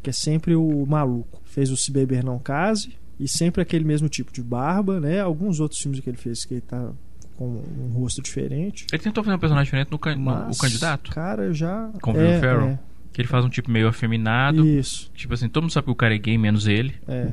que 0.03 0.09
é 0.09 0.13
sempre 0.13 0.55
o 0.55 0.85
maluco. 0.85 1.41
Fez 1.45 1.69
o 1.71 1.77
Se 1.77 1.91
Beber 1.91 2.23
Não 2.23 2.39
Case 2.39 2.93
e 3.19 3.27
sempre 3.27 3.61
aquele 3.61 3.83
mesmo 3.83 4.07
tipo 4.07 4.31
de 4.31 4.41
barba, 4.43 4.99
né? 4.99 5.19
Alguns 5.19 5.59
outros 5.59 5.81
filmes 5.81 5.99
que 5.99 6.09
ele 6.09 6.17
fez 6.17 6.45
que 6.45 6.53
ele 6.55 6.61
tá 6.61 6.91
com 7.35 7.45
um 7.45 7.91
rosto 7.93 8.21
diferente. 8.21 8.85
Ele 8.91 9.01
tentou 9.01 9.23
fazer 9.23 9.35
um 9.35 9.39
personagem 9.39 9.65
diferente 9.65 9.91
no, 9.91 9.99
can- 9.99 10.15
no- 10.15 10.21
Mas, 10.23 10.57
o 10.57 10.61
candidato, 10.61 11.11
Cara, 11.11 11.51
já. 11.53 11.89
Com 12.01 12.13
o 12.13 12.17
é, 12.21 12.39
Ferrell? 12.39 12.79
que 13.11 13.21
ele 13.21 13.27
faz 13.27 13.43
um 13.43 13.49
tipo 13.49 13.69
meio 13.71 13.87
é. 13.87 13.89
afeminado. 13.89 14.65
Isso, 14.65 15.11
Tipo 15.13 15.33
assim, 15.33 15.49
todo 15.49 15.63
mundo 15.63 15.71
sabe 15.73 15.85
que 15.85 15.91
o 15.91 15.95
cara 15.95 16.13
é 16.15 16.17
gay, 16.17 16.37
menos 16.37 16.67
ele. 16.67 16.93
é. 17.07 17.31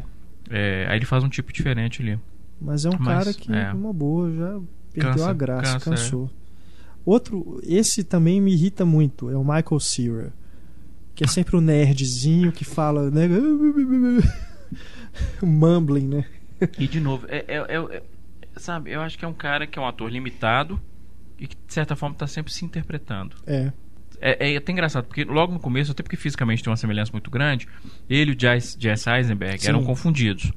É, 0.50 0.86
aí 0.90 0.98
ele 0.98 1.06
faz 1.06 1.24
um 1.24 1.28
tipo 1.28 1.50
diferente 1.52 2.02
ali. 2.02 2.18
Mas 2.60 2.84
é 2.84 2.90
um 2.90 2.98
Mas, 2.98 3.24
cara 3.24 3.32
que, 3.34 3.50
é. 3.52 3.72
uma 3.72 3.92
boa, 3.94 4.30
já 4.30 4.60
perdeu 4.92 5.12
Cansa, 5.12 5.30
a 5.30 5.32
graça, 5.32 5.80
cansa, 5.80 6.16
é. 6.16 6.28
Outro, 7.04 7.60
esse 7.64 8.02
também 8.02 8.40
me 8.40 8.52
irrita 8.52 8.84
muito, 8.84 9.30
é 9.30 9.36
o 9.36 9.44
Michael 9.44 9.80
Cera. 9.80 10.32
Que 11.14 11.24
é 11.24 11.26
sempre 11.26 11.56
o 11.56 11.60
nerdzinho 11.60 12.50
que 12.50 12.64
fala, 12.64 13.10
né? 13.10 13.28
Mumbling, 15.42 16.08
né? 16.08 16.24
E 16.78 16.86
de 16.86 17.00
novo, 17.00 17.26
é, 17.28 17.44
é- 17.46 17.76
é- 17.76 17.96
é- 17.96 18.02
sabe, 18.56 18.90
eu 18.90 19.00
acho 19.00 19.18
que 19.18 19.24
é 19.24 19.28
um 19.28 19.34
cara 19.34 19.66
que 19.66 19.78
é 19.78 19.82
um 19.82 19.86
ator 19.86 20.10
limitado 20.10 20.80
e 21.38 21.46
que 21.46 21.56
de 21.66 21.72
certa 21.72 21.94
forma 21.94 22.16
tá 22.16 22.26
sempre 22.26 22.52
se 22.52 22.64
interpretando. 22.64 23.36
É. 23.46 23.72
É, 24.20 24.52
é 24.52 24.56
até 24.56 24.72
engraçado, 24.72 25.04
porque 25.04 25.24
logo 25.24 25.52
no 25.52 25.60
começo, 25.60 25.92
até 25.92 26.02
porque 26.02 26.16
fisicamente 26.16 26.62
tem 26.62 26.70
uma 26.70 26.76
semelhança 26.76 27.12
muito 27.12 27.30
grande, 27.30 27.68
ele 28.08 28.32
e 28.32 28.34
o 28.34 28.38
Jesse 28.40 29.10
Eisenberg 29.10 29.60
Sim. 29.60 29.68
eram 29.68 29.84
confundidos. 29.84 30.50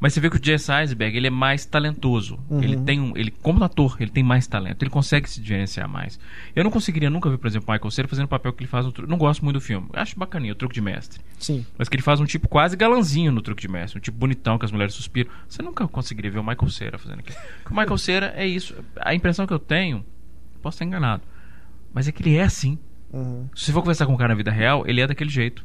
Mas 0.00 0.12
você 0.12 0.20
vê 0.20 0.28
que 0.28 0.36
o 0.36 0.40
Jesse 0.44 0.70
Eisenberg, 0.70 1.16
ele 1.16 1.28
é 1.28 1.30
mais 1.30 1.64
talentoso. 1.64 2.38
Uhum. 2.50 2.62
Ele 2.62 2.76
tem 2.76 3.00
um, 3.00 3.16
ele 3.16 3.30
como 3.30 3.62
ator, 3.64 3.96
ele 4.00 4.10
tem 4.10 4.22
mais 4.22 4.46
talento, 4.46 4.82
ele 4.82 4.90
consegue 4.90 5.30
se 5.30 5.40
diferenciar 5.40 5.88
mais. 5.88 6.18
Eu 6.54 6.62
não 6.62 6.70
conseguiria 6.70 7.08
nunca 7.08 7.30
ver, 7.30 7.38
por 7.38 7.46
exemplo, 7.46 7.68
o 7.68 7.72
Michael 7.72 7.90
Cera 7.90 8.08
fazendo 8.08 8.26
o 8.26 8.28
papel 8.28 8.52
que 8.52 8.62
ele 8.64 8.68
faz 8.68 8.84
no 8.84 8.92
Tru- 8.92 9.06
Não 9.06 9.16
gosto 9.16 9.42
muito 9.42 9.54
do 9.54 9.60
filme. 9.62 9.88
Acho 9.94 10.18
bacaninha, 10.18 10.52
o 10.52 10.56
truque 10.56 10.74
de 10.74 10.80
mestre. 10.82 11.20
Sim. 11.38 11.64
Mas 11.78 11.88
que 11.88 11.94
ele 11.96 12.02
faz 12.02 12.20
um 12.20 12.24
tipo 12.26 12.48
quase 12.48 12.76
galanzinho 12.76 13.32
no 13.32 13.40
truque 13.40 13.62
de 13.62 13.68
mestre, 13.68 13.98
um 13.98 14.02
tipo 14.02 14.18
bonitão 14.18 14.58
que 14.58 14.64
as 14.66 14.72
mulheres 14.72 14.92
suspiram. 14.94 15.30
Você 15.48 15.62
nunca 15.62 15.88
conseguiria 15.88 16.30
ver 16.30 16.38
o 16.40 16.44
Michael 16.44 16.70
Cera 16.70 16.98
fazendo 16.98 17.20
aquilo. 17.20 17.38
Porque 17.62 17.72
o 17.72 17.76
Michael 17.80 17.98
Cera 17.98 18.34
é 18.36 18.46
isso. 18.46 18.74
A 19.00 19.14
impressão 19.14 19.46
que 19.46 19.52
eu 19.54 19.58
tenho, 19.58 20.04
posso 20.60 20.74
estar 20.74 20.84
enganado, 20.84 21.22
mas 21.94 22.08
é 22.08 22.12
que 22.12 22.22
ele 22.22 22.36
é 22.36 22.42
assim. 22.42 22.78
Uhum. 23.12 23.48
Se 23.54 23.66
você 23.66 23.72
for 23.72 23.80
conversar 23.80 24.04
com 24.06 24.12
um 24.12 24.16
cara 24.16 24.30
na 24.30 24.34
vida 24.36 24.50
real, 24.50 24.84
ele 24.86 25.00
é 25.00 25.06
daquele 25.06 25.30
jeito. 25.30 25.64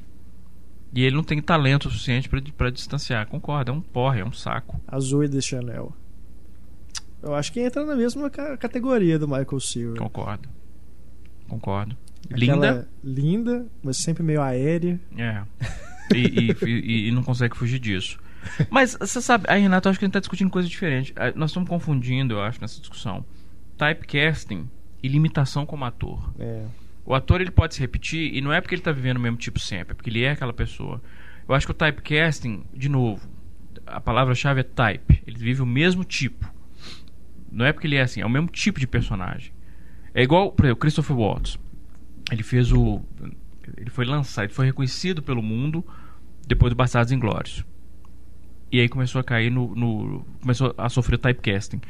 E 0.94 1.04
ele 1.04 1.16
não 1.16 1.24
tem 1.24 1.42
talento 1.42 1.90
suficiente 1.90 2.28
pra 2.28 2.42
pra 2.58 2.70
distanciar. 2.70 3.28
Concordo, 3.28 3.72
é 3.72 3.74
um 3.74 3.82
porre, 3.82 4.22
é 4.22 4.26
um 4.26 4.32
saco. 4.32 4.82
A 4.88 5.00
Zoe 5.00 5.28
de 5.28 5.42
Chanel. 5.42 5.94
Eu 7.22 7.36
acho 7.36 7.52
que 7.52 7.60
entra 7.60 7.86
na 7.86 7.96
mesma 7.96 8.30
ca- 8.30 8.58
categoria 8.58 9.20
do 9.20 9.28
Michael 9.28 9.60
Cera. 9.60 9.96
Concordo. 10.00 10.50
Concordo. 11.48 11.96
Aquela 12.32 12.56
Linda. 12.56 12.88
Linda, 13.04 13.66
mas 13.84 13.98
sempre 13.98 14.24
meio 14.24 14.42
aérea. 14.42 15.00
É. 15.18 15.44
E, 16.16 16.18
e- 16.18 16.66
e- 16.66 17.08
e 17.08 17.12
não 17.12 17.22
consegue 17.24 17.56
fugir 17.56 17.80
disso. 17.80 18.18
Mas 18.70 18.96
você 19.00 19.22
sabe, 19.22 19.46
aí 19.50 19.62
Renato, 19.62 19.90
acho 19.90 20.00
que 20.00 20.06
a 20.06 20.08
gente 20.08 20.14
tá 20.14 20.20
discutindo 20.20 20.50
coisa 20.50 20.68
diferente. 20.68 21.14
Ah, 21.16 21.32
Nós 21.36 21.50
estamos 21.52 21.68
confundindo, 21.70 22.36
eu 22.36 22.42
acho, 22.42 22.60
nessa 22.62 22.80
discussão. 22.80 23.24
Typecasting 23.78 24.70
e 25.04 25.08
limitação 25.08 25.66
como 25.66 25.86
ator. 25.86 26.34
É. 26.40 26.66
O 27.06 27.14
ator 27.16 27.42
ele 27.42 27.52
pode 27.52 27.74
se 27.76 27.80
repetir 27.80 28.34
e 28.36 28.42
não 28.42 28.54
é 28.54 28.62
porque 28.62 28.76
ele 28.76 28.82
tá 28.82 28.92
vivendo 28.92 29.18
o 29.18 29.20
mesmo 29.20 29.38
tipo 29.38 29.60
sempre, 29.60 29.92
é 29.92 29.96
porque 29.96 30.10
ele 30.10 30.24
é 30.24 30.32
aquela 30.32 30.54
pessoa. 30.54 31.02
Eu 31.48 31.56
acho 31.56 31.66
que 31.66 31.72
o 31.72 31.76
typecasting, 31.76 32.64
de 32.74 32.88
novo, 32.90 33.28
a 33.86 34.00
palavra-chave 34.00 34.60
é 34.60 34.64
type. 34.64 35.24
Ele 35.26 35.38
vive 35.38 35.62
o 35.62 35.66
mesmo 35.66 36.04
tipo. 36.04 36.52
Não 37.52 37.66
é 37.66 37.74
porque 37.74 37.88
ele 37.88 37.96
é 37.96 38.02
assim, 38.02 38.22
é 38.22 38.26
o 38.26 38.30
mesmo 38.30 38.48
tipo 38.48 38.80
de 38.80 38.86
personagem. 38.86 39.52
É 40.14 40.22
igual, 40.22 40.52
por 40.52 40.66
exemplo, 40.66 40.82
Christopher 40.82 41.18
Waltz. 41.18 41.58
Ele 42.32 42.44
fez 42.44 42.72
o. 42.72 43.02
Ele 43.78 43.90
foi 43.90 44.06
lançado, 44.06 44.46
ele 44.46 44.54
foi 44.54 44.68
reconhecido 44.68 45.24
pelo 45.24 45.42
mundo 45.42 45.84
depois 46.48 46.72
do 46.72 46.76
Bastardos 46.76 47.12
Inglórios. 47.12 47.66
E 48.72 48.80
aí 48.80 48.88
começou 48.88 49.20
a 49.20 49.24
cair 49.24 49.50
no, 49.50 49.74
no- 49.74 50.26
Começou 50.42 50.76
a 50.78 50.88
sofrer 50.90 51.18
typecasting. 51.18 51.82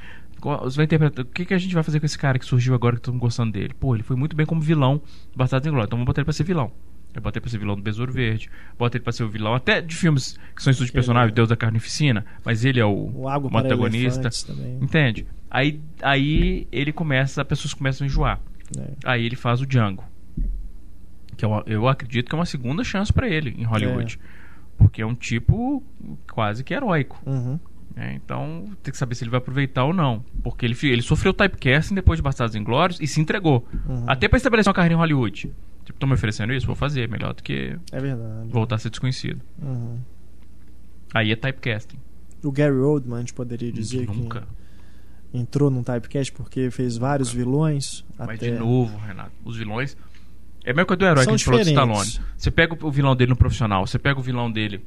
Você 0.41 0.77
vai 0.77 0.85
interpretar. 0.85 1.25
O 1.25 1.27
que, 1.27 1.45
que 1.45 1.53
a 1.53 1.57
gente 1.57 1.73
vai 1.73 1.83
fazer 1.83 1.99
com 1.99 2.05
esse 2.05 2.17
cara 2.17 2.39
que 2.39 2.45
surgiu 2.45 2.73
agora 2.73 2.95
que 2.95 3.01
estamos 3.01 3.19
gostando 3.19 3.51
dele? 3.51 3.73
Pô, 3.73 3.95
ele 3.95 4.03
foi 4.03 4.15
muito 4.15 4.35
bem 4.35 4.45
como 4.45 4.61
vilão 4.61 4.97
do 5.31 5.37
Bastardos 5.37 5.67
Inglórios. 5.67 5.87
Então 5.87 5.97
vamos 5.97 6.07
botar 6.07 6.21
ele 6.21 6.25
pra 6.25 6.33
ser 6.33 6.43
vilão. 6.43 6.71
Eu 7.13 7.21
botei 7.21 7.41
pra 7.41 7.49
ser 7.49 7.57
vilão 7.57 7.75
do 7.75 7.81
Besouro 7.81 8.11
Verde. 8.13 8.49
Botei 8.77 8.99
ele 8.99 9.03
pra 9.03 9.11
ser 9.11 9.23
o 9.23 9.29
vilão 9.29 9.53
até 9.55 9.81
de 9.81 9.95
filmes 9.95 10.37
que 10.55 10.61
são 10.61 10.69
estudos 10.69 10.87
de 10.87 10.93
personagem, 10.93 11.31
é. 11.31 11.33
Deus 11.33 11.49
da 11.49 11.55
Carnificina. 11.55 12.23
Mas 12.45 12.63
ele 12.63 12.79
é 12.79 12.85
o, 12.85 13.11
O 13.13 13.27
Água 13.27 13.47
o 13.47 13.51
para 13.51 13.65
antagonista. 13.65 14.29
Entende? 14.79 15.25
Aí, 15.49 15.81
aí 16.01 16.67
ele 16.71 16.93
começa, 16.93 17.41
as 17.41 17.47
pessoas 17.47 17.73
começam 17.73 18.05
a 18.05 18.07
enjoar. 18.07 18.39
É. 18.77 18.91
Aí 19.03 19.25
ele 19.25 19.35
faz 19.35 19.59
o 19.59 19.65
Django. 19.65 20.03
Que 21.35 21.43
eu, 21.43 21.63
eu 21.65 21.87
acredito 21.87 22.29
que 22.29 22.35
é 22.35 22.37
uma 22.37 22.45
segunda 22.45 22.83
chance 22.83 23.11
pra 23.11 23.27
ele 23.27 23.55
em 23.57 23.63
Hollywood. 23.63 24.19
Porque 24.77 25.01
é 25.01 25.05
um 25.05 25.15
tipo 25.15 25.83
quase 26.31 26.63
que 26.63 26.73
heróico. 26.73 27.19
Uhum. 27.25 27.59
Né? 27.95 28.13
Então 28.15 28.69
tem 28.83 28.91
que 28.91 28.97
saber 28.97 29.15
se 29.15 29.23
ele 29.23 29.31
vai 29.31 29.39
aproveitar 29.39 29.83
ou 29.85 29.93
não. 29.93 30.23
Porque 30.43 30.65
ele, 30.65 30.77
ele 30.83 31.01
sofreu 31.01 31.33
typecasting 31.33 31.95
depois 31.95 32.17
de 32.17 32.23
Bastardos 32.23 32.55
Inglórios 32.55 32.99
e 33.01 33.07
se 33.07 33.19
entregou. 33.19 33.67
Uhum. 33.87 34.03
Até 34.07 34.27
pra 34.27 34.37
estabelecer 34.37 34.69
uma 34.69 34.73
carreira 34.73 34.95
em 34.95 34.97
Hollywood. 34.97 35.51
Tipo, 35.83 35.97
estão 35.97 36.07
me 36.07 36.15
oferecendo 36.15 36.53
isso? 36.53 36.65
Vou 36.65 36.75
fazer. 36.75 37.09
Melhor 37.09 37.33
do 37.33 37.41
que 37.43 37.77
É 37.91 37.99
verdade. 37.99 38.49
voltar 38.49 38.75
a 38.75 38.77
ser 38.79 38.89
desconhecido. 38.89 39.41
Uhum. 39.61 39.99
Aí 41.13 41.31
é 41.31 41.35
typecasting. 41.35 41.97
O 42.43 42.51
Gary 42.51 42.75
Oldman, 42.75 43.17
a 43.17 43.19
gente 43.19 43.33
poderia 43.33 43.71
dizer 43.71 44.05
Nunca. 44.07 44.41
que 44.41 45.37
entrou 45.37 45.69
num 45.69 45.83
typecast 45.83 46.31
porque 46.31 46.69
fez 46.71 46.97
vários 46.97 47.33
vilões. 47.33 48.05
Mas 48.17 48.29
até... 48.29 48.51
de 48.51 48.59
novo, 48.59 48.97
Renato, 48.97 49.31
os 49.43 49.57
vilões. 49.57 49.97
É 50.63 50.71
a 50.71 50.73
mesma 50.73 50.85
coisa 50.85 50.99
do 50.99 51.05
herói 51.05 51.23
São 51.23 51.31
que 51.31 51.33
a 51.33 51.37
gente 51.37 51.45
falou 51.45 51.59
do 51.59 51.65
diferentes. 51.65 52.07
Stallone. 52.09 52.33
Você 52.37 52.51
pega 52.51 52.77
o 52.85 52.91
vilão 52.91 53.15
dele 53.15 53.29
no 53.31 53.35
profissional, 53.35 53.85
você 53.87 53.97
pega 53.97 54.19
o 54.19 54.23
vilão 54.23 54.51
dele 54.51 54.85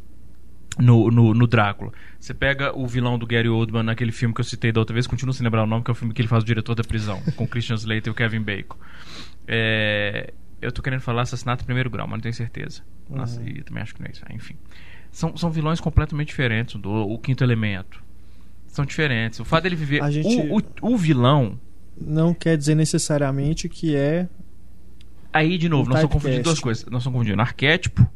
no, 0.78 1.10
no, 1.10 1.34
no 1.34 1.46
Drácula, 1.46 1.92
você 2.18 2.32
pega 2.34 2.76
o 2.76 2.86
vilão 2.86 3.18
do 3.18 3.26
Gary 3.26 3.48
Oldman 3.48 3.82
naquele 3.82 4.12
filme 4.12 4.34
que 4.34 4.40
eu 4.40 4.44
citei 4.44 4.72
da 4.72 4.80
outra 4.80 4.94
vez, 4.94 5.06
continuo 5.06 5.32
sem 5.34 5.44
lembrar 5.44 5.62
o 5.64 5.66
nome, 5.66 5.84
que 5.84 5.90
é 5.90 5.92
o 5.92 5.94
filme 5.94 6.12
que 6.14 6.20
ele 6.20 6.28
faz 6.28 6.42
o 6.42 6.46
diretor 6.46 6.74
da 6.74 6.82
prisão, 6.84 7.20
com 7.36 7.44
o 7.44 7.48
Christian 7.48 7.74
Slater 7.76 8.08
e 8.08 8.10
o 8.10 8.14
Kevin 8.14 8.40
Bacon. 8.40 8.76
É, 9.46 10.32
eu 10.60 10.70
tô 10.72 10.82
querendo 10.82 11.00
falar 11.00 11.22
assassinato 11.22 11.62
em 11.62 11.66
primeiro 11.66 11.90
grau, 11.90 12.06
mas 12.06 12.16
não 12.16 12.22
tenho 12.22 12.34
certeza. 12.34 12.82
Nossa, 13.10 13.40
Uhum. 13.40 13.48
e 13.48 13.62
também 13.62 13.82
acho 13.82 13.94
que 13.94 14.00
não 14.00 14.08
é 14.08 14.10
isso. 14.12 14.22
Ah, 14.28 14.32
Enfim. 14.34 14.54
São, 15.10 15.36
são 15.36 15.50
vilões 15.50 15.78
completamente 15.80 16.28
diferentes 16.28 16.80
do 16.80 16.90
o 16.90 17.18
quinto 17.18 17.44
elemento. 17.44 18.02
São 18.66 18.84
diferentes. 18.86 19.40
O 19.40 19.44
fato 19.44 19.64
dele 19.64 19.76
viver. 19.76 20.02
A 20.02 20.10
gente- 20.10 20.48
O, 20.50 20.58
o, 20.88 20.92
o 20.94 20.96
vilão 20.96 21.58
Não 22.00 22.32
quer 22.32 22.56
dizer 22.56 22.74
necessariamente 22.74 23.68
que 23.68 23.94
é. 23.94 24.26
Aí, 25.30 25.58
de 25.58 25.68
novo, 25.68 25.90
nós 25.90 25.98
estamos 25.98 26.12
confundindo 26.14 26.42
duas 26.44 26.60
coisas. 26.60 26.84
Nós 26.86 27.02
estamos 27.02 27.18
confundindo 27.18 27.42
arquétipo 27.42 28.08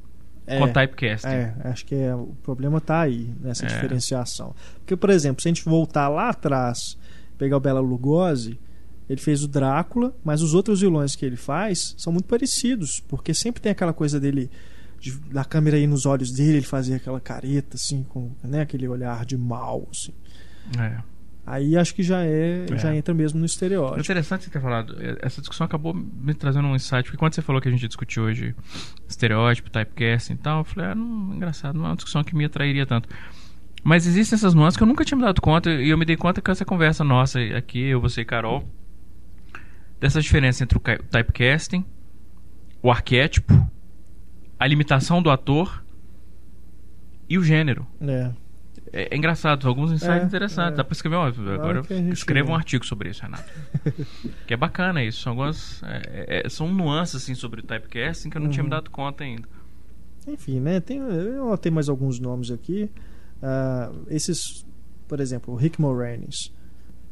é 0.46 0.58
com 0.58 0.66
typecasting. 0.72 1.28
É, 1.28 1.54
acho 1.64 1.84
que 1.84 1.94
é, 1.94 2.14
o 2.14 2.34
problema 2.42 2.80
tá 2.80 3.00
aí, 3.00 3.34
nessa 3.40 3.64
É. 3.64 3.68
diferenciação. 3.68 4.54
Porque, 4.78 4.96
por 4.96 5.10
exemplo, 5.10 5.42
se 5.42 5.48
a 5.48 5.50
gente 5.50 5.64
voltar 5.64 6.08
lá 6.08 6.28
atrás, 6.30 6.96
pegar 7.36 7.56
o 7.56 7.60
Bela 7.60 7.80
Lugosi, 7.80 8.58
ele 9.08 9.20
fez 9.20 9.42
o 9.42 9.48
Drácula, 9.48 10.14
mas 10.24 10.42
os 10.42 10.54
outros 10.54 10.80
vilões 10.80 11.14
que 11.14 11.24
ele 11.24 11.36
faz 11.36 11.94
são 11.96 12.12
muito 12.12 12.26
parecidos, 12.26 13.00
porque 13.08 13.32
sempre 13.34 13.60
tem 13.62 13.72
aquela 13.72 13.92
coisa 13.92 14.18
dele, 14.18 14.50
de, 14.98 15.12
da 15.32 15.44
câmera 15.44 15.76
aí 15.76 15.86
nos 15.86 16.06
olhos 16.06 16.32
dele, 16.32 16.58
ele 16.58 16.66
fazia 16.66 16.96
aquela 16.96 17.20
careta, 17.20 17.76
assim, 17.76 18.02
com 18.08 18.30
né, 18.42 18.62
aquele 18.62 18.88
olhar 18.88 19.24
de 19.24 19.36
mal, 19.36 19.86
assim. 19.90 20.12
É. 20.80 20.98
Aí 21.48 21.76
acho 21.76 21.94
que 21.94 22.02
já 22.02 22.24
é, 22.24 22.66
É. 22.72 22.76
já 22.76 22.94
entra 22.96 23.14
mesmo 23.14 23.38
no 23.38 23.44
É 23.44 23.46
estereótipo. 23.46 24.00
interessante 24.00 24.44
você 24.44 24.50
ter 24.50 24.60
falado. 24.60 24.96
Essa 25.22 25.40
discussão 25.40 25.64
acabou 25.64 25.94
me 25.94 26.34
trazendo 26.34 26.66
um 26.66 26.74
insight, 26.74 27.04
porque 27.04 27.16
quando 27.16 27.34
você 27.34 27.42
falou 27.42 27.62
que 27.62 27.68
a 27.68 27.70
gente 27.70 27.86
discutiu 27.86 28.24
hoje 28.24 28.52
estereótipo, 29.08 29.70
typecasting 29.70 30.32
e 30.32 30.38
tal, 30.38 30.58
eu 30.60 30.64
falei, 30.64 30.90
ah, 30.90 30.94
não, 30.96 31.34
engraçado, 31.34 31.76
não 31.78 31.84
é 31.84 31.88
uma 31.90 31.94
discussão 31.94 32.24
que 32.24 32.34
me 32.34 32.44
atrairia 32.44 32.84
tanto. 32.84 33.08
Mas 33.84 34.04
existem 34.08 34.36
essas 34.36 34.54
nuances 34.54 34.76
que 34.76 34.82
eu 34.82 34.86
nunca 34.88 35.04
tinha 35.04 35.16
me 35.16 35.22
dado 35.22 35.40
conta, 35.40 35.70
e 35.70 35.88
eu 35.88 35.96
me 35.96 36.04
dei 36.04 36.16
conta 36.16 36.42
com 36.42 36.50
essa 36.50 36.64
conversa 36.64 37.04
nossa 37.04 37.38
aqui, 37.56 37.78
eu, 37.80 38.00
você 38.00 38.22
e 38.22 38.24
Carol, 38.24 38.68
dessa 40.00 40.20
diferença 40.20 40.64
entre 40.64 40.76
o 40.76 40.80
ca- 40.80 40.98
typecasting, 40.98 41.84
o 42.82 42.90
arquétipo, 42.90 43.70
a 44.58 44.66
limitação 44.66 45.22
do 45.22 45.30
ator 45.30 45.84
e 47.28 47.38
o 47.38 47.42
gênero. 47.44 47.86
É. 48.00 48.32
É, 48.98 49.08
é 49.14 49.16
engraçado, 49.16 49.68
alguns 49.68 49.92
insights 49.92 50.22
É, 50.22 50.24
interessantes. 50.24 50.72
é. 50.74 50.76
Dá 50.76 50.84
pra 50.84 50.92
escrever, 50.92 51.16
agora 51.16 51.82
gente 51.88 52.12
escreva 52.12 52.50
um 52.50 52.54
artigo 52.54 52.84
sobre 52.86 53.10
isso, 53.10 53.22
Renato. 53.22 53.44
que 54.46 54.54
é 54.54 54.56
bacana 54.56 55.02
isso. 55.04 55.20
São 55.22 55.32
algumas. 55.32 55.82
é, 55.82 56.42
é, 56.46 56.48
são 56.48 56.72
nuances 56.72 57.16
assim 57.22 57.34
sobre 57.34 57.60
o 57.60 57.62
typecasting 57.62 58.30
que 58.30 58.36
eu 58.36 58.40
não 58.42 58.48
tinha 58.48 58.62
me 58.62 58.68
Uhum. 58.68 58.76
dado 58.76 58.90
conta 58.90 59.24
ainda. 59.24 59.48
Enfim, 60.26 60.60
né? 60.60 60.80
Tem, 60.80 60.98
eu 60.98 61.46
anotei 61.46 61.70
mais 61.70 61.88
alguns 61.88 62.18
nomes 62.18 62.50
aqui. 62.50 62.90
Ah, 63.42 63.92
esses, 64.08 64.64
por 65.06 65.20
exemplo, 65.20 65.54
o 65.54 65.56
Rick 65.56 65.80
Moranis. 65.80 66.52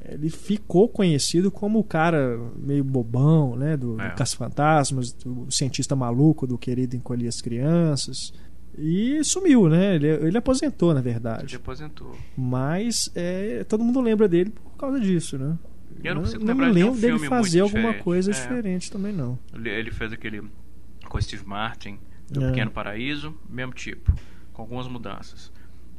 Ele 0.07 0.29
ficou 0.29 0.87
conhecido 0.89 1.51
como 1.51 1.79
o 1.79 1.85
cara 1.85 2.39
meio 2.57 2.85
bobão, 2.85 3.57
né? 3.57 3.75
Do, 3.77 3.99
É. 4.01 4.11
do 4.11 4.17
Caça-Fantasmas, 4.17 5.13
do 5.13 5.47
cientista 5.51 5.97
maluco 5.97 6.47
do 6.47 6.59
Querido 6.59 6.95
Encolher 6.97 7.29
as 7.29 7.41
Crianças. 7.41 8.33
E 8.77 9.23
sumiu, 9.25 9.69
né? 9.69 9.95
Ele, 9.95 10.09
ele 10.09 10.39
aposentou, 10.39 10.93
na 10.93 11.01
Ele 11.01 11.11
verdade. 11.11 11.57
aposentou. 11.57 12.17
Mas 12.37 13.11
é, 13.15 13.65
todo 13.65 13.85
mundo 13.85 14.01
lembra 14.01 14.27
dele 14.29 14.51
por 14.51 14.77
causa 14.77 14.99
disso, 15.01 15.39
né? 15.39 15.57
Eu 16.03 16.17
não 16.17 16.23
não 16.23 16.31
lembrar 16.41 16.67
me 16.67 16.73
de 16.75 16.83
lembro 16.83 17.01
dele 17.01 17.19
fazer 17.29 17.61
alguma 17.61 17.81
diferente. 17.83 18.03
coisa 18.05 18.31
É. 18.31 18.35
diferente 18.35 18.91
também, 18.91 19.13
não. 19.13 19.39
Ele, 19.55 19.71
ele 19.71 19.91
fez 19.93 20.13
aquele 20.13 20.43
com 21.09 21.19
o 21.19 21.23
Steve 21.23 21.47
Martin, 21.47 21.99
do 22.31 22.43
É. 22.45 22.49
Pequeno 22.49 22.71
Paraíso, 22.71 23.35
mesmo 23.49 23.73
tipo, 23.73 24.13
com 24.53 24.63
algumas 24.63 24.89
mudanças. 24.89 25.53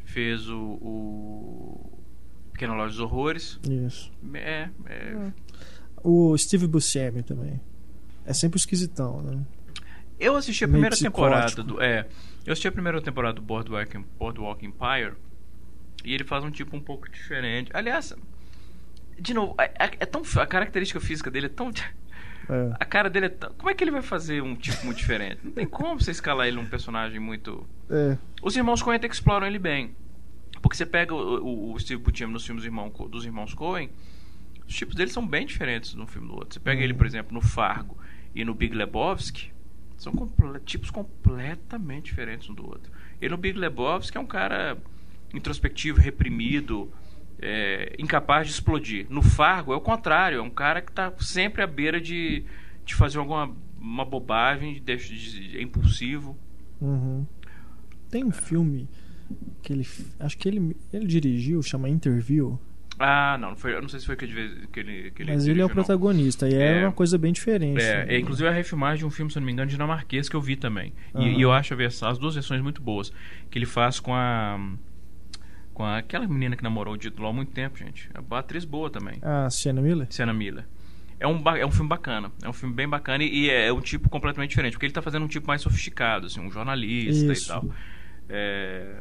Fez 0.03 0.49
o, 0.49 0.57
o 0.59 1.99
Pequena 2.51 2.73
Loja 2.73 2.89
dos 2.89 2.99
Horrores. 2.99 3.59
Isso. 3.69 4.11
É, 4.33 4.69
é, 4.87 5.31
O 6.03 6.37
Steve 6.37 6.67
Buscemi 6.67 7.23
também. 7.23 7.59
É 8.25 8.33
sempre 8.33 8.57
esquisitão, 8.59 9.21
né? 9.21 9.39
Eu 10.19 10.35
assisti 10.35 10.63
a 10.63 10.67
primeira 10.67 10.95
temporada 10.95 11.63
do. 11.63 11.81
É. 11.81 12.07
Eu 12.45 12.51
assisti 12.53 12.67
a 12.67 12.71
primeira 12.71 13.01
temporada 13.01 13.33
do 13.33 13.41
Boardwalk, 13.41 13.97
Boardwalk 14.17 14.65
Empire. 14.65 15.13
E 16.03 16.13
ele 16.13 16.23
faz 16.23 16.43
um 16.43 16.51
tipo 16.51 16.75
um 16.77 16.79
pouco 16.81 17.09
diferente. 17.09 17.71
Aliás, 17.73 18.15
de 19.19 19.33
novo, 19.33 19.55
é, 19.59 19.65
é- 19.79 19.97
é 19.99 20.05
tão. 20.05 20.21
A 20.39 20.45
característica 20.45 20.99
física 20.99 21.29
dele 21.31 21.47
é 21.47 21.49
tão. 21.49 21.71
É. 22.47 22.73
A 22.79 22.85
cara 22.85 23.09
dele 23.09 23.25
é 23.25 23.29
tão. 23.29 23.51
Como 23.53 23.69
é 23.69 23.73
que 23.73 23.83
ele 23.83 23.91
vai 23.91 24.01
fazer 24.03 24.41
um 24.43 24.55
tipo 24.55 24.85
muito 24.85 24.97
diferente? 24.97 25.39
Não 25.43 25.51
tem 25.51 25.65
como 25.65 25.99
você 25.99 26.11
escalar 26.11 26.47
ele 26.47 26.57
num 26.57 26.67
personagem 26.67 27.19
muito. 27.19 27.67
É. 27.89 28.17
Os 28.43 28.55
irmãos 28.55 28.81
Coen 28.83 28.95
até 28.97 29.07
que 29.09 29.15
exploram 29.15 29.47
ele 29.47 29.57
bem. 29.59 29.95
Porque 30.61 30.77
você 30.77 30.85
pega 30.85 31.13
o, 31.13 31.43
o- 31.43 31.73
o 31.73 31.79
Steve 31.79 32.01
Buscemi 32.01 32.31
nos 32.31 32.45
filmes 32.45 32.63
do 32.63 32.67
irmão 32.67 32.89
dos 33.09 33.25
irmãos 33.25 33.53
Coen, 33.53 33.89
os 34.67 34.75
tipos 34.75 34.95
deles 34.95 35.11
são 35.13 35.25
bem 35.25 35.45
diferentes 35.45 35.91
de 35.93 35.99
um 35.99 36.07
filme 36.07 36.27
do 36.27 36.35
outro. 36.35 36.53
Você 36.53 36.59
pega 36.59 36.77
Uhum. 36.77 36.83
ele, 36.83 36.93
por 36.93 37.05
exemplo, 37.05 37.33
no 37.33 37.41
Fargo 37.41 37.97
e 38.33 38.45
no 38.45 38.53
Big 38.53 38.75
Lebowski, 38.75 39.51
são 39.97 40.13
comple- 40.13 40.59
tipos 40.65 40.89
completamente 40.89 42.05
diferentes 42.05 42.49
um 42.49 42.53
do 42.53 42.65
outro. 42.65 42.91
Ele 43.21 43.31
no 43.31 43.37
Big 43.37 43.57
Lebowski 43.57 44.17
é 44.17 44.19
um 44.19 44.25
cara 44.25 44.77
introspectivo, 45.33 45.99
reprimido, 45.99 46.91
é, 47.39 47.95
incapaz 47.99 48.47
de 48.47 48.53
explodir. 48.53 49.07
No 49.09 49.21
Fargo 49.21 49.73
é 49.73 49.75
o 49.75 49.81
contrário, 49.81 50.39
é 50.39 50.41
um 50.41 50.49
cara 50.49 50.81
que 50.81 50.91
está 50.91 51.13
sempre 51.19 51.61
à 51.61 51.67
beira 51.67 51.99
de, 51.99 52.43
de 52.85 52.95
fazer 52.95 53.17
alguma 53.17 53.55
uma 53.79 54.05
bobagem, 54.05 54.81
de, 54.81 54.95
de, 54.95 55.49
de, 55.51 55.57
é 55.57 55.61
impulsivo. 55.61 56.35
Uhum. 56.81 57.25
Tem 58.09 58.23
um 58.23 58.31
filme 58.31 58.89
que 59.61 59.71
ele. 59.71 59.87
Acho 60.19 60.37
que 60.37 60.47
ele, 60.47 60.75
ele 60.91 61.05
dirigiu, 61.05 61.61
chama 61.61 61.87
Interview. 61.89 62.59
Ah, 62.97 63.37
não, 63.39 63.49
não, 63.49 63.55
foi, 63.57 63.73
eu 63.73 63.81
não 63.81 63.89
sei 63.89 63.99
se 63.99 64.05
foi 64.05 64.15
que 64.15 64.25
ele, 64.25 64.67
que 64.71 64.79
ele, 64.79 65.11
que 65.11 65.23
ele 65.23 65.33
Mas 65.33 65.43
dirigiu, 65.43 65.53
ele 65.53 65.61
é 65.61 65.65
o 65.65 65.69
protagonista, 65.69 66.47
e 66.47 66.55
é, 66.55 66.83
uma 66.83 66.91
coisa 66.91 67.17
bem 67.17 67.33
diferente. 67.33 67.81
É, 67.81 68.05
né? 68.05 68.15
é, 68.15 68.19
inclusive 68.19 68.47
a 68.47 68.51
refilmagem 68.51 68.99
de 68.99 69.05
um 69.05 69.09
filme, 69.09 69.31
se 69.31 69.37
não 69.37 69.45
me 69.45 69.51
engano, 69.51 69.69
dinamarquês 69.69 70.29
que 70.29 70.35
eu 70.35 70.41
vi 70.41 70.55
também. 70.55 70.93
E- 71.13 71.17
Aham. 71.17 71.27
E, 71.27 71.41
eu 71.41 71.51
acho 71.51 71.73
a 71.73 71.77
versão, 71.77 72.09
as 72.09 72.17
duas 72.17 72.35
versões 72.35 72.61
muito 72.61 72.81
boas. 72.81 73.11
Que 73.49 73.57
ele 73.59 73.65
faz 73.65 73.99
com 73.99 74.13
a. 74.13 74.59
Com 75.73 75.83
a, 75.83 75.97
aquela 75.97 76.25
menina 76.25 76.55
que 76.55 76.63
namorou 76.63 76.93
o 76.93 76.97
Dito 76.97 77.25
há 77.25 77.33
muito 77.33 77.51
tempo, 77.51 77.77
gente. 77.77 78.09
É 78.13 78.19
uma 78.19 78.39
atriz 78.39 78.63
boa 78.63 78.89
também. 78.89 79.19
A 79.21 79.49
Sienna 79.49 79.81
Miller? 79.81 80.07
Sienna 80.09 80.33
Miller. 80.33 80.65
É 81.19 81.27
um, 81.27 81.41
é 81.49 81.65
um 81.65 81.71
filme 81.71 81.89
bacana. 81.89 82.31
É 82.41 82.47
um 82.47 82.53
filme 82.53 82.73
bem 82.73 82.87
bacana 82.87 83.23
e, 83.23 83.45
e 83.45 83.49
é, 83.49 83.71
um 83.73 83.81
tipo 83.81 84.07
completamente 84.09 84.51
diferente. 84.51 84.73
Porque 84.73 84.85
ele 84.85 84.93
tá 84.93 85.01
fazendo 85.01 85.23
um 85.23 85.27
tipo 85.27 85.47
mais 85.47 85.61
sofisticado, 85.61 86.27
assim, 86.27 86.39
um 86.39 86.49
jornalista 86.49 87.33
Isso. 87.33 87.45
e 87.45 87.47
tal. 87.47 87.65
É. 88.29 88.95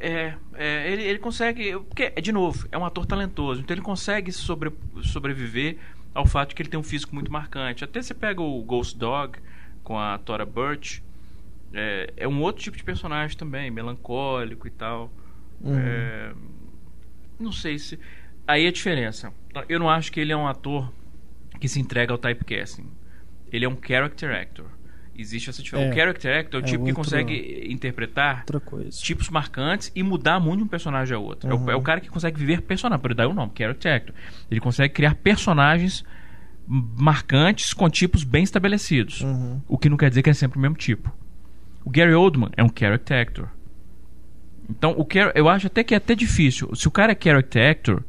É, 0.00 0.34
é, 0.54 0.92
ele, 0.92 1.02
ele 1.02 1.18
consegue. 1.18 1.72
Porque, 1.72 2.10
de 2.10 2.32
novo, 2.32 2.68
é 2.70 2.78
um 2.78 2.84
ator 2.84 3.04
talentoso, 3.04 3.60
então 3.60 3.74
ele 3.74 3.82
consegue 3.82 4.30
sobre, 4.30 4.72
sobreviver 5.02 5.76
ao 6.14 6.24
fato 6.24 6.50
de 6.50 6.54
que 6.54 6.62
ele 6.62 6.68
tem 6.68 6.78
um 6.78 6.84
físico 6.84 7.14
muito 7.14 7.30
marcante. 7.32 7.84
Até 7.84 8.00
você 8.00 8.14
pega 8.14 8.40
o 8.40 8.62
Ghost 8.62 8.96
Dog 8.96 9.38
com 9.82 9.98
a 9.98 10.18
Tora 10.18 10.46
Birch, 10.46 11.02
é, 11.72 12.12
é 12.16 12.28
um 12.28 12.40
outro 12.40 12.62
tipo 12.62 12.76
de 12.76 12.84
personagem 12.84 13.36
também, 13.36 13.70
melancólico 13.70 14.66
e 14.66 14.70
tal. 14.70 15.12
Uhum. 15.60 15.78
É, 15.78 16.32
não 17.38 17.52
sei 17.52 17.78
se. 17.78 17.98
Aí 18.46 18.66
a 18.66 18.72
diferença. 18.72 19.32
Eu 19.68 19.78
não 19.78 19.90
acho 19.90 20.10
que 20.12 20.20
ele 20.20 20.32
é 20.32 20.36
um 20.36 20.46
ator 20.46 20.92
que 21.60 21.68
se 21.68 21.80
entrega 21.80 22.12
ao 22.12 22.18
typecasting. 22.18 22.86
Ele 23.52 23.64
é 23.64 23.68
um 23.68 23.76
character 23.80 24.34
actor. 24.34 24.66
Existe 25.18 25.50
essa 25.50 25.60
diferença. 25.62 25.88
É. 25.88 25.92
O 25.92 25.94
character 25.96 26.38
actor 26.38 26.60
é 26.60 26.62
o 26.62 26.66
tipo 26.66 26.84
que 26.84 26.92
consegue 26.92 27.66
interpretar 27.68 28.44
tipos 29.02 29.28
marcantes 29.28 29.90
e 29.94 30.02
mudar 30.02 30.38
muito 30.38 30.58
de 30.58 30.64
um 30.64 30.68
personagem 30.68 31.16
a 31.16 31.18
outro. 31.18 31.50
É, 31.50 31.52
o, 31.52 31.56
Uhum. 31.58 31.70
é 31.70 31.74
o 31.74 31.82
cara 31.82 32.00
que 32.00 32.08
consegue 32.08 32.38
viver 32.38 32.62
personagem. 32.62 33.02
Por 33.02 33.12
daí 33.14 33.26
o 33.26 33.34
nome, 33.34 33.50
character 33.58 33.92
actor. 33.96 34.14
Ele 34.48 34.60
consegue 34.60 34.94
criar 34.94 35.16
personagens 35.16 36.04
marcantes 36.68 37.72
com 37.72 37.88
tipos 37.90 38.22
bem 38.24 38.44
estabelecidos. 38.44 39.22
Uhum. 39.22 39.60
O 39.66 39.76
que 39.78 39.88
não 39.88 39.96
quer 39.96 40.08
dizer 40.10 40.22
que 40.22 40.30
é 40.30 40.34
sempre 40.34 40.58
o 40.58 40.60
mesmo 40.62 40.76
tipo. 40.76 41.12
O 41.84 41.90
Gary 41.90 42.14
Oldman 42.14 42.50
é 42.56 42.62
um 42.62 42.70
character 42.74 43.20
actor. 43.20 43.48
Então, 44.70 44.94
o 44.98 45.06
char- 45.10 45.32
eu 45.34 45.48
acho 45.48 45.66
até 45.66 45.82
que 45.82 45.94
é 45.94 45.96
até 45.96 46.14
difícil. 46.14 46.70
Se 46.74 46.86
o 46.86 46.90
cara 46.90 47.12
é 47.12 47.16
character 47.18 47.70
actor, 47.70 48.04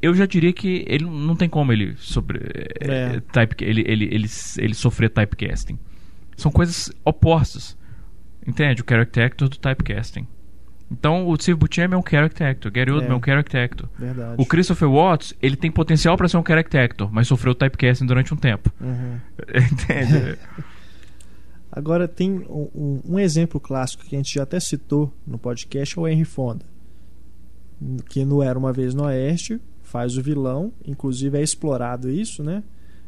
eu 0.00 0.14
já 0.14 0.26
diria 0.26 0.52
que 0.52 0.84
ele 0.88 1.04
não 1.04 1.34
tem 1.34 1.48
como 1.48 1.72
ele 1.72 1.94
sobre 1.96 2.38
É. 2.80 3.16
eh, 3.16 3.20
type, 3.32 3.56
ele, 3.64 3.82
ele, 3.86 4.04
ele, 4.04 4.26
ele 4.58 4.74
sofrer 4.74 5.10
typecasting. 5.10 5.78
São 6.42 6.50
coisas 6.52 6.90
opostas. 7.04 7.76
Entende? 8.46 8.82
O 8.82 8.84
character 8.88 9.24
actor 9.26 9.48
do 9.48 9.56
typecasting. 9.58 10.26
Então, 10.90 11.26
o 11.26 11.36
Steve 11.40 11.58
Buscemi 11.58 11.94
é 11.94 11.96
um 11.96 12.02
character 12.06 12.46
actor, 12.48 12.70
Gary 12.70 12.90
Oldman 12.90 13.10
é, 13.10 13.14
É. 13.14 13.16
um 13.16 13.22
character 13.24 13.64
actor. 13.64 13.88
Verdade. 13.98 14.34
O 14.36 14.44
Christopher 14.44 14.90
Watts, 14.90 15.32
ele 15.40 15.56
tem 15.56 15.70
potencial 15.70 16.16
para 16.18 16.28
ser 16.28 16.36
um 16.36 16.44
character 16.46 16.84
actor, 16.84 17.10
mas 17.10 17.28
sofreu 17.28 17.54
typecasting 17.54 18.04
durante 18.04 18.34
um 18.34 18.36
tempo. 18.36 18.70
Uhum. 18.78 19.16
Entende? 19.72 20.38
Agora 21.70 22.06
tem 22.06 22.30
um, 22.50 23.00
um- 23.08 23.18
exemplo 23.18 23.58
clássico 23.58 24.04
que 24.04 24.14
a 24.14 24.18
gente 24.18 24.34
já 24.34 24.42
até 24.42 24.60
citou 24.60 25.10
no 25.26 25.38
podcast, 25.38 25.98
é 25.98 26.02
o 26.02 26.06
Henry 26.06 26.24
Fonda. 26.26 26.66
Que 28.10 28.24
no 28.24 28.42
Era 28.42 28.58
Uma 28.58 28.72
Vez 28.72 28.92
no 28.94 29.04
Oeste 29.04 29.58
faz 29.82 30.18
o 30.18 30.22
vilão, 30.22 30.72
inclusive 30.86 31.38
é 31.38 31.42
explorado 31.42 32.10
isso, 32.10 32.42
né? 32.44 32.62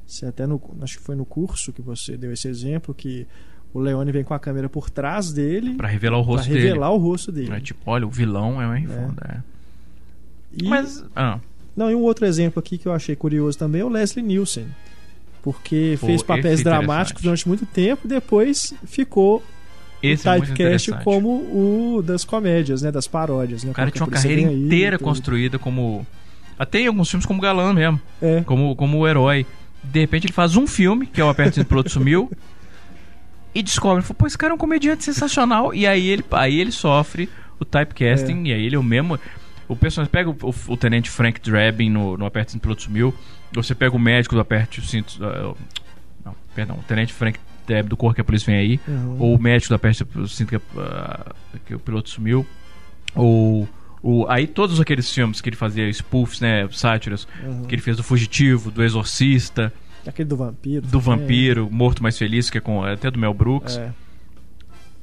Você 0.07 0.27
até 0.27 0.47
no, 0.47 0.61
acho 0.83 0.99
que 0.99 1.05
foi 1.05 1.15
no 1.17 1.25
curso 1.25 1.73
que 1.73 1.81
você 1.83 2.17
deu 2.17 2.33
esse 2.33 2.47
exemplo, 2.49 2.95
que 2.95 3.27
o 3.73 3.81
Leone 3.81 4.13
vem 4.13 4.23
com 4.23 4.35
a 4.35 4.39
câmera 4.39 4.69
por 4.69 4.89
trás 4.91 5.33
dele 5.33 5.75
Pra 5.75 5.89
revelar 5.89 6.19
o 6.19 6.23
para 6.25 6.33
rosto 6.37 6.49
revelar 6.53 6.89
dele. 6.91 6.99
o 7.01 7.03
rosto 7.03 7.33
dele. 7.33 7.53
É 7.53 7.61
tipo, 7.61 7.81
olha, 7.87 8.07
o 8.07 8.11
vilão 8.11 8.61
é 8.63 8.69
o 8.69 8.75
Henry 8.77 8.93
É. 8.93 8.95
Fonda. 8.95 9.23
é. 9.29 10.65
E- 10.65 10.69
Mas, 10.69 11.05
ah, 11.17 11.39
Não, 11.77 11.91
e 11.91 11.95
um 11.95 12.03
outro 12.03 12.25
exemplo 12.27 12.61
aqui 12.61 12.79
que 12.79 12.87
eu 12.87 12.93
achei 12.93 13.17
curioso 13.17 13.59
também 13.59 13.81
é 13.81 13.85
o 13.85 13.89
Leslie 13.89 14.25
Nielsen. 14.25 14.67
Porque 15.43 15.97
Pô, 16.01 16.07
fez 16.07 16.17
esse 16.21 16.25
papéis 16.25 16.61
é 16.61 16.65
dramáticos 16.65 17.23
durante 17.23 17.47
muito 17.49 17.67
tempo 17.67 18.07
depois 18.09 18.73
ficou 18.87 19.43
esse 20.03 20.27
o 20.27 20.31
é 20.31 20.35
typecast 20.41 20.53
interessante. 20.91 21.05
como 21.05 21.29
o 21.97 22.03
das 22.03 22.25
comédias, 22.25 22.83
né? 22.83 22.93
Das 22.93 23.07
paródias. 23.07 23.65
Né? 23.65 23.71
O 23.71 23.75
cara 23.75 23.91
tinha 23.91 24.05
uma 24.07 24.11
carreira 24.13 24.49
Aí, 24.49 24.65
inteira 24.67 24.99
construída 24.99 25.59
como. 25.59 26.07
Até 26.59 26.81
em 26.81 26.87
alguns 26.87 27.11
filmes 27.11 27.27
como 27.27 27.41
galã 27.41 27.73
mesmo. 27.75 28.01
É. 28.23 28.43
Como, 28.43 28.77
como 28.77 28.99
o 28.99 29.09
herói. 29.09 29.45
De 29.85 30.01
repente 30.01 30.27
ele 30.27 30.33
faz 30.33 30.57
um 30.57 30.67
filme, 30.67 31.07
que 31.07 31.21
é 31.21 31.25
o 31.25 31.29
Aperto 31.29 31.61
do 31.61 31.67
Piloto 31.67 31.91
Sumiu. 31.91 32.31
E 33.55 33.63
descobre, 33.63 34.03
fala, 34.03 34.15
pô, 34.15 34.27
esse 34.27 34.37
cara 34.37 34.53
é 34.53 34.55
um 34.55 34.59
comediante 34.59 35.05
sensacional. 35.05 35.73
E 35.73 35.87
aí 35.87 36.09
ele, 36.09 36.25
aí 36.33 36.59
ele 36.59 36.73
sofre 36.73 37.29
o 37.59 37.65
typecasting. 37.65 38.45
E 38.45 38.53
aí 38.53 38.67
ele 38.67 38.75
é 38.75 38.79
o 38.79 38.83
mesmo. 38.83 39.19
O 39.69 39.77
personagem 39.77 40.11
pega 40.11 40.29
o, 40.29 40.37
o, 40.43 40.55
o 40.73 40.77
tenente 40.77 41.09
Frank 41.09 41.41
Drabin 41.41 41.89
no, 41.89 42.17
no 42.17 42.27
Aperto 42.27 42.57
do 42.57 42.61
Piloto 42.61 42.83
Sumiu. 42.83 43.15
Você 43.53 43.75
pega 43.75 43.95
o 43.95 43.99
médico 43.99 44.35
do 44.35 44.41
Aperto 44.41 44.81
o 44.81 44.83
Cinto. 44.83 45.19
ah, 45.25 45.55
não, 46.25 46.35
perdão, 46.55 46.77
o 46.77 46.83
tenente 46.83 47.13
Frank 47.13 47.39
Drabin 47.67 47.89
do 47.89 47.97
Corpo 47.97 48.17
que 48.17 48.21
a 48.21 48.25
Polícia 48.25 48.47
Vem 48.47 48.61
Aí. 48.61 48.81
Uhum. 48.87 49.17
Ou 49.21 49.35
o 49.37 49.41
médico 49.41 49.73
da 49.73 49.79
peste 49.79 50.05
eu 50.15 50.27
sinto 50.27 50.49
que, 50.49 50.65
ah, 50.79 51.35
que 51.65 51.75
o 51.75 51.79
piloto 51.79 52.11
sumiu. 52.11 52.47
Ou. 53.15 53.69
O, 54.07 54.27
aí 54.29 54.47
todos 54.47 54.79
aqueles 54.81 55.11
filmes 55.11 55.41
que 55.41 55.49
ele 55.49 55.57
fazia, 55.57 55.89
spoofs, 55.89 56.39
né, 56.41 56.69
sátiras, 56.71 57.27
Uhum. 57.43 57.63
que 57.65 57.75
ele 57.75 57.81
fez 57.81 57.97
do 57.97 58.03
Fugitivo, 58.03 58.71
do 58.71 58.83
Exorcista, 58.83 59.73
Aquele 60.07 60.29
do 60.29 60.37
vampiro. 60.37 60.83
do 60.83 61.01
também. 61.01 61.19
Vampiro, 61.21 61.69
Morto 61.71 62.03
Mais 62.03 62.19
Feliz, 62.19 62.51
que 62.51 62.59
é 62.59 62.61
com 62.61 62.85
até 62.85 63.11
do 63.11 63.19
Mel 63.19 63.33
Brooks, 63.33 63.79
é, 63.79 63.91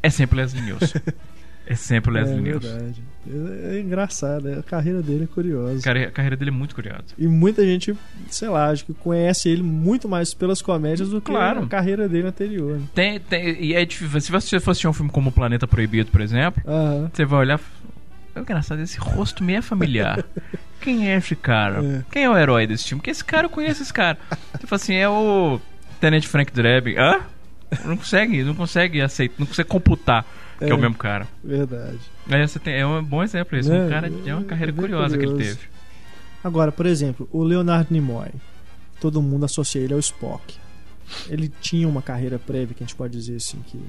É, 0.03 0.09
sempre 0.11 0.37
Leslie 0.37 0.61
Nielsen. 0.63 1.01
é 1.65 1.73
sempre 1.75 2.11
é 2.15 2.21
Leslie 2.21 2.41
Nielsen. 2.41 2.69
verdade. 2.71 3.03
É, 3.27 3.75
é 3.75 3.79
engraçado, 3.79 4.43
né? 4.43 4.59
a 4.59 4.63
carreira 4.63 5.01
dele 5.01 5.23
é 5.23 5.27
curiosa. 5.27 5.81
Cara, 5.83 6.03
a 6.07 6.11
carreira 6.11 6.35
dele 6.35 6.49
é 6.51 6.53
muito 6.53 6.75
curiosa. 6.75 7.03
E 7.17 7.25
muita 7.27 7.63
gente, 7.65 7.95
sei 8.29 8.49
lá, 8.49 8.69
acho 8.69 8.85
que 8.85 8.93
conhece 8.93 9.49
ele 9.49 9.63
muito 9.63 10.07
mais 10.07 10.33
pelas 10.33 10.61
comédias 10.61 11.09
do 11.09 11.19
que 11.21 11.31
Claro. 11.31 11.63
a 11.63 11.67
carreira 11.67 12.07
dele 12.07 12.27
anterior. 12.27 12.77
né? 12.77 12.83
Tem, 12.93 13.19
tem, 13.19 13.63
e 13.63 13.73
é 13.73 13.83
difícil. 13.83 14.21
Se 14.21 14.31
você 14.31 14.59
for 14.59 14.71
assistir 14.71 14.87
um 14.87 14.93
filme 14.93 15.11
como 15.11 15.31
Planeta 15.31 15.67
Proibido, 15.67 16.11
por 16.11 16.21
exemplo, 16.21 16.61
Aham. 16.67 17.09
você 17.11 17.25
vai 17.25 17.39
olhar. 17.39 17.59
É 18.36 18.39
engraçado, 18.39 18.82
esse 18.82 18.97
rosto 18.97 19.43
me 19.43 19.53
é 19.53 19.61
familiar. 19.61 20.23
Quem 20.82 21.11
é 21.11 21.17
esse 21.17 21.36
cara? 21.36 21.84
É. 21.84 22.03
Quem 22.11 22.23
é 22.23 22.29
o 22.29 22.38
herói 22.38 22.65
desse 22.65 22.86
filme? 22.88 22.99
Porque 23.01 23.11
esse 23.11 23.23
cara 23.23 23.45
eu 23.45 23.49
conheço 23.49 23.82
esse 23.84 23.93
cara. 23.93 24.17
Você 24.59 24.65
fala 24.67 24.82
assim, 24.82 24.95
é 24.95 25.07
o 25.07 25.59
Tenente 25.99 26.27
Frank 26.27 26.51
Drebin. 26.51 26.95
Hã? 26.97 27.19
Não 27.86 27.95
consegue, 27.97 28.43
não 28.43 28.55
consegue 28.55 28.99
aceitar, 29.01 29.36
não 29.38 29.45
consegue 29.45 29.69
computar 29.69 30.25
que 30.57 30.65
é 30.65 30.69
É. 30.69 30.73
o 30.73 30.77
mesmo 30.77 30.95
cara. 30.95 31.27
Verdade. 31.43 31.99
Aí 32.29 32.47
você 32.47 32.59
tem, 32.59 32.73
é 32.75 32.86
um 32.86 33.03
bom 33.03 33.21
exemplo 33.23 33.57
isso. 33.57 33.71
É, 33.71 33.86
um 33.86 33.89
cara, 33.89 34.11
é 34.25 34.34
uma 34.36 34.43
carreira 34.43 34.71
é 34.71 34.75
curiosa 34.75 35.17
que 35.17 35.23
ele 35.23 35.32
curioso. 35.34 35.57
teve. 35.57 35.69
Agora, 36.43 36.71
por 36.71 36.86
exemplo, 36.86 37.29
o 37.32 37.43
Leonard 37.43 37.88
Nimoy. 37.91 38.29
Todo 38.99 39.21
mundo 39.21 39.45
associa 39.45 39.82
ele 39.82 39.93
ao 39.93 39.99
Spock. 39.99 40.55
Ele 41.29 41.51
tinha 41.61 41.88
uma 41.88 42.01
carreira 42.01 42.38
prévia 42.39 42.75
que 42.75 42.84
a 42.84 42.88
gente 42.88 42.95
pode 42.95 43.13
dizer 43.13 43.36
assim 43.36 43.59
que 43.67 43.79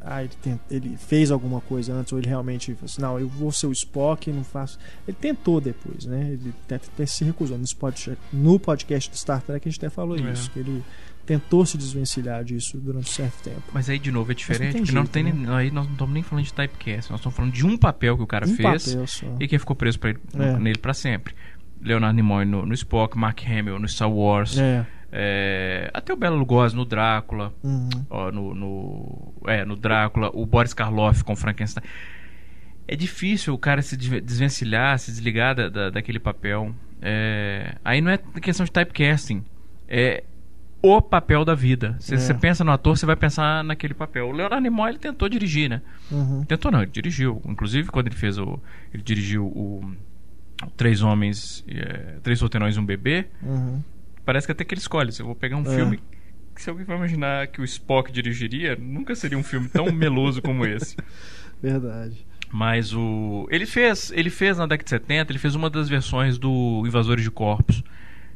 ah, 0.00 0.22
ele, 0.24 0.32
tem- 0.42 0.60
ele 0.70 0.96
fez 0.96 1.30
alguma 1.30 1.60
coisa 1.60 1.92
antes 1.92 2.12
ou 2.12 2.18
ele 2.18 2.28
realmente 2.28 2.72
falou 2.74 2.84
assim, 2.86 3.02
não, 3.02 3.18
eu 3.20 3.28
vou 3.28 3.52
ser 3.52 3.66
o 3.66 3.72
Spock, 3.72 4.30
não 4.32 4.42
faço. 4.44 4.78
Ele 5.06 5.16
tentou 5.20 5.60
depois, 5.60 6.04
né? 6.06 6.30
Ele 6.32 6.54
até, 6.64 6.76
até 6.76 7.06
se 7.06 7.22
recusou. 7.24 7.58
No 7.58 7.64
podcast, 7.78 8.18
no 8.32 8.58
podcast 8.58 9.10
do 9.10 9.16
Star 9.16 9.42
Trek 9.42 9.68
a 9.68 9.70
gente 9.70 9.78
até 9.84 9.90
falou 9.90 10.16
É. 10.18 10.32
isso, 10.32 10.50
que 10.50 10.58
ele 10.58 10.82
tentou 11.26 11.64
se 11.64 11.76
desvencilhar 11.78 12.42
disso 12.42 12.78
durante 12.78 13.08
um 13.10 13.12
certo 13.12 13.42
tempo. 13.44 13.62
Mas 13.72 13.88
aí, 13.88 13.98
de 13.98 14.10
novo, 14.10 14.32
é 14.32 14.34
diferente, 14.34 14.72
tem 14.72 14.80
porque 14.82 14.94
não 14.94 15.02
jeito, 15.02 15.12
tem, 15.12 15.24
né? 15.32 15.54
aí 15.54 15.70
nós 15.70 15.84
não 15.84 15.92
estamos 15.92 16.14
nem 16.14 16.22
falando 16.22 16.44
de 16.44 16.52
typecast, 16.52 17.10
nós 17.10 17.20
estamos 17.20 17.36
falando 17.36 17.52
de 17.52 17.64
um 17.66 17.76
papel 17.76 18.16
que 18.16 18.22
o 18.22 18.26
cara 18.26 18.48
um 18.48 18.54
fez 18.56 19.22
e 19.38 19.46
que 19.46 19.58
ficou 19.58 19.76
preso 19.76 19.98
pra 20.00 20.10
ele- 20.10 20.20
É. 20.34 20.58
nele 20.58 20.78
pra 20.78 20.92
sempre. 20.94 21.34
Leonardo 21.82 22.16
Nimoy 22.16 22.44
no, 22.44 22.66
no 22.66 22.74
Spock, 22.74 23.16
Mark 23.16 23.40
Hamill 23.46 23.78
no 23.78 23.88
Star 23.88 24.10
Wars, 24.10 24.58
É. 24.58 24.84
é, 25.12 25.90
até 25.92 26.12
o 26.12 26.16
Bela 26.16 26.36
Lugosi 26.36 26.74
no 26.76 26.84
Drácula, 26.84 27.52
Uhum. 27.62 27.88
ó, 28.08 28.30
no, 28.30 28.54
no, 28.54 29.34
é, 29.46 29.64
no 29.64 29.76
Drácula, 29.76 30.30
o 30.32 30.44
Boris 30.46 30.72
Karloff 30.74 31.22
com 31.24 31.34
Frankenstein. 31.36 31.82
É 32.88 32.96
difícil 32.96 33.54
o 33.54 33.58
cara 33.58 33.82
se 33.82 33.96
desve- 33.96 34.20
desvencilhar, 34.20 34.98
se 34.98 35.10
desligar 35.10 35.54
da, 35.54 35.68
da- 35.68 35.90
daquele 35.90 36.18
papel. 36.18 36.74
É, 37.00 37.76
aí 37.84 38.00
não 38.00 38.10
é 38.10 38.18
questão 38.18 38.64
de 38.64 38.72
typecasting, 38.72 39.44
é 39.88 40.24
o 40.82 41.00
papel 41.00 41.44
da 41.44 41.54
vida. 41.54 41.94
Se 42.00 42.14
É. 42.14 42.18
você 42.18 42.32
pensa 42.34 42.64
no 42.64 42.72
ator, 42.72 42.96
você 42.96 43.04
vai 43.06 43.14
pensar 43.16 43.62
naquele 43.62 43.94
papel. 43.94 44.28
O 44.28 44.32
Leonardo 44.32 44.62
Nimoy 44.62 44.90
ele 44.90 44.98
tentou 44.98 45.28
dirigir, 45.28 45.68
né? 45.68 45.82
Uhum. 46.10 46.42
Tentou 46.44 46.70
não, 46.72 46.82
ele 46.82 46.90
dirigiu. 46.90 47.40
Inclusive 47.46 47.90
quando 47.90 48.06
ele 48.06 48.16
fez 48.16 48.38
o, 48.38 48.58
ele 48.92 49.02
dirigiu 49.02 49.44
o 49.46 49.92
Três 50.76 51.02
Homens, 51.02 51.64
é, 51.68 52.16
Três 52.22 52.38
Solteirões 52.38 52.76
e 52.76 52.80
um 52.80 52.84
Bebê. 52.84 53.26
Uhum. 53.42 53.82
Parece 54.24 54.46
que 54.46 54.52
até 54.52 54.64
que 54.64 54.74
ele 54.74 54.80
escolhe. 54.80 55.12
Se 55.12 55.22
eu 55.22 55.26
vou 55.26 55.34
pegar 55.34 55.56
um 55.56 55.62
É. 55.70 55.74
filme 55.76 56.00
que 56.54 56.62
se 56.62 56.68
alguém 56.70 56.84
vai 56.84 56.96
imaginar 56.96 57.46
que 57.48 57.60
o 57.60 57.64
Spock 57.64 58.12
dirigiria, 58.12 58.76
nunca 58.76 59.14
seria 59.14 59.38
um 59.38 59.42
filme 59.42 59.68
tão 59.68 59.90
meloso 59.92 60.42
como 60.42 60.64
esse. 60.66 60.96
Verdade. 61.62 62.26
Mas 62.52 62.92
o. 62.94 63.46
Ele 63.50 63.66
fez. 63.66 64.10
Ele 64.14 64.30
fez 64.30 64.58
na 64.58 64.66
década 64.66 64.84
de 64.84 64.90
70, 64.90 65.32
ele 65.32 65.38
fez 65.38 65.54
uma 65.54 65.70
das 65.70 65.88
versões 65.88 66.38
do 66.38 66.82
Invasores 66.86 67.22
de 67.22 67.30
Corpos, 67.30 67.82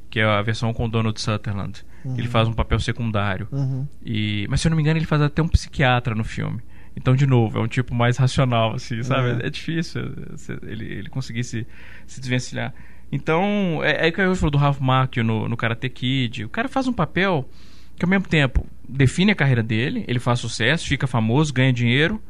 que 0.08 0.20
é 0.20 0.24
a 0.24 0.40
versão 0.42 0.72
com 0.72 0.88
Donald 0.88 1.20
Sutherland. 1.20 1.84
Uhum. 2.04 2.16
Ele 2.18 2.28
faz 2.28 2.46
um 2.46 2.52
papel 2.52 2.78
secundário. 2.78 3.48
Uhum. 3.50 3.88
E, 4.04 4.46
mas 4.48 4.60
se 4.60 4.68
eu 4.68 4.70
não 4.70 4.76
me 4.76 4.82
engano, 4.82 4.98
ele 4.98 5.06
faz 5.06 5.20
até 5.22 5.42
um 5.42 5.48
psiquiatra 5.48 6.14
no 6.14 6.22
filme. 6.22 6.60
Então, 6.96 7.16
de 7.16 7.26
novo, 7.26 7.58
é 7.58 7.60
um 7.60 7.66
tipo 7.66 7.92
mais 7.92 8.16
racional, 8.16 8.74
assim, 8.74 9.02
sabe? 9.02 9.42
É. 9.42 9.46
É, 9.46 9.50
difícil 9.50 10.02
você- 10.30 10.56
ele, 10.62 10.84
ele 10.84 11.08
conseguir 11.08 11.42
se, 11.42 11.66
se 12.06 12.20
desvencilhar. 12.20 12.72
Então, 13.12 13.80
é, 13.82 14.08
é 14.08 14.12
que 14.12 14.20
eu 14.20 14.34
falou 14.34 14.50
do 14.50 14.58
Ralph 14.58 14.80
Macchio 14.80 15.22
no, 15.22 15.48
no 15.48 15.56
Karate 15.56 15.88
Kid. 15.88 16.44
O 16.44 16.48
cara 16.48 16.68
faz 16.68 16.88
um 16.88 16.92
papel 16.92 17.48
que, 17.96 18.04
ao 18.04 18.08
mesmo 18.08 18.26
tempo, 18.26 18.66
define 18.88 19.30
a 19.32 19.34
carreira 19.36 19.62
dele, 19.62 20.04
ele 20.08 20.18
faz 20.18 20.40
sucesso, 20.40 20.86
fica 20.88 21.06
famoso, 21.06 21.52
ganha 21.52 21.72
dinheiro, 21.72 22.20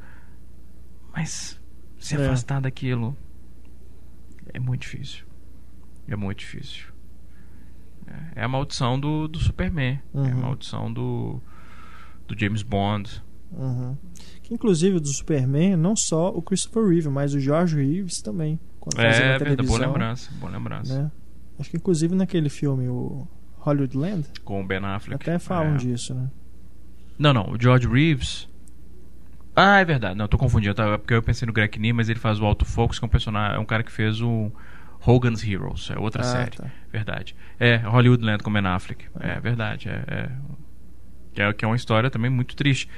mas 1.15 1.59
se 1.99 2.17
É. 2.17 2.27
afastar 2.27 2.61
daquilo 2.61 3.17
é 4.53 4.59
muito 4.61 4.83
difícil. 4.83 5.25
É 6.07 6.15
muito 6.17 6.39
difícil. 6.41 6.87
É, 8.07 8.41
é 8.41 8.45
a 8.45 8.49
maldição 8.49 9.01
do, 9.01 9.27
do 9.27 9.39
Superman. 9.39 10.01
É 10.15 10.19
a 10.19 10.21
Uhum. 10.21 10.35
maldição 10.43 10.93
do, 10.93 11.41
do 12.29 12.39
James 12.39 12.63
Bond. 12.63 13.23
Uhum. 13.53 13.97
Que 14.43 14.53
inclusive 14.53 15.01
do 15.01 15.09
Superman, 15.09 15.77
não 15.77 15.95
só 15.97 16.29
o 16.29 16.43
Christopher 16.43 16.87
Reeve, 16.89 17.09
mas 17.09 17.33
o 17.35 17.41
George 17.41 17.77
Reeves 17.77 18.21
também. 18.21 18.61
Quando 18.85 19.01
É, 19.01 19.39
verdade, 19.39 19.67
boa 19.67 19.79
lembrança, 19.79 20.31
boa 20.39 20.53
lembrança. 20.53 21.03
né? 21.05 21.11
Acho 21.59 21.71
que 21.71 21.77
inclusive 21.77 22.15
naquele 22.15 22.49
filme, 22.51 22.87
o 22.89 23.27
Hollywoodland, 23.59 24.27
Com 24.45 24.63
o 24.63 24.67
Ben 24.67 24.85
Affleck. 24.85 25.23
até 25.23 25.39
falam 25.39 25.75
É. 25.75 25.77
disso, 25.79 26.15
né? 26.15 26.31
Não, 27.19 27.33
não, 27.33 27.51
o 27.53 27.61
George 27.61 27.89
Reeves. 27.89 28.49
Ah, 29.57 29.79
é 29.81 29.85
verdade. 29.85 30.17
Não, 30.19 30.27
tô 30.29 30.37
confundindo. 30.37 30.75
Tá? 30.75 30.99
Porque 30.99 31.15
eu 31.15 31.23
pensei 31.23 31.47
no 31.47 31.53
Greg 31.53 31.93
mas 31.93 32.09
ele 32.09 32.19
faz 32.19 32.41
o 32.41 32.45
Auto 32.45 32.65
Focus, 32.65 32.99
que 32.99 33.05
é 33.05 33.07
um 33.07 33.11
personagem, 33.11 33.57
é 33.57 33.59
um 33.61 33.65
cara 33.65 33.83
que 33.85 33.93
fez 33.93 34.21
o 34.21 34.51
Hogan's 35.07 35.45
Heroes, 35.47 35.91
é 35.91 35.99
outra 35.99 36.23
Ah, 36.23 36.25
série. 36.25 36.57
tá. 36.57 36.65
Verdade. 36.93 37.37
É, 37.59 37.77
Hollywoodland 37.77 38.43
com 38.43 38.53
Ben 38.53 38.67
Affleck. 38.67 39.07
É, 39.21 39.39
verdade. 39.41 39.89
É, 39.89 40.05
é. 40.09 40.31
É, 41.37 41.53
que 41.53 41.65
é 41.65 41.69
uma 41.69 41.77
história 41.77 42.11
também 42.11 42.31
muito 42.31 42.55
triste. 42.55 42.89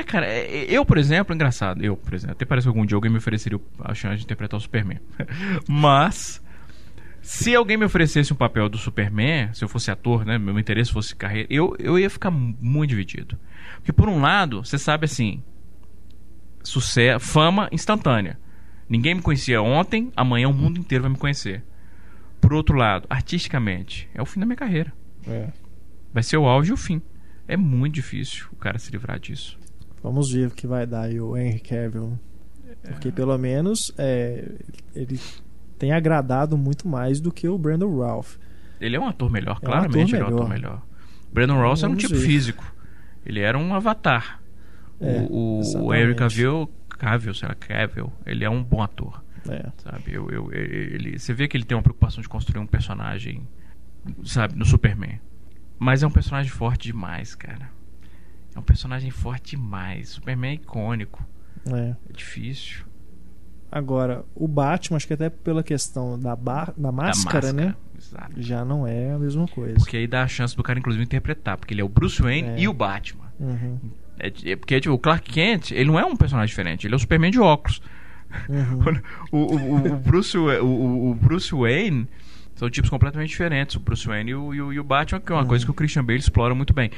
É, 0.00 0.02
cara, 0.02 0.26
é- 0.26 0.64
eu, 0.68 0.84
por 0.84 0.96
exemplo, 0.96 1.34
engraçado. 1.34 1.84
Eu, 1.84 1.94
por 1.94 2.14
exemplo, 2.14 2.32
até 2.32 2.46
parece 2.46 2.64
que 2.64 2.68
algum 2.68 2.86
dia 2.86 2.96
alguém 2.96 3.10
me 3.10 3.18
ofereceria 3.18 3.60
a 3.80 3.94
chance 3.94 4.16
de 4.16 4.24
interpretar 4.24 4.56
o 4.56 4.60
Superman. 4.60 4.98
Mas, 5.68 6.42
se 7.20 7.54
alguém 7.54 7.76
me 7.76 7.84
oferecesse 7.84 8.32
um 8.32 8.36
papel 8.36 8.68
do 8.70 8.78
Superman, 8.78 9.52
se 9.52 9.62
eu 9.62 9.68
fosse 9.68 9.90
ator, 9.90 10.24
né, 10.24 10.38
meu 10.38 10.58
interesse 10.58 10.90
fosse 10.90 11.14
carreira, 11.14 11.46
eu, 11.50 11.76
eu 11.78 11.98
ia 11.98 12.08
ficar 12.08 12.30
muito 12.30 12.88
dividido. 12.88 13.38
Porque, 13.76 13.92
por 13.92 14.08
um 14.08 14.20
lado, 14.22 14.64
você 14.64 14.78
sabe 14.78 15.04
assim, 15.04 15.42
sucesso, 16.62 17.26
fama 17.26 17.68
instantânea. 17.70 18.38
Ninguém 18.88 19.14
me 19.14 19.22
conhecia 19.22 19.60
ontem, 19.60 20.10
amanhã 20.16 20.48
o 20.48 20.54
mundo 20.54 20.78
inteiro 20.78 21.02
vai 21.02 21.12
me 21.12 21.18
conhecer. 21.18 21.62
Por 22.40 22.54
outro 22.54 22.74
lado, 22.74 23.06
artisticamente, 23.10 24.08
é 24.14 24.22
o 24.22 24.26
fim 24.26 24.40
da 24.40 24.46
minha 24.46 24.56
carreira. 24.56 24.94
É. 25.28 25.48
Vai 26.12 26.22
ser 26.22 26.38
o 26.38 26.46
auge 26.46 26.70
e 26.70 26.72
o 26.72 26.76
fim. 26.76 27.02
É 27.46 27.56
muito 27.56 27.94
difícil 27.94 28.46
o 28.50 28.56
cara 28.56 28.78
se 28.78 28.90
livrar 28.90 29.18
disso. 29.18 29.60
Vamos 30.02 30.32
ver 30.32 30.48
o 30.48 30.50
que 30.50 30.66
vai 30.66 30.86
dar 30.86 31.02
aí 31.02 31.20
o 31.20 31.36
Henry 31.36 31.60
Cavill. 31.60 32.18
Porque 32.82 33.12
pelo 33.12 33.36
menos 33.36 33.92
é, 33.98 34.52
ele 34.94 35.20
tem 35.78 35.92
agradado 35.92 36.56
muito 36.56 36.88
mais 36.88 37.20
do 37.20 37.30
que 37.30 37.48
o 37.48 37.58
Brandon 37.58 37.98
Ralph. 37.98 38.36
Ele 38.80 38.96
é 38.96 39.00
um 39.00 39.06
ator 39.06 39.30
melhor, 39.30 39.56
É 39.56 39.66
um 39.66 39.70
claramente 39.70 40.14
ator 40.14 40.14
ele 40.14 40.22
é 40.22 40.24
um 40.24 40.38
ator 40.38 40.48
melhor. 40.48 40.70
melhor. 40.70 40.82
Brandon 41.32 41.60
Ross 41.60 41.82
era 41.82 41.92
um 41.92 41.96
tipo 41.96 42.14
ver. 42.14 42.20
físico. 42.20 42.74
Ele 43.24 43.40
era 43.40 43.58
um 43.58 43.74
avatar. 43.74 44.40
É, 45.00 45.26
o, 45.30 45.60
o. 45.78 45.94
Henry 45.94 46.14
Cavill, 46.14 46.68
Cavill, 46.88 47.34
sei 47.34 47.48
lá, 47.48 47.54
Cavill, 47.54 48.12
ele 48.26 48.44
é 48.44 48.50
um 48.50 48.62
bom 48.62 48.82
ator. 48.82 49.22
É. 49.48 49.70
Sabe? 49.78 50.12
Eu, 50.12 50.28
eu, 50.30 50.52
ele, 50.52 51.18
você 51.18 51.32
vê 51.32 51.48
que 51.48 51.56
ele 51.56 51.64
tem 51.64 51.76
uma 51.76 51.82
preocupação 51.82 52.20
de 52.20 52.28
construir 52.28 52.60
um 52.60 52.66
personagem, 52.66 53.46
sabe, 54.24 54.56
no 54.56 54.64
Superman. 54.64 55.20
Mas 55.78 56.02
é 56.02 56.06
um 56.06 56.10
personagem 56.10 56.50
forte 56.50 56.88
demais, 56.88 57.34
cara. 57.34 57.70
É 58.54 58.58
um 58.58 58.62
personagem 58.62 59.10
forte 59.10 59.50
demais. 59.56 60.10
Superman 60.10 60.50
é 60.52 60.54
icônico. 60.54 61.24
É. 61.72 61.94
É 62.08 62.12
difícil. 62.12 62.84
Agora, 63.72 64.24
o 64.34 64.48
Batman, 64.48 64.96
acho 64.96 65.06
que 65.06 65.12
até 65.12 65.30
pela 65.30 65.62
questão 65.62 66.18
da, 66.18 66.34
ba- 66.34 66.72
da 66.76 66.90
Da 66.90 66.92
máscara, 66.92 67.52
né? 67.52 67.74
Exato. 67.96 68.32
Já 68.42 68.64
não 68.64 68.84
é 68.86 69.12
a 69.12 69.18
mesma 69.18 69.46
coisa. 69.46 69.74
Porque 69.76 69.96
aí 69.96 70.06
dá 70.08 70.22
a 70.24 70.28
chance 70.28 70.56
do 70.56 70.62
cara, 70.62 70.78
inclusive, 70.78 71.04
interpretar. 71.04 71.56
Porque 71.56 71.72
ele 71.72 71.80
é 71.80 71.84
o 71.84 71.88
Bruce 71.88 72.20
Wayne 72.20 72.48
É. 72.48 72.60
e 72.60 72.66
o 72.68 72.72
Batman. 72.72 73.30
Uhum, 73.38 73.78
É, 74.18 74.32
é 74.50 74.56
porque 74.56 74.80
tipo, 74.80 74.94
o 74.94 74.98
Clark 74.98 75.30
Kent, 75.30 75.70
ele 75.70 75.84
não 75.84 75.98
é 75.98 76.04
um 76.04 76.16
personagem 76.16 76.48
diferente. 76.50 76.86
Ele 76.86 76.94
é 76.94 76.96
o 76.96 76.98
Superman 76.98 77.30
de 77.30 77.38
óculos. 77.38 77.80
uhum. 78.48 79.00
o, 79.30 79.38
o, 79.38 79.92
o 79.92 79.96
Bruce, 79.98 80.36
o, 80.36 81.10
o 81.10 81.14
Bruce 81.14 81.54
Wayne 81.54 82.08
são 82.56 82.68
tipos 82.68 82.90
completamente 82.90 83.28
diferentes. 83.30 83.76
O 83.76 83.80
Bruce 83.80 84.04
Wayne 84.06 84.32
e 84.32 84.34
o, 84.34 84.52
e 84.52 84.60
o, 84.60 84.72
e 84.72 84.80
o 84.80 84.84
Batman, 84.84 85.20
que 85.20 85.30
é 85.30 85.34
uma 85.36 85.42
Uhum. 85.42 85.48
coisa 85.48 85.64
que 85.64 85.70
o 85.70 85.74
Christian 85.74 86.04
Bale 86.04 86.18
explora 86.18 86.54
muito 86.56 86.74
bem. 86.74 86.90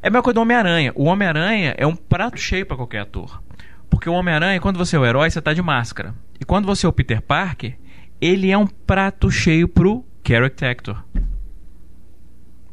É 0.00 0.08
a 0.08 0.10
mesma 0.10 0.22
coisa 0.22 0.34
do 0.34 0.42
Homem-Aranha. 0.42 0.92
O 0.94 1.04
Homem-Aranha 1.04 1.74
é 1.76 1.86
um 1.86 1.96
prato 1.96 2.38
cheio 2.38 2.64
para 2.64 2.76
qualquer 2.76 3.00
ator. 3.00 3.42
Porque 3.90 4.08
o 4.08 4.12
Homem-Aranha, 4.12 4.60
quando 4.60 4.76
você 4.76 4.96
é 4.96 4.98
o 4.98 5.04
herói, 5.04 5.28
você 5.30 5.40
tá 5.40 5.52
de 5.52 5.62
máscara. 5.62 6.14
E 6.40 6.44
quando 6.44 6.66
você 6.66 6.86
é 6.86 6.88
o 6.88 6.92
Peter 6.92 7.20
Parker, 7.20 7.76
ele 8.20 8.50
é 8.50 8.56
um 8.56 8.66
prato 8.66 9.30
cheio 9.30 9.66
pro 9.66 10.04
character 10.26 10.70
actor. 10.70 11.04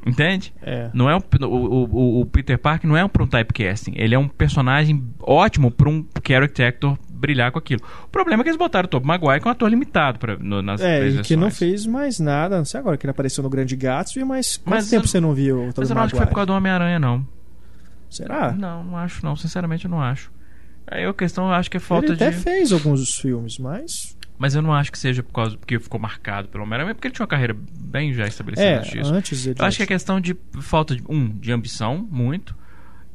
Entende? 0.05 0.53
É. 0.61 0.89
Não 0.93 1.09
é 1.09 1.15
um, 1.15 1.21
o, 1.41 1.47
o, 1.47 2.21
o 2.21 2.25
Peter 2.27 2.59
Parker 2.59 2.87
não 2.87 2.95
é 2.95 3.03
um 3.03 3.09
para 3.09 3.23
um 3.23 3.27
typecasting. 3.27 3.93
Ele 3.95 4.13
é 4.13 4.19
um 4.19 4.27
personagem 4.27 5.03
ótimo 5.19 5.71
para 5.71 5.89
um 5.89 6.05
character 6.25 6.67
actor 6.67 6.97
brilhar 7.09 7.51
com 7.51 7.57
aquilo. 7.57 7.81
O 8.03 8.07
problema 8.09 8.41
é 8.41 8.43
que 8.43 8.49
eles 8.49 8.57
botaram 8.59 8.85
o 8.85 8.89
Tobey 8.89 9.07
Maguire 9.07 9.41
com 9.41 9.49
um 9.49 9.51
ator 9.51 9.67
limitado 9.69 10.19
pra, 10.19 10.37
no, 10.37 10.61
nas 10.61 10.79
É, 10.81 10.99
três 10.99 11.15
e 11.15 11.21
que 11.21 11.35
não 11.35 11.49
fez 11.49 11.85
mais 11.87 12.19
nada, 12.19 12.57
não 12.57 12.65
sei 12.65 12.79
agora 12.79 12.97
que 12.97 13.05
ele 13.05 13.11
apareceu 13.11 13.43
no 13.43 13.49
Grande 13.49 13.75
Gatsby, 13.75 14.23
mas 14.23 14.57
quanto 14.57 14.69
Mas 14.75 14.89
tempo 14.89 15.05
eu- 15.05 15.07
você 15.07 15.19
não 15.19 15.33
viu 15.33 15.57
o 15.59 15.65
Mas 15.65 15.73
Tobey 15.73 15.89
eu 15.89 15.95
não 15.95 16.01
acho 16.03 16.11
que 16.13 16.17
foi 16.17 16.25
por 16.27 16.31
Maguire? 16.31 16.35
causa 16.35 16.45
do 16.45 16.53
Homem-Aranha, 16.53 16.99
não. 16.99 17.27
Será? 18.09 18.51
Não, 18.51 18.83
não 18.83 18.97
acho 18.97 19.25
não. 19.25 19.35
Sinceramente, 19.35 19.85
eu 19.85 19.91
não 19.91 20.01
acho. 20.01 20.31
Aí 20.87 21.03
a 21.03 21.13
questão 21.13 21.45
eu 21.47 21.53
acho 21.53 21.71
que 21.71 21.77
é 21.77 21.79
falta 21.79 22.05
ele 22.05 22.13
até 22.13 22.29
de... 22.29 22.37
fez 22.37 22.71
alguns 22.71 22.99
dos 22.99 23.15
filmes, 23.15 23.57
mas... 23.57 24.15
Mas 24.37 24.53
eu 24.53 24.61
não 24.61 24.73
acho 24.73 24.91
que 24.91 24.99
seja 24.99 25.23
por 25.23 25.31
causa 25.31 25.57
porque 25.57 25.79
ficou 25.79 25.99
marcado 25.99 26.49
pelo 26.49 26.63
Homem-Aranha, 26.63 26.87
mas 26.87 26.95
porque 26.95 27.07
ele 27.07 27.13
tinha 27.15 27.23
uma 27.23 27.27
carreira 27.29 27.55
bem 27.79 28.13
já 28.13 28.27
estabelecida 28.27 28.67
É, 28.69 28.77
antes 28.79 28.91
disso. 28.91 29.13
antes. 29.13 29.45
Eu 29.47 29.55
acho 29.65 29.77
que 29.77 29.83
é 29.83 29.85
questão 29.85 30.19
de 30.19 30.35
falta 30.61 30.95
de, 30.95 31.03
um, 31.07 31.29
de 31.29 31.51
ambição, 31.53 32.05
muito. 32.11 32.55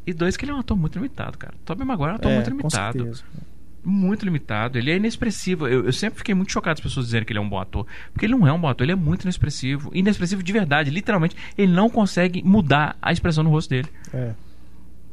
E 0.07 0.15
dois, 0.15 0.37
que 0.37 0.45
ele 0.47 0.53
é 0.53 0.55
um 0.55 0.59
ator 0.61 0.77
muito 0.77 0.97
limitado, 0.97 1.37
cara. 1.37 1.53
Tobey 1.65 1.87
Maguire 1.87 2.11
é 2.11 2.13
um 2.13 2.17
ator 2.17 2.31
é, 2.31 2.35
muito 2.37 2.49
limitado. 2.51 3.13
muito 3.85 4.25
limitado. 4.25 4.79
Ele 4.79 4.91
é 4.91 4.97
inexpressivo. 4.97 5.69
Eu, 5.69 5.85
eu 5.85 5.93
sempre 5.93 6.19
fiquei 6.19 6.35
muito 6.35 6.53
chocado 6.53 6.79
as 6.79 6.81
pessoas 6.81 7.07
dizerem 7.07 7.27
que 7.27 7.33
ele 7.33 7.39
é 7.39 7.43
um 7.43 7.49
bom 7.49 7.59
ator. 7.61 7.87
Porque 8.13 8.25
ele 8.25 8.35
não 8.35 8.47
é 8.47 8.53
um 8.53 8.59
bom 8.59 8.69
ator, 8.69 8.85
ele 8.85 8.93
é 8.93 8.97
muito 8.97 9.23
inexpressivo. 9.23 9.91
Inexpressivo 9.95 10.43
de 10.43 10.53
verdade, 10.53 10.91
literalmente. 10.91 11.37
Ele 11.57 11.71
não 11.71 11.91
consegue 11.91 12.43
mudar 12.43 12.97
a 13.01 13.13
expressão 13.13 13.45
no 13.45 13.51
rosto 13.51 13.69
dele. 13.71 13.89
É. 14.13 14.33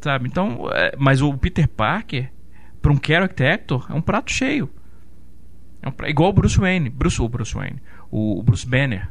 Sabe? 0.01 0.27
Então, 0.29 0.69
é, 0.71 0.95
mas 0.97 1.21
o 1.21 1.33
Peter 1.37 1.67
Parker, 1.67 2.31
para 2.81 2.91
um 2.91 2.99
character 3.03 3.53
actor, 3.53 3.87
é 3.89 3.93
um 3.93 4.01
prato 4.01 4.31
cheio. 4.31 4.69
É 5.81 5.89
um 5.89 6.07
igual 6.09 6.29
o 6.29 6.33
Bruce 6.33 6.57
Wayne. 6.59 6.89
Bruce, 6.89 7.21
o 7.21 7.29
Bruce 7.29 7.53
Wayne. 7.53 7.81
O, 8.11 8.39
o 8.39 8.43
Bruce 8.43 8.65
Banner. 8.67 9.09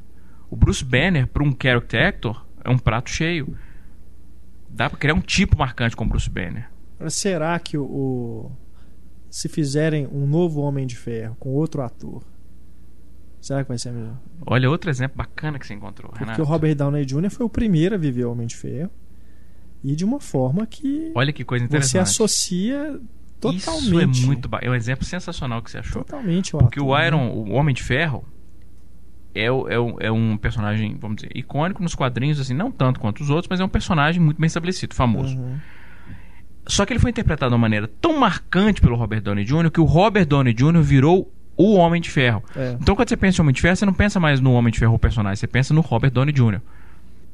O 0.50 0.56
Bruce 0.56 0.84
Banner, 0.84 1.26
para 1.26 1.42
um 1.42 1.54
character 1.60 2.06
actor, 2.06 2.46
é 2.64 2.70
um 2.70 2.78
prato 2.78 3.10
cheio. 3.10 3.56
Dá 4.68 4.88
pra 4.90 4.98
criar 4.98 5.14
um 5.14 5.20
tipo 5.20 5.56
marcante 5.58 5.96
com 5.96 6.04
o 6.04 6.08
Bruce 6.08 6.28
Banner. 6.30 6.68
Será 7.08 7.58
que 7.58 7.76
o, 7.78 7.84
o- 7.84 8.52
se 9.30 9.48
fizerem 9.48 10.06
um 10.06 10.26
novo 10.26 10.60
Homem 10.60 10.86
de 10.86 10.96
Ferro 10.96 11.36
com 11.38 11.50
outro 11.50 11.82
ator, 11.82 12.22
será 13.40 13.62
que 13.62 13.68
vai 13.68 13.78
ser 13.78 13.92
melhor? 13.92 14.18
Olha, 14.46 14.68
outro 14.70 14.90
exemplo 14.90 15.16
bacana 15.16 15.58
que 15.58 15.66
você 15.66 15.74
encontrou, 15.74 16.10
Porque 16.10 16.24
Renato. 16.24 16.42
o 16.42 16.44
Robert 16.44 16.74
Downey 16.74 17.04
Jr. 17.04 17.30
foi 17.30 17.46
o 17.46 17.50
primeiro 17.50 17.94
a 17.94 17.98
viver 17.98 18.24
o 18.24 18.32
Homem 18.32 18.46
de 18.46 18.56
Ferro 18.56 18.90
e 19.84 19.94
de 19.94 20.04
uma 20.04 20.20
forma 20.20 20.66
que 20.66 21.12
Olha 21.14 21.32
que 21.32 21.44
coisa 21.44 21.64
você 21.64 21.68
interessante. 21.68 22.02
associa 22.02 23.00
totalmente. 23.40 24.16
Isso 24.16 24.24
é 24.24 24.26
muito 24.26 24.48
ba... 24.48 24.58
É 24.62 24.70
um 24.70 24.74
exemplo 24.74 25.04
sensacional 25.04 25.62
que 25.62 25.70
você 25.70 25.78
achou. 25.78 26.02
Totalmente 26.04 26.54
o 26.54 26.58
Porque 26.58 26.78
ator, 26.80 26.90
o 26.90 26.96
né? 26.98 27.06
Iron, 27.06 27.28
o 27.30 27.52
Homem 27.52 27.74
de 27.74 27.82
Ferro, 27.82 28.24
é, 29.34 29.44
é, 29.44 29.46
é 30.06 30.10
um 30.10 30.36
personagem, 30.36 30.96
vamos 30.98 31.16
dizer, 31.16 31.30
icônico 31.36 31.82
nos 31.82 31.94
quadrinhos, 31.94 32.40
assim, 32.40 32.54
não 32.54 32.70
tanto 32.70 32.98
quanto 33.00 33.22
os 33.22 33.30
outros, 33.30 33.48
mas 33.50 33.60
é 33.60 33.64
um 33.64 33.68
personagem 33.68 34.20
muito 34.20 34.40
bem 34.40 34.46
estabelecido, 34.46 34.94
famoso. 34.94 35.36
Uhum. 35.36 35.56
Só 36.66 36.84
que 36.84 36.92
ele 36.92 37.00
foi 37.00 37.10
interpretado 37.10 37.50
de 37.50 37.54
uma 37.54 37.60
maneira 37.60 37.86
tão 38.00 38.18
marcante 38.18 38.80
pelo 38.80 38.96
Robert 38.96 39.20
Downey 39.22 39.44
Jr. 39.44 39.70
que 39.70 39.80
o 39.80 39.84
Robert 39.84 40.26
Downey 40.26 40.52
Jr. 40.52 40.80
virou 40.82 41.30
o 41.56 41.74
Homem 41.74 42.00
de 42.00 42.10
Ferro. 42.10 42.42
É. 42.56 42.76
Então 42.80 42.96
quando 42.96 43.08
você 43.08 43.16
pensa 43.16 43.40
em 43.40 43.42
Homem 43.42 43.54
de 43.54 43.60
Ferro, 43.60 43.76
você 43.76 43.86
não 43.86 43.94
pensa 43.94 44.18
mais 44.18 44.40
no 44.40 44.52
Homem 44.52 44.72
de 44.72 44.78
Ferro 44.78 44.94
o 44.94 44.98
personagem, 44.98 45.36
você 45.36 45.46
pensa 45.46 45.72
no 45.72 45.80
Robert 45.80 46.10
Downey 46.10 46.32
Jr. 46.34 46.60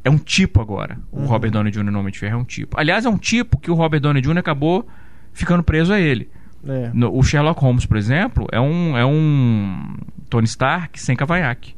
É 0.05 0.11
um 0.11 0.19
tipo 0.19 0.61
agora. 0.61 0.99
O 1.11 1.21
Uhum. 1.21 1.27
Robert 1.27 1.51
Downey 1.51 1.73
Jr. 1.73 1.85
no 1.85 1.99
Homem 2.01 2.13
de 2.13 2.19
Ferro 2.19 2.35
é 2.35 2.41
um 2.41 2.45
tipo. 2.45 2.79
Aliás, 2.79 3.07
é 3.07 3.09
um 3.09 3.17
tipo 3.17 3.59
que 3.59 3.71
o 3.71 3.75
Robert 3.75 4.01
Downey 4.01 4.21
Jr. 4.21 4.39
acabou 4.39 4.87
ficando 5.33 5.63
preso 5.63 5.93
a 5.93 6.01
ele. 6.01 6.31
É. 6.67 6.91
No- 6.95 7.17
o 7.17 7.23
Sherlock 7.23 7.61
Holmes, 7.61 7.85
por 7.87 7.97
exemplo, 7.97 8.47
é 8.53 8.61
um, 8.61 8.97
é 8.97 9.05
um 9.05 9.97
Tony 10.31 10.47
Stark 10.47 11.01
sem 11.01 11.17
cavanhaque. 11.17 11.75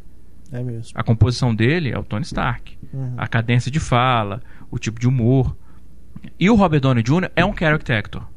É 0.53 0.63
mesmo. 0.63 0.93
A 0.95 1.03
composição 1.03 1.55
dele 1.55 1.91
é 1.91 1.99
o 1.99 2.05
Tony 2.05 2.23
Stark. 2.25 2.77
Uhum. 2.93 3.15
A 3.17 3.27
cadência 3.27 3.71
de 3.71 3.81
fala, 3.81 4.41
o 4.71 4.79
tipo 4.79 5.01
de 5.01 5.09
humor. 5.09 5.57
E 6.39 6.49
o 6.51 6.55
Robert 6.55 6.81
Downey 6.81 7.03
Jr. 7.03 7.31
é 7.35 7.45
um 7.45 7.57
character 7.57 7.99
actor. 7.99 8.29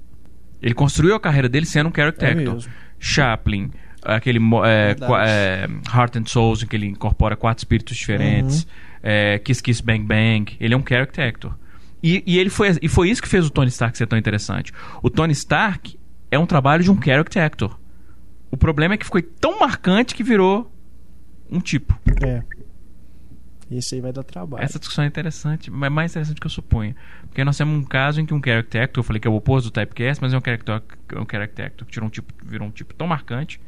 Ele 0.61 0.73
construiu 0.73 1.15
a 1.15 1.19
carreira 1.19 1.48
dele 1.48 1.65
sendo 1.65 1.89
um 1.89 1.94
character 1.94 2.30
É 2.30 2.31
actor. 2.31 2.53
mesmo. 2.56 2.72
Chaplin, 2.99 3.69
aquele 4.03 4.39
é, 4.65 4.95
é, 5.26 5.68
Heart 5.95 6.15
and 6.15 6.26
Souls, 6.26 6.64
em 6.64 6.65
que 6.68 6.76
ele 6.76 6.88
incorpora 6.88 7.35
quatro 7.35 7.60
espíritos 7.61 7.95
diferentes. 7.95 8.64
Uhum. 8.64 8.69
É, 9.03 9.38
Kiss 9.39 9.61
Kiss 9.61 9.84
Bang 9.84 10.03
Bang. 10.03 10.57
Ele 10.60 10.73
é 10.73 10.77
um 10.77 10.84
character 10.88 11.27
actor. 11.27 11.56
E, 12.01 12.23
e 12.25 12.37
ele 12.37 12.49
foi, 12.49 12.77
e 12.81 12.87
foi 12.87 13.09
isso 13.09 13.21
que 13.21 13.27
fez 13.27 13.45
o 13.45 13.49
Tony 13.49 13.69
Stark 13.69 13.97
ser 13.97 14.07
tão 14.07 14.17
interessante. 14.17 14.71
O 15.01 15.09
Tony 15.09 15.33
Stark 15.33 15.99
é 16.29 16.37
um 16.37 16.45
trabalho 16.45 16.83
de 16.83 16.91
um 16.91 17.01
character 17.01 17.43
actor. 17.43 17.79
O 18.51 18.57
problema 18.57 18.93
é 18.93 18.97
que 18.97 19.05
foi 19.05 19.21
tão 19.21 19.59
marcante 19.59 20.15
que 20.15 20.23
virou 20.23 20.71
um 21.49 21.59
tipo. 21.59 21.99
É. 22.23 22.43
Esse 23.69 23.95
aí 23.95 24.01
vai 24.01 24.13
dar 24.13 24.23
trabalho. 24.23 24.63
Essa 24.63 24.79
discussão 24.79 25.03
é 25.03 25.07
interessante, 25.07 25.69
mas 25.69 25.91
mais 25.91 26.11
interessante 26.11 26.35
do 26.35 26.41
que 26.41 26.47
eu 26.47 26.51
suponho. 26.51 26.95
Porque 27.23 27.43
nós 27.43 27.57
temos 27.57 27.77
um 27.77 27.83
caso 27.83 28.21
em 28.21 28.25
que 28.25 28.33
um 28.33 28.41
character 28.43 28.83
actor, 28.83 29.01
eu 29.01 29.03
falei 29.03 29.19
que 29.19 29.27
é 29.27 29.31
o 29.31 29.35
oposto 29.35 29.69
do 29.69 29.73
typecast, 29.73 30.21
mas 30.21 30.33
é 30.33 30.37
um 30.37 30.41
character, 30.41 30.81
um 31.15 31.25
character 31.29 31.65
actor 31.65 31.85
que 31.85 31.91
tirou 31.91 32.07
um 32.07 32.09
tipo, 32.09 32.33
virou 32.45 32.67
um 32.67 32.71
tipo 32.71 32.93
tão 32.93 33.07
marcante 33.07 33.59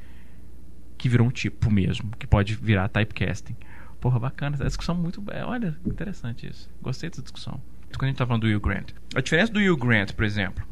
que 0.97 1.10
virou 1.10 1.27
um 1.27 1.31
tipo 1.31 1.69
mesmo, 1.72 2.11
que 2.18 2.26
pode 2.26 2.56
virar 2.56 2.88
typecasting. 2.88 3.56
Porra, 3.99 4.19
bacana. 4.19 4.56
Essa 4.56 4.65
discussão 4.68 4.95
é 4.95 4.97
muito. 4.97 5.23
é, 5.31 5.43
Olha, 5.43 5.76
interessante 5.85 6.47
isso. 6.47 6.69
Gostei 6.81 7.10
dessa 7.10 7.22
discussão. 7.22 7.60
Isso 7.90 7.98
quando 7.98 8.03
a 8.03 8.07
gente 8.07 8.18
tá 8.18 8.26
falando 8.26 8.48
do 8.48 8.56
Hugh 8.56 8.61
Grant. 8.61 8.91
A 9.16 9.22
diferença 9.22 9.52
do 9.52 9.60
Hugh 9.60 9.78
Grant, 9.78 10.14
por 10.14 10.24
exemplo, 10.24 10.64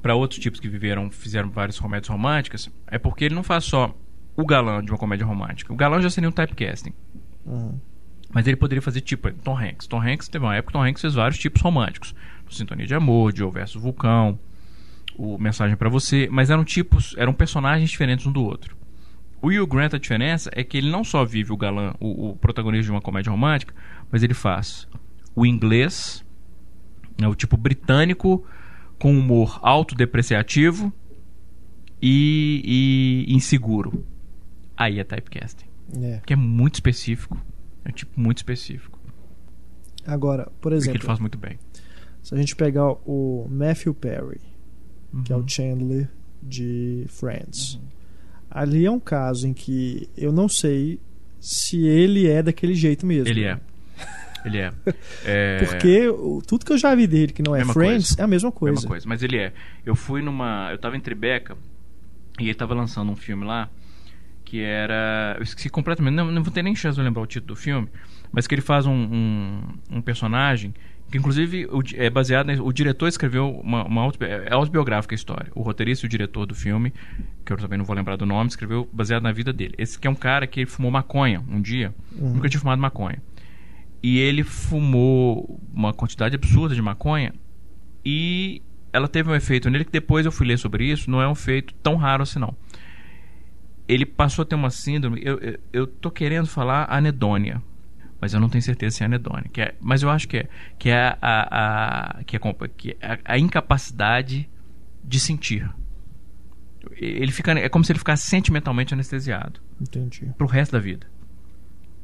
para 0.00 0.14
outros 0.14 0.40
tipos 0.40 0.60
que 0.60 0.68
viveram, 0.68 1.10
fizeram 1.10 1.50
várias 1.50 1.78
comédias 1.78 2.08
românticas, 2.08 2.70
é 2.86 2.98
porque 2.98 3.24
ele 3.24 3.34
não 3.34 3.42
faz 3.42 3.64
só 3.64 3.94
o 4.36 4.46
galã 4.46 4.82
de 4.82 4.90
uma 4.90 4.98
comédia 4.98 5.26
romântica. 5.26 5.72
O 5.72 5.76
galã 5.76 6.00
já 6.00 6.08
seria 6.08 6.28
um 6.28 6.32
typecasting. 6.32 6.92
Uhum. 7.44 7.78
Mas 8.32 8.46
ele 8.46 8.56
poderia 8.56 8.80
fazer 8.80 9.00
tipo 9.00 9.30
Tom 9.32 9.58
Hanks. 9.58 9.86
Tom 9.86 10.00
Hanks 10.00 10.28
teve 10.28 10.44
uma 10.44 10.54
época 10.54 10.72
que 10.72 10.78
Tom 10.78 10.84
Hanks 10.84 11.02
fez 11.02 11.14
vários 11.14 11.38
tipos 11.38 11.60
românticos. 11.60 12.14
Sintonia 12.48 12.86
de 12.86 12.94
Amor, 12.94 13.34
Joe 13.36 13.50
versus 13.50 13.80
Vulcão, 13.80 14.38
o 15.16 15.38
Mensagem 15.38 15.76
pra 15.76 15.88
Você, 15.88 16.28
mas 16.30 16.50
eram 16.50 16.64
tipos, 16.64 17.14
eram 17.16 17.32
personagens 17.32 17.90
diferentes 17.90 18.26
um 18.26 18.32
do 18.32 18.42
outro. 18.42 18.76
O 19.42 19.48
Hugh 19.48 19.66
Grant, 19.66 19.94
a 19.94 19.98
diferença 19.98 20.50
é 20.52 20.62
que 20.62 20.76
ele 20.76 20.90
não 20.90 21.02
só 21.02 21.24
vive 21.24 21.52
o 21.52 21.56
galã, 21.56 21.94
o, 21.98 22.30
o 22.30 22.36
protagonista 22.36 22.86
de 22.86 22.90
uma 22.90 23.00
comédia 23.00 23.30
romântica, 23.30 23.74
mas 24.10 24.22
ele 24.22 24.34
faz 24.34 24.86
o 25.40 25.46
inglês, 25.46 26.24
né, 27.20 27.26
o 27.28 27.34
tipo 27.34 27.56
britânico, 27.56 28.44
com 28.98 29.12
humor 29.18 29.58
autodepreciativo 29.62 30.92
e, 32.02 33.26
e 33.28 33.34
inseguro. 33.34 34.04
Aí 34.76 34.98
é 34.98 35.04
typecasting. 35.04 35.66
É. 36.02 36.20
Que 36.24 36.32
é 36.32 36.36
muito 36.36 36.74
específico. 36.74 37.36
É 37.84 37.88
um 37.88 37.92
tipo 37.92 38.18
muito 38.20 38.38
específico. 38.38 38.98
Agora, 40.06 40.50
por 40.60 40.72
exemplo, 40.72 40.98
ele 40.98 41.04
faz 41.04 41.18
muito 41.18 41.36
bem. 41.38 41.58
se 42.22 42.34
a 42.34 42.38
gente 42.38 42.56
pegar 42.56 42.92
o 43.06 43.46
Matthew 43.50 43.94
Perry, 43.94 44.40
que 45.24 45.32
é 45.32 45.36
Uhum. 45.36 45.42
o 45.44 45.48
Chandler 45.48 46.10
de 46.42 47.04
Friends, 47.08 47.78
ali 48.50 48.86
é 48.86 48.90
um 48.90 49.00
caso 49.00 49.46
em 49.46 49.52
que 49.52 50.08
eu 50.16 50.32
não 50.32 50.48
sei 50.48 50.98
se 51.38 51.86
ele 51.86 52.26
é 52.26 52.42
daquele 52.42 52.74
jeito 52.74 53.04
mesmo. 53.06 53.28
Ele 53.28 53.44
é. 53.44 53.60
Ele 54.44 54.58
é. 54.58 54.72
É, 55.24 55.58
Porque 55.64 56.08
o- 56.08 56.42
tudo 56.46 56.64
que 56.64 56.72
eu 56.72 56.78
já 56.78 56.94
vi 56.94 57.06
dele 57.06 57.32
que 57.32 57.42
não 57.42 57.54
é 57.54 57.58
Mesma 57.58 57.72
Friends 57.74 58.08
coisa. 58.08 58.20
é 58.20 58.24
a 58.24 58.26
mesma 58.26 58.50
coisa. 58.52 58.74
Mesma 58.74 58.88
coisa. 58.88 59.08
Mas 59.08 59.22
ele 59.22 59.36
é. 59.38 59.52
Eu 59.84 59.94
fui 59.94 60.22
numa. 60.22 60.68
Eu 60.70 60.78
tava 60.78 60.96
em 60.96 61.00
Tribeca 61.00 61.56
e 62.38 62.44
ele 62.44 62.54
tava 62.54 62.74
lançando 62.74 63.10
um 63.12 63.16
filme 63.16 63.44
lá 63.44 63.68
que 64.44 64.60
era. 64.60 65.34
Eu 65.38 65.42
esqueci 65.42 65.68
completamente. 65.68 66.14
Não, 66.14 66.30
não 66.30 66.42
vou 66.42 66.52
ter 66.52 66.62
nem 66.62 66.74
chance 66.74 66.96
de 66.96 67.02
lembrar 67.04 67.22
o 67.22 67.26
título 67.26 67.48
do 67.54 67.56
filme. 67.56 67.88
Mas 68.32 68.46
que 68.46 68.54
ele 68.54 68.62
faz 68.62 68.86
um, 68.86 68.92
um, 68.94 69.60
um 69.90 70.00
personagem 70.02 70.72
que, 71.10 71.18
inclusive, 71.18 71.66
é 71.96 72.08
baseado. 72.08 72.46
na- 72.46 72.62
o 72.62 72.72
diretor 72.72 73.08
escreveu 73.08 73.50
uma, 73.50 73.84
uma 73.84 74.00
autobi- 74.02 74.26
é 74.26 74.52
autobiográfica 74.52 75.14
a 75.14 75.16
história. 75.16 75.50
O 75.54 75.62
roteirista 75.62 76.06
e 76.06 76.08
o 76.08 76.10
diretor 76.10 76.46
do 76.46 76.54
filme, 76.54 76.92
que 77.44 77.52
eu 77.52 77.56
também 77.56 77.76
não 77.76 77.84
vou 77.84 77.94
lembrar 77.96 78.14
do 78.16 78.24
nome, 78.24 78.48
escreveu 78.48 78.88
baseado 78.92 79.22
na 79.24 79.32
vida 79.32 79.52
dele. 79.52 79.74
Esse 79.76 79.98
que 79.98 80.06
é 80.06 80.10
um 80.10 80.14
cara 80.14 80.46
que 80.46 80.64
fumou 80.64 80.90
maconha 80.90 81.42
um 81.48 81.60
dia. 81.60 81.92
Uhum. 82.16 82.34
Nunca 82.34 82.48
tinha 82.48 82.60
fumado 82.60 82.80
maconha. 82.80 83.20
E 84.02 84.18
ele 84.18 84.42
fumou 84.42 85.60
uma 85.72 85.92
quantidade 85.92 86.34
absurda 86.34 86.74
de 86.74 86.80
maconha 86.80 87.34
e 88.04 88.62
ela 88.92 89.08
teve 89.08 89.30
um 89.30 89.34
efeito 89.34 89.68
nele 89.70 89.84
que 89.84 89.92
depois 89.92 90.26
eu 90.26 90.32
fui 90.32 90.46
ler 90.46 90.58
sobre 90.58 90.84
isso, 90.84 91.10
não 91.10 91.20
é 91.20 91.28
um 91.28 91.32
efeito 91.32 91.74
tão 91.74 91.96
raro 91.96 92.22
assim 92.22 92.38
não. 92.38 92.56
Ele 93.86 94.06
passou 94.06 94.42
a 94.42 94.46
ter 94.46 94.54
uma 94.54 94.70
síndrome, 94.70 95.20
eu, 95.22 95.38
eu, 95.38 95.58
eu 95.72 95.86
tô 95.86 96.10
querendo 96.10 96.46
falar 96.46 96.86
anedônia, 96.88 97.62
mas 98.20 98.32
eu 98.32 98.40
não 98.40 98.48
tenho 98.48 98.62
certeza 98.62 98.96
se 98.96 99.02
é 99.02 99.06
anedônia, 99.06 99.50
que 99.52 99.60
é, 99.60 99.74
mas 99.80 100.02
eu 100.02 100.10
acho 100.10 100.28
que 100.28 100.38
é, 100.38 100.48
que 100.78 100.88
é 100.90 101.16
a, 101.20 102.18
a, 102.20 102.24
que 102.24 102.36
é, 102.36 102.40
que 102.76 102.96
é 103.00 103.14
a, 103.14 103.34
a 103.34 103.38
incapacidade 103.38 104.48
de 105.02 105.20
sentir. 105.20 105.68
Ele 106.96 107.32
fica, 107.32 107.52
é 107.52 107.68
como 107.68 107.84
se 107.84 107.92
ele 107.92 107.98
ficasse 107.98 108.26
sentimentalmente 108.26 108.94
anestesiado 108.94 109.60
Entendi. 109.80 110.32
pro 110.38 110.46
resto 110.46 110.72
da 110.72 110.78
vida. 110.78 111.06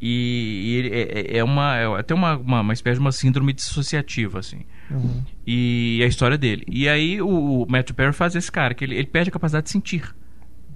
E, 0.00 0.62
e 0.66 0.74
ele 0.76 0.88
é, 0.94 1.00
é- 1.36 1.38
é 1.38 1.44
uma 1.44 1.76
é 1.76 1.86
até 2.00 2.14
uma, 2.14 2.36
uma, 2.36 2.60
uma 2.60 2.72
espécie 2.72 2.96
de 2.96 3.00
uma 3.00 3.12
síndrome 3.12 3.52
dissociativa 3.52 4.38
assim. 4.38 4.62
Uhum. 4.90 5.22
E 5.46 6.00
a 6.04 6.06
história 6.06 6.36
dele. 6.36 6.64
E 6.68 6.88
aí 6.88 7.20
o, 7.22 7.62
o 7.62 7.66
Matthew 7.68 7.94
Perry 7.94 8.12
faz 8.12 8.34
esse 8.36 8.52
cara 8.52 8.74
que 8.74 8.84
ele, 8.84 8.94
ele 8.94 9.06
perde 9.06 9.30
a 9.30 9.32
capacidade 9.32 9.64
de 9.66 9.70
sentir, 9.72 10.14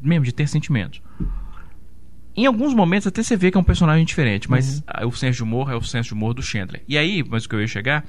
mesmo 0.01 0.25
de 0.25 0.33
ter 0.33 0.49
sentimentos. 0.49 1.03
Em 2.37 2.47
alguns 2.47 2.73
momentos 2.73 3.07
até 3.07 3.23
você 3.23 3.37
vê 3.37 3.51
que 3.51 3.57
é 3.57 3.61
um 3.61 3.65
personagem 3.65 4.05
diferente, 4.05 4.49
mas 4.51 4.83
ah, 4.87 5.07
o 5.07 5.13
senso 5.13 5.37
de 5.39 5.43
humor 5.43 5.71
é 5.71 5.75
o 5.75 5.83
senso 5.83 6.09
de 6.09 6.15
humor 6.15 6.33
do 6.33 6.43
Chandler. 6.43 6.83
E 6.89 6.97
aí, 6.97 7.23
mas 7.29 7.45
o 7.45 7.49
que 7.49 7.55
eu 7.55 7.61
ia 7.61 7.67
chegar 7.67 8.05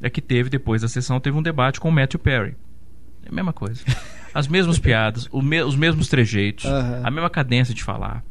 é 0.00 0.10
que 0.10 0.20
teve 0.20 0.48
depois 0.50 0.82
da 0.82 0.88
sessão 0.88 1.20
teve 1.20 1.36
um 1.36 1.42
debate 1.42 1.78
com 1.78 1.88
o 1.88 1.92
Matthew 1.92 2.18
Perry. 2.18 2.56
É 3.24 3.28
a 3.28 3.32
mesma 3.32 3.52
coisa. 3.52 3.82
As 4.34 4.46
mesmas 4.48 4.78
piadas, 4.78 5.28
me- 5.32 5.62
os 5.62 5.74
mesmos 5.76 6.08
trejeitos, 6.08 6.66
Aham. 6.66 7.00
a 7.04 7.10
mesma 7.10 7.30
cadência 7.30 7.72
de 7.72 7.82
falar. 7.82 8.22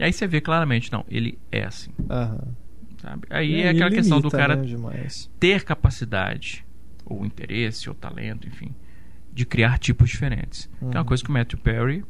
E 0.00 0.04
aí 0.04 0.12
você 0.12 0.26
vê 0.26 0.40
claramente, 0.40 0.90
não, 0.90 1.04
ele 1.08 1.38
é 1.52 1.64
assim, 1.64 1.90
Aham. 2.08 2.54
sabe? 3.02 3.26
Aí 3.28 3.50
E 3.52 3.62
é 3.62 3.68
aquela 3.68 3.90
questão 3.90 4.18
do 4.20 4.30
cara 4.30 4.56
né, 4.56 5.06
ter 5.38 5.62
capacidade, 5.62 6.64
ou 7.04 7.24
interesse, 7.26 7.86
ou 7.88 7.94
talento, 7.94 8.48
enfim, 8.48 8.74
de 9.32 9.44
criar 9.44 9.78
tipos 9.78 10.08
diferentes. 10.08 10.66
Que 10.78 10.84
é 10.84 10.86
uma 10.88 11.00
Uhum. 11.00 11.04
coisa 11.04 11.22
que 11.22 11.28
o 11.28 11.32
Matthew 11.32 11.58
Perry, 11.58 12.02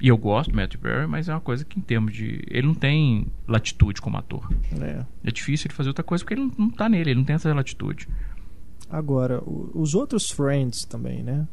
e 0.00 0.06
eu 0.08 0.16
gosto 0.16 0.50
do 0.50 0.56
Matthew 0.56 0.80
Perry, 0.80 1.06
mas 1.08 1.28
é 1.28 1.34
uma 1.34 1.40
coisa 1.40 1.64
que 1.64 1.78
em 1.78 1.82
termos 1.82 2.12
de. 2.12 2.44
Ele 2.48 2.66
não 2.68 2.74
tem 2.74 3.26
latitude 3.46 4.00
como 4.00 4.16
ator. 4.16 4.48
É. 4.80 5.04
É 5.24 5.30
difícil 5.32 5.66
ele 5.66 5.74
fazer 5.74 5.88
outra 5.90 6.04
coisa 6.04 6.22
porque 6.24 6.34
ele 6.34 6.42
não, 6.42 6.52
não 6.66 6.70
tá 6.70 6.88
nele, 6.88 7.10
ele 7.10 7.18
não 7.18 7.24
tem 7.24 7.34
essa 7.34 7.52
latitude. 7.52 8.08
Agora, 8.88 9.40
o- 9.42 9.70
os 9.74 9.94
outros 9.94 10.30
Friends 10.30 10.82
também, 10.84 11.22
né? 11.22 11.46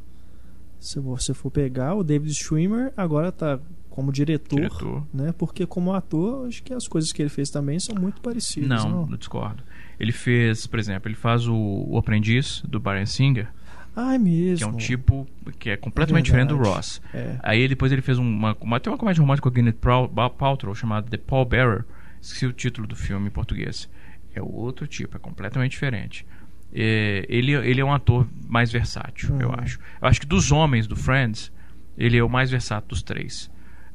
Se 0.80 1.00
você 1.00 1.34
for 1.34 1.50
pegar, 1.52 1.96
o 1.96 2.04
David 2.04 2.34
Schwimmer 2.34 2.94
agora 2.96 3.32
tá 3.32 3.60
como 4.00 4.12
diretor, 4.14 4.56
Diretor. 4.56 5.04
né? 5.14 5.34
Porque 5.38 5.66
como 5.66 5.94
ator, 5.94 6.48
acho 6.48 6.64
que 6.64 6.74
as 6.74 6.88
coisas 6.88 7.12
que 7.12 7.22
ele 7.22 7.30
fez 7.30 7.50
também 7.50 7.80
são 7.80 7.94
muito 7.96 8.22
parecidas. 8.22 8.70
Não, 8.86 9.06
Não, 9.06 9.18
discordo. 9.18 9.62
Ele 10.00 10.12
fez, 10.14 10.66
por 10.66 10.80
exemplo, 10.80 11.10
ele 11.10 11.16
faz 11.16 11.46
o, 11.48 11.56
o 11.56 11.98
Aprendiz 11.98 12.62
do 12.66 12.80
Brian 12.80 13.06
Singer, 13.06 13.48
Ah, 13.96 14.16
é 14.16 14.18
mesmo. 14.18 14.58
que 14.58 14.64
é 14.64 14.68
um 14.68 14.78
tipo 14.78 15.28
que 15.60 15.70
é 15.70 15.76
completamente 15.78 16.24
É 16.26 16.32
diferente 16.32 16.50
do. 16.50 16.58
Ross. 16.58 17.02
É. 17.14 17.38
Aí 17.44 17.68
depois 17.68 17.92
ele 17.92 18.02
fez 18.02 18.18
uma, 18.18 18.56
uma 18.62 18.80
tem 18.80 18.92
uma 18.92 18.98
comédia 18.98 19.20
romântica 19.22 19.44
com 19.44 19.50
a 19.50 19.62
Gwyneth 19.62 20.30
Paltrow 20.38 20.74
chamada 20.74 21.08
The 21.10 21.18
Paul 21.18 21.44
Bearer. 21.46 21.84
Esqueci 22.22 22.46
o 22.46 22.54
título 22.54 22.88
do 22.88 22.96
filme 22.96 23.28
em 23.28 23.32
português. 23.32 23.90
É 24.34 24.42
outro 24.42 24.88
tipo, 24.88 25.18
é 25.18 25.20
completamente 25.20 25.72
diferente. 25.72 26.26
É, 26.74 27.26
ele, 27.28 27.52
ele 27.54 27.82
é 27.82 27.84
um 27.84 27.92
ator 27.92 28.28
mais 28.48 28.72
versátil, 28.72 29.36
eu 29.42 29.50
Uhum. 29.50 29.56
acho. 29.60 29.80
Eu 30.02 30.08
acho 30.08 30.22
que 30.22 30.26
dos 30.28 30.52
homens 30.52 30.86
do 30.88 30.96
Friends, 30.96 31.52
ele 31.98 32.16
é 32.18 32.24
o 32.24 32.30
mais 32.30 32.50
versátil 32.52 32.88
dos 32.90 33.02
três. 33.02 33.50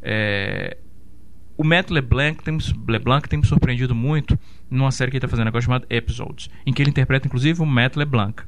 É, 0.05 0.77
o 1.57 1.65
Matt 1.65 1.91
LeBlanc 1.91 2.43
tem, 2.45 2.55
me- 2.55 2.63
LeBlanc 2.89 3.29
tem 3.29 3.39
me 3.39 3.47
surpreendido 3.47 3.95
muito 3.95 4.39
numa 4.71 4.91
série 4.91 5.11
que 5.11 5.17
ele 5.17 5.25
está 5.25 5.29
fazendo 5.29 5.49
agora 5.49 5.63
chamada 5.63 5.87
Episodes, 5.89 6.51
em 6.67 6.73
que 6.73 6.83
ele 6.83 6.91
interpreta 6.91 7.27
inclusive 7.27 7.63
o 7.63 7.67
Matt 7.67 7.97
LeBlanc 7.97 8.43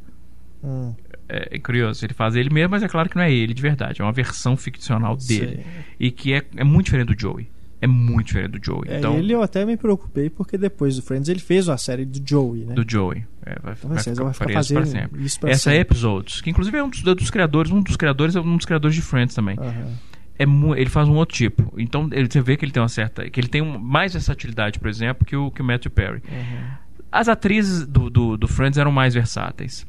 Hum, 0.63 0.95
é, 1.29 1.57
é 1.57 1.59
curioso, 1.59 2.05
ele 2.05 2.15
faz 2.15 2.35
ele 2.35 2.51
mesmo, 2.51 2.71
mas 2.71 2.83
é 2.83 2.89
claro 2.89 3.09
que 3.09 3.17
não 3.17 3.23
é 3.23 3.33
ele 3.33 3.55
de 3.55 3.63
verdade, 3.63 4.01
é 4.01 4.05
uma 4.05 4.13
versão 4.13 4.57
ficcional 4.57 5.17
dele. 5.17 5.57
sei. 5.57 5.65
E 6.01 6.11
que 6.11 6.33
é, 6.35 6.43
é 6.57 6.65
muito 6.65 6.87
diferente 6.87 7.15
do 7.15 7.21
Joey. 7.21 7.49
É 7.81 7.87
muito 7.87 8.29
diferente 8.29 8.59
do 8.59 8.65
Joey. 8.65 8.89
É, 8.89 8.99
então, 8.99 9.17
ele 9.19 9.33
eu 9.35 9.43
até 9.43 9.65
me 9.65 9.77
preocupei 9.77 10.31
porque 10.31 10.57
depois 10.57 10.97
do 10.97 11.03
Friends 11.03 11.29
ele 11.29 11.41
fez 11.41 11.69
a 11.69 11.77
série 11.77 12.05
do 12.07 12.21
Joey, 12.27 12.65
né? 12.65 12.75
do 12.75 12.85
Joey. 12.91 13.25
É, 13.45 13.61
vai, 13.63 13.75
Então, 13.75 13.91
vai 13.91 13.99
vocês 14.03 14.17
ficar 14.17 14.25
vão 14.25 14.33
ficar 14.33 14.45
preso 14.47 14.75
para 14.75 14.83
fazendo 14.87 15.01
sempre. 15.03 15.23
isso 15.25 15.39
pra 15.41 15.51
Essa 15.51 15.71
é 15.71 15.75
sempre. 15.75 15.81
Episodes, 15.83 16.41
que 16.41 16.51
inclusive 16.51 16.77
é 16.79 16.83
um 16.83 16.89
dos, 16.89 17.03
dos 17.03 17.31
criadores, 17.31 17.71
um 17.71 17.83
dos 17.83 17.97
criadores 17.97 18.35
é 18.35 18.41
um 18.41 18.57
dos 18.57 18.65
criadores 18.67 18.95
de 18.97 19.03
Friends 19.03 19.35
também. 19.35 19.57
Aham. 19.61 19.93
É 20.39 20.45
ele 20.79 20.91
faz 20.91 21.09
um 21.09 21.15
outro 21.15 21.35
tipo. 21.37 21.73
Então 21.79 22.09
ele, 22.13 22.29
você 22.31 22.41
vê 22.41 22.57
que 22.57 22.65
ele 22.65 22.73
tem 22.73 22.83
uma 22.83 22.89
certa. 22.89 23.29
que 23.31 23.41
ele 23.41 23.49
tem 23.49 23.63
um- 23.63 23.79
mais 23.79 24.13
versatilidade, 24.13 24.79
por 24.79 24.89
exemplo, 24.89 25.25
que 25.27 25.35
o, 25.37 25.51
que 25.51 25.63
o 25.63 25.65
Matthew 25.65 25.91
Perry. 25.91 26.23
Uhum. 26.31 26.67
As 27.11 27.29
atrizes 27.29 27.87
do, 27.87 28.11
do, 28.11 28.37
do 28.37 28.47
Friends 28.49 28.77
eram 28.79 28.93
mais 28.93 29.15
versáteis. 29.15 29.87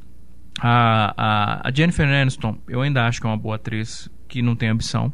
A, 0.59 1.13
a, 1.17 1.67
a 1.67 1.71
Jennifer 1.71 2.07
Aniston, 2.07 2.57
eu 2.67 2.81
ainda 2.81 3.05
acho 3.05 3.19
que 3.21 3.27
é 3.27 3.29
uma 3.29 3.37
boa 3.37 3.55
atriz 3.57 4.09
que 4.27 4.41
não 4.41 4.55
tem 4.55 4.69
ambição. 4.69 5.13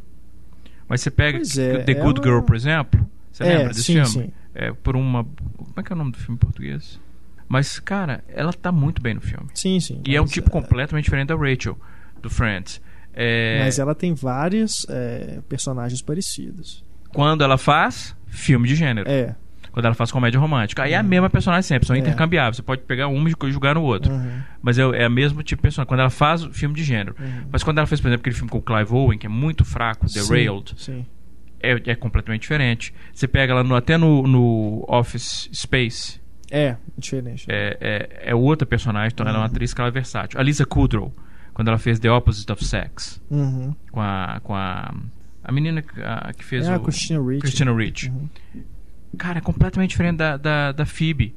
Mas 0.88 1.00
você 1.00 1.10
pega 1.10 1.38
é, 1.38 1.78
The 1.78 1.94
Good 1.94 2.20
ela- 2.20 2.28
Girl, 2.28 2.40
por 2.42 2.54
exemplo. 2.56 3.06
Você 3.32 3.42
É, 3.44 3.48
lembra 3.56 3.68
desse 3.68 3.82
sim, 3.82 3.92
filme? 3.94 4.08
sim. 4.08 4.32
É, 4.54 4.72
por 4.72 4.94
uma. 4.96 5.24
Como 5.24 5.74
é 5.76 5.82
que 5.82 5.92
é 5.92 5.94
o 5.94 5.98
nome 5.98 6.12
do 6.12 6.18
filme 6.18 6.34
em 6.36 6.38
português? 6.38 7.00
Mas, 7.48 7.78
cara, 7.80 8.22
ela 8.28 8.52
tá 8.52 8.70
muito 8.72 9.02
bem 9.02 9.14
no 9.14 9.20
filme. 9.20 9.48
Sim, 9.54 9.80
sim. 9.80 10.00
E 10.06 10.14
é 10.14 10.22
um 10.22 10.24
tipo 10.26 10.50
completamente 10.50 11.04
diferente 11.04 11.28
da 11.28 11.36
Rachel, 11.36 11.76
do 12.22 12.30
Friends. 12.30 12.80
É, 13.14 13.60
Mas 13.64 13.78
ela 13.78 13.94
tem 13.94 14.12
vários 14.14 14.86
é, 14.88 15.40
personagens 15.48 16.02
parecidos. 16.02 16.84
Quando 17.10 17.44
ela 17.44 17.56
faz 17.56 18.16
filme 18.26 18.66
de 18.68 18.74
gênero. 18.74 19.08
É. 19.08 19.34
Quando 19.70 19.86
ela 19.86 19.94
faz 19.94 20.12
comédia 20.12 20.38
romântica. 20.38 20.84
Aí 20.84 20.92
é 20.92 20.96
a 20.96 21.02
mesma 21.02 21.28
personagem 21.28 21.62
sempre, 21.66 21.86
são 21.86 21.96
É. 21.96 21.98
intercambiáveis. 21.98 22.56
Você 22.56 22.62
pode 22.62 22.82
pegar 22.82 23.08
um 23.08 23.26
e 23.28 23.52
jogar 23.52 23.74
no 23.74 23.82
outro. 23.82 24.12
Uhum. 24.12 24.40
Mas 24.62 24.78
é, 24.78 24.82
é 24.82 25.04
a 25.04 25.10
mesmo 25.10 25.42
tipo 25.42 25.58
de 25.60 25.62
personagem. 25.62 25.88
Quando 25.88 26.00
ela 26.00 26.10
faz 26.10 26.44
filme 26.52 26.74
de 26.76 26.84
gênero. 26.84 27.16
Uhum. 27.18 27.46
Mas 27.50 27.62
quando 27.64 27.78
ela 27.78 27.86
fez, 27.86 28.00
por 28.00 28.06
exemplo, 28.08 28.20
aquele 28.20 28.36
filme 28.36 28.50
com 28.50 28.58
o 28.58 28.62
Clive 28.62 28.92
Owen, 28.92 29.18
que 29.18 29.26
é 29.26 29.28
muito 29.28 29.64
fraco, 29.64 30.06
The 30.06 30.20
Sim, 30.20 30.32
Railed, 30.32 30.74
Sim. 30.76 31.06
é, 31.60 31.72
é 31.90 31.94
completamente 31.96 32.42
diferente. 32.42 32.94
Você 33.12 33.26
pega 33.26 33.52
ela 33.52 33.64
no- 33.64 33.74
até 33.74 33.96
no, 33.96 34.22
no 34.28 34.84
Office 34.88 35.48
Space, 35.52 36.20
É, 36.52 36.76
diferente. 36.96 37.44
é, 37.48 37.76
é, 37.80 38.30
é 38.30 38.34
outra 38.34 38.64
personagem, 38.66 39.10
então 39.12 39.26
ela 39.26 39.36
é 39.36 39.40
uma 39.40 39.46
Uhum. 39.46 39.52
atriz 39.52 39.74
que 39.74 39.80
ela 39.80 39.88
é 39.88 39.92
versátil. 39.92 40.38
A 40.38 40.42
Lisa 40.42 40.64
Kudrow, 40.64 41.12
quando 41.54 41.68
ela 41.68 41.78
fez 41.78 41.98
The 41.98 42.10
Opposite 42.10 42.50
of 42.52 42.64
Sex, 42.64 43.22
Uhum. 43.30 43.74
com 43.90 44.00
a, 44.00 44.40
com 44.42 44.54
a, 44.54 44.92
a 45.42 45.52
menina 45.52 45.80
que, 45.80 46.02
a- 46.02 46.32
que 46.36 46.44
fez 46.44 46.66
É 46.66 46.74
a 46.74 46.76
o... 46.76 46.80
Christina 46.80 47.20
Ricci. 47.26 47.40
Christina 47.40 47.72
Ricci. 47.74 48.10
Uhum. 48.10 48.28
Cara, 49.16 49.38
é 49.38 49.40
completamente 49.40 49.90
diferente 49.90 50.16
da, 50.16 50.36
da, 50.36 50.72
da 50.72 50.84
Phoebe. 50.84 51.34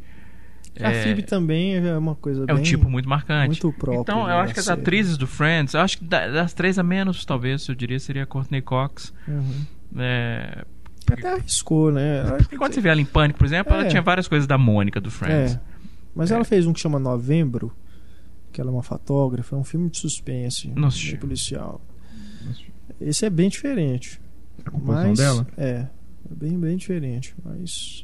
A 0.79 0.91
é, 0.91 1.03
Phoebe 1.03 1.23
também 1.23 1.75
é 1.75 1.97
uma 1.97 2.13
coisa 2.15 2.45
é 2.47 2.53
um 2.53 2.61
tipo 2.61 2.87
muito 2.89 3.07
marcante. 3.09 3.47
muito 3.47 3.71
próprio 3.79 4.01
Então, 4.01 4.21
eu 4.21 4.27
da 4.27 4.41
acho 4.41 4.53
que 4.53 4.59
as 4.59 4.67
atrizes 4.69 5.17
do 5.17 5.25
Friends, 5.25 5.73
eu 5.73 5.79
acho 5.81 5.97
que 5.99 6.03
da- 6.05 6.27
das 6.29 6.53
três 6.53 6.77
a 6.77 6.83
menos, 6.83 7.23
talvez, 7.25 7.67
eu 7.67 7.73
diria, 7.75 7.99
seria 7.99 8.23
a 8.23 8.25
Courtney 8.27 8.61
Cox. 8.61 9.11
Uhum. 9.27 9.65
É, 9.97 10.65
Até 11.11 11.33
arriscou, 11.33 11.91
né? 11.91 12.23
porque 12.37 12.57
quando 12.57 12.73
você 12.73 12.81
vê 12.81 12.89
ela 12.89 12.99
em 13.01 13.05
Pânico, 13.05 13.39
por 13.39 13.45
exemplo, 13.45 13.73
ela 13.73 13.85
É. 13.85 13.87
tinha 13.87 14.01
várias 14.01 14.27
coisas 14.27 14.45
da 14.45 14.57
Mônica 14.57 14.99
do 15.01 15.09
Friends. 15.09 15.55
É. 15.55 15.59
Mas 16.15 16.29
É. 16.31 16.35
ela 16.35 16.43
fez 16.43 16.67
um 16.67 16.73
que 16.73 16.79
chama 16.79 16.99
Novembro, 16.99 17.71
que 18.57 18.61
ela 18.61 18.71
é 18.71 18.73
uma 18.73 18.81
fotógrafa, 18.81 19.55
é 19.55 19.59
um 19.59 19.63
filme 19.63 19.87
de 19.87 19.99
suspense, 19.99 20.67
Não 20.75 20.87
assisti. 20.87 21.15
policial. 21.15 21.79
Esse 22.99 23.23
é 23.23 23.29
bem 23.29 23.49
diferente. 23.49 24.19
A 24.65 24.71
composição 24.71 25.09
Mas 25.09 25.19
dela? 25.19 25.47
é, 25.55 25.69
é 26.31 26.35
bem 26.35 26.59
bem 26.59 26.75
diferente, 26.75 27.35
mas 27.45 28.03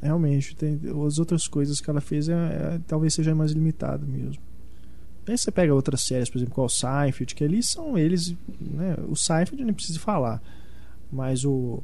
realmente 0.00 0.54
tem 0.54 0.80
as 1.04 1.18
outras 1.18 1.48
coisas 1.48 1.80
que 1.80 1.90
ela 1.90 2.00
fez 2.00 2.28
é, 2.28 2.32
é- 2.34 2.80
talvez 2.86 3.12
seja 3.12 3.34
mais 3.34 3.50
limitado 3.50 4.06
mesmo. 4.06 4.40
Aí 5.26 5.36
você 5.36 5.50
pega 5.50 5.74
outras 5.74 6.02
séries, 6.02 6.30
por 6.30 6.38
exemplo, 6.38 6.54
qual 6.54 6.66
o 6.68 6.70
Seinfeld, 6.70 7.34
que 7.34 7.42
ali 7.42 7.60
são 7.60 7.98
eles, 7.98 8.36
né? 8.60 8.94
O 9.08 9.16
Seinfeld 9.16 9.64
nem 9.64 9.74
precisa 9.74 9.98
falar, 9.98 10.40
mas 11.10 11.44
o 11.44 11.82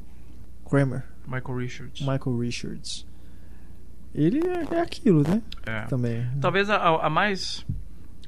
Kramer, 0.69 1.03
Michael 1.27 1.57
Richards. 1.57 1.99
Michael 1.99 2.37
Richards, 2.39 3.05
ele 4.13 4.39
é, 4.45 4.75
é 4.75 4.81
aquilo, 4.81 5.23
né? 5.27 5.41
É. 5.65 5.81
Também. 5.85 6.27
Talvez 6.41 6.69
a, 6.69 6.77
a- 6.77 7.09
mais. 7.09 7.65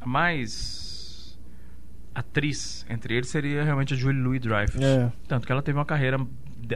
A 0.02 0.08
mais. 0.08 1.38
atriz 2.14 2.86
entre 2.90 3.14
eles 3.16 3.30
seria 3.30 3.64
realmente 3.64 3.94
a 3.94 3.98
Julie 3.98 4.22
Louis 4.22 4.40
Dreyfus. 4.42 4.82
É. 4.82 5.12
Tanto 5.28 5.46
que 5.46 5.52
ela 5.52 5.62
teve 5.62 5.78
uma 5.78 5.86
carreira. 5.86 6.18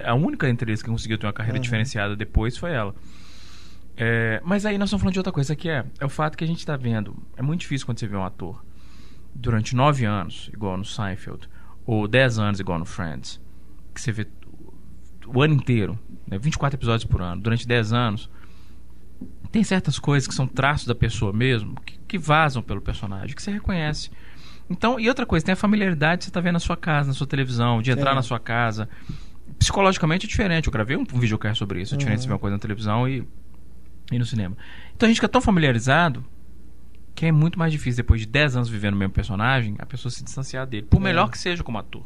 A 0.06 0.14
única 0.14 0.48
entre 0.50 0.70
eles 0.70 0.82
que 0.84 0.90
conseguiu 0.90 1.18
ter 1.18 1.26
uma 1.26 1.34
carreira 1.34 1.58
Uhum. 1.58 1.62
diferenciada 1.64 2.16
depois 2.16 2.56
foi 2.58 2.72
ela. 2.72 2.94
É, 3.98 4.42
mas 4.46 4.66
aí 4.66 4.78
nós 4.78 4.88
estamos 4.90 5.02
falando 5.02 5.14
de 5.14 5.20
outra 5.20 5.32
coisa 5.34 5.56
que 5.56 5.68
é, 5.70 5.84
é 6.00 6.06
o 6.06 6.10
fato 6.10 6.38
que 6.38 6.44
a 6.44 6.48
gente 6.48 6.60
está 6.60 6.78
vendo. 6.78 7.16
É 7.36 7.42
muito 7.42 7.62
difícil 7.62 7.86
quando 7.86 8.00
você 8.00 8.08
vê 8.08 8.16
um 8.16 8.24
ator 8.24 8.64
durante 9.34 9.76
nove 9.76 10.06
anos, 10.06 10.50
igual 10.54 10.78
no 10.78 10.86
Seinfeld, 10.86 11.50
ou 11.86 12.08
dez 12.08 12.38
anos, 12.40 12.60
igual 12.60 12.78
no 12.80 12.86
Friends, 12.86 13.42
que 13.94 14.00
você 14.02 14.12
vê 14.12 14.28
o 15.26 15.42
ano 15.42 15.54
inteiro, 15.54 15.98
né, 16.28 16.38
24 16.38 16.78
episódios 16.78 17.06
por 17.10 17.22
ano, 17.22 17.42
durante 17.42 17.68
10 17.68 17.92
anos, 17.94 18.30
tem 19.52 19.64
certas 19.64 19.98
coisas 20.00 20.28
que 20.28 20.34
são 20.34 20.48
traços 20.48 20.86
da 20.88 20.96
pessoa 20.96 21.34
mesmo, 21.34 21.76
que, 21.86 21.98
que 22.08 22.18
vazam 22.18 22.62
pelo 22.62 22.82
personagem, 22.82 23.36
que 23.36 23.42
você 23.42 23.52
reconhece. 23.52 24.10
Então, 24.70 25.00
e 25.00 25.10
outra 25.10 25.26
coisa, 25.26 25.46
tem 25.46 25.54
a 25.54 25.56
familiaridade 25.56 26.20
que 26.20 26.24
você 26.26 26.30
está 26.30 26.40
vendo 26.40 26.54
na 26.54 26.60
sua 26.60 26.78
casa, 26.78 27.08
na 27.08 27.14
sua 27.14 27.26
televisão, 27.26 27.82
de 27.82 27.90
entrar 27.92 28.12
É. 28.12 28.16
na 28.16 28.22
sua 28.22 28.40
casa. 28.40 28.88
Psicologicamente 29.58 30.26
é 30.26 30.30
diferente. 30.30 30.68
Eu 30.68 30.72
gravei 30.74 30.96
um, 30.96 31.02
um 31.14 31.20
videocast 31.20 31.58
sobre 31.58 31.82
isso. 31.82 31.96
É 31.96 31.98
diferente 31.98 32.20
Uhum. 32.20 32.22
de 32.24 32.28
ver 32.28 32.34
uma 32.34 32.40
coisa 32.40 32.56
na 32.56 32.60
televisão 32.60 33.08
e, 33.10 33.28
e 34.12 34.20
no 34.20 34.26
cinema. 34.26 34.56
Então 34.96 35.08
a 35.08 35.10
gente 35.10 35.18
fica 35.18 35.28
tão 35.30 35.42
familiarizado 35.42 36.24
que 37.16 37.26
é 37.26 37.32
muito 37.32 37.58
mais 37.60 37.72
difícil, 37.72 37.98
depois 37.98 38.22
de 38.22 38.28
10 38.28 38.56
anos 38.58 38.70
vivendo 38.70 38.94
o 38.94 38.98
mesmo 38.98 39.14
personagem, 39.14 39.76
a 39.80 39.86
pessoa 39.86 40.12
se 40.12 40.24
distanciar 40.24 40.66
dele. 40.68 40.86
Por 40.90 41.02
É. 41.02 41.04
melhor 41.04 41.30
que 41.32 41.38
seja 41.38 41.64
como 41.64 41.78
ator. 41.78 42.06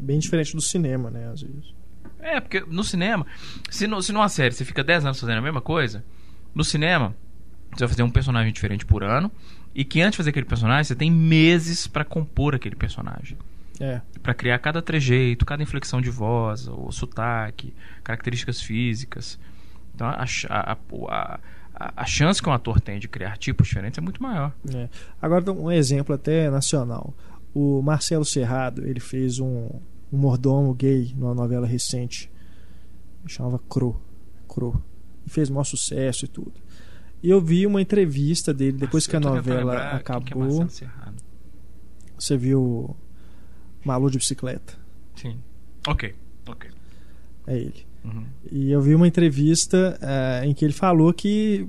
Bem 0.00 0.18
diferente 0.18 0.54
do 0.56 0.62
cinema, 0.62 1.10
né? 1.10 1.28
Às 1.30 1.42
vezes. 1.42 1.72
É, 2.18 2.40
porque 2.40 2.60
no 2.60 2.82
cinema, 2.82 3.26
se, 3.70 3.86
no, 3.86 4.00
se 4.02 4.12
numa 4.12 4.28
série 4.28 4.54
você 4.54 4.64
fica 4.64 4.82
10 4.82 5.04
anos 5.04 5.20
fazendo 5.20 5.38
a 5.38 5.42
mesma 5.42 5.60
coisa, 5.60 6.04
no 6.54 6.64
cinema 6.64 7.14
você 7.72 7.80
vai 7.80 7.88
fazer 7.88 8.02
um 8.02 8.10
personagem 8.10 8.52
diferente 8.52 8.84
por 8.84 9.02
ano 9.02 9.30
e 9.74 9.84
que 9.84 10.00
antes 10.00 10.12
de 10.12 10.16
fazer 10.18 10.30
aquele 10.30 10.46
personagem 10.46 10.84
você 10.84 10.94
tem 10.94 11.10
meses 11.10 11.86
pra 11.86 12.04
compor 12.04 12.54
aquele 12.54 12.76
personagem. 12.76 13.38
É. 13.80 14.00
Pra 14.22 14.34
criar 14.34 14.58
cada 14.58 14.82
trejeito, 14.82 15.46
cada 15.46 15.62
inflexão 15.62 16.00
de 16.00 16.10
voz, 16.10 16.68
o 16.68 16.92
sotaque, 16.92 17.74
características 18.04 18.60
físicas. 18.60 19.38
Então 19.94 20.06
a, 20.06 20.24
a, 20.48 20.72
a, 20.72 21.40
a, 21.74 21.92
a 21.96 22.06
chance 22.06 22.42
que 22.42 22.48
um 22.48 22.52
ator 22.52 22.80
tem 22.80 22.98
de 22.98 23.08
criar 23.08 23.38
tipos 23.38 23.66
diferentes 23.66 23.98
é 23.98 24.00
muito 24.02 24.22
maior. 24.22 24.52
É. 24.74 24.88
Agora 25.20 25.50
um 25.52 25.70
exemplo 25.70 26.14
até 26.14 26.50
nacional. 26.50 27.14
O 27.54 27.82
Marcelo 27.82 28.24
Serrado, 28.24 28.86
ele 28.86 29.00
fez 29.00 29.38
um, 29.38 29.68
um 30.12 30.18
mordomo 30.18 30.72
gay 30.74 31.14
numa 31.16 31.34
novela 31.34 31.66
recente. 31.66 32.30
Chamava 33.26 33.58
Cro. 33.68 34.00
Cro. 34.48 34.82
E 35.26 35.30
fez 35.30 35.48
maior 35.50 35.64
sucesso 35.64 36.24
e 36.24 36.28
tudo. 36.28 36.54
E 37.22 37.30
eu 37.30 37.40
vi 37.40 37.66
uma 37.66 37.80
entrevista 37.80 38.52
dele 38.52 38.78
depois 38.78 39.06
Nossa, 39.06 39.10
que 39.10 39.16
a 39.16 39.20
novela 39.20 39.72
quem 39.72 39.88
que 39.88 40.12
é 40.12 40.16
acabou. 40.16 40.68
Você 42.18 42.36
viu 42.36 42.96
Malu 43.84 44.10
de 44.10 44.18
bicicleta. 44.18 44.74
Sim. 45.14 45.38
Ok, 45.86 46.14
ok. 46.46 46.70
É 47.46 47.56
ele. 47.56 47.86
Uhum. 48.04 48.24
E 48.50 48.70
eu 48.70 48.80
vi 48.80 48.94
uma 48.94 49.06
entrevista 49.06 49.98
eh, 50.00 50.46
em 50.46 50.54
que 50.54 50.64
ele 50.64 50.72
falou 50.72 51.12
que 51.12 51.68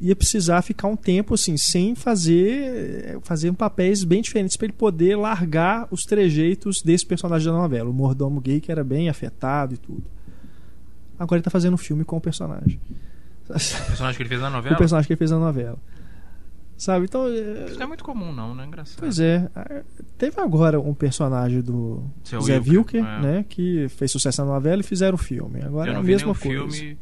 ia 0.00 0.14
precisar 0.14 0.62
ficar 0.62 0.88
um 0.88 0.96
tempo 0.96 1.34
assim 1.34 1.56
sem 1.56 1.94
fazer 1.94 3.18
fazer 3.22 3.52
papéis 3.52 4.02
bem 4.04 4.20
diferentes 4.20 4.56
para 4.56 4.66
ele 4.66 4.72
poder 4.72 5.16
largar 5.16 5.88
os 5.90 6.04
trejeitos 6.04 6.82
desse 6.82 7.06
personagem 7.06 7.50
da 7.50 7.56
novela, 7.56 7.88
o 7.90 7.92
mordomo 7.92 8.40
gay 8.40 8.60
que 8.60 8.70
era 8.70 8.84
bem 8.84 9.08
afetado 9.08 9.74
e 9.74 9.76
tudo. 9.76 10.04
Agora 11.18 11.38
ele 11.38 11.44
tá 11.44 11.50
fazendo 11.50 11.74
um 11.74 11.78
filme 11.78 12.04
com 12.04 12.16
o 12.16 12.20
personagem. 12.20 12.80
O 13.48 13.52
personagem 13.52 14.16
que 14.16 14.22
ele 14.22 14.28
fez 14.28 14.40
na 14.40 14.50
novela? 14.50 14.74
o 14.74 14.78
personagem 14.78 15.06
que 15.06 15.12
ele 15.12 15.18
fez 15.18 15.30
na 15.30 15.38
novela. 15.38 15.78
Sabe? 16.76 17.04
Então, 17.04 17.28
eh, 17.28 17.66
Isso 17.68 17.76
não 17.76 17.84
é 17.84 17.86
muito 17.86 18.02
comum, 18.02 18.32
não, 18.32 18.52
né? 18.54 18.66
Engraçado. 18.66 18.98
pois 18.98 19.20
é, 19.20 19.48
eh, 19.54 19.84
teve 20.18 20.40
agora 20.40 20.80
um 20.80 20.92
personagem 20.92 21.60
do 21.60 22.02
Seu 22.24 22.40
Zé 22.40 22.56
Wilker, 22.58 22.76
Wilker, 22.78 23.04
é. 23.04 23.20
né, 23.22 23.44
que 23.48 23.88
fez 23.90 24.10
sucesso 24.10 24.44
na 24.44 24.52
novela 24.54 24.80
e 24.80 24.84
fizeram 24.84 25.14
o 25.14 25.18
filme. 25.18 25.62
Agora 25.62 25.92
é 25.92 25.94
a 25.94 26.02
mesma 26.02 26.34
coisa. 26.34 26.68
filme. 26.68 26.98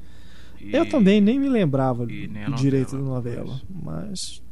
e- 0.60 0.76
Eu 0.76 0.86
também 0.88 1.20
nem 1.22 1.38
me 1.40 1.48
lembrava 1.48 2.04
e 2.04 2.26
do 2.28 2.52
direito 2.54 2.96
da 2.98 3.02
novela, 3.02 3.60
mas 3.82 4.42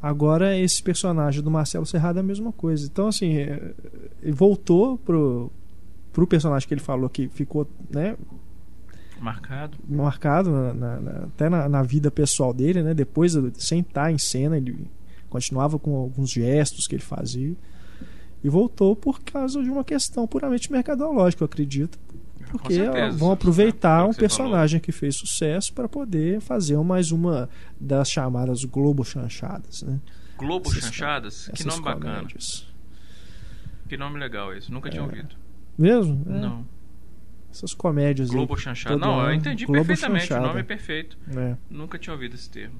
agora 0.00 0.56
esse 0.58 0.82
personagem 0.82 1.42
do 1.42 1.50
Marcelo 1.50 1.86
Serrado 1.86 2.18
é 2.18 2.20
a 2.20 2.22
mesma 2.22 2.52
coisa. 2.52 2.84
Então 2.86 3.08
assim, 3.08 3.34
é, 3.36 3.72
ele 4.22 4.32
voltou 4.32 4.98
pro 4.98 5.50
pro 6.12 6.26
personagem 6.26 6.66
que 6.68 6.74
ele 6.74 6.80
falou 6.80 7.08
que 7.08 7.28
ficou, 7.28 7.66
né, 7.90 8.16
Marcado. 9.20 9.76
marcado 9.88 10.50
na- 10.50 10.74
na- 10.74 11.00
na- 11.00 11.24
até 11.26 11.48
na, 11.48 11.68
vida 11.82 12.10
pessoal 12.10 12.52
dele, 12.54 12.82
né, 12.82 12.94
depois 12.94 13.34
sem 13.54 13.80
estar 13.80 14.12
em 14.12 14.18
cena, 14.18 14.56
ele 14.56 14.86
continuava 15.28 15.78
com 15.78 15.94
alguns 15.96 16.30
gestos 16.30 16.86
que 16.86 16.94
ele 16.94 17.02
fazia 17.02 17.54
e 18.42 18.48
voltou 18.48 18.94
por 18.96 19.20
causa 19.20 19.62
de 19.62 19.68
uma 19.68 19.82
questão 19.84 20.26
puramente 20.26 20.70
mercadológica, 20.70 21.42
eu 21.42 21.46
acredito. 21.46 21.98
Com 22.50 22.52
Porque 22.58 22.74
certeza. 22.76 23.16
vão 23.18 23.30
aproveitar 23.32 23.98
Pelo 23.98 24.08
um 24.10 24.12
falou. 24.12 24.18
personagem 24.20 24.80
que 24.80 24.90
fez 24.92 25.16
sucesso 25.16 25.72
para 25.74 25.86
poder 25.88 26.40
fazer 26.40 26.76
mais 26.84 27.10
uma 27.12 27.48
das 27.78 28.08
chamadas 28.10 28.64
Globo 28.64 29.04
Chanchadas, 29.04 29.82
né? 29.82 30.00
Globo 30.38 30.70
Essas- 30.70 30.84
Chanchadas? 30.84 31.50
Que 31.52 31.66
nome 31.66 31.82
bacana. 31.82 32.16
comédias. 32.20 32.66
Que 33.88 33.96
nome 33.98 34.18
legal 34.18 34.54
esse. 34.54 34.70
Nunca 34.72 34.88
tinha 34.88 35.02
É. 35.02 35.04
ouvido. 35.04 35.34
Mesmo? 35.76 36.22
É, 36.26 36.40
Não. 36.40 36.64
Essas 37.50 37.72
comédias 37.74 38.30
Globo 38.30 38.54
aí. 38.54 38.60
Chanchada. 38.60 38.96
Não, 38.96 39.14
eu 39.20 39.26
ano, 39.26 39.32
entendi 39.34 39.64
Globo 39.66 39.84
perfeitamente. 39.86 40.26
Chanchada. 40.26 40.44
O 40.44 40.48
nome 40.48 40.60
é 40.60 40.64
perfeito. 40.64 41.18
É, 41.36 41.56
Nunca 41.70 41.98
tinha 41.98 42.12
ouvido 42.12 42.34
esse 42.34 42.48
termo. 42.50 42.76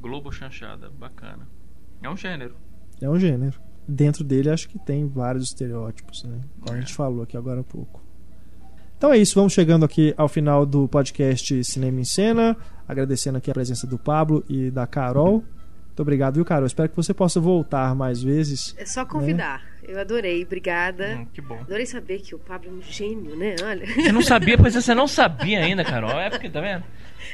Globo 0.00 0.30
Chanchada. 0.32 0.90
Bacana. 0.90 1.48
É 2.02 2.08
um 2.10 2.16
gênero. 2.16 2.54
é 3.00 3.08
um 3.08 3.18
gênero. 3.18 3.58
Dentro 3.88 4.22
dele 4.22 4.48
acho 4.50 4.68
que 4.68 4.78
tem 4.78 5.08
vários 5.08 5.44
estereótipos, 5.44 6.22
né? 6.24 6.40
Como 6.60 6.72
a 6.74 6.78
É. 6.78 6.80
gente 6.82 6.94
falou 6.94 7.22
aqui 7.22 7.36
agora 7.36 7.60
há 7.60 7.64
pouco. 7.64 8.00
Então 8.96 9.12
é 9.12 9.18
isso, 9.18 9.34
vamos 9.34 9.52
chegando 9.52 9.84
aqui 9.84 10.14
ao 10.16 10.28
final 10.28 10.64
do 10.64 10.86
podcast 10.86 11.64
Cinema 11.64 12.00
em 12.00 12.04
Cena, 12.04 12.56
agradecendo 12.86 13.38
aqui 13.38 13.50
a 13.50 13.54
presença 13.54 13.84
do 13.86 13.98
Pablo 13.98 14.44
e 14.48 14.70
da 14.70 14.86
Carol. 14.86 15.42
Muito 15.86 16.00
obrigado, 16.00 16.36
viu, 16.36 16.44
Carol? 16.44 16.66
Espero 16.66 16.88
que 16.88 16.94
você 16.96 17.12
possa 17.12 17.40
voltar 17.40 17.92
mais 17.96 18.22
vezes. 18.22 18.72
É 18.78 18.86
só 18.86 19.04
convidar. 19.04 19.58
Né? 19.58 19.71
Eu 19.82 19.98
adorei, 19.98 20.42
obrigada. 20.44 21.18
Hum, 21.18 21.26
que 21.32 21.40
bom. 21.40 21.58
Adorei 21.60 21.86
saber 21.86 22.20
que 22.20 22.34
o 22.34 22.38
Pablo 22.38 22.70
é 22.70 22.72
um 22.72 22.82
gênio, 22.82 23.36
né? 23.36 23.56
Olha. 23.62 23.86
Você 23.86 24.12
não 24.12 24.22
sabia, 24.22 24.56
pois 24.56 24.74
você 24.74 24.94
não 24.94 25.06
sabia 25.08 25.60
ainda, 25.60 25.84
Carol. 25.84 26.20
É 26.20 26.30
porque, 26.30 26.48
tá 26.48 26.60
vendo? 26.60 26.84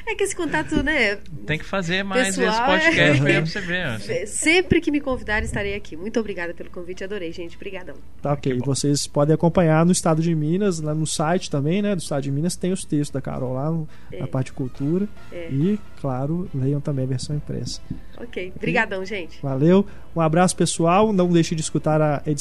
É 0.06 0.14
que 0.14 0.24
esse 0.24 0.34
contato, 0.34 0.82
né? 0.82 1.16
Tem 1.46 1.58
que 1.58 1.64
fazer 1.64 2.02
mais 2.02 2.36
Pessoal, 2.36 2.48
esse 2.48 2.86
podcast 2.88 3.20
é... 3.20 3.24
mesmo, 3.24 3.46
você 3.48 3.60
vê. 3.60 3.82
Assim. 3.82 4.26
Sempre 4.26 4.80
que 4.80 4.90
me 4.90 5.00
convidarem, 5.00 5.44
estarei 5.44 5.74
aqui. 5.74 5.96
Muito 5.96 6.18
obrigada 6.20 6.54
pelo 6.54 6.70
convite, 6.70 7.04
adorei, 7.04 7.32
gente. 7.32 7.56
Obrigadão. 7.56 7.96
Tá 8.22 8.32
ok. 8.32 8.58
Vocês 8.64 9.06
podem 9.06 9.34
acompanhar 9.34 9.84
no 9.84 9.92
Estado 9.92 10.22
de 10.22 10.34
Minas, 10.34 10.80
lá 10.80 10.94
no 10.94 11.06
site 11.06 11.50
também, 11.50 11.82
né? 11.82 11.94
Do 11.94 12.00
Estado 12.00 12.22
de 12.22 12.30
Minas, 12.30 12.56
tem 12.56 12.72
os 12.72 12.84
textos 12.84 13.10
da 13.10 13.20
Carol 13.20 13.54
lá 13.54 13.70
no, 13.70 13.88
é. 14.12 14.20
na 14.20 14.26
parte 14.26 14.46
de 14.46 14.52
cultura. 14.52 15.08
É. 15.32 15.48
E, 15.50 15.78
claro, 16.00 16.48
leiam 16.54 16.80
também 16.80 17.04
a 17.04 17.08
versão 17.08 17.36
impressa. 17.36 17.80
Ok. 18.16 18.52
Obrigadão, 18.56 19.04
gente. 19.04 19.40
Valeu. 19.42 19.86
Um 20.14 20.20
abraço, 20.20 20.56
pessoal. 20.56 21.12
Não 21.12 21.28
deixe 21.28 21.54
de 21.54 21.60
escutar 21.60 22.00
a 22.00 22.22
edição 22.26 22.37